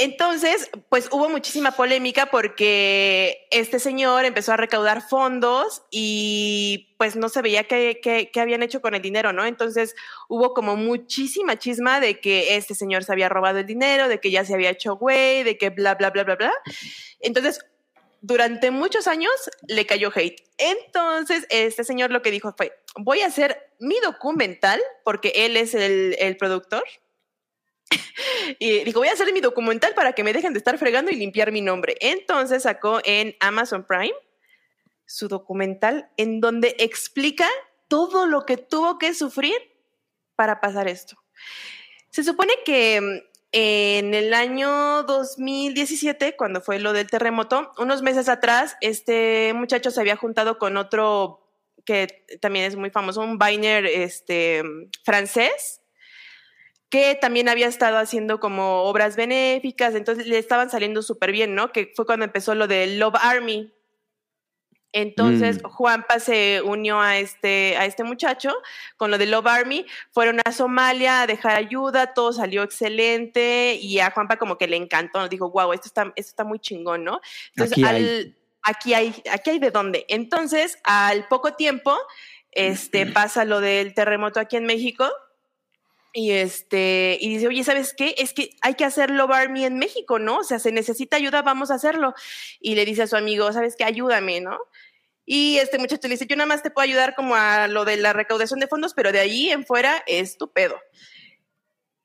Entonces, 0.00 0.70
pues 0.88 1.08
hubo 1.12 1.28
muchísima 1.28 1.72
polémica 1.72 2.26
porque 2.26 3.46
este 3.50 3.78
señor 3.78 4.24
empezó 4.24 4.52
a 4.52 4.56
recaudar 4.56 5.02
fondos 5.06 5.82
y 5.90 6.94
pues 6.98 7.16
no 7.16 7.28
se 7.28 7.42
veía 7.42 7.64
qué, 7.64 8.00
qué- 8.02 8.30
qué 8.32 8.40
habían 8.40 8.62
hecho 8.62 8.80
con 8.80 8.94
el 8.94 9.02
dinero, 9.02 9.32
¿no? 9.34 9.44
Entonces 9.44 9.94
hubo 10.28 10.54
como 10.54 10.76
muchísima 10.76 11.58
chisma 11.58 12.00
de 12.00 12.18
que 12.18 12.56
este 12.56 12.74
señor 12.74 13.04
se 13.04 13.12
había 13.12 13.28
robado 13.28 13.58
el 13.58 13.66
dinero, 13.66 14.08
de 14.08 14.20
que 14.20 14.30
ya 14.30 14.44
se 14.44 14.54
había 14.54 14.70
hecho 14.70 14.96
güey, 14.96 15.42
de 15.42 15.58
que 15.58 15.68
bla, 15.68 15.94
bla, 15.96 16.08
bla, 16.10 16.24
bla, 16.24 16.36
bla. 16.36 16.52
Entonces, 17.20 17.60
durante 18.22 18.70
muchos 18.70 19.06
años 19.06 19.32
le 19.68 19.84
cayó 19.86 20.10
hate. 20.14 20.42
Entonces, 20.58 21.46
este 21.50 21.84
señor 21.84 22.10
lo 22.10 22.22
que 22.22 22.30
dijo 22.30 22.54
fue, 22.56 22.72
voy 22.96 23.20
a 23.20 23.26
hacer 23.26 23.70
mi 23.78 23.98
documental, 24.00 24.80
porque 25.04 25.32
él 25.36 25.56
es 25.56 25.74
el, 25.74 26.16
el 26.18 26.36
productor. 26.36 26.84
y 28.58 28.84
dijo, 28.84 29.00
voy 29.00 29.08
a 29.08 29.12
hacer 29.12 29.32
mi 29.32 29.40
documental 29.40 29.94
para 29.94 30.12
que 30.12 30.24
me 30.24 30.32
dejen 30.32 30.52
de 30.52 30.58
estar 30.58 30.78
fregando 30.78 31.10
y 31.10 31.16
limpiar 31.16 31.52
mi 31.52 31.60
nombre. 31.60 31.96
Entonces 32.00 32.62
sacó 32.62 33.00
en 33.04 33.36
Amazon 33.40 33.84
Prime 33.84 34.14
su 35.06 35.28
documental 35.28 36.10
en 36.16 36.40
donde 36.40 36.76
explica 36.78 37.48
todo 37.88 38.26
lo 38.26 38.46
que 38.46 38.56
tuvo 38.56 38.98
que 38.98 39.12
sufrir 39.14 39.56
para 40.36 40.60
pasar 40.60 40.88
esto. 40.88 41.16
Se 42.10 42.22
supone 42.22 42.52
que 42.64 43.00
mm, 43.00 43.30
en 43.52 44.14
el 44.14 44.32
año 44.32 45.02
2017, 45.02 46.36
cuando 46.36 46.60
fue 46.60 46.78
lo 46.78 46.92
del 46.92 47.10
terremoto, 47.10 47.72
unos 47.78 48.02
meses 48.02 48.28
atrás, 48.28 48.76
este 48.80 49.52
muchacho 49.54 49.90
se 49.90 50.00
había 50.00 50.16
juntado 50.16 50.58
con 50.58 50.76
otro 50.76 51.40
que 51.84 52.24
también 52.40 52.66
es 52.66 52.76
muy 52.76 52.90
famoso, 52.90 53.20
un 53.20 53.38
Viner 53.38 53.86
este, 53.86 54.62
francés, 55.02 55.79
que 56.90 57.14
también 57.14 57.48
había 57.48 57.68
estado 57.68 57.98
haciendo 57.98 58.40
como 58.40 58.82
obras 58.82 59.14
benéficas, 59.16 59.94
entonces 59.94 60.26
le 60.26 60.38
estaban 60.38 60.70
saliendo 60.70 61.02
súper 61.02 61.30
bien, 61.32 61.54
¿no? 61.54 61.70
Que 61.72 61.92
fue 61.94 62.04
cuando 62.04 62.24
empezó 62.24 62.54
lo 62.54 62.66
de 62.66 62.86
Love 62.96 63.14
Army. 63.22 63.72
Entonces 64.92 65.62
Mm. 65.62 65.68
Juanpa 65.68 66.18
se 66.18 66.62
unió 66.64 67.00
a 67.00 67.18
este, 67.18 67.76
a 67.76 67.84
este 67.86 68.02
muchacho 68.02 68.52
con 68.96 69.12
lo 69.12 69.18
de 69.18 69.26
Love 69.26 69.46
Army, 69.46 69.86
fueron 70.10 70.40
a 70.44 70.50
Somalia 70.50 71.22
a 71.22 71.26
dejar 71.28 71.54
ayuda, 71.54 72.12
todo 72.12 72.32
salió 72.32 72.64
excelente 72.64 73.78
y 73.80 74.00
a 74.00 74.10
Juanpa 74.10 74.36
como 74.36 74.58
que 74.58 74.66
le 74.66 74.76
encantó, 74.76 75.28
dijo, 75.28 75.48
wow, 75.50 75.72
esto 75.72 75.86
está, 75.86 76.12
esto 76.16 76.30
está 76.30 76.42
muy 76.44 76.58
chingón, 76.58 77.04
¿no? 77.04 77.20
Entonces, 77.54 77.72
Aquí 77.78 77.84
al- 77.84 77.96
hay. 77.96 78.36
aquí 78.62 78.94
hay, 78.94 79.22
aquí 79.30 79.50
hay 79.50 79.58
de 79.60 79.70
dónde. 79.70 80.06
Entonces, 80.08 80.76
al 80.82 81.28
poco 81.28 81.54
tiempo, 81.54 81.96
este, 82.50 83.06
pasa 83.06 83.44
lo 83.44 83.60
del 83.60 83.94
terremoto 83.94 84.40
aquí 84.40 84.56
en 84.56 84.64
México 84.66 85.08
y 86.12 86.32
este, 86.32 87.18
y 87.20 87.28
dice, 87.28 87.46
oye, 87.46 87.62
¿sabes 87.62 87.94
qué? 87.94 88.14
Es 88.18 88.32
que 88.32 88.50
hay 88.62 88.74
que 88.74 88.84
hacer 88.84 89.10
Love 89.10 89.30
Army 89.30 89.64
en 89.64 89.78
México, 89.78 90.18
¿no? 90.18 90.38
O 90.38 90.44
sea, 90.44 90.58
se 90.58 90.72
necesita 90.72 91.16
ayuda, 91.16 91.42
vamos 91.42 91.70
a 91.70 91.74
hacerlo. 91.74 92.14
Y 92.60 92.74
le 92.74 92.84
dice 92.84 93.02
a 93.02 93.06
su 93.06 93.16
amigo, 93.16 93.52
¿sabes 93.52 93.76
qué? 93.76 93.84
Ayúdame, 93.84 94.40
¿no? 94.40 94.58
Y 95.24 95.58
este 95.58 95.78
muchacho 95.78 96.08
le 96.08 96.14
dice, 96.14 96.26
yo 96.26 96.34
nada 96.34 96.48
más 96.48 96.62
te 96.62 96.70
puedo 96.70 96.84
ayudar 96.84 97.14
como 97.14 97.36
a 97.36 97.68
lo 97.68 97.84
de 97.84 97.96
la 97.96 98.12
recaudación 98.12 98.58
de 98.58 98.66
fondos, 98.66 98.94
pero 98.94 99.12
de 99.12 99.20
ahí 99.20 99.50
en 99.50 99.64
fuera 99.64 100.02
es 100.06 100.36
tu 100.36 100.52
pedo. 100.52 100.80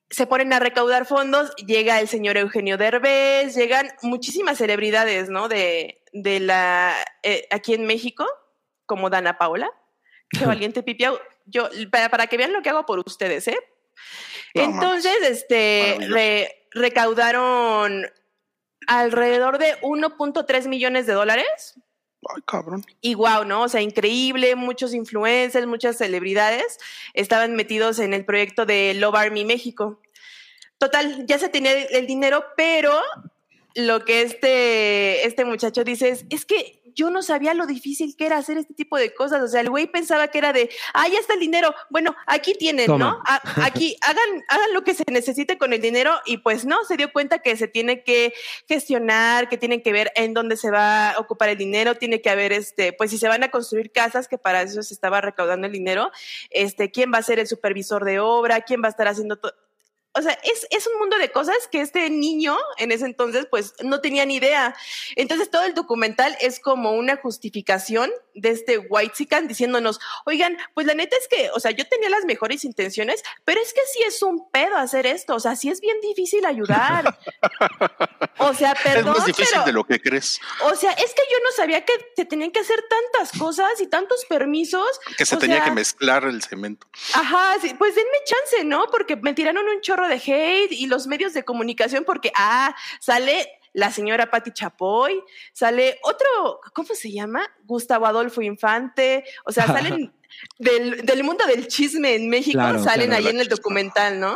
Se 0.08 0.28
ponen 0.28 0.52
a 0.52 0.60
recaudar 0.60 1.06
fondos, 1.06 1.52
llega 1.56 1.98
el 1.98 2.06
señor 2.06 2.36
Eugenio 2.36 2.76
Derbez, 2.76 3.56
llegan 3.56 3.90
muchísimas 4.02 4.58
celebridades, 4.58 5.28
¿no? 5.28 5.48
De, 5.48 6.04
de 6.12 6.38
la, 6.38 6.94
eh, 7.24 7.48
aquí 7.50 7.74
en 7.74 7.86
México, 7.86 8.24
como 8.86 9.10
Dana 9.10 9.36
Paola. 9.38 9.68
Qué 10.30 10.44
valiente 10.46 10.84
pipiao. 10.84 11.18
Yo, 11.46 11.68
para, 11.90 12.08
para 12.08 12.28
que 12.28 12.36
vean 12.36 12.52
lo 12.52 12.62
que 12.62 12.68
hago 12.68 12.86
por 12.86 13.00
ustedes, 13.00 13.48
¿eh? 13.48 13.58
No, 14.54 14.62
Entonces, 14.62 15.14
este, 15.22 15.98
re- 16.08 16.68
recaudaron 16.72 18.06
alrededor 18.86 19.58
de 19.58 19.78
1.3 19.80 20.68
millones 20.68 21.06
de 21.06 21.12
dólares. 21.14 21.74
Ay, 22.34 22.42
cabrón. 22.46 22.84
Y 23.00 23.14
wow, 23.14 23.44
¿no? 23.44 23.62
O 23.62 23.68
sea, 23.68 23.80
increíble, 23.82 24.54
muchos 24.56 24.94
influencers, 24.94 25.66
muchas 25.66 25.98
celebridades 25.98 26.78
estaban 27.14 27.54
metidos 27.54 27.98
en 27.98 28.14
el 28.14 28.24
proyecto 28.24 28.66
de 28.66 28.94
Love 28.94 29.14
Army 29.16 29.44
México. 29.44 30.00
Total, 30.78 31.24
ya 31.26 31.38
se 31.38 31.48
tenía 31.48 31.72
el 31.72 32.06
dinero, 32.06 32.44
pero 32.56 33.00
lo 33.74 34.04
que 34.04 34.22
este, 34.22 35.26
este 35.26 35.44
muchacho 35.44 35.84
dice 35.84 36.08
es, 36.08 36.24
es 36.30 36.44
que 36.44 36.85
yo 36.96 37.10
no 37.10 37.22
sabía 37.22 37.54
lo 37.54 37.66
difícil 37.66 38.16
que 38.16 38.26
era 38.26 38.38
hacer 38.38 38.56
este 38.58 38.74
tipo 38.74 38.96
de 38.96 39.14
cosas. 39.14 39.42
O 39.42 39.48
sea, 39.48 39.60
el 39.60 39.70
güey 39.70 39.86
pensaba 39.86 40.28
que 40.28 40.38
era 40.38 40.52
de, 40.52 40.70
ah, 40.94 41.06
ya 41.06 41.18
está 41.20 41.34
el 41.34 41.40
dinero. 41.40 41.72
Bueno, 41.90 42.16
aquí 42.26 42.54
tienen, 42.54 42.86
Toma. 42.86 42.98
¿no? 42.98 43.22
A- 43.26 43.64
aquí 43.66 43.96
hagan, 44.00 44.44
hagan 44.48 44.72
lo 44.72 44.82
que 44.82 44.94
se 44.94 45.04
necesite 45.12 45.58
con 45.58 45.72
el 45.74 45.80
dinero. 45.80 46.14
Y 46.24 46.38
pues 46.38 46.64
no, 46.64 46.84
se 46.84 46.96
dio 46.96 47.12
cuenta 47.12 47.38
que 47.40 47.56
se 47.56 47.68
tiene 47.68 48.02
que 48.02 48.32
gestionar, 48.66 49.48
que 49.48 49.58
tienen 49.58 49.82
que 49.82 49.92
ver 49.92 50.10
en 50.16 50.34
dónde 50.34 50.56
se 50.56 50.70
va 50.70 51.10
a 51.10 51.18
ocupar 51.20 51.50
el 51.50 51.58
dinero, 51.58 51.94
tiene 51.96 52.20
que 52.20 52.30
haber, 52.30 52.52
este, 52.52 52.92
pues 52.94 53.10
si 53.10 53.18
se 53.18 53.28
van 53.28 53.42
a 53.44 53.50
construir 53.50 53.92
casas, 53.92 54.26
que 54.26 54.38
para 54.38 54.62
eso 54.62 54.82
se 54.82 54.94
estaba 54.94 55.20
recaudando 55.20 55.66
el 55.66 55.72
dinero, 55.72 56.10
este, 56.50 56.90
quién 56.90 57.12
va 57.12 57.18
a 57.18 57.22
ser 57.22 57.38
el 57.38 57.46
supervisor 57.46 58.04
de 58.04 58.20
obra, 58.20 58.62
quién 58.62 58.82
va 58.82 58.86
a 58.86 58.90
estar 58.90 59.06
haciendo 59.06 59.36
todo. 59.36 59.52
O 60.16 60.22
sea, 60.22 60.38
es, 60.42 60.66
es 60.70 60.86
un 60.86 60.98
mundo 60.98 61.18
de 61.18 61.30
cosas 61.30 61.56
que 61.70 61.80
este 61.80 62.08
niño 62.10 62.56
en 62.78 62.92
ese 62.92 63.04
entonces 63.04 63.46
pues 63.50 63.74
no 63.82 64.00
tenía 64.00 64.24
ni 64.24 64.36
idea. 64.36 64.74
Entonces 65.14 65.50
todo 65.50 65.64
el 65.64 65.74
documental 65.74 66.36
es 66.40 66.58
como 66.60 66.92
una 66.92 67.16
justificación 67.16 68.10
de 68.36 68.50
este 68.50 68.78
white 68.78 69.14
diciéndonos, 69.48 69.98
oigan, 70.24 70.56
pues 70.74 70.86
la 70.86 70.94
neta 70.94 71.16
es 71.16 71.26
que, 71.28 71.50
o 71.50 71.60
sea, 71.60 71.70
yo 71.70 71.86
tenía 71.88 72.10
las 72.10 72.24
mejores 72.24 72.64
intenciones, 72.64 73.22
pero 73.44 73.60
es 73.60 73.72
que 73.72 73.80
sí 73.92 74.02
es 74.06 74.22
un 74.22 74.48
pedo 74.50 74.76
hacer 74.76 75.06
esto, 75.06 75.34
o 75.34 75.40
sea, 75.40 75.56
sí 75.56 75.68
es 75.70 75.80
bien 75.80 76.00
difícil 76.00 76.44
ayudar. 76.44 77.18
O 78.38 78.52
sea, 78.52 78.74
perdón, 78.74 79.14
es 79.14 79.18
más 79.18 79.26
difícil 79.26 79.48
pero... 79.54 79.64
de 79.64 79.72
lo 79.72 79.84
que 79.84 79.98
crees. 79.98 80.38
O 80.64 80.74
sea, 80.74 80.92
es 80.92 81.14
que 81.14 81.22
yo 81.30 81.38
no 81.42 81.50
sabía 81.56 81.84
que 81.84 81.92
se 82.14 82.26
tenían 82.26 82.50
que 82.50 82.60
hacer 82.60 82.84
tantas 82.88 83.36
cosas 83.38 83.80
y 83.80 83.86
tantos 83.86 84.26
permisos. 84.26 84.86
Que 85.16 85.24
se 85.24 85.36
O 85.36 85.38
tenía 85.38 85.56
sea, 85.56 85.64
que 85.64 85.70
mezclar 85.70 86.24
el 86.24 86.42
cemento. 86.42 86.86
Ajá, 87.14 87.56
sí, 87.60 87.74
pues 87.78 87.94
denme 87.94 88.18
chance, 88.26 88.64
¿no? 88.64 88.88
Porque 88.90 89.16
me 89.16 89.32
tiraron 89.32 89.66
un 89.66 89.80
chorro 89.80 90.06
de 90.06 90.16
hate 90.16 90.72
y 90.72 90.86
los 90.86 91.06
medios 91.06 91.32
de 91.32 91.44
comunicación 91.44 92.04
porque, 92.04 92.30
ah, 92.34 92.76
sale 93.00 93.55
la 93.76 93.92
señora 93.92 94.30
Patti 94.30 94.52
Chapoy, 94.52 95.22
sale 95.52 96.00
otro, 96.02 96.60
¿cómo 96.72 96.94
se 96.94 97.12
llama? 97.12 97.46
Gustavo 97.64 98.06
Adolfo 98.06 98.40
Infante, 98.40 99.22
o 99.44 99.52
sea, 99.52 99.66
salen 99.66 100.14
del, 100.58 101.04
del 101.04 101.22
mundo 101.22 101.44
del 101.46 101.68
chisme 101.68 102.14
en 102.14 102.30
México, 102.30 102.58
Claro, 102.58 102.82
salen 102.82 103.08
claro. 103.08 103.22
ahí 103.22 103.30
en 103.30 103.38
el 103.38 103.48
documental, 103.48 104.18
¿no? 104.18 104.34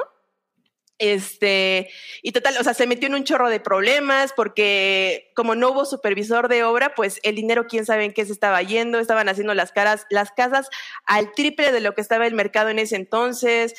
Este, 0.99 1.89
y 2.23 2.33
total, 2.33 2.55
o 2.61 2.63
sea, 2.63 2.75
se 2.75 2.87
metió 2.87 3.09
en 3.09 3.15
un 3.15 3.25
chorro 3.25 3.49
de 3.49 3.61
problemas 3.61 4.35
porque 4.37 5.33
como 5.35 5.55
no 5.55 5.71
hubo 5.71 5.87
supervisor 5.87 6.49
de 6.49 6.63
obra, 6.63 6.95
pues 6.95 7.19
el 7.23 7.35
dinero 7.35 7.67
quién 7.67 7.87
sabe 7.87 8.05
en 8.05 8.13
qué 8.13 8.27
se 8.27 8.33
estaba 8.33 8.61
yendo, 8.61 8.99
estaban 8.99 9.31
haciendo 9.31 9.55
las 9.55 9.73
caras, 9.73 10.05
las 10.11 10.33
casas 10.33 10.69
al 11.07 11.33
triple 11.33 11.73
de 11.73 11.81
lo 11.81 11.95
que 11.95 12.03
estaba 12.03 12.27
el 12.27 12.35
mercado 12.35 12.69
en 12.69 12.79
ese 12.79 12.97
entonces. 12.97 13.73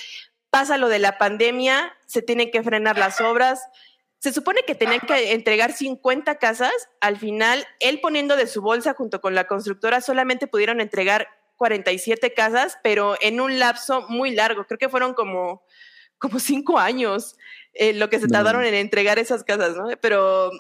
Pasa 0.50 0.80
lo 0.80 0.90
de 0.90 0.98
la 0.98 1.20
pandemia, 1.20 1.96
se 2.08 2.24
tienen 2.24 2.50
que 2.50 2.64
frenar 2.64 2.98
las 2.98 3.22
obras. 3.22 3.62
Se 4.22 4.32
supone 4.32 4.62
que 4.68 4.76
tenían 4.76 5.00
que 5.00 5.32
entregar 5.34 5.74
50 5.74 6.36
casas, 6.36 6.72
al 7.00 7.18
final 7.18 7.66
él 7.80 8.00
poniendo 8.02 8.36
de 8.36 8.46
su 8.46 8.62
bolsa 8.62 8.94
junto 8.94 9.20
con 9.20 9.34
la 9.34 9.48
constructora 9.48 10.00
solamente 10.00 10.46
pudieron 10.46 10.80
entregar 10.80 11.28
47 11.58 12.32
casas, 12.36 12.78
pero 12.84 13.16
en 13.20 13.42
un 13.42 13.58
lapso 13.58 14.06
muy 14.10 14.30
largo, 14.36 14.66
creo 14.66 14.78
que 14.78 14.90
fueron 14.90 15.16
como 15.16 15.64
como 16.20 16.40
cinco 16.40 16.78
años 16.78 17.36
eh, 17.74 17.94
lo 17.94 18.12
que 18.12 18.20
se 18.20 18.28
No. 18.28 18.34
tardaron 18.34 18.64
en 18.64 18.76
entregar 18.76 19.18
esas 19.18 19.44
casas, 19.44 19.76
¿no? 19.76 19.88
Pero 20.00 20.52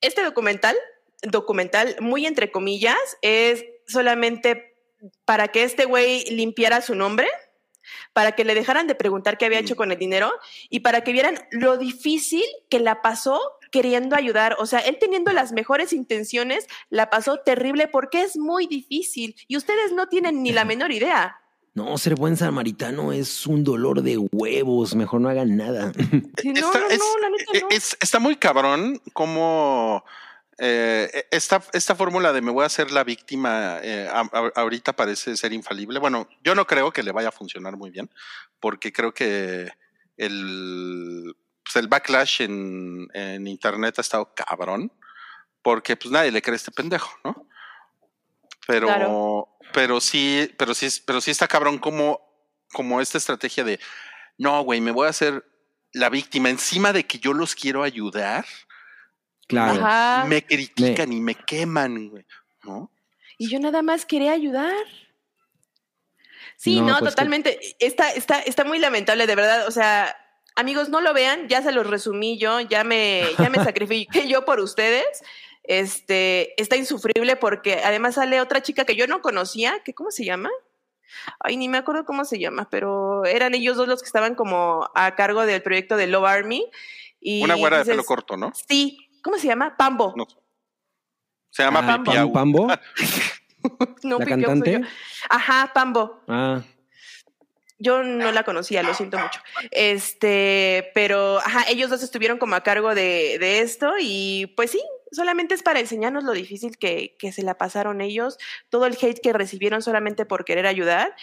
este 0.00 0.22
documental, 0.22 0.74
documental 1.20 1.96
muy 2.00 2.24
entre 2.24 2.50
comillas, 2.50 2.96
es 3.20 3.62
solamente 3.86 4.74
para 5.26 5.48
que 5.48 5.64
este 5.64 5.84
güey 5.84 6.24
limpiara 6.30 6.80
su 6.80 6.94
nombre, 6.94 7.28
para 8.12 8.32
que 8.32 8.44
le 8.44 8.54
dejaran 8.54 8.86
de 8.86 8.94
preguntar 8.94 9.38
qué 9.38 9.46
había 9.46 9.58
hecho 9.58 9.76
con 9.76 9.92
el 9.92 9.98
dinero 9.98 10.32
y 10.70 10.80
para 10.80 11.02
que 11.02 11.12
vieran 11.12 11.38
lo 11.50 11.76
difícil 11.78 12.44
que 12.68 12.80
la 12.80 13.02
pasó 13.02 13.40
queriendo 13.70 14.16
ayudar. 14.16 14.56
O 14.58 14.66
sea, 14.66 14.78
él 14.80 14.96
teniendo 15.00 15.32
las 15.32 15.52
mejores 15.52 15.92
intenciones, 15.92 16.66
la 16.90 17.10
pasó 17.10 17.38
terrible 17.38 17.88
porque 17.88 18.22
es 18.22 18.36
muy 18.36 18.66
difícil 18.66 19.34
y 19.48 19.56
ustedes 19.56 19.92
no 19.92 20.06
tienen 20.08 20.42
ni 20.42 20.52
la 20.52 20.64
menor 20.66 20.92
idea. 20.92 21.36
No, 21.74 21.98
ser 21.98 22.14
buen 22.14 22.38
samaritano 22.38 23.12
es 23.12 23.46
un 23.46 23.62
dolor 23.62 24.00
de 24.00 24.16
huevos. 24.16 24.94
Mejor 24.94 25.20
no 25.20 25.28
hagan 25.28 25.58
nada. 25.58 25.92
Sí, 26.40 26.52
no, 26.54 26.60
Está- 26.68 26.80
no, 26.80 26.88
es- 26.88 26.98
no, 26.98 27.18
la 27.20 27.28
neta 27.28 27.52
no. 27.60 27.68
es- 27.68 27.98
está 28.00 28.18
muy 28.18 28.36
cabrón 28.36 28.98
como 29.12 30.02
eh, 30.58 31.26
esta, 31.30 31.62
esta 31.72 31.94
fórmula 31.94 32.32
de 32.32 32.40
me 32.40 32.50
voy 32.50 32.62
a 32.62 32.66
hacer 32.66 32.90
la 32.90 33.04
víctima 33.04 33.78
eh, 33.82 34.08
a- 34.10 34.20
a- 34.32 34.52
ahorita 34.56 34.94
parece 34.94 35.36
ser 35.36 35.52
infalible. 35.52 35.98
Bueno, 35.98 36.28
yo 36.42 36.54
no 36.54 36.66
creo 36.66 36.92
que 36.92 37.02
le 37.02 37.12
vaya 37.12 37.28
a 37.28 37.32
funcionar 37.32 37.76
muy 37.76 37.90
bien 37.90 38.10
porque 38.60 38.92
creo 38.92 39.12
que 39.12 39.70
el, 40.16 41.36
pues, 41.64 41.76
el 41.76 41.88
backlash 41.88 42.42
en, 42.42 43.06
en 43.12 43.46
internet 43.46 43.98
ha 43.98 44.00
estado 44.02 44.32
cabrón 44.34 44.90
porque 45.62 45.96
pues 45.96 46.10
nadie 46.12 46.30
le 46.30 46.40
cree 46.42 46.54
a 46.54 46.56
este 46.56 46.70
pendejo, 46.70 47.10
¿no? 47.24 47.46
Pero, 48.66 48.86
Claro. 48.86 49.48
pero 49.72 50.00
sí, 50.00 50.52
pero 50.56 50.74
sí, 50.74 50.88
pero 51.06 51.20
sí 51.20 51.30
está 51.30 51.46
cabrón 51.48 51.78
como, 51.78 52.20
como 52.72 53.00
esta 53.00 53.18
estrategia 53.18 53.62
de 53.64 53.78
no, 54.38 54.62
güey, 54.62 54.80
me 54.80 54.90
voy 54.90 55.06
a 55.06 55.10
hacer 55.10 55.44
la 55.92 56.08
víctima 56.10 56.50
encima 56.50 56.92
de 56.92 57.06
que 57.06 57.18
yo 57.18 57.32
los 57.32 57.54
quiero 57.54 57.82
ayudar. 57.82 58.44
Claro. 59.46 59.84
Ajá. 59.84 60.24
Me 60.26 60.44
critican 60.44 61.12
y 61.12 61.20
me 61.20 61.34
queman, 61.34 62.08
güey. 62.10 62.24
¿No? 62.64 62.90
Y 63.38 63.48
yo 63.48 63.60
nada 63.60 63.82
más 63.82 64.06
quería 64.06 64.32
ayudar. 64.32 64.74
Sí, 66.56 66.80
No, 66.80 66.86
no, 66.86 66.98
pues, 66.98 67.10
totalmente. 67.10 67.60
Está, 67.78 68.10
está, 68.10 68.40
está 68.40 68.64
muy 68.64 68.78
lamentable, 68.78 69.26
de 69.26 69.34
verdad. 69.34 69.68
O 69.68 69.70
sea, 69.70 70.16
amigos, 70.54 70.88
no 70.88 71.00
lo 71.00 71.12
vean, 71.12 71.48
ya 71.48 71.62
se 71.62 71.72
los 71.72 71.86
resumí 71.86 72.38
yo, 72.38 72.60
ya 72.60 72.82
me, 72.82 73.24
ya 73.38 73.50
me 73.50 73.58
sacrifiqué 73.64 74.26
yo 74.26 74.44
por 74.44 74.60
ustedes. 74.60 75.06
Este, 75.62 76.60
está 76.60 76.76
insufrible 76.76 77.36
porque 77.36 77.80
además 77.84 78.14
sale 78.14 78.40
otra 78.40 78.62
chica 78.62 78.84
que 78.84 78.96
yo 78.96 79.06
no 79.06 79.20
conocía, 79.20 79.80
que 79.84 79.94
¿cómo 79.94 80.10
se 80.10 80.24
llama? 80.24 80.50
Ay, 81.40 81.56
ni 81.56 81.68
me 81.68 81.78
acuerdo 81.78 82.04
cómo 82.04 82.24
se 82.24 82.38
llama, 82.38 82.68
pero 82.70 83.24
eran 83.24 83.54
ellos 83.54 83.76
dos 83.76 83.88
los 83.88 84.00
que 84.00 84.06
estaban 84.06 84.34
como 84.34 84.88
a 84.94 85.14
cargo 85.14 85.44
del 85.44 85.62
proyecto 85.62 85.96
de 85.96 86.06
Love 86.06 86.26
Army. 86.26 86.70
Y 87.20 87.42
Una 87.42 87.54
güera 87.54 87.78
de 87.78 87.84
pelo 87.84 88.04
corto, 88.04 88.36
¿no? 88.36 88.52
Sí, 88.68 89.05
¿cómo 89.22 89.38
se 89.38 89.46
llama? 89.46 89.76
Pambo. 89.76 90.14
No. 90.16 90.26
Se 91.50 91.62
llama 91.62 91.80
Ah. 91.80 92.02
Pambo. 92.32 92.68
No, 94.04 94.18
¿La 94.20 94.24
Pipiau 94.24 94.40
soy 94.40 94.60
cantante? 94.60 94.72
yo. 94.72 94.78
Ajá, 95.28 95.72
Pambo. 95.74 96.22
Ah, 96.28 96.62
Yo 97.78 98.04
no 98.04 98.30
la 98.30 98.44
conocía, 98.44 98.82
lo 98.84 98.94
siento 98.94 99.18
mucho. 99.18 99.40
Este, 99.72 100.90
pero 100.94 101.38
ajá, 101.38 101.64
ellos 101.68 101.90
dos 101.90 102.02
estuvieron 102.04 102.38
como 102.38 102.54
a 102.54 102.62
cargo 102.62 102.94
de, 102.94 103.38
de 103.40 103.60
esto 103.60 103.92
y 104.00 104.52
pues 104.56 104.70
sí, 104.70 104.80
solamente 105.10 105.54
es 105.54 105.62
para 105.64 105.80
enseñarnos 105.80 106.22
lo 106.24 106.32
difícil 106.32 106.78
que, 106.78 107.16
que 107.18 107.32
se 107.32 107.42
la 107.42 107.58
pasaron 107.58 108.00
ellos, 108.00 108.38
todo 108.70 108.86
el 108.86 108.96
hate 109.00 109.20
que 109.20 109.32
recibieron 109.32 109.82
solamente 109.82 110.24
por 110.26 110.44
querer 110.44 110.66
ayudar. 110.66 111.14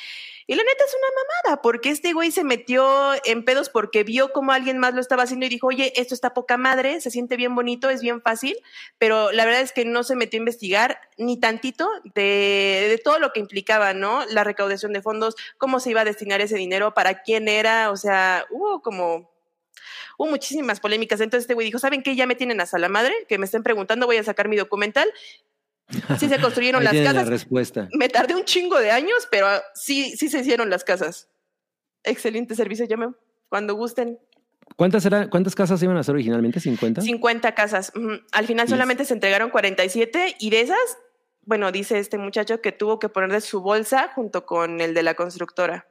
Y 0.45 0.56
la 0.56 0.64
neta 0.64 0.84
es 0.86 0.94
una 0.94 1.07
mamada, 1.15 1.61
porque 1.61 1.90
este 1.90 2.14
güey 2.14 2.32
se 2.32 2.44
metió 2.44 3.14
en 3.24 3.45
pedos 3.45 3.70
porque 3.70 4.03
vio 4.03 4.34
cómo 4.34 4.52
alguien 4.52 4.78
más 4.78 4.94
lo 4.94 5.02
estaba 5.02 5.24
haciendo 5.24 5.45
y 5.45 5.49
dijo, 5.49 5.68
oye, 5.68 5.94
esto 5.95 6.14
está 6.14 6.34
poca 6.34 6.57
madre, 6.57 6.99
se 6.99 7.11
siente 7.11 7.38
bien 7.38 7.56
bonito, 7.56 7.90
es 7.90 8.02
bien 8.02 8.22
fácil, 8.22 8.57
pero 8.98 9.32
la 9.32 9.45
verdad 9.45 9.61
es 9.61 9.72
que 9.72 9.86
no 9.86 10.03
se 10.03 10.15
metió 10.15 10.38
a 10.38 10.41
investigar 10.41 10.99
ni 11.18 11.40
tantito 11.40 11.90
de, 12.14 12.99
todo 13.03 13.20
lo 13.20 13.32
que 13.32 13.40
implicaba, 13.40 13.94
¿no? 13.94 14.26
La 14.28 14.44
recaudación 14.44 14.94
de 14.94 15.02
fondos, 15.02 15.36
cómo 15.57 15.80
se 15.80 15.91
iba 15.91 16.02
a 16.02 16.06
destinar 16.06 16.41
ese 16.41 16.57
dinero, 16.57 16.94
para 16.94 17.22
quién 17.22 17.48
era, 17.48 17.91
o 17.91 17.98
sea, 17.98 18.45
hubo 18.49 18.82
como 18.82 19.32
hubo 20.18 20.28
muchísimas 20.28 20.80
polémicas. 20.80 21.22
Entonces 21.22 21.45
este 21.45 21.53
güey 21.53 21.65
dijo, 21.65 21.80
¿saben 21.80 22.03
qué? 22.03 22.15
Ya 22.15 22.28
me 22.28 22.36
tienen 22.36 22.61
hasta 22.61 22.78
la 22.78 22.90
madre, 22.90 23.14
que 23.28 23.38
me 23.38 23.45
estén 23.45 23.64
preguntando, 23.64 24.06
voy 24.06 24.18
a 24.18 24.24
sacar 24.24 24.48
mi 24.48 24.56
documental. 24.56 25.11
Sí 26.20 26.30
se 26.30 26.40
construyeron 26.40 26.86
ahí 26.86 26.98
las 26.98 27.07
casas. 27.07 27.26
la 27.26 27.30
respuesta. 27.32 27.90
Me 27.94 28.10
tardé 28.10 28.36
un 28.36 28.44
chingo 28.45 28.80
de 28.80 28.91
años, 28.91 29.28
pero 29.30 29.48
sí, 29.76 30.15
sí 30.18 30.30
se 30.30 30.40
hicieron 30.40 30.70
las 30.70 30.84
casas. 30.84 31.30
Excelente 32.03 32.56
servicio, 32.56 32.86
llamen 32.86 33.15
cuando 33.53 33.76
gusten. 33.76 34.18
¿Cuántas, 34.78 35.06
eran, 35.06 35.30
¿Cuántas 35.30 35.53
casas 35.53 35.84
iban 35.84 35.95
a 35.95 36.02
ser 36.02 36.15
originalmente? 36.15 36.60
¿50? 36.60 37.02
50 37.02 37.53
casas. 37.53 37.94
Al 38.32 38.48
final 38.48 38.68
solamente 38.68 39.06
se 39.06 39.14
entregaron 39.14 39.52
47 39.52 40.38
y 40.40 40.49
de 40.49 40.61
esas, 40.61 40.98
bueno, 41.41 41.72
dice 41.72 41.99
este 41.99 42.18
muchacho 42.18 42.61
que 42.61 42.72
tuvo 42.72 42.98
que 42.98 43.10
poner 43.10 43.32
de 43.32 43.41
su 43.41 43.61
bolsa 43.61 44.11
junto 44.15 44.48
con 44.48 44.82
el 44.82 44.95
de 44.95 45.03
la 45.03 45.14
constructora. 45.14 45.88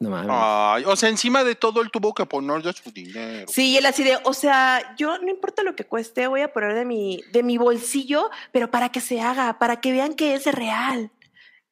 No 0.00 0.08
mames. 0.08 0.30
Ay, 0.30 0.84
o 0.86 0.96
sea, 0.96 1.10
encima 1.10 1.44
de 1.44 1.54
todo 1.54 1.82
él 1.82 1.90
tuvo 1.90 2.14
que 2.14 2.24
poner 2.24 2.62
de 2.62 2.72
su 2.72 2.90
dinero. 2.90 3.46
Sí, 3.48 3.76
él 3.76 3.84
así 3.84 4.02
de, 4.02 4.18
o 4.24 4.32
sea, 4.32 4.96
yo 4.96 5.18
no 5.18 5.28
importa 5.28 5.62
lo 5.62 5.76
que 5.76 5.84
cueste, 5.84 6.26
voy 6.26 6.40
a 6.40 6.54
poner 6.54 6.74
de 6.74 6.86
mi, 6.86 7.22
de 7.32 7.42
mi 7.42 7.58
bolsillo, 7.58 8.30
pero 8.50 8.70
para 8.70 8.88
que 8.88 9.02
se 9.02 9.20
haga, 9.20 9.58
para 9.58 9.80
que 9.80 9.92
vean 9.92 10.14
que 10.14 10.32
es 10.34 10.46
real 10.46 11.10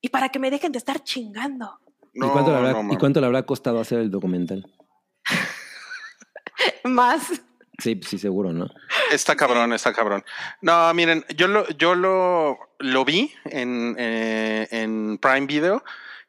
y 0.02 0.10
para 0.10 0.28
que 0.28 0.38
me 0.38 0.50
dejen 0.50 0.72
de 0.72 0.78
estar 0.78 1.02
chingando. 1.02 1.80
¿Y, 2.12 2.20
cuánto 2.20 2.50
le 2.50 2.56
habrá, 2.58 2.72
no, 2.72 2.80
¿Y 2.80 2.82
mames. 2.82 2.98
cuánto 2.98 3.20
le 3.20 3.26
habrá 3.26 3.42
costado 3.44 3.80
hacer 3.80 4.00
el 4.00 4.10
documental? 4.10 4.70
Más. 6.84 7.40
Sí, 7.78 7.98
sí, 8.06 8.18
seguro, 8.18 8.52
¿no? 8.52 8.68
Está 9.10 9.36
cabrón, 9.36 9.72
está 9.72 9.94
cabrón. 9.94 10.22
No, 10.60 10.92
miren, 10.92 11.24
yo 11.34 11.48
lo, 11.48 11.66
yo 11.70 11.94
lo, 11.94 12.58
lo 12.78 13.04
vi 13.06 13.32
en, 13.46 13.96
eh, 13.98 14.68
en 14.70 15.16
Prime 15.16 15.46
Video 15.46 15.82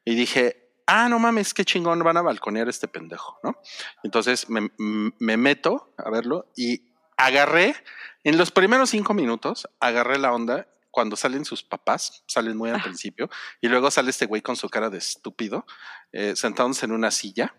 y 0.05 0.15
dije, 0.15 0.58
ah, 0.89 1.07
no 1.09 1.19
mames, 1.19 1.53
qué 1.53 1.63
chingón 1.63 1.99
van 1.99 2.17
a 2.17 2.21
balconear 2.21 2.67
a 2.67 2.69
este 2.69 2.87
pendejo, 2.87 3.39
¿no? 3.43 3.57
Entonces 4.03 4.49
me, 4.49 4.69
me 4.77 5.37
meto 5.37 5.93
a 5.97 6.09
verlo 6.09 6.51
y 6.55 6.81
agarré, 7.17 7.75
en 8.23 8.37
los 8.37 8.51
primeros 8.51 8.89
cinco 8.89 9.13
minutos, 9.13 9.67
agarré 9.79 10.17
la 10.17 10.33
onda 10.33 10.67
cuando 10.91 11.15
salen 11.15 11.45
sus 11.45 11.63
papás, 11.63 12.23
salen 12.27 12.57
muy 12.57 12.69
al 12.71 12.77
Ah. 12.77 12.83
principio, 12.83 13.29
y 13.61 13.67
luego 13.67 13.91
sale 13.91 14.09
este 14.09 14.25
güey 14.25 14.41
con 14.41 14.55
su 14.55 14.69
cara 14.69 14.89
de 14.89 14.97
estúpido, 14.97 15.65
eh, 16.11 16.35
sentándose 16.35 16.85
en 16.85 16.91
una 16.93 17.11
silla. 17.11 17.55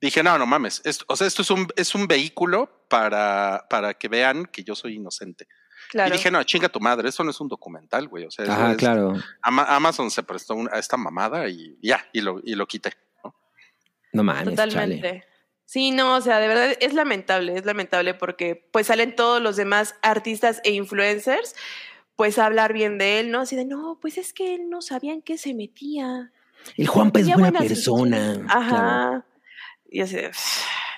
Dije, 0.00 0.22
no, 0.22 0.38
no 0.38 0.46
mames. 0.46 0.80
Esto, 0.84 1.04
o 1.08 1.16
sea, 1.16 1.26
esto 1.26 1.42
es 1.42 1.50
un, 1.50 1.66
es 1.76 1.94
un 1.94 2.06
vehículo 2.06 2.86
para, 2.88 3.66
para 3.68 3.94
que 3.94 4.08
vean 4.08 4.46
que 4.46 4.64
yo 4.64 4.74
soy 4.74 4.94
inocente. 4.94 5.46
Claro. 5.90 6.08
Y 6.14 6.16
dije, 6.18 6.30
no, 6.30 6.42
chinga 6.44 6.68
tu 6.68 6.78
madre, 6.80 7.08
eso 7.08 7.24
no 7.24 7.30
es 7.32 7.40
un 7.40 7.48
documental, 7.48 8.06
güey. 8.08 8.24
O 8.24 8.30
sea, 8.30 8.70
es- 8.70 8.76
claro. 8.76 9.14
Ama- 9.42 9.64
Amazon 9.64 10.10
se 10.10 10.22
prestó 10.22 10.56
a 10.72 10.78
esta 10.78 10.96
mamada 10.96 11.48
y 11.48 11.76
ya, 11.82 12.06
y 12.12 12.20
lo, 12.20 12.40
y 12.44 12.54
lo 12.54 12.66
quité. 12.66 12.92
¿no? 13.24 13.34
No 14.12 14.22
mames, 14.22 14.50
Totalmente. 14.50 15.00
chale. 15.08 15.24
Sí, 15.64 15.90
no, 15.92 16.16
o 16.16 16.20
sea, 16.20 16.38
de 16.40 16.48
verdad 16.48 16.72
es 16.80 16.94
lamentable, 16.94 17.56
es 17.56 17.64
lamentable 17.64 18.14
porque 18.14 18.68
pues 18.72 18.88
salen 18.88 19.14
todos 19.14 19.40
los 19.40 19.54
demás 19.56 19.94
artistas 20.02 20.60
e 20.64 20.72
influencers 20.72 21.54
pues 22.16 22.38
a 22.38 22.46
hablar 22.46 22.72
bien 22.72 22.98
de 22.98 23.20
él, 23.20 23.30
¿no? 23.30 23.40
Así 23.40 23.54
de, 23.56 23.64
no, 23.64 23.98
pues 24.00 24.18
es 24.18 24.32
que 24.32 24.54
él 24.56 24.68
no 24.68 24.82
sabía 24.82 25.12
en 25.12 25.22
qué 25.22 25.38
se 25.38 25.54
metía. 25.54 26.32
El 26.76 26.86
Juanpa 26.88 27.20
es 27.20 27.26
buena 27.26 27.50
buenas 27.50 27.62
persona. 27.68 28.44
Ajá. 28.48 28.68
claro. 28.68 29.24
Y 29.88 30.00
así, 30.02 30.16
de, 30.16 30.30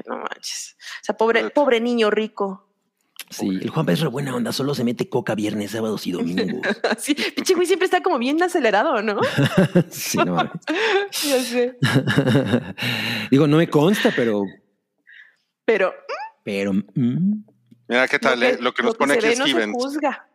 no 0.07 0.17
manches. 0.19 0.77
O 1.01 1.05
sea, 1.05 1.17
pobre, 1.17 1.49
pobre 1.51 1.81
niño 1.81 2.11
rico. 2.11 2.67
Sí, 3.33 3.49
el 3.49 3.71
Juanpa 3.71 3.93
es 3.93 4.01
re 4.01 4.09
buena 4.09 4.35
onda, 4.37 4.53
solo 4.53 4.75
se 4.75 4.85
mete 4.85 5.09
coca 5.09 5.35
viernes, 5.35 5.71
sábados 5.73 6.07
y 6.07 6.13
domingos. 6.13 6.61
Así, 6.91 7.15
pinche 7.15 7.55
güey 7.55 7.67
siempre 7.67 7.87
está 7.87 8.03
como 8.03 8.19
bien 8.19 8.41
acelerado, 8.43 9.01
¿no? 9.03 9.21
sí, 9.91 10.19
no 10.19 10.35
mames. 10.37 10.53
Ya 11.25 11.41
sé. 11.43 11.77
Digo, 13.31 13.47
no 13.47 13.57
me 13.57 13.69
consta, 13.69 14.13
pero. 14.15 14.43
Pero 15.65 15.93
Pero. 16.45 16.73
mm, 16.73 17.45
Mira 17.89 18.09
qué 18.09 18.19
tal, 18.19 18.43
eh, 18.43 18.59
lo 18.61 18.73
que 18.73 18.83
nos 18.83 18.97
pone 18.97 19.15
se 19.15 19.19
aquí 19.19 19.29
ve 19.29 19.37
no 19.37 19.45
se 19.45 19.51
Steven. 19.51 19.73
juzga. 19.73 20.29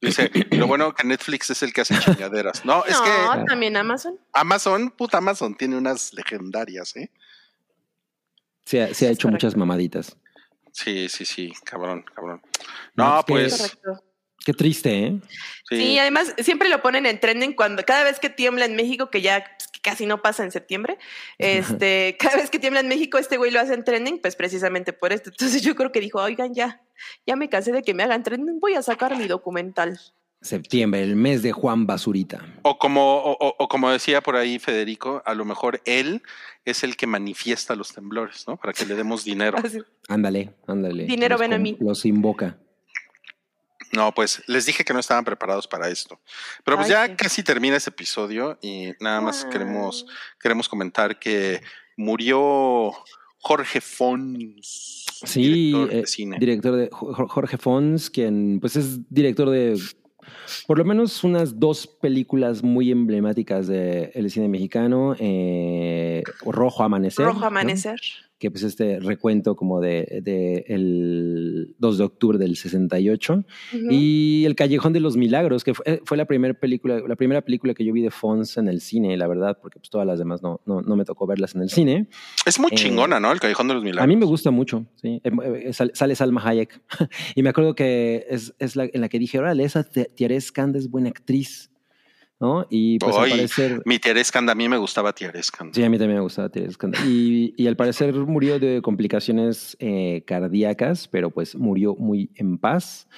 Dice, 0.00 0.30
lo 0.52 0.66
bueno 0.68 0.94
que 0.94 1.06
Netflix 1.06 1.50
es 1.50 1.62
el 1.64 1.72
que 1.72 1.80
hace 1.80 1.98
chingaderas. 1.98 2.64
No, 2.64 2.84
es 2.84 2.92
no, 2.96 3.04
que 3.04 3.44
también 3.48 3.76
Amazon. 3.76 4.16
Amazon, 4.32 4.90
puta 4.90 5.18
Amazon, 5.18 5.56
tiene 5.56 5.76
unas 5.76 6.12
legendarias, 6.14 6.94
¿eh? 6.96 7.10
se, 8.64 8.82
ha, 8.82 8.94
se 8.94 9.06
ha 9.06 9.10
Es 9.10 9.16
hecho 9.16 9.28
muchas 9.28 9.56
mamaditas. 9.56 10.16
Sí, 10.78 11.08
sí, 11.08 11.24
sí, 11.24 11.52
cabrón, 11.64 12.04
cabrón. 12.14 12.40
No, 12.94 13.24
pues, 13.26 13.56
Correcto. 13.56 14.04
Qué 14.44 14.52
triste, 14.54 15.06
¿eh? 15.06 15.20
Sí. 15.68 15.76
sí. 15.76 15.98
además 15.98 16.34
siempre 16.38 16.68
lo 16.68 16.80
ponen 16.80 17.04
en 17.04 17.18
trending 17.18 17.54
cuando 17.54 17.84
cada 17.84 18.04
vez 18.04 18.20
que 18.20 18.30
tiembla 18.30 18.64
en 18.64 18.76
México, 18.76 19.10
que 19.10 19.20
ya 19.20 19.44
pues, 19.44 19.68
que 19.72 19.80
casi 19.80 20.06
no 20.06 20.22
pasa 20.22 20.44
en 20.44 20.52
septiembre, 20.52 20.98
este, 21.38 22.16
cada 22.18 22.36
vez 22.36 22.48
que 22.48 22.60
tiembla 22.60 22.78
en 22.78 22.86
México, 22.86 23.18
este 23.18 23.38
güey 23.38 23.50
lo 23.50 23.58
hace 23.58 23.74
en 23.74 23.82
trending, 23.82 24.20
pues 24.20 24.36
precisamente 24.36 24.92
por 24.92 25.12
esto. 25.12 25.30
Entonces 25.30 25.62
yo 25.62 25.74
creo 25.74 25.90
que 25.90 26.00
dijo, 26.00 26.22
oigan, 26.22 26.54
ya, 26.54 26.80
ya 27.26 27.34
me 27.34 27.48
cansé 27.48 27.72
de 27.72 27.82
que 27.82 27.92
me 27.92 28.04
hagan 28.04 28.22
trending, 28.22 28.60
voy 28.60 28.74
a 28.74 28.82
sacar 28.82 29.16
mi 29.16 29.26
documental. 29.26 29.98
Septiembre, 30.40 31.02
el 31.02 31.16
mes 31.16 31.42
de 31.42 31.52
Juan 31.52 31.86
Basurita. 31.86 32.44
O 32.62 32.78
como, 32.78 33.16
o, 33.16 33.32
o- 33.32 33.54
o 33.58 33.68
como 33.68 33.90
decía 33.90 34.20
por 34.22 34.36
ahí 34.36 34.58
Federico, 34.58 35.20
a 35.26 35.34
lo 35.34 35.44
mejor 35.44 35.80
él 35.84 36.22
es 36.64 36.84
el 36.84 36.96
que 36.96 37.06
manifiesta 37.08 37.74
los 37.74 37.92
temblores, 37.92 38.46
¿no? 38.46 38.56
Para 38.56 38.72
que 38.72 38.86
le 38.86 38.94
demos 38.94 39.24
dinero. 39.24 39.58
Ándale, 40.08 40.54
ándale. 40.66 41.04
Dinero, 41.06 41.34
Los 41.34 41.40
ven 41.40 41.52
a 41.54 41.58
mí. 41.58 41.76
Los 41.80 42.04
invoca. 42.06 42.56
No, 43.92 44.12
pues 44.14 44.42
les 44.46 44.66
dije 44.66 44.84
que 44.84 44.92
no 44.92 45.00
estaban 45.00 45.24
preparados 45.24 45.66
para 45.66 45.88
esto. 45.88 46.20
Pero 46.64 46.76
pues 46.76 46.86
Ay, 46.88 46.92
ya 46.92 47.06
sí. 47.06 47.12
casi 47.16 47.42
termina 47.42 47.76
ese 47.76 47.90
episodio 47.90 48.58
y 48.60 48.92
nada 49.00 49.20
más 49.20 49.44
Ay. 49.44 49.50
queremos, 49.50 50.06
queremos 50.40 50.68
comentar 50.68 51.18
que 51.18 51.60
murió 51.96 52.92
Jorge 53.40 53.80
Fons, 53.80 55.04
Sí, 55.24 55.42
director 55.72 55.92
eh, 55.92 55.96
de 56.02 56.06
cine. 56.06 56.36
director 56.38 56.76
de 56.76 56.88
Jo- 56.92 57.26
Jorge 57.28 57.56
Fons, 57.58 58.08
quien 58.10 58.60
pues 58.60 58.76
es 58.76 59.00
director 59.12 59.48
de 59.50 59.80
por 60.66 60.78
lo 60.78 60.84
menos 60.84 61.24
unas 61.24 61.58
dos 61.58 61.86
películas 61.86 62.62
muy 62.62 62.90
emblemáticas 62.90 63.66
del 63.66 64.30
cine 64.30 64.48
mexicano, 64.48 65.14
eh, 65.18 66.22
Rojo 66.44 66.82
Amanecer. 66.82 67.26
Rojo 67.26 67.50
¿no? 67.50 68.00
Que 68.38 68.52
pues 68.52 68.62
este 68.62 69.00
recuento 69.00 69.56
como 69.56 69.80
de, 69.80 70.20
de 70.22 70.64
el 70.68 71.74
2 71.78 71.98
de 71.98 72.04
octubre 72.04 72.38
del 72.38 72.56
68 72.56 73.32
Ujú. 73.74 73.86
y 73.90 74.44
El 74.44 74.54
Callejón 74.54 74.92
de 74.92 75.00
los 75.00 75.16
Milagros, 75.16 75.64
que 75.64 75.74
fue, 75.74 76.00
fue 76.04 76.16
la 76.16 76.24
primera 76.24 76.54
película, 76.54 77.00
la 77.06 77.16
primera 77.16 77.40
película 77.42 77.74
que 77.74 77.84
yo 77.84 77.92
vi 77.92 78.00
de 78.02 78.10
Fons 78.10 78.56
en 78.56 78.68
el 78.68 78.80
cine, 78.80 79.16
la 79.16 79.26
verdad, 79.26 79.58
porque 79.60 79.80
pues 79.80 79.90
todas 79.90 80.06
las 80.06 80.20
demás 80.20 80.40
no, 80.42 80.60
no, 80.66 80.82
no 80.82 80.94
me 80.94 81.04
tocó 81.04 81.26
verlas 81.26 81.54
en 81.56 81.62
el 81.62 81.70
cine. 81.70 82.06
Es 82.46 82.60
muy 82.60 82.70
eh, 82.70 82.76
chingona, 82.76 83.18
¿no? 83.18 83.32
El 83.32 83.40
Callejón 83.40 83.66
de 83.68 83.74
los 83.74 83.82
Milagros. 83.82 84.04
A 84.04 84.06
mí 84.06 84.16
me 84.16 84.24
gusta 84.26 84.50
mucho, 84.52 84.86
sí. 85.02 85.20
Eh, 85.24 85.30
eh, 85.64 85.72
sal- 85.72 85.90
Sale 85.94 86.14
Salma 86.14 86.40
Hayek. 86.48 86.80
y 87.34 87.42
me 87.42 87.50
acuerdo 87.50 87.74
que 87.74 88.24
es, 88.30 88.54
es 88.60 88.76
la 88.76 88.84
en 88.92 89.00
la 89.00 89.08
que 89.08 89.18
dije, 89.18 89.38
órale, 89.40 89.64
esa 89.64 89.82
Tiare 89.84 90.40
Skanda 90.40 90.78
es 90.78 90.88
buena 90.88 91.08
actriz, 91.08 91.70
¿no? 92.40 92.66
Y 92.70 92.98
pues 92.98 93.16
al 93.16 93.24
Ay, 93.24 93.30
parecer... 93.30 93.82
Mi 93.84 93.98
Tierescanda, 93.98 94.52
a 94.52 94.54
mí 94.54 94.68
me 94.68 94.76
gustaba 94.78 95.12
Tierescanda. 95.12 95.74
Sí, 95.74 95.82
a 95.82 95.90
mí 95.90 95.98
también 95.98 96.18
me 96.18 96.22
gustaba 96.22 96.48
Tiare 96.48 96.70
Skanda. 96.70 96.98
Y, 97.06 97.54
y 97.56 97.66
al 97.66 97.76
parecer 97.76 98.14
murió 98.14 98.58
de 98.58 98.80
complicaciones 98.82 99.76
eh, 99.80 100.22
cardíacas, 100.26 101.08
pero 101.08 101.30
pues 101.30 101.54
murió 101.56 101.94
muy 101.96 102.30
en 102.36 102.58
paz. 102.58 103.08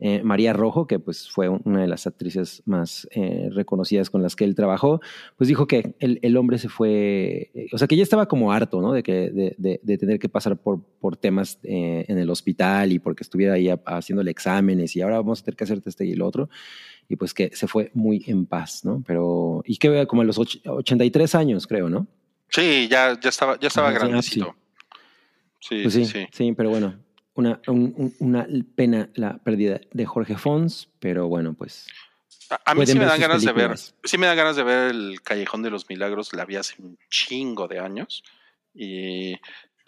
Eh, 0.00 0.22
María 0.22 0.52
Rojo, 0.52 0.86
que 0.86 1.00
pues 1.00 1.28
fue 1.28 1.48
una 1.48 1.80
de 1.80 1.88
las 1.88 2.06
actrices 2.06 2.62
más 2.66 3.08
eh, 3.10 3.48
reconocidas 3.52 4.10
con 4.10 4.22
las 4.22 4.36
que 4.36 4.44
él 4.44 4.54
trabajó, 4.54 5.00
pues 5.36 5.48
dijo 5.48 5.66
que 5.66 5.96
el, 5.98 6.20
el 6.22 6.36
hombre 6.36 6.58
se 6.58 6.68
fue, 6.68 7.50
eh, 7.52 7.66
o 7.72 7.78
sea 7.78 7.88
que 7.88 7.96
ya 7.96 8.04
estaba 8.04 8.28
como 8.28 8.52
harto, 8.52 8.80
¿no? 8.80 8.92
De, 8.92 9.02
que, 9.02 9.30
de, 9.32 9.56
de- 9.58 9.80
de 9.82 9.98
tener 9.98 10.20
que 10.20 10.28
pasar 10.28 10.56
por, 10.56 10.84
por 11.00 11.16
temas 11.16 11.58
en 11.64 12.16
el 12.16 12.30
hospital 12.30 12.92
y 12.92 13.00
porque 13.00 13.24
estuviera 13.24 13.54
ahí 13.54 13.70
a- 13.70 13.80
haciéndole 13.86 14.30
exámenes 14.30 14.94
y 14.94 15.00
ahora 15.00 15.16
vamos 15.16 15.40
a 15.40 15.44
tener 15.46 15.56
que 15.56 15.64
hacerte 15.64 15.90
este 15.90 16.06
y 16.06 16.12
el 16.12 16.22
otro. 16.22 16.48
Y 17.08 17.16
pues 17.16 17.32
que 17.32 17.50
se 17.56 17.66
fue 17.66 17.90
muy 17.94 18.22
en 18.26 18.44
paz, 18.46 18.84
¿no? 18.84 19.02
Pero, 19.06 19.62
y 19.64 19.78
que 19.78 20.06
como 20.06 20.22
a 20.22 20.24
los 20.24 20.38
och- 20.38 20.60
83 20.66 21.34
años, 21.34 21.66
creo, 21.66 21.88
¿no? 21.88 22.06
Sí, 22.50 22.86
ya, 22.90 23.18
ya 23.20 23.28
estaba, 23.30 23.58
ya 23.58 23.68
estaba 23.68 23.88
ah, 23.88 23.92
grandecito. 23.92 24.54
Sí, 25.60 25.80
Pues 25.82 25.94
sí, 25.94 26.04
sí, 26.04 26.26
sí. 26.32 26.52
pero 26.52 26.70
bueno, 26.70 26.98
una, 27.34 27.60
un- 27.66 27.94
un- 27.96 28.14
una 28.20 28.46
pena 28.74 29.08
la 29.14 29.38
pérdida 29.38 29.80
de 29.92 30.06
Jorge 30.06 30.36
Fons, 30.36 30.88
pero 30.98 31.28
bueno, 31.28 31.54
pues 31.54 31.86
A, 32.50 32.60
a 32.70 32.74
mí 32.74 32.86
sí 32.86 32.98
me 32.98 33.04
dan 33.06 33.20
ganas 33.20 33.42
de 33.42 33.52
ver, 33.52 33.76
sí 33.76 34.18
me 34.18 34.26
dan 34.26 34.36
ganas 34.36 34.56
de 34.56 34.62
ver 34.62 34.90
el 34.90 35.20
Callejón 35.22 35.62
de 35.62 35.70
los 35.70 35.88
Milagros, 35.88 36.32
la 36.32 36.44
vi 36.44 36.56
hace 36.56 36.74
un 36.80 36.96
chingo 37.10 37.68
de 37.68 37.78
años. 37.80 38.22
Y, 38.74 39.34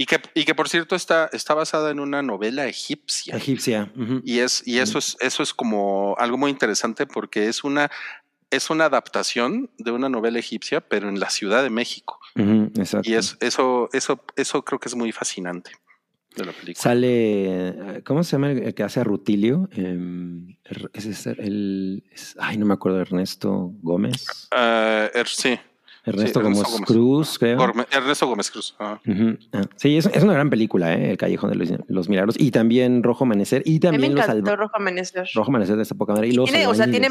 y 0.02 0.06
que, 0.06 0.18
y 0.34 0.44
que 0.44 0.54
por 0.54 0.68
cierto 0.70 0.96
está, 0.96 1.28
está 1.32 1.52
basada 1.52 1.90
en 1.90 2.00
una 2.00 2.22
novela 2.22 2.66
egipcia. 2.66 3.36
egipcia. 3.36 3.92
Y 4.24 4.38
es, 4.38 4.62
y 4.66 4.78
eso 4.78 4.98
es, 4.98 5.16
eso 5.20 5.42
es 5.42 5.52
como 5.52 6.14
algo 6.18 6.38
muy 6.38 6.50
interesante 6.50 7.06
porque 7.06 7.48
es 7.48 7.64
una, 7.64 7.90
es 8.50 8.70
una 8.70 8.86
adaptación 8.86 9.68
de 9.76 9.90
una 9.90 10.08
novela 10.08 10.38
egipcia, 10.38 10.80
pero 10.80 11.10
en 11.10 11.20
la 11.20 11.28
Ciudad 11.28 11.62
de 11.62 11.68
México. 11.68 12.18
Exacto. 12.34 13.10
Y 13.10 13.14
es, 13.14 13.36
eso, 13.40 13.90
eso, 13.92 14.24
eso 14.36 14.64
creo 14.64 14.80
que 14.80 14.88
es 14.88 14.94
muy 14.94 15.12
fascinante 15.12 15.72
de 16.34 16.44
la 16.46 16.52
película. 16.52 16.82
Sale, 16.82 18.02
¿cómo 18.06 18.24
se 18.24 18.32
llama 18.32 18.52
el 18.52 18.72
que 18.74 18.82
hace 18.82 19.00
a 19.00 19.04
Rutilio? 19.04 19.68
Em, 19.72 20.56
er- 20.64 20.90
es 20.94 21.26
el, 21.26 22.04
es- 22.10 22.36
ay, 22.40 22.56
no 22.56 22.64
me 22.64 22.72
acuerdo, 22.72 23.00
Ernesto 23.02 23.72
Gómez. 23.82 24.48
Ah, 24.50 25.10
er- 25.12 25.28
sí, 25.28 25.58
Ernesto, 26.04 26.40
Ernesto 26.40 26.42
Gómez 26.42 26.62
Gómez. 26.72 26.86
Cruz, 26.86 27.38
creo. 27.38 27.58
Gorme- 27.58 27.86
Ernesto 27.90 28.26
Gómez 28.26 28.50
Cruz. 28.50 28.74
ah. 28.78 28.98
Ah, 29.52 29.62
Sí, 29.76 29.96
es, 29.98 30.06
es 30.06 30.22
una 30.22 30.32
gran 30.34 30.50
película, 30.50 30.94
¿eh? 30.94 31.10
El 31.12 31.16
Callejón 31.18 31.50
de 31.50 31.56
los, 31.56 31.68
los 31.88 32.08
Milagros. 32.08 32.36
Y 32.38 32.50
también 32.50 33.02
Rojo 33.02 33.24
Amanecer. 33.24 33.62
Y 33.66 33.80
también 33.80 34.14
los 34.14 34.26
Rojo 34.56 34.76
Amanecer. 34.76 35.28
Rojo 35.34 35.50
Amanecer 35.50 35.76
de 35.76 35.82
esta 35.82 35.94
poca 35.94 36.12
madre. 36.14 36.28
Y 36.28 36.32
los 36.32 36.48
Tiene, 36.50 36.66
o 36.66 36.74
sea, 36.74 36.90
tiene, 36.90 37.08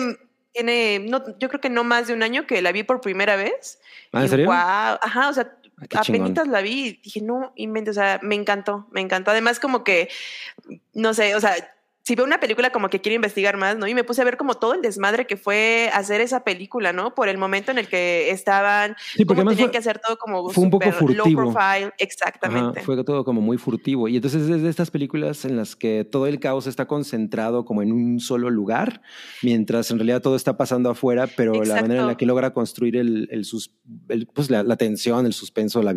tiene, 0.51 0.99
no, 1.07 1.23
yo 1.39 1.49
creo 1.49 1.61
que 1.61 1.69
no 1.69 1.83
más 1.83 2.07
de 2.07 2.13
un 2.13 2.23
año 2.23 2.47
que 2.47 2.61
la 2.61 2.71
vi 2.71 2.83
por 2.83 3.01
primera 3.01 3.35
vez. 3.35 3.79
¿Ah, 4.11 4.21
en 4.21 4.25
Y 4.25 4.29
serio? 4.29 4.45
guau, 4.47 4.97
ajá, 5.01 5.29
o 5.29 5.33
sea, 5.33 5.53
Ah, 5.93 6.01
apenas 6.01 6.45
la 6.49 6.59
vi 6.59 6.87
y 6.87 7.01
dije, 7.01 7.21
no, 7.21 7.53
invente, 7.55 7.91
o 7.91 7.93
sea, 7.93 8.19
me 8.21 8.35
encantó, 8.35 8.87
me 8.91 8.99
encantó. 8.99 9.31
Además, 9.31 9.61
como 9.61 9.85
que, 9.85 10.09
no 10.93 11.13
sé, 11.13 11.35
o 11.35 11.39
sea, 11.39 11.53
si 12.09 12.15
veo 12.15 12.25
una 12.25 12.39
película 12.39 12.71
como 12.71 12.89
que 12.89 13.01
quiero 13.01 13.15
investigar 13.15 13.55
más, 13.55 13.77
¿no? 13.77 13.87
Y 13.87 13.93
me 13.93 14.03
puse 14.03 14.19
a 14.21 14.25
ver 14.25 14.35
como 14.35 14.55
todo 14.55 14.73
el 14.73 14.81
desmadre 14.81 15.27
que 15.27 15.37
fue 15.37 15.91
hacer 15.93 16.21
esa 16.21 16.43
película, 16.43 16.91
¿no? 16.91 17.13
Por 17.13 17.29
el 17.29 17.37
momento 17.37 17.69
en 17.69 17.77
el 17.77 17.87
que 17.87 18.31
estaban, 18.31 18.95
Sí, 19.15 19.25
porque 19.25 19.41
cómo 19.41 19.51
además 19.51 19.53
tenían 19.57 19.67
fue- 19.67 19.71
que 19.73 19.77
hacer 19.77 19.99
todo 19.99 20.17
como 20.17 20.49
fue 20.49 20.63
un 20.63 20.71
poco 20.71 20.91
súper 20.91 21.15
low 21.15 21.25
furtivo. 21.27 21.41
profile, 21.53 21.91
exactamente. 21.99 22.79
Ajá, 22.79 22.85
fue 22.85 23.03
todo 23.03 23.23
como 23.23 23.41
muy 23.41 23.57
furtivo. 23.57 24.07
Y 24.07 24.15
entonces 24.15 24.49
es 24.49 24.63
de 24.63 24.69
estas 24.69 24.89
películas 24.89 25.45
en 25.45 25.55
las 25.55 25.75
que 25.75 26.03
todo 26.03 26.25
el 26.25 26.39
caos 26.39 26.65
está 26.65 26.87
concentrado 26.87 27.63
como 27.63 27.83
en 27.83 27.91
un 27.91 28.19
solo 28.19 28.49
lugar, 28.49 29.01
mientras 29.43 29.91
en 29.91 29.99
realidad 29.99 30.21
todo 30.21 30.35
está 30.35 30.57
pasando 30.57 30.89
afuera, 30.89 31.27
pero 31.37 31.63
la 31.63 31.75
manera 31.81 32.01
en 32.01 32.07
la 32.07 32.17
que 32.17 32.25
logra 32.25 32.53
construir 32.53 32.95
el, 32.97 33.27
el 33.31 33.45
sus- 33.45 33.71
el, 34.07 34.25
pues 34.25 34.49
la, 34.49 34.63
la 34.63 34.77
tensión, 34.77 35.27
el 35.27 35.33
suspenso, 35.33 35.83
la, 35.83 35.95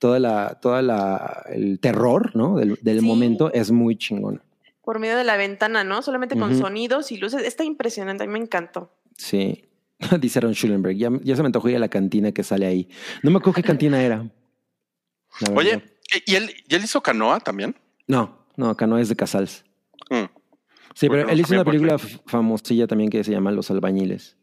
toda 0.00 0.18
la, 0.18 0.58
toda 0.60 0.82
la, 0.82 1.44
el 1.50 1.78
terror, 1.78 2.32
¿no? 2.34 2.56
Del, 2.56 2.76
del 2.82 2.98
Sí. 2.98 3.06
momento 3.06 3.52
es 3.52 3.70
muy 3.70 3.96
chingón. 3.96 4.42
Por 4.84 4.98
medio 4.98 5.16
de 5.16 5.24
la 5.24 5.36
ventana, 5.36 5.82
¿no? 5.84 6.02
Solamente 6.02 6.38
con 6.38 6.58
sonidos 6.58 7.10
y 7.10 7.16
luces. 7.16 7.42
Está 7.42 7.64
impresionante, 7.64 8.24
a 8.24 8.26
mí 8.26 8.32
me 8.32 8.38
encantó. 8.38 8.92
Sí. 9.16 9.64
Dice 10.20 10.38
Aaron 10.38 10.52
Schulenberg. 10.52 10.96
Ya, 10.96 11.10
ya 11.22 11.36
se 11.36 11.42
me 11.42 11.46
antojó 11.46 11.68
ir 11.68 11.76
a 11.76 11.78
la 11.80 11.88
cantina 11.88 12.32
que 12.32 12.42
sale 12.42 12.66
ahí. 12.66 12.88
No 13.22 13.30
me 13.30 13.38
acuerdo 13.38 13.54
qué 13.54 13.62
cantina 13.62 14.02
era. 14.02 14.28
Oye, 15.54 15.82
¿y 16.26 16.34
él, 16.34 16.50
¿y 16.68 16.74
él 16.74 16.84
hizo 16.84 17.02
canoa 17.02 17.40
también? 17.40 17.74
No, 18.06 18.46
no, 18.56 18.76
no 18.78 18.98
es 18.98 19.08
de 19.08 19.16
Casals. 19.16 19.64
Mm. 20.10 20.24
Sí, 20.94 21.08
Porque 21.08 21.22
pero 21.22 21.24
no 21.24 21.32
él 21.32 21.40
hizo 21.40 21.54
una 21.54 21.64
película 21.64 21.98
famosilla 21.98 22.86
también 22.86 23.10
que 23.10 23.24
se 23.24 23.32
llama 23.32 23.50
Los 23.50 23.70
Albañiles. 23.70 24.36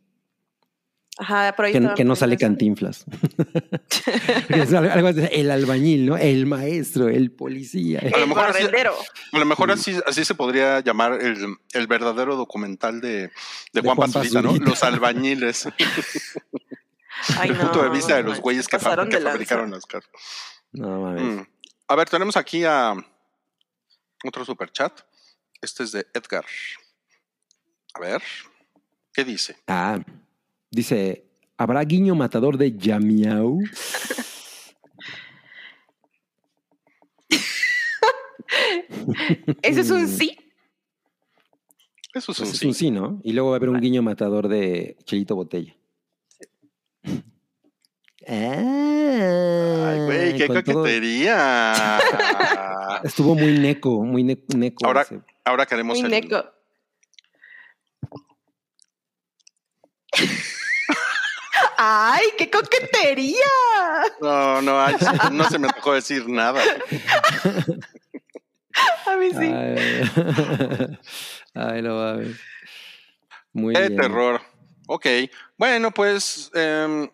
Ajá, 1.22 1.53
por 1.56 1.65
ahí 1.65 1.72
Que, 1.72 2.03
no 2.03 2.15
sale 2.15 2.35
cantinflas. 2.35 3.06
el 4.49 5.52
albañil, 5.52 6.07
¿no? 6.07 6.18
El 6.18 6.48
maestro, 6.48 7.10
el 7.10 7.31
policía. 7.31 7.99
eso. 7.99 8.15
A 8.15 8.18
lo 8.19 8.23
El 8.23 8.30
mejor 8.30 8.49
así-. 8.49 8.64
A 9.34 9.39
lo 9.39 9.45
mejor 9.45 9.72
así, 9.72 9.95
así 10.07 10.26
se 10.26 10.34
podría 10.34 10.80
llamar 10.80 11.22
el, 11.22 11.57
el 11.73 11.88
verdadero 11.88 12.35
documental 12.35 13.02
de, 13.02 13.31
de 13.72 13.81
Juan, 13.81 13.98
Juan 13.98 14.11
Pazurita, 14.11 14.41
¿no? 14.41 14.53
Los 14.56 14.81
albañiles. 14.84 15.68
Ay, 17.38 17.49
el 17.49 17.57
punto 17.57 17.84
de 17.84 17.89
vista 17.89 18.15
de 18.15 18.23
los 18.23 18.39
güeyes 18.41 18.68
que, 18.68 18.80
fa- 18.80 19.07
que 19.07 19.19
fabricaron 19.19 19.69
las 19.69 19.85
casas. 19.85 20.10
No 20.72 21.02
mames. 21.02 21.22
Mm. 21.22 21.48
A 21.88 21.95
ver, 21.95 22.10
tenemos 22.10 22.35
aquí 22.35 22.64
a 22.65 22.95
otro 24.23 24.43
superchat. 24.43 25.02
Este 25.61 25.84
es 25.84 25.91
de 25.91 26.07
Edgar. 26.15 26.45
A 27.93 27.99
ver, 27.99 28.23
¿qué 29.14 29.23
dice? 29.23 29.57
Ah, 29.68 29.99
dice, 30.72 31.26
¿habrá 31.57 31.84
guiño 31.84 32.15
matador 32.15 32.57
de 32.57 32.76
Yamiau? 32.77 33.60
Ese 39.61 39.81
es 39.81 39.89
un 39.91 40.03
Mm. 40.03 40.07
sí. 40.07 40.38
Eso 42.14 42.31
es 42.34 42.38
Pues 42.38 42.39
un 42.39 42.48
es 42.53 42.57
sí. 42.60 42.68
un 42.68 42.73
sí, 42.73 42.91
¿no? 42.91 43.22
Y 43.23 43.31
luego 43.34 43.49
va 43.52 43.56
a 43.56 43.57
haber 43.57 43.69
un 43.69 43.80
guiño 43.80 44.02
matador 44.02 44.48
de 44.49 44.98
Chelito 45.06 45.35
Botella. 45.35 45.73
Ah, 48.27 49.91
Ay, 49.93 49.99
güey, 50.06 50.38
qué 50.38 50.48
todo- 50.48 50.57
coquetería. 50.64 51.99
Estuvo 53.03 53.34
muy 53.35 53.57
neco, 53.57 54.03
muy 54.03 54.23
ne- 54.23 54.43
neco. 54.56 54.85
Ahora- 54.85 55.02
ese. 55.03 55.22
Ahora 55.43 55.65
queremos 55.65 55.98
Muy 55.98 56.06
el, 56.06 56.11
neco. 56.11 56.43
¡Ay, 61.84 62.28
qué 62.38 62.48
coquetería! 62.52 63.36
No, 64.22 64.62
no, 64.62 64.80
ay, 64.80 64.95
no 65.32 65.45
se 65.45 65.58
me 65.58 65.68
tocó 65.70 65.94
decir 65.94 66.28
nada. 66.30 66.62
A 69.08 69.16
mí 69.18 69.30
sí. 69.32 69.45
Ay, 69.45 70.02
Ay, 71.56 71.82
no 71.82 71.95
mames. 71.95 72.38
Muy 73.52 73.74
Qué 73.74 73.82
bien. 73.90 73.95
terror. 73.99 74.41
Ok, 74.88 75.08
bueno, 75.58 75.90
pues, 75.91 76.52
em, 76.53 77.10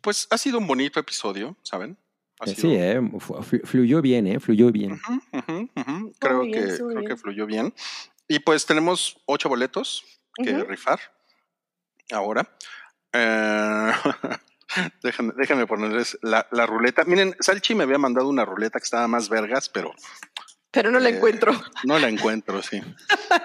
pues 0.00 0.26
ha 0.30 0.38
sido 0.38 0.58
un 0.58 0.66
bonito 0.66 0.98
episodio, 0.98 1.56
¿saben? 1.62 1.96
Ha 2.40 2.50
Eh, 2.50 2.54
sido- 2.56 2.68
Sí, 2.68 2.76
eh, 2.76 3.00
fluyó 3.64 4.02
bien, 4.02 4.26
¿eh? 4.26 4.40
Fluyó 4.40 4.72
bien. 4.72 4.92
Ujú, 4.94 5.20
ujú, 5.32 5.70
ujú. 5.76 6.12
Creo, 6.18 6.40
bien, 6.40 6.52
que, 6.66 6.76
creo 6.76 6.88
bien. 6.88 7.04
que 7.06 7.16
fluyó 7.16 7.46
bien. 7.46 7.72
Y 8.26 8.40
pues 8.40 8.66
tenemos 8.66 9.16
ocho 9.26 9.48
boletos 9.48 10.04
que 10.42 10.52
rifar 10.64 10.98
ahora. 12.10 12.50
Eh, 13.12 13.92
déjenme, 15.02 15.32
déjenme 15.36 15.66
ponerles 15.66 16.18
la, 16.22 16.46
la 16.50 16.66
ruleta. 16.66 17.04
Miren, 17.04 17.34
Salchi 17.40 17.74
me 17.74 17.84
había 17.84 17.98
mandado 17.98 18.28
una 18.28 18.44
ruleta 18.44 18.78
que 18.78 18.84
estaba 18.84 19.08
más 19.08 19.28
vergas, 19.28 19.68
pero 19.68 19.92
Pero 20.70 20.90
no 20.90 20.98
la 21.00 21.08
eh, 21.10 21.16
encuentro. 21.16 21.52
no 21.84 21.98
la 21.98 22.08
encuentro, 22.08 22.62
sí. 22.62 22.80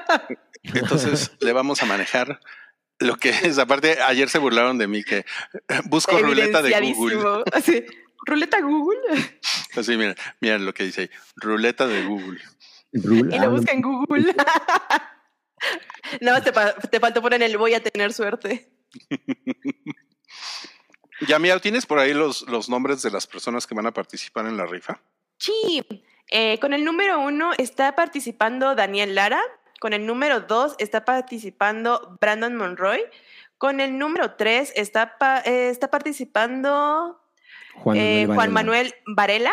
Entonces 0.64 1.32
le 1.40 1.54
vamos 1.54 1.82
a 1.82 1.86
manejar 1.86 2.40
lo 3.00 3.16
que 3.16 3.30
es. 3.30 3.58
Aparte, 3.58 4.02
ayer 4.02 4.30
se 4.30 4.38
burlaron 4.40 4.78
de 4.78 4.88
mí 4.88 5.04
que 5.04 5.18
eh, 5.18 5.26
busco 5.86 6.18
ruleta 6.20 6.62
de 6.62 6.80
Google. 6.94 7.44
Así, 7.54 7.84
ruleta 8.26 8.62
Google. 8.62 9.00
Así, 9.76 9.98
miren, 9.98 10.16
miren 10.40 10.66
lo 10.66 10.74
que 10.74 10.84
dice 10.84 11.02
ahí. 11.02 11.10
Ruleta 11.36 11.88
de 11.88 12.04
Google. 12.04 12.40
Rule- 12.94 13.36
Y 13.36 13.40
lo 13.40 13.52
busca 13.52 13.72
en 13.72 13.82
Google. 13.82 14.36
No, 16.22 16.42
te, 16.42 16.52
pa- 16.52 16.74
te 16.74 17.00
faltó 17.00 17.22
poner 17.22 17.42
el 17.44 17.56
voy 17.58 17.74
a 17.76 17.82
tener 17.84 18.12
suerte. 18.14 18.68
Ya, 21.28 21.38
mira, 21.38 21.60
¿tienes 21.60 21.86
por 21.86 22.00
ahí 22.00 22.14
los, 22.16 22.42
los 22.50 22.68
nombres 22.68 23.04
de 23.04 23.12
las 23.12 23.28
personas 23.28 23.68
que 23.68 23.76
van 23.76 23.86
a 23.86 23.92
participar 23.94 24.48
en 24.48 24.58
la 24.58 24.66
rifa? 24.66 25.00
Sí, 25.38 25.84
eh, 26.32 26.58
con 26.60 26.74
el 26.74 26.84
número 26.84 27.20
uno 27.20 27.52
está 27.60 27.96
participando 27.96 28.74
Daniel 28.74 29.14
Lara, 29.14 29.40
con 29.80 29.94
el 29.94 30.08
número 30.08 30.42
dos 30.42 30.74
está 30.80 31.06
participando 31.06 32.18
Brandon 32.20 32.56
Monroy, 32.56 33.04
con 33.60 33.80
el 33.82 34.00
número 34.00 34.34
tres 34.36 34.74
está, 34.76 35.20
pa- 35.20 35.42
eh, 35.46 35.70
está 35.70 35.92
participando 35.92 37.22
Juan 37.76 37.98
eh, 37.98 38.26
Manuel 38.26 38.26
Juan 38.26 38.38
Varela. 38.38 38.54
Manuel 38.54 38.96
Varela, 39.06 39.52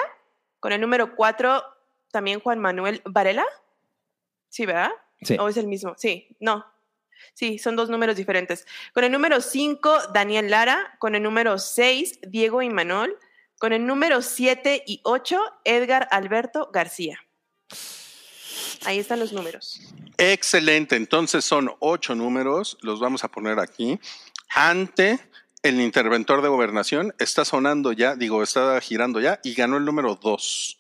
con 0.61 0.73
el 0.73 0.81
número 0.81 1.15
cuatro 1.17 1.63
también 2.11 2.41
Juan 2.41 2.59
Manuel 2.61 3.03
Varela. 3.05 3.45
Sí, 4.49 4.65
¿verdad? 4.65 4.93
Sí. 5.21 5.37
¿O 5.39 5.49
es 5.49 5.59
el 5.59 5.67
mismo? 5.67 5.93
Sí, 5.99 6.35
no. 6.41 6.65
Sí, 7.35 7.59
son 7.59 7.77
dos 7.77 7.91
números 7.91 8.17
diferentes. 8.17 8.67
Con 8.93 9.05
el 9.05 9.13
número 9.13 9.41
5, 9.41 10.09
Daniel 10.13 10.51
Lara. 10.51 10.97
Con 10.99 11.15
el 11.15 11.23
número 11.23 11.59
6, 11.59 12.21
Diego 12.29 12.63
Imanol. 12.63 13.19
Con 13.59 13.73
el 13.73 13.87
número 13.87 14.23
7 14.23 14.85
y 14.87 15.01
8, 15.05 15.41
Edgar 15.65 16.09
Alberto 16.11 16.71
García. 16.73 17.19
Ahí 18.85 18.99
están 18.99 19.19
los 19.19 19.33
números. 19.33 19.81
Excelente, 20.17 20.97
entonces 20.97 21.45
son 21.45 21.75
ocho 21.81 22.15
números, 22.15 22.79
los 22.83 23.01
vamos 23.01 23.25
a 23.25 23.29
poner 23.29 23.59
aquí. 23.59 23.99
Ante 24.55 25.19
el 25.63 25.81
interventor 25.81 26.43
de 26.43 26.49
gobernación, 26.49 27.15
está 27.19 27.45
sonando 27.45 27.93
ya, 27.93 28.15
digo, 28.15 28.43
está 28.43 28.81
girando 28.81 29.21
ya 29.21 29.41
y 29.43 29.55
ganó 29.55 29.77
el 29.77 29.85
número 29.85 30.15
dos. 30.15 30.79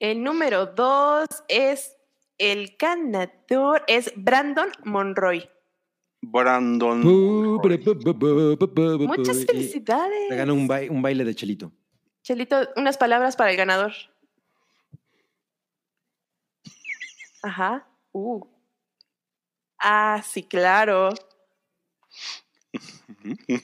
El 0.00 0.22
número 0.22 0.66
2 0.66 1.26
es 1.48 1.96
el 2.36 2.76
ganador, 2.78 3.84
es 3.86 4.12
Brandon 4.16 4.70
Monroy. 4.84 5.48
Brandon. 6.30 7.00
Muchas 9.06 9.44
felicidades. 9.46 10.28
Se 10.28 10.36
ganó 10.36 10.54
un, 10.54 10.68
bai- 10.68 10.88
un 10.90 11.02
baile 11.02 11.24
de 11.24 11.34
chelito. 11.34 11.72
Chelito, 12.22 12.68
unas 12.76 12.96
palabras 12.96 13.36
para 13.36 13.50
el 13.50 13.56
ganador. 13.56 13.92
Ajá. 17.42 17.86
Uh. 18.12 18.40
Ah, 19.78 20.22
sí, 20.26 20.42
claro. 20.44 21.10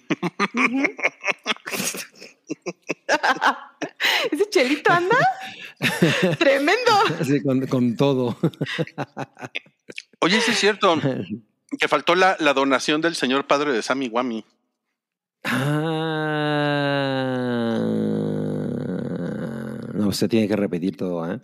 ¿Ese 4.30 4.48
chelito 4.50 4.92
anda? 4.92 5.16
Tremendo. 6.38 6.92
Así 7.18 7.42
con, 7.42 7.66
con 7.66 7.96
todo. 7.96 8.36
Oye, 10.20 10.40
sí 10.40 10.50
es 10.52 10.58
cierto 10.58 10.96
que 11.78 11.88
faltó 11.88 12.14
la, 12.14 12.36
la 12.40 12.52
donación 12.54 13.00
del 13.00 13.14
señor 13.14 13.46
padre 13.46 13.72
de 13.72 13.82
Sammy 13.82 14.08
Wami. 14.08 14.44
Ah, 18.90 19.80
no, 19.94 20.12
se 20.12 20.28
tiene 20.28 20.48
que 20.48 20.56
repetir 20.56 20.96
todo, 20.96 21.30
¿eh? 21.30 21.40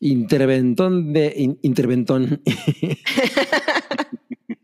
Interventón 0.00 1.12
de 1.12 1.32
in- 1.36 1.58
interventón. 1.62 2.42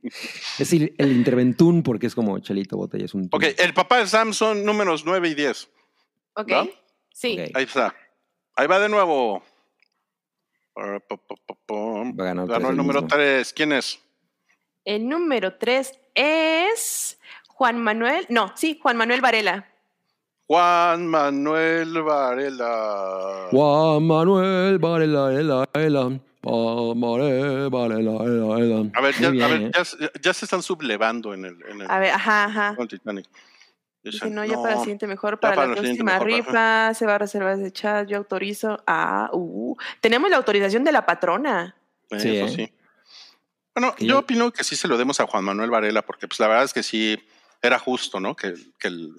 es 0.03 0.59
decir, 0.59 0.94
el 0.99 1.12
interventún 1.12 1.82
porque 1.82 2.07
es 2.07 2.15
como 2.15 2.39
chelito 2.40 2.77
botella, 2.77 3.07
es 3.07 3.15
un 3.15 3.28
Ok, 3.32 3.44
el 3.59 3.73
papá 3.73 3.99
de 3.99 4.07
Sam 4.07 4.35
son 4.35 4.65
números 4.65 5.05
9 5.07 5.28
y 5.31 5.35
10. 5.35 5.69
Ok. 6.35 6.49
¿No? 6.51 6.69
Sí. 7.15 7.39
Ahí 7.55 7.65
está. 7.65 7.94
Ahí 8.57 8.66
va 8.66 8.78
de 8.78 8.89
nuevo. 8.90 9.43
Ganó 10.74 12.47
tres 12.47 12.59
el 12.59 12.66
el 12.70 12.77
número 12.77 13.03
mismo. 13.03 13.09
3. 13.16 13.53
¿Quién 13.53 13.73
es? 13.73 13.99
El 14.85 15.09
número 15.09 15.55
tres 15.59 15.93
es 16.15 17.19
Juan 17.49 17.78
Manuel. 17.82 18.27
No, 18.28 18.53
sí, 18.57 18.78
Juan 18.82 18.97
Manuel 18.97 19.20
Varela. 19.20 19.69
Juan 20.47 21.07
Manuel 21.07 22.03
Varela. 22.03 23.49
Juan 23.51 24.03
Manuel 24.07 24.78
Varela, 24.78 25.20
Varela, 25.20 25.69
Varela. 25.73 26.20
Juan 26.43 26.99
Manuel 26.99 27.70
Varela, 27.70 28.11
Varela, 28.12 28.47
Varela. 28.47 28.90
A 28.94 29.01
ver, 29.01 29.15
ya, 29.15 29.28
a 29.28 29.49
ver, 29.49 29.62
¿eh? 29.62 29.70
ya, 29.73 29.85
se- 29.85 30.11
ya 30.20 30.35
se 30.35 30.44
están 30.47 30.62
sublevando 30.62 31.32
en 31.32 31.44
el, 31.44 31.57
en 31.69 31.81
el, 31.82 31.90
A 31.90 31.99
ver, 32.01 32.11
ajá, 32.11 32.44
ajá. 32.44 32.74
con 32.77 32.89
Titanic. 32.89 33.27
Dice, 34.03 34.16
Dicen, 34.27 34.35
no, 34.35 34.45
ya 34.45 34.57
para 34.61 34.74
la 34.74 34.81
siguiente 34.81 35.07
mejor, 35.07 35.39
para, 35.39 35.55
para 35.55 35.69
la 35.69 35.74
próxima 35.77 36.12
mejor, 36.15 36.27
rifa, 36.27 36.93
se 36.95 37.07
va 37.07 37.15
a 37.15 37.19
reservar 37.19 37.59
ese 37.59 37.70
chat, 37.73 38.09
yo 38.09 38.16
autorizo. 38.19 38.83
Ah, 38.87 39.31
uh, 39.33 39.77
tenemos 40.01 40.29
la 40.31 40.37
autorización 40.39 40.83
de 40.83 40.91
la 40.93 41.07
patrona. 41.07 41.77
Sí, 42.11 42.37
Eso 42.37 42.47
¿eh? 42.47 42.49
sí. 42.49 42.73
Bueno, 43.74 43.95
yo 44.01 44.07
yo- 44.07 44.19
opino 44.19 44.51
que 44.53 44.65
sí 44.65 44.74
se 44.77 44.89
lo 44.89 44.99
demos 44.99 45.20
a 45.20 45.27
Juan 45.27 45.45
Manuel 45.45 45.70
Varela, 45.70 46.03
porque 46.03 46.27
pues 46.27 46.41
la 46.41 46.49
verdad 46.49 46.65
es 46.65 46.73
que 46.73 46.83
sí 46.83 47.16
era 47.62 47.79
justo, 47.79 48.19
¿no? 48.19 48.35
Que, 48.35 48.55
que, 48.79 48.89
el, 48.89 49.15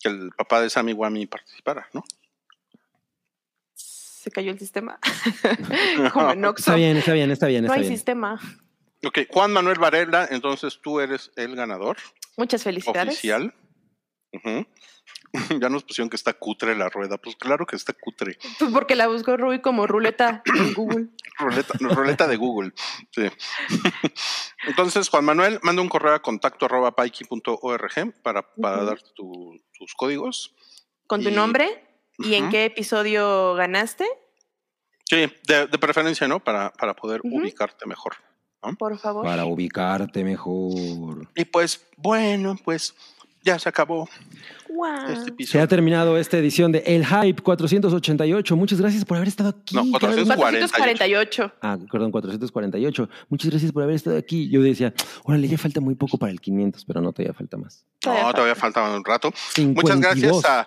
que 0.00 0.08
el 0.08 0.30
papá 0.36 0.60
de 0.62 0.70
Sammy 0.70 0.94
Wami 0.94 1.26
participara, 1.26 1.86
¿no? 1.92 2.02
Se 3.74 4.30
cayó 4.30 4.50
el 4.52 4.58
sistema. 4.58 4.98
Como 6.14 6.30
en 6.32 6.44
Oxxo. 6.44 6.62
Está 6.70 6.74
bien, 6.76 6.96
está 6.96 7.12
bien, 7.12 7.30
está 7.30 7.46
bien, 7.46 7.64
No 7.66 7.72
hay 7.72 7.80
bien. 7.80 7.92
sistema. 7.92 8.40
Ok, 9.04 9.18
Juan 9.30 9.52
Manuel 9.52 9.78
Varela, 9.78 10.26
entonces 10.30 10.80
tú 10.82 10.98
eres 10.98 11.30
el 11.36 11.54
ganador 11.54 11.98
Muchas 12.38 12.62
felicidades. 12.62 13.08
oficial. 13.12 13.52
Ujú. 14.34 14.66
Ya 15.60 15.68
nos 15.68 15.82
pusieron 15.82 16.08
que 16.08 16.14
está 16.16 16.32
cutre 16.32 16.76
la 16.76 16.88
rueda. 16.88 17.18
Pues 17.18 17.34
claro 17.34 17.66
que 17.66 17.74
está 17.74 17.92
cutre. 17.92 18.38
Pues 18.58 18.70
porque 18.72 18.94
la 18.94 19.08
buscó 19.08 19.36
Rui 19.36 19.60
como 19.60 19.84
ruleta 19.88 20.42
en 20.46 20.74
Google. 20.74 21.08
Ruleta, 21.38 21.74
ruleta 21.80 22.28
de 22.28 22.36
Google. 22.36 22.72
Sí. 23.10 23.22
Entonces, 24.68 25.08
Juan 25.08 25.24
Manuel, 25.24 25.58
manda 25.62 25.82
un 25.82 25.88
correo 25.88 26.14
a 26.14 26.22
contacto 26.22 26.66
arroba 26.66 26.94
paiki.org 26.94 28.22
para, 28.22 28.42
para 28.54 28.84
darte 28.84 29.10
tu- 29.14 29.60
tus 29.76 29.94
códigos. 29.94 30.54
Con 31.08 31.22
tu 31.22 31.30
Y- 31.30 31.32
nombre 31.34 31.84
y 32.18 32.34
en 32.34 32.48
qué 32.50 32.64
episodio 32.66 33.54
ganaste, 33.54 34.06
Sí, 35.06 35.16
de, 35.46 35.66
de 35.66 35.78
preferencia, 35.78 36.26
¿no? 36.28 36.42
Para, 36.42 36.70
para 36.72 36.94
poder 36.94 37.20
ubicarte 37.24 37.84
mejor. 37.86 38.14
por 38.78 38.96
favor. 38.98 39.24
Para 39.24 39.44
ubicarte 39.44 40.24
mejor. 40.24 41.28
Y 41.34 41.44
pues, 41.44 41.86
bueno, 41.98 42.56
pues 42.64 42.94
ya 43.44 43.58
se 43.58 43.68
acabó 43.68 44.08
Guau. 44.68 45.10
este 45.12 45.44
Se 45.46 45.60
ha 45.60 45.66
terminado 45.68 46.16
esta 46.18 46.38
edición 46.38 46.72
de 46.72 46.78
El 46.86 47.04
Hype 47.06 47.42
488. 47.42 48.56
Muchas 48.56 48.80
gracias 48.80 49.04
por 49.04 49.16
haber 49.18 49.28
estado 49.28 49.50
aquí. 49.50 49.74
No, 49.76 49.98
Cada 49.98 50.14
vez- 50.16 50.24
448. 50.26 51.52
Ah, 51.60 51.78
perdón, 51.92 52.10
448. 52.10 53.08
Muchas 53.28 53.50
gracias 53.50 53.70
por 53.70 53.82
haber 53.82 53.96
estado 53.96 54.16
aquí. 54.16 54.48
Yo 54.50 54.62
decía, 54.62 54.92
órale, 55.24 55.46
ya 55.46 55.58
falta 55.58 55.80
muy 55.80 55.94
poco 55.94 56.16
para 56.18 56.32
el 56.32 56.40
500, 56.40 56.84
pero 56.84 57.00
no, 57.00 57.12
todavía 57.12 57.34
falta 57.34 57.56
más. 57.56 57.84
No, 58.04 58.32
todavía 58.32 58.54
falta 58.54 58.82
un 58.96 59.04
rato. 59.04 59.32
52. 59.54 59.84
Muchas 59.84 60.00
gracias 60.00 60.44
a 60.46 60.66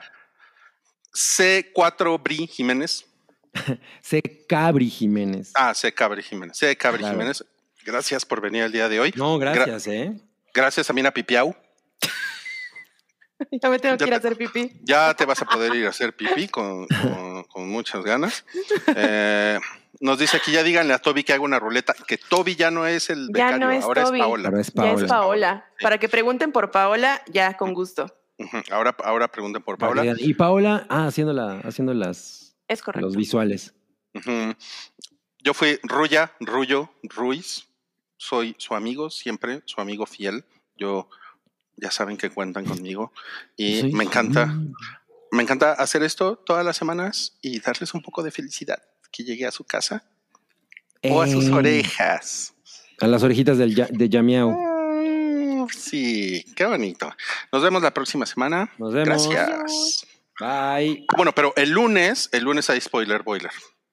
C4 1.14 2.22
Bri 2.24 2.48
Jiménez. 2.48 3.06
C. 4.02 4.22
Cabri 4.48 4.90
Jiménez. 4.90 5.52
Ah, 5.56 5.74
C. 5.74 5.92
Cabri 5.92 6.22
Jiménez. 6.22 6.56
C. 6.58 6.76
Cabri 6.78 7.00
Claro. 7.00 7.16
Jiménez. 7.16 7.44
Gracias 7.84 8.26
por 8.26 8.40
venir 8.42 8.64
el 8.64 8.72
día 8.72 8.88
de 8.88 9.00
hoy. 9.00 9.14
No, 9.16 9.40
gracias, 9.40 9.88
¿eh? 9.88 10.14
Gracias 10.54 10.90
a 10.90 10.94
Mina 10.94 11.10
Pipiau. 11.12 11.56
Ya 13.62 13.70
me 13.70 13.80
tengo 13.80 13.98
que 13.98 14.06
Ya 14.06 14.08
ir 14.08 14.14
a 14.14 14.20
te- 14.20 14.28
hacer 14.28 14.38
pipí. 14.38 14.80
Ya 14.84 15.14
te 15.14 15.26
vas 15.26 15.42
a 15.42 15.46
poder 15.46 15.76
ir 15.76 15.86
a 15.86 15.90
hacer 15.90 16.16
pipí 16.16 16.48
con, 16.48 16.88
con- 16.88 17.44
con 17.46 17.70
muchas 17.70 18.04
ganas. 18.04 18.46
Eh, 18.96 19.60
nos 20.00 20.20
dice 20.20 20.38
aquí, 20.38 20.52
ya 20.52 20.64
díganle 20.64 20.94
a 20.94 21.00
Toby 21.00 21.24
que 21.24 21.34
haga 21.34 21.44
una 21.44 21.60
ruleta, 21.60 21.94
que 22.08 22.18
Toby 22.18 22.56
ya 22.56 22.70
no 22.72 22.86
es 22.86 23.10
el 23.10 23.28
Ya 23.28 23.46
becario, 23.46 23.66
no 23.68 23.72
es 23.72 23.84
ahora 23.84 24.04
Toby. 24.06 24.20
es 24.20 24.26
Paola. 24.26 24.50
Es 24.60 24.68
Ya 24.68 24.74
Paola. 24.74 24.94
es 25.04 25.10
Paola. 25.10 25.66
Sí. 25.78 25.84
Para 25.84 25.98
que 26.00 26.10
pregunten 26.10 26.52
por 26.52 26.72
Paola, 26.72 27.22
ya 27.28 27.56
con 27.58 27.74
gusto. 27.74 28.08
Ahora, 28.72 28.96
ahora 29.04 29.28
pregunten 29.28 29.64
por 29.64 29.78
Paola. 29.80 30.04
Y 30.18 30.34
Paola, 30.36 30.86
ah, 30.90 31.08
haciendo, 31.08 31.34
la, 31.34 31.60
haciendo 31.62 31.94
las, 31.96 32.56
Es 32.68 32.82
correcto. 32.84 33.06
los 33.08 33.16
visuales. 33.16 33.74
Yo 35.44 35.54
fui 35.54 35.80
Ruya, 35.84 36.34
Rullo, 36.40 36.90
Ruiz. 37.04 37.68
Soy 38.18 38.56
su 38.58 38.74
amigo, 38.76 39.10
siempre 39.10 39.62
su 39.66 39.80
amigo 39.82 40.06
fiel. 40.06 40.44
Yo, 40.76 41.10
ya 41.78 41.92
saben 41.92 42.18
que 42.18 42.30
cuentan 42.30 42.66
conmigo. 42.66 43.14
Y 43.56 43.84
me 43.94 44.04
encanta, 44.04 44.54
me 45.32 45.44
encanta 45.44 45.74
hacer 45.74 46.04
esto 46.04 46.36
todas 46.38 46.66
las 46.66 46.76
semanas 46.78 47.38
y 47.42 47.60
darles 47.60 47.94
un 47.94 48.02
poco 48.02 48.24
de 48.24 48.32
felicidad. 48.32 48.82
Que 49.12 49.24
llegue 49.24 49.46
a 49.46 49.52
su 49.52 49.64
casa 49.64 50.04
o 51.04 51.22
a 51.22 51.28
sus 51.28 51.50
orejas. 51.50 52.54
A 53.00 53.08
las 53.08 53.24
orejitas 53.24 53.58
del, 53.58 53.74
ya- 53.76 53.88
de 53.90 54.10
Yamiao. 54.10 54.52
Mm, 54.52 55.68
Sí, 55.70 56.46
qué 56.56 56.66
bonito. 56.66 57.14
Nos 57.52 57.62
vemos 57.64 57.82
la 57.82 57.94
próxima 57.94 58.26
semana. 58.26 58.72
Nos 58.78 58.94
vemos. 58.94 59.30
Gracias. 59.30 60.06
Bye. 60.40 61.06
Bueno, 61.16 61.34
pero 61.34 61.54
el 61.56 61.72
lunes, 61.72 62.30
el 62.32 62.44
lunes 62.44 62.70
hay 62.70 62.80
spoiler 62.82 63.24
boiler. 63.24 63.52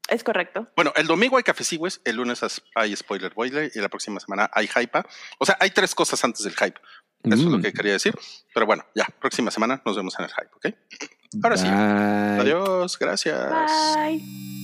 Es 0.09 0.23
correcto. 0.23 0.69
Bueno, 0.77 0.93
el 0.97 1.07
domingo 1.07 1.39
hay 1.39 1.43
cafecigües, 1.43 2.01
el 2.05 2.17
lunes 2.17 2.41
hay 2.75 2.95
spoiler 2.95 3.33
boiler 3.33 3.73
y 3.75 3.79
la 3.81 3.89
próxima 3.89 4.21
semana 4.21 4.51
hay 4.53 4.69
hype. 4.69 5.03
O 5.39 5.47
sea, 5.47 5.57
hay 5.61 5.71
tres 5.71 5.95
cosas 5.95 6.23
antes 6.23 6.43
del 6.45 6.55
hype. 6.55 6.79
Eso 7.25 7.35
es 7.35 7.41
lo 7.43 7.59
Mm. 7.59 7.63
que 7.63 7.73
quería 7.73 7.93
decir. 7.93 8.15
Pero 8.53 8.67
bueno, 8.67 8.85
ya, 8.95 9.07
próxima 9.21 9.51
semana 9.51 9.81
nos 9.85 9.97
vemos 9.97 10.15
en 10.19 10.25
el 10.27 10.31
hype, 10.31 10.51
¿ok? 10.55 10.75
Ahora 11.43 11.57
sí. 11.57 11.67
Adiós, 11.69 12.99
gracias. 12.99 13.51
Bye. 13.51 14.64